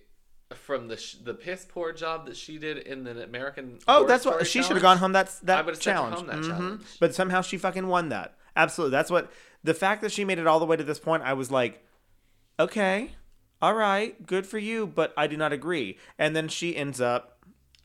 from 0.54 0.86
the 0.88 0.96
sh- 0.96 1.16
the 1.24 1.34
piss 1.34 1.66
poor 1.68 1.92
job 1.92 2.26
that 2.26 2.36
she 2.36 2.58
did 2.58 2.78
in 2.78 3.04
the 3.04 3.22
American. 3.24 3.78
Oh, 3.88 4.06
that's 4.06 4.24
what 4.24 4.46
she 4.46 4.62
should 4.62 4.72
have 4.76 4.82
gone 4.82 4.98
home. 4.98 5.12
That's 5.12 5.42
I 5.42 5.46
that 5.46 5.66
sent 5.66 5.80
challenge. 5.80 6.16
home 6.16 6.26
that 6.28 6.36
Mhm. 6.36 6.48
challenge. 6.48 6.82
But 7.00 7.14
somehow 7.14 7.40
she 7.42 7.58
fucking 7.58 7.86
won 7.88 8.10
that. 8.10 8.36
Absolutely. 8.54 8.92
That's 8.92 9.10
what 9.10 9.32
the 9.64 9.74
fact 9.74 10.02
that 10.02 10.12
she 10.12 10.24
made 10.24 10.38
it 10.38 10.46
all 10.46 10.60
the 10.60 10.66
way 10.66 10.76
to 10.76 10.84
this 10.84 10.98
point. 11.00 11.22
I 11.24 11.32
was 11.32 11.50
like, 11.50 11.84
okay, 12.60 13.12
all 13.62 13.74
right, 13.74 14.26
good 14.26 14.44
for 14.44 14.58
you, 14.58 14.86
but 14.86 15.14
I 15.16 15.28
do 15.28 15.36
not 15.36 15.52
agree. 15.52 15.96
And 16.18 16.34
then 16.34 16.48
she 16.48 16.76
ends 16.76 17.00
up 17.00 17.38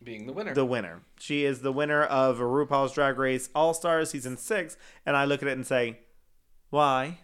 being 0.04 0.26
the 0.26 0.34
winner. 0.34 0.54
the 0.54 0.66
winner. 0.66 1.04
She 1.20 1.46
is 1.46 1.62
the 1.62 1.72
winner 1.72 2.04
of 2.04 2.38
RuPaul's 2.40 2.94
Drag 2.94 3.18
Race 3.18 3.50
All 3.54 3.76
Stars 3.76 4.10
season 4.10 4.38
six. 4.38 4.76
And 5.06 5.16
I 5.16 5.26
look 5.26 5.44
at 5.44 5.48
it 5.48 5.52
and 5.52 5.68
say, 5.68 6.00
why? 6.72 7.20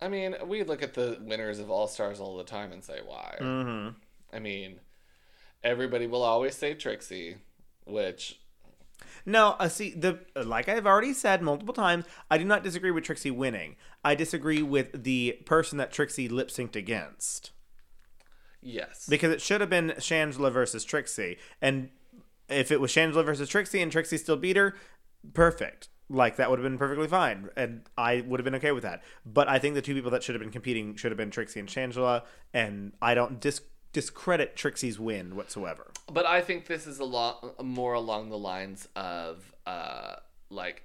I 0.00 0.08
mean, 0.08 0.36
we 0.46 0.62
look 0.62 0.82
at 0.82 0.94
the 0.94 1.18
winners 1.20 1.58
of 1.58 1.70
All 1.70 1.88
Stars 1.88 2.20
all 2.20 2.36
the 2.36 2.44
time 2.44 2.72
and 2.72 2.84
say 2.84 3.00
why. 3.04 3.36
Mm-hmm. 3.40 3.88
I 4.34 4.38
mean, 4.38 4.80
everybody 5.64 6.06
will 6.06 6.22
always 6.22 6.54
say 6.54 6.74
Trixie, 6.74 7.38
which 7.86 8.40
No, 9.24 9.56
uh, 9.58 9.68
see 9.68 9.90
the 9.90 10.20
like 10.34 10.68
I've 10.68 10.86
already 10.86 11.12
said 11.12 11.42
multiple 11.42 11.74
times, 11.74 12.04
I 12.30 12.38
do 12.38 12.44
not 12.44 12.62
disagree 12.62 12.90
with 12.90 13.04
Trixie 13.04 13.30
winning. 13.30 13.76
I 14.04 14.14
disagree 14.14 14.62
with 14.62 15.04
the 15.04 15.38
person 15.44 15.78
that 15.78 15.92
Trixie 15.92 16.28
lip 16.28 16.48
synced 16.48 16.76
against 16.76 17.52
yes, 18.60 19.06
because 19.08 19.32
it 19.32 19.40
should 19.40 19.60
have 19.60 19.70
been 19.70 19.94
Shangela 19.98 20.52
versus 20.52 20.84
Trixie, 20.84 21.38
and 21.60 21.90
if 22.48 22.70
it 22.70 22.80
was 22.80 22.92
Shangela 22.92 23.24
versus 23.24 23.48
Trixie 23.48 23.82
and 23.82 23.90
Trixie 23.90 24.18
still 24.18 24.36
beat 24.36 24.56
her, 24.56 24.74
perfect. 25.34 25.88
Like 26.08 26.36
that 26.36 26.50
would 26.50 26.58
have 26.58 26.64
been 26.64 26.78
perfectly 26.78 27.08
fine, 27.08 27.48
and 27.56 27.88
I 27.96 28.20
would 28.26 28.38
have 28.38 28.44
been 28.44 28.56
okay 28.56 28.72
with 28.72 28.82
that. 28.82 29.02
But 29.24 29.48
I 29.48 29.58
think 29.58 29.74
the 29.74 29.82
two 29.82 29.94
people 29.94 30.10
that 30.10 30.22
should 30.22 30.34
have 30.34 30.42
been 30.42 30.50
competing 30.50 30.94
should 30.96 31.10
have 31.10 31.16
been 31.16 31.30
Trixie 31.30 31.60
and 31.60 31.68
Shangela, 31.68 32.24
and 32.52 32.92
I 33.00 33.14
don't 33.14 33.40
dis- 33.40 33.62
discredit 33.92 34.56
Trixie's 34.56 34.98
win 34.98 35.36
whatsoever. 35.36 35.90
but 36.10 36.26
I 36.26 36.40
think 36.40 36.66
this 36.66 36.86
is 36.86 36.98
a 36.98 37.04
lot 37.04 37.62
more 37.64 37.94
along 37.94 38.30
the 38.30 38.38
lines 38.38 38.88
of 38.96 39.52
uh 39.66 40.16
like 40.50 40.84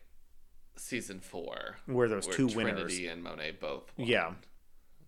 season 0.76 1.20
four, 1.20 1.78
Where 1.88 2.08
there 2.08 2.18
was 2.18 2.28
two 2.28 2.48
Trinity 2.50 2.56
winners. 2.76 3.00
and 3.12 3.24
Monet 3.24 3.52
both. 3.60 3.92
Won. 3.98 4.08
Yeah, 4.08 4.34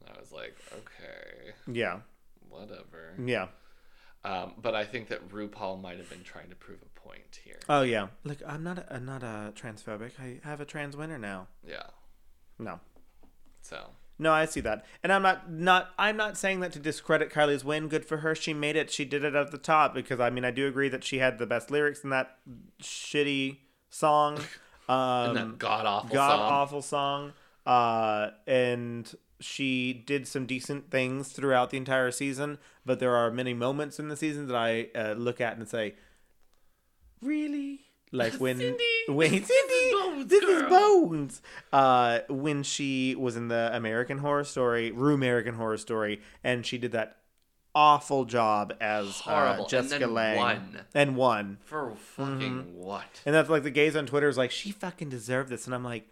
I 0.07 0.19
was 0.19 0.31
like, 0.31 0.57
okay, 0.73 1.53
yeah, 1.67 1.99
whatever. 2.49 3.13
yeah. 3.23 3.47
Um, 4.25 4.53
but 4.61 4.75
I 4.75 4.83
think 4.83 5.07
that 5.09 5.29
RuPaul 5.29 5.81
might 5.81 5.97
have 5.97 6.09
been 6.09 6.23
trying 6.23 6.49
to 6.49 6.55
prove 6.55 6.79
a 6.81 6.99
point 6.99 7.39
here. 7.43 7.59
Oh 7.69 7.83
yeah. 7.83 8.07
Look, 8.25 8.39
I'm 8.45 8.63
not 8.63 8.79
a, 8.79 8.93
I'm 8.93 9.05
not 9.05 9.23
a 9.23 9.53
transphobic. 9.55 10.11
I 10.19 10.39
have 10.43 10.59
a 10.59 10.65
trans 10.65 10.97
winner 10.97 11.17
now. 11.17 11.47
Yeah. 11.65 11.83
No. 12.57 12.81
So 13.61 13.91
No, 14.21 14.33
I 14.33 14.43
see 14.45 14.59
that. 14.59 14.85
And 15.01 15.13
I'm 15.13 15.21
not 15.21 15.49
not 15.49 15.89
I'm 15.97 16.17
not 16.17 16.37
saying 16.37 16.59
that 16.59 16.73
to 16.73 16.79
discredit 16.79 17.31
Kylie's 17.31 17.63
win. 17.63 17.87
Good 17.87 18.05
for 18.05 18.17
her. 18.17 18.35
She 18.35 18.53
made 18.53 18.75
it. 18.75 18.91
She 18.91 19.05
did 19.05 19.23
it 19.23 19.33
at 19.33 19.51
the 19.51 19.57
top 19.57 19.93
because 19.93 20.19
I 20.19 20.29
mean 20.29 20.43
I 20.43 20.51
do 20.51 20.67
agree 20.67 20.89
that 20.89 21.05
she 21.05 21.19
had 21.19 21.37
the 21.37 21.47
best 21.47 21.71
lyrics 21.71 22.03
in 22.03 22.09
that 22.11 22.37
shitty 22.81 23.57
song. 23.89 24.39
Um 24.89 24.97
and 24.97 25.37
that 25.37 25.59
god 25.59 25.85
awful 25.85 26.09
god 26.09 26.29
song. 26.31 26.51
awful 26.51 26.81
song. 26.81 27.33
Uh 27.63 28.29
and 28.47 29.15
she 29.39 29.93
did 29.93 30.27
some 30.27 30.47
decent 30.47 30.89
things 30.89 31.29
throughout 31.29 31.69
the 31.69 31.77
entire 31.77 32.09
season, 32.09 32.57
but 32.85 32.99
there 32.99 33.15
are 33.15 33.29
many 33.29 33.53
moments 33.53 33.99
in 33.99 34.07
the 34.07 34.17
season 34.17 34.47
that 34.47 34.55
I 34.55 34.87
uh, 34.95 35.13
look 35.13 35.39
at 35.39 35.57
and 35.57 35.67
say, 35.67 35.93
"Really?" 37.21 37.81
Like 38.11 38.33
when 38.33 38.57
Cindy, 38.57 38.83
when 39.07 39.31
this 39.31 39.41
is 39.41 39.47
Cindy, 39.47 39.91
Bones, 39.93 40.27
this 40.27 40.43
is. 40.43 40.63
Bones. 40.63 41.41
Uh, 41.71 42.19
when 42.27 42.63
she 42.63 43.15
was 43.15 43.35
in 43.35 43.47
the 43.49 43.69
American 43.73 44.17
Horror 44.19 44.43
Story, 44.43 44.91
Rue 44.91 45.13
American 45.13 45.55
Horror 45.55 45.77
Story, 45.77 46.21
and 46.43 46.65
she 46.65 46.77
did 46.77 46.91
that 46.93 47.17
awful 47.75 48.25
job 48.25 48.73
as 48.81 49.19
Horrible. 49.19 49.65
uh, 49.65 49.67
Jessica 49.67 50.05
and 50.05 50.13
Lange 50.13 50.37
won. 50.37 50.79
and 50.95 51.15
won. 51.15 51.57
For 51.65 51.93
fucking 51.95 52.75
what? 52.75 53.21
And 53.25 53.35
that's 53.35 53.49
like 53.49 53.63
the 53.63 53.69
gays 53.69 53.95
on 53.95 54.05
Twitter 54.07 54.27
is 54.27 54.37
like, 54.37 54.51
she 54.51 54.71
fucking 54.71 55.09
deserved 55.09 55.49
this. 55.49 55.65
And 55.65 55.75
I'm 55.75 55.83
like, 55.83 56.07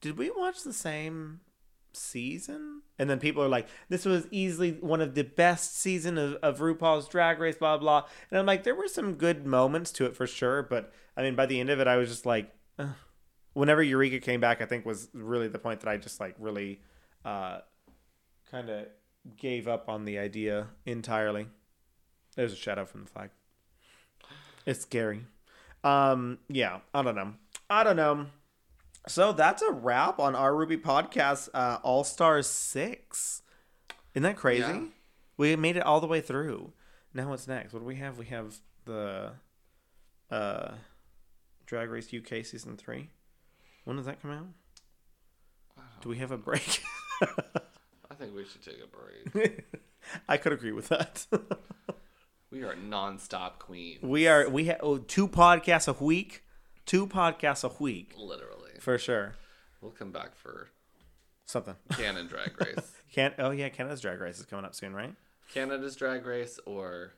did 0.00 0.18
we 0.18 0.30
watch 0.30 0.62
the 0.64 0.72
same 0.72 1.40
season? 1.92 2.82
And 2.98 3.08
then 3.08 3.18
people 3.18 3.42
are 3.42 3.48
like, 3.48 3.68
this 3.88 4.04
was 4.04 4.26
easily 4.30 4.72
one 4.80 5.00
of 5.00 5.14
the 5.14 5.24
best 5.24 5.78
season 5.78 6.18
of, 6.18 6.34
of 6.36 6.58
RuPaul's 6.58 7.08
Drag 7.08 7.38
Race, 7.38 7.56
blah, 7.56 7.78
blah. 7.78 8.04
And 8.30 8.38
I'm 8.38 8.46
like, 8.46 8.64
there 8.64 8.74
were 8.74 8.88
some 8.88 9.14
good 9.14 9.46
moments 9.46 9.90
to 9.92 10.06
it 10.06 10.16
for 10.16 10.26
sure. 10.26 10.62
But 10.62 10.92
I 11.16 11.22
mean, 11.22 11.34
by 11.34 11.46
the 11.46 11.60
end 11.60 11.70
of 11.70 11.80
it, 11.80 11.86
I 11.86 11.96
was 11.96 12.08
just 12.08 12.26
like, 12.26 12.52
Ugh. 12.78 12.88
whenever 13.52 13.82
Eureka 13.82 14.20
came 14.20 14.40
back, 14.40 14.60
I 14.60 14.66
think 14.66 14.84
was 14.84 15.08
really 15.12 15.48
the 15.48 15.58
point 15.58 15.80
that 15.80 15.88
I 15.88 15.96
just 15.96 16.20
like 16.20 16.34
really 16.38 16.80
uh, 17.24 17.60
kind 18.50 18.68
of 18.70 18.86
gave 19.36 19.68
up 19.68 19.88
on 19.88 20.04
the 20.04 20.18
idea 20.18 20.68
entirely. 20.86 21.46
There's 22.36 22.52
a 22.52 22.56
shadow 22.56 22.84
from 22.84 23.04
the 23.04 23.10
flag. 23.10 23.30
It's 24.66 24.80
scary. 24.80 25.24
Um, 25.82 26.38
yeah, 26.48 26.80
I 26.94 27.02
don't 27.02 27.14
know. 27.14 27.34
I 27.68 27.84
don't 27.84 27.96
know. 27.96 28.26
So 29.08 29.32
that's 29.32 29.62
a 29.62 29.70
wrap 29.70 30.18
on 30.18 30.34
our 30.34 30.54
Ruby 30.54 30.76
podcast, 30.76 31.48
uh, 31.54 31.78
All 31.82 32.04
Stars 32.04 32.46
Six. 32.46 33.42
Isn't 34.14 34.24
that 34.24 34.36
crazy? 34.36 34.62
Yeah. 34.62 34.82
We 35.36 35.56
made 35.56 35.76
it 35.76 35.82
all 35.82 36.00
the 36.00 36.06
way 36.06 36.20
through. 36.20 36.72
Now 37.14 37.30
what's 37.30 37.48
next? 37.48 37.72
What 37.72 37.80
do 37.80 37.86
we 37.86 37.96
have? 37.96 38.18
We 38.18 38.26
have 38.26 38.56
the 38.84 39.32
uh, 40.30 40.72
Drag 41.66 41.88
Race 41.88 42.12
UK 42.14 42.44
season 42.44 42.76
three. 42.76 43.10
When 43.84 43.96
does 43.96 44.06
that 44.06 44.20
come 44.20 44.30
out? 44.32 44.46
Do 46.02 46.08
we 46.08 46.18
have 46.18 46.30
a 46.30 46.38
break? 46.38 46.82
I 47.22 48.14
think 48.18 48.34
we 48.34 48.44
should 48.44 48.62
take 48.62 48.80
a 48.82 48.86
break. 49.34 49.64
I 50.28 50.36
could 50.36 50.52
agree 50.52 50.72
with 50.72 50.88
that. 50.88 51.26
We 52.52 52.64
are 52.64 52.74
non-stop 52.74 53.60
queens. 53.60 54.02
we 54.02 54.26
are 54.26 54.48
we 54.48 54.64
have 54.64 54.80
oh, 54.82 54.98
two 54.98 55.28
podcasts 55.28 55.86
a 55.86 56.04
week, 56.04 56.42
two 56.84 57.06
podcasts 57.06 57.62
a 57.62 57.72
week 57.80 58.12
literally. 58.18 58.59
For 58.80 58.96
sure. 58.98 59.34
We'll 59.82 59.92
come 59.92 60.10
back 60.10 60.34
for 60.34 60.70
Something. 61.44 61.76
Canon 61.96 62.26
Drag 62.28 62.58
Race, 62.60 62.92
Can 63.12 63.34
oh 63.38 63.50
yeah, 63.50 63.68
Canada's 63.68 64.00
Drag 64.00 64.20
Race 64.20 64.38
is 64.38 64.46
coming 64.46 64.64
up 64.64 64.74
soon, 64.74 64.94
right? 64.94 65.14
Canada's 65.52 65.96
Drag 65.96 66.24
Race, 66.24 66.58
or 66.64 67.12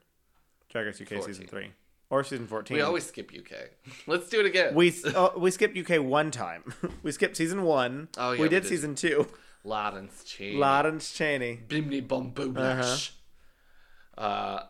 Drag 0.71 0.87
Race 0.87 1.01
UK 1.01 1.09
14. 1.09 1.23
season 1.27 1.47
three 1.47 1.71
or 2.11 2.25
season 2.25 2.47
fourteen. 2.47 2.77
we 2.79 2.83
always 2.83 3.07
skip 3.07 3.31
UK. 3.37 3.71
Let's 4.07 4.29
do 4.29 4.41
it 4.41 4.47
again. 4.47 4.75
we 4.75 4.93
oh, 5.15 5.39
we 5.39 5.51
skipped 5.51 5.77
UK 5.79 6.03
one 6.03 6.31
time. 6.31 6.75
we 7.03 7.13
skipped 7.13 7.37
season 7.37 7.63
one. 7.63 8.09
Oh, 8.17 8.33
yeah, 8.33 8.39
we 8.39 8.43
we 8.45 8.49
did 8.49 8.63
did. 8.63 8.69
season 8.69 8.95
two. 8.95 9.27
Lawrence 9.65 10.25
Chaney. 10.25 10.57
Lawrence 10.57 11.13
Chaney. 11.13 11.61
Bimini 11.69 12.01
bum 12.01 12.33
Uh-huh. 12.37 12.97
Uh, 14.19 14.63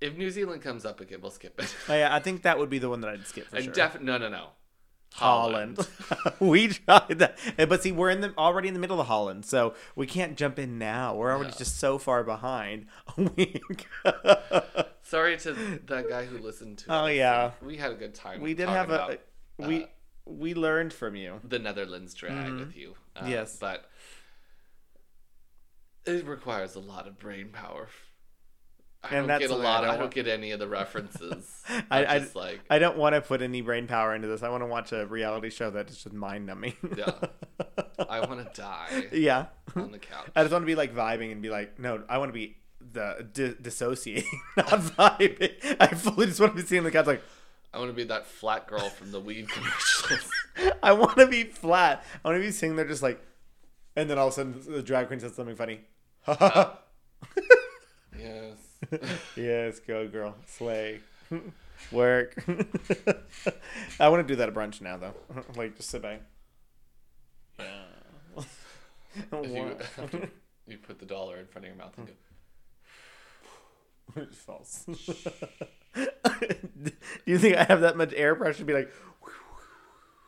if 0.00 0.16
New 0.16 0.30
Zealand 0.30 0.62
comes 0.62 0.84
up 0.84 1.00
again, 1.00 1.20
we'll 1.20 1.30
skip 1.30 1.58
it. 1.60 1.74
Oh 1.88 1.94
yeah, 1.94 2.14
I 2.14 2.18
think 2.18 2.42
that 2.42 2.58
would 2.58 2.70
be 2.70 2.78
the 2.78 2.88
one 2.88 3.00
that 3.02 3.10
I'd 3.10 3.26
skip 3.26 3.48
for 3.48 3.56
and 3.56 3.66
sure. 3.66 3.72
def- 3.74 4.00
no, 4.00 4.18
no, 4.18 4.28
no. 4.28 4.48
Holland. 5.14 5.78
we 6.40 6.68
tried 6.68 7.18
that, 7.20 7.38
but 7.56 7.82
see, 7.82 7.92
we're 7.92 8.10
in 8.10 8.20
the 8.20 8.34
already 8.36 8.68
in 8.68 8.74
the 8.74 8.80
middle 8.80 9.00
of 9.00 9.06
Holland, 9.06 9.44
so 9.44 9.74
we 9.94 10.06
can't 10.06 10.36
jump 10.36 10.58
in 10.58 10.78
now. 10.78 11.14
We're 11.14 11.32
already 11.32 11.54
just 11.56 11.78
so 11.78 11.98
far 11.98 12.24
behind. 12.24 12.86
Sorry 15.02 15.36
to 15.38 15.52
that 15.86 16.06
guy 16.08 16.24
who 16.24 16.38
listened 16.38 16.78
to 16.78 16.92
Oh, 16.92 17.04
us. 17.06 17.12
yeah. 17.14 17.50
We 17.62 17.76
had 17.76 17.92
a 17.92 17.94
good 17.94 18.14
time. 18.14 18.40
we 18.40 18.54
did 18.54 18.68
have 18.68 18.90
a 18.90 18.94
about, 18.94 19.20
we 19.58 19.84
uh, 19.84 19.86
we 20.26 20.54
learned 20.54 20.92
from 20.92 21.14
you. 21.16 21.40
the 21.44 21.58
Netherlands 21.58 22.14
drag 22.14 22.52
with 22.54 22.76
you. 22.76 22.94
Uh, 23.14 23.20
Mm-hmm. 23.20 23.30
Yes. 23.30 23.56
But 23.60 23.88
it 26.06 26.26
requires 26.26 26.74
a 26.74 26.80
lot 26.80 27.06
of 27.06 27.18
brain 27.18 27.50
power. 27.52 27.88
I 29.04 29.08
And 29.08 29.16
don't 29.18 29.26
that's 29.28 29.40
get 29.40 29.46
a 29.46 29.48
something 29.50 29.66
I 29.66 29.70
lot. 29.74 29.80
don't 29.82 29.90
I 29.90 29.96
don't, 29.98 30.14
get 30.14 30.26
any 30.26 30.50
of 30.52 30.58
the 30.58 30.66
references. 30.68 31.62
I- 31.90 32.06
I, 32.06 32.18
just 32.20 32.34
like 32.34 32.60
I 32.70 32.78
don't 32.78 32.96
want 32.96 33.14
to 33.14 33.20
put 33.20 33.42
any 33.42 33.60
brain 33.60 33.86
power 33.86 34.14
into 34.14 34.28
this. 34.28 34.42
I 34.42 34.48
want 34.48 34.62
to 34.62 34.66
watch 34.66 34.92
a 34.92 35.06
reality 35.06 35.50
show 35.50 35.70
that 35.70 35.90
is 35.90 36.02
just 36.02 36.14
mind 36.14 36.46
numbing. 36.46 36.74
yeah. 36.96 37.12
I 38.08 38.20
want 38.20 38.40
to 38.54 38.60
die 38.60 39.08
yeah. 39.12 39.46
on 39.76 39.92
the 39.92 39.98
couch. 39.98 40.28
I 40.34 40.42
just 40.42 40.52
want 40.52 40.62
to 40.62 40.66
be 40.66 40.74
like 40.74 40.94
vibing 40.94 41.30
and 41.32 41.42
be 41.42 41.50
like, 41.50 41.78
no, 41.78 42.02
I 42.08 42.18
want 42.18 42.30
to 42.30 42.32
be 42.34 42.56
the 42.92 43.26
di- 43.32 43.54
dissociating, 43.60 44.28
not 44.56 44.68
vibing. 44.68 45.76
I 45.80 45.88
fully 45.88 46.26
just 46.26 46.40
want 46.40 46.52
to 46.52 46.56
be 46.56 46.62
sitting 46.62 46.78
on 46.78 46.84
the 46.84 46.90
couch 46.90 47.06
like, 47.06 47.22
I 47.72 47.78
want 47.78 47.90
to 47.90 47.94
be 47.94 48.04
that 48.04 48.26
flat 48.26 48.66
girl 48.68 48.88
from 48.88 49.10
the 49.10 49.20
weed 49.20 49.48
commercials. 49.48 50.30
I 50.82 50.92
want 50.92 51.16
to 51.18 51.26
be 51.26 51.44
flat. 51.44 52.04
I 52.24 52.28
want 52.28 52.40
to 52.40 52.46
be 52.46 52.52
sitting 52.52 52.76
there 52.76 52.86
just 52.86 53.02
like, 53.02 53.20
and 53.96 54.08
then 54.08 54.16
all 54.18 54.28
of 54.28 54.32
a 54.32 54.36
sudden 54.36 54.62
the 54.68 54.82
drag 54.82 55.08
queen 55.08 55.18
says 55.20 55.34
something 55.34 55.56
funny. 55.56 55.80
yes. 58.18 58.43
yes, 59.36 59.80
go 59.80 60.08
girl, 60.08 60.34
slay, 60.46 61.00
work. 61.92 62.42
I 64.00 64.08
want 64.08 64.26
to 64.26 64.32
do 64.32 64.36
that 64.36 64.48
at 64.48 64.54
brunch 64.54 64.80
now 64.80 64.96
though. 64.96 65.14
like 65.56 65.76
just 65.76 65.90
sit 65.90 66.02
back. 66.02 66.22
If 69.32 70.12
you, 70.12 70.28
you 70.66 70.78
put 70.78 70.98
the 70.98 71.06
dollar 71.06 71.36
in 71.38 71.46
front 71.46 71.66
of 71.66 71.68
your 71.68 71.76
mouth 71.76 71.96
and 71.96 72.08
go. 72.08 72.12
It's 74.16 74.36
False. 74.38 74.84
Do 75.94 76.92
you 77.26 77.38
think 77.38 77.56
I 77.56 77.64
have 77.64 77.80
that 77.80 77.96
much 77.96 78.12
air 78.14 78.34
pressure 78.34 78.58
to 78.58 78.64
be 78.64 78.72
like? 78.72 78.90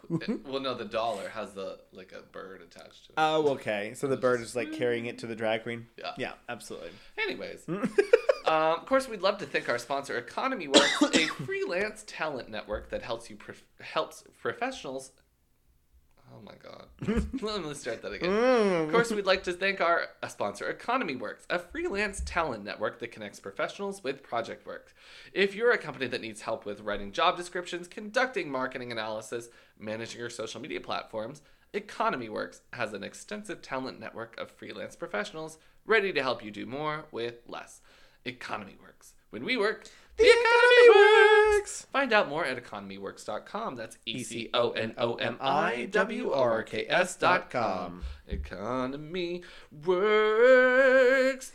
well, 0.08 0.60
no, 0.60 0.74
the 0.74 0.84
dollar 0.84 1.28
has 1.30 1.52
the 1.52 1.78
like 1.92 2.12
a 2.12 2.22
bird 2.22 2.62
attached 2.62 3.06
to 3.06 3.12
it. 3.12 3.14
Oh, 3.16 3.48
okay. 3.54 3.92
So 3.94 4.06
the 4.06 4.16
bird 4.16 4.40
is 4.40 4.54
like 4.54 4.72
carrying 4.72 5.06
it 5.06 5.18
to 5.18 5.26
the 5.26 5.34
drag 5.34 5.62
queen. 5.64 5.86
Yeah. 5.98 6.12
Yeah, 6.16 6.32
absolutely. 6.48 6.90
Anyways, 7.18 7.64
um, 8.46 8.78
of 8.78 8.86
course, 8.86 9.08
we'd 9.08 9.22
love 9.22 9.38
to 9.38 9.46
thank 9.46 9.68
our 9.68 9.78
sponsor, 9.78 10.16
Economy 10.16 10.68
Works, 10.68 11.02
a 11.14 11.26
freelance 11.26 12.04
talent 12.06 12.48
network 12.48 12.90
that 12.90 13.02
helps 13.02 13.28
you 13.28 13.36
prof- 13.36 13.64
helps 13.80 14.24
professionals. 14.40 15.12
Oh 16.32 16.42
my 16.42 16.54
god! 16.60 16.86
Let 17.42 17.64
me 17.64 17.74
start 17.74 18.02
that 18.02 18.12
again. 18.12 18.84
Of 18.84 18.90
course, 18.90 19.12
we'd 19.12 19.26
like 19.26 19.44
to 19.44 19.52
thank 19.52 19.80
our 19.80 20.08
sponsor, 20.28 20.68
Economy 20.68 21.14
Works, 21.14 21.46
a 21.48 21.58
freelance 21.58 22.20
talent 22.26 22.64
network 22.64 22.98
that 22.98 23.12
connects 23.12 23.38
professionals 23.38 24.02
with 24.02 24.22
project 24.22 24.66
work. 24.66 24.92
If 25.32 25.54
you're 25.54 25.70
a 25.70 25.78
company 25.78 26.08
that 26.08 26.20
needs 26.20 26.42
help 26.42 26.66
with 26.66 26.80
writing 26.80 27.12
job 27.12 27.36
descriptions, 27.36 27.86
conducting 27.86 28.50
marketing 28.50 28.90
analysis, 28.90 29.48
managing 29.78 30.20
your 30.20 30.30
social 30.30 30.60
media 30.60 30.80
platforms, 30.80 31.42
Economy 31.72 32.28
Works 32.28 32.62
has 32.72 32.92
an 32.92 33.04
extensive 33.04 33.62
talent 33.62 34.00
network 34.00 34.38
of 34.38 34.50
freelance 34.50 34.96
professionals 34.96 35.58
ready 35.84 36.12
to 36.12 36.22
help 36.22 36.44
you 36.44 36.50
do 36.50 36.66
more 36.66 37.04
with 37.12 37.42
less. 37.46 37.80
Economy 38.26 38.76
Works. 38.82 39.14
When 39.30 39.44
we 39.44 39.56
work, 39.56 39.84
the, 40.16 40.24
economy 40.24 41.58
works. 41.58 41.86
Find 41.92 42.12
out 42.12 42.28
more 42.28 42.44
at 42.44 42.62
economyworks.com. 42.62 43.74
That's 43.76 43.98
E 44.06 44.22
C 44.22 44.48
O 44.54 44.70
N 44.70 44.94
O 44.96 45.14
M 45.16 45.36
I 45.40 45.88
W 45.90 46.32
R 46.32 46.62
K 46.62 46.86
S.com. 46.88 48.02
Economy 48.28 49.42
works. 49.84 51.52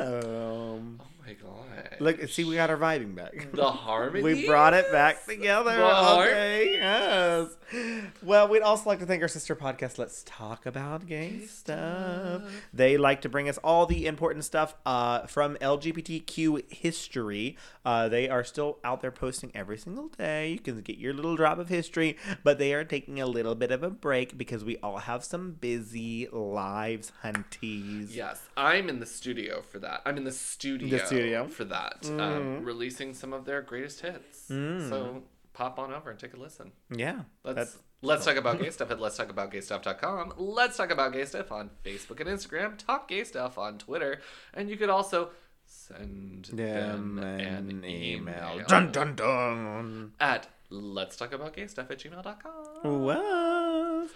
Um, 0.00 1.00
Oh 1.02 1.06
my 1.26 1.32
god. 1.34 1.96
look, 2.00 2.28
see, 2.28 2.44
we 2.44 2.54
got 2.56 2.70
our 2.70 2.76
vibing 2.76 3.14
back. 3.14 3.52
the 3.52 3.70
harmony. 3.70 4.22
We 4.34 4.46
brought 4.46 4.74
it 4.74 4.90
back 4.90 5.24
together. 5.26 5.76
The. 5.76 6.10
Okay, 6.20 6.72
yes. 6.74 7.48
Well, 8.22 8.48
we'd 8.48 8.62
also 8.62 8.88
like 8.90 8.98
to 8.98 9.06
thank 9.06 9.22
our 9.22 9.28
sister 9.28 9.54
podcast, 9.54 9.98
Let's 9.98 10.22
Talk 10.26 10.66
About 10.66 11.06
Gay 11.06 11.46
Stuff. 11.46 12.42
They 12.72 12.96
like 12.96 13.20
to 13.22 13.28
bring 13.28 13.48
us 13.48 13.58
all 13.58 13.86
the 13.86 14.06
important 14.06 14.44
stuff 14.44 14.74
uh, 14.84 15.26
from 15.26 15.56
LGBTQ 15.56 16.72
history. 16.72 17.56
Uh, 17.84 18.08
they 18.08 18.28
are 18.28 18.44
still 18.44 18.78
out 18.84 19.00
there 19.00 19.10
posting 19.10 19.50
every 19.54 19.78
single 19.78 20.08
day. 20.08 20.50
You 20.52 20.58
can 20.58 20.80
get 20.80 20.98
your 20.98 21.14
little 21.14 21.36
drop 21.36 21.58
of 21.58 21.68
history, 21.68 22.16
but 22.42 22.58
they 22.58 22.74
are 22.74 22.84
taking 22.84 23.20
a 23.20 23.26
little 23.26 23.54
bit 23.54 23.70
of 23.70 23.82
a 23.82 23.90
break 23.90 24.36
because 24.36 24.64
we 24.64 24.76
all 24.78 24.98
have 24.98 25.24
some 25.24 25.52
busy 25.52 26.28
lives, 26.32 27.12
hunties. 27.24 28.14
Yes, 28.14 28.48
I'm 28.56 28.88
in 28.88 29.00
the 29.00 29.06
studio 29.06 29.62
for 29.62 29.78
that. 29.78 30.02
I'm 30.04 30.16
in 30.16 30.24
the 30.24 30.32
studio, 30.32 30.98
The 30.98 31.06
studio. 31.06 31.46
for 31.46 31.64
that, 31.64 32.06
um, 32.18 32.64
releasing 32.64 33.14
some 33.14 33.32
of 33.32 33.44
their 33.44 33.62
greatest 33.62 34.00
hits. 34.00 34.46
So 34.48 35.22
pop 35.60 35.78
on 35.78 35.92
over 35.92 36.08
and 36.10 36.18
take 36.18 36.32
a 36.32 36.38
listen. 36.38 36.72
Yeah. 36.90 37.20
Let's 37.44 37.76
let's 38.00 38.24
talk 38.24 38.36
about 38.36 38.58
gay 38.60 38.70
stuff 38.76 38.90
at 38.90 38.98
let's 38.98 39.18
talk 39.18 39.28
about 39.28 39.50
gay 39.50 39.60
stuff.com. 39.60 40.32
Let's 40.38 40.78
talk 40.78 40.90
about 40.90 41.12
gay 41.12 41.26
stuff 41.26 41.52
on 41.52 41.68
Facebook 41.84 42.18
and 42.20 42.30
Instagram. 42.30 42.78
Talk 42.78 43.08
gay 43.08 43.24
stuff 43.24 43.58
on 43.58 43.76
Twitter, 43.76 44.20
and 44.54 44.70
you 44.70 44.78
could 44.78 44.88
also 44.88 45.30
send 45.66 46.46
them, 46.46 47.18
an 47.18 47.84
email, 47.84 48.62
Dun 48.66 48.90
dun 48.90 49.14
dun. 49.14 50.12
at 50.18 50.48
let's 50.70 51.16
talk 51.16 51.32
about 51.34 51.54
gay 51.54 51.66
stuff 51.66 51.90
at 51.90 51.98
gmail.com. 51.98 53.02
What? 53.04 54.10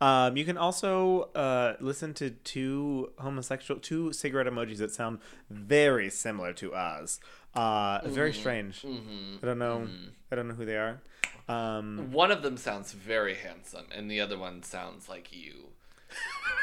Um, 0.00 0.36
you 0.36 0.44
can 0.44 0.58
also 0.58 1.30
uh, 1.34 1.74
listen 1.80 2.12
to 2.14 2.30
two 2.30 3.12
homosexual, 3.18 3.80
two 3.80 4.12
cigarette 4.12 4.46
emojis 4.46 4.78
that 4.78 4.92
sound 4.92 5.18
very 5.50 6.10
similar 6.10 6.52
to 6.54 6.74
us. 6.74 7.18
Uh, 7.56 8.00
very 8.04 8.32
strange. 8.34 8.84
I 8.84 9.46
don't 9.46 9.58
know. 9.58 9.88
I 10.30 10.36
don't 10.36 10.48
know 10.48 10.54
who 10.54 10.64
they 10.64 10.76
are. 10.76 11.00
Um, 11.48 12.10
One 12.12 12.30
of 12.30 12.42
them 12.42 12.56
sounds 12.56 12.92
very 12.92 13.34
handsome, 13.34 13.86
and 13.94 14.10
the 14.10 14.20
other 14.20 14.36
one 14.38 14.62
sounds 14.62 15.08
like 15.08 15.30
you. 15.32 15.68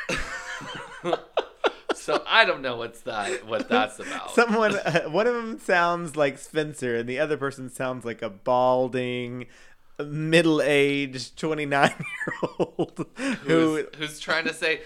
so 1.96 2.24
I 2.28 2.46
don't 2.46 2.62
know 2.62 2.76
what's 2.76 3.02
that 3.02 3.46
what 3.48 3.70
that's 3.70 4.00
about. 4.00 4.32
someone, 4.32 4.76
uh, 4.76 5.04
one 5.10 5.26
of 5.28 5.36
them 5.36 5.60
sounds 5.60 6.16
like 6.16 6.38
Spencer, 6.38 6.98
and 6.98 7.08
the 7.10 7.20
other 7.20 7.38
person 7.38 7.70
sounds 7.70 8.04
like 8.06 8.22
a 8.22 8.30
balding, 8.30 9.48
middle-aged 10.00 11.38
twenty-nine-year-old 11.38 13.06
who. 13.16 13.36
who's, 13.46 13.86
who's 13.98 14.20
trying 14.20 14.46
to 14.46 14.54
say, 14.54 14.82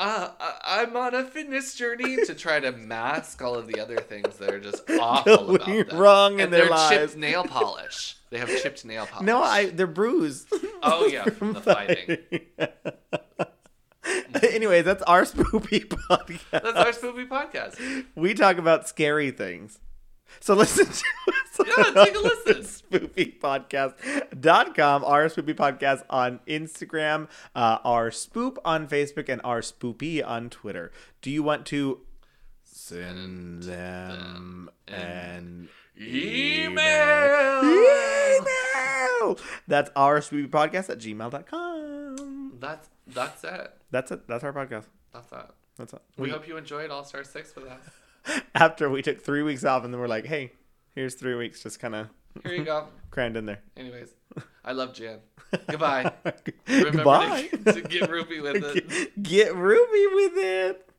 uh, 0.00 0.30
I- 0.40 0.82
I'm 0.82 0.96
on 0.96 1.14
a 1.14 1.24
fitness 1.24 1.74
journey 1.74 2.16
to 2.26 2.34
try 2.34 2.58
to 2.58 2.72
mask 2.72 3.42
all 3.42 3.54
of 3.54 3.66
the 3.66 3.78
other 3.80 3.96
things 3.98 4.36
that 4.38 4.50
are 4.50 4.58
just 4.60 4.82
awful 5.00 5.54
about 5.56 5.66
them. 5.88 5.98
wrong 5.98 6.34
in 6.34 6.40
and 6.40 6.52
their 6.52 6.62
they're 6.62 6.70
lives. 6.70 6.90
chipped 7.12 7.16
nail 7.18 7.44
polish. 7.44 8.16
They 8.30 8.38
have 8.38 8.48
chipped 8.62 8.84
nail 8.84 9.06
polish. 9.06 9.26
No, 9.32 9.42
I 9.42 9.66
they're 9.66 9.86
bruised. 9.86 10.48
Oh, 10.82 11.04
yeah, 11.06 11.24
from 11.24 11.52
the 11.52 11.60
fighting. 11.60 12.16
Anyways, 14.42 14.84
that's 14.86 15.02
our 15.02 15.22
spoopy 15.22 15.84
podcast. 15.86 16.40
That's 16.50 16.76
our 16.76 16.92
spoopy 16.92 17.28
podcast. 17.28 18.06
we 18.14 18.32
talk 18.32 18.56
about 18.56 18.88
scary 18.88 19.30
things. 19.30 19.78
So 20.38 20.54
listen 20.54 20.86
to 20.86 20.92
us 20.92 21.02
Yeah, 21.66 21.92
take 22.04 22.14
a 22.14 22.18
listen. 22.18 22.62
spoopypodcast.com, 22.62 25.04
our 25.04 25.26
spoopy 25.26 25.54
podcast 25.54 26.02
on 26.08 26.40
Instagram, 26.46 27.28
uh, 27.54 27.78
our 27.84 28.08
spoop 28.10 28.56
on 28.64 28.86
Facebook, 28.88 29.28
and 29.28 29.40
our 29.44 29.60
spoopy 29.60 30.24
on 30.26 30.48
Twitter. 30.50 30.90
Do 31.22 31.30
you 31.30 31.42
want 31.42 31.66
to 31.66 32.00
send 32.64 33.64
them 33.64 34.70
an 34.88 35.68
Email. 36.00 37.62
email? 37.64 39.36
That's 39.68 39.90
our 39.94 40.20
spoopy 40.20 40.48
podcast 40.48 40.88
at 40.90 40.98
gmail.com. 40.98 42.52
That's 42.58 42.88
that's 43.06 43.44
it. 43.44 43.72
That's 43.90 44.10
it. 44.12 44.26
That's 44.26 44.44
our 44.44 44.52
podcast. 44.52 44.86
That's 45.12 45.30
it. 45.32 45.46
That's 45.76 45.92
it. 45.94 46.02
We 46.16 46.24
We, 46.24 46.30
hope 46.30 46.48
you 46.48 46.56
enjoyed 46.56 46.90
All 46.90 47.04
Star 47.04 47.22
Six 47.24 47.54
with 47.54 47.66
us. 47.66 47.80
after 48.54 48.88
we 48.88 49.02
took 49.02 49.20
three 49.22 49.42
weeks 49.42 49.64
off, 49.64 49.84
and 49.84 49.92
then 49.92 50.00
we're 50.00 50.08
like, 50.08 50.26
hey, 50.26 50.52
here's 50.94 51.14
three 51.14 51.34
weeks, 51.34 51.62
just 51.62 51.80
kind 51.80 51.94
of 51.94 52.08
Here 52.42 52.54
you 52.54 52.64
go. 52.64 52.86
crammed 53.10 53.36
in 53.36 53.46
there. 53.46 53.60
Anyways, 53.76 54.14
I 54.64 54.72
love 54.72 54.94
Jan. 54.94 55.18
Goodbye. 55.68 56.12
Remember 56.68 56.90
Goodbye. 56.90 57.48
To, 57.64 57.72
to 57.72 57.80
get 57.82 58.10
rupee 58.10 58.40
with 58.40 58.56
it. 58.56 58.88
Get, 58.88 59.22
get 59.22 59.56
Ruby 59.56 60.06
with 60.14 60.32
it. 60.36 60.89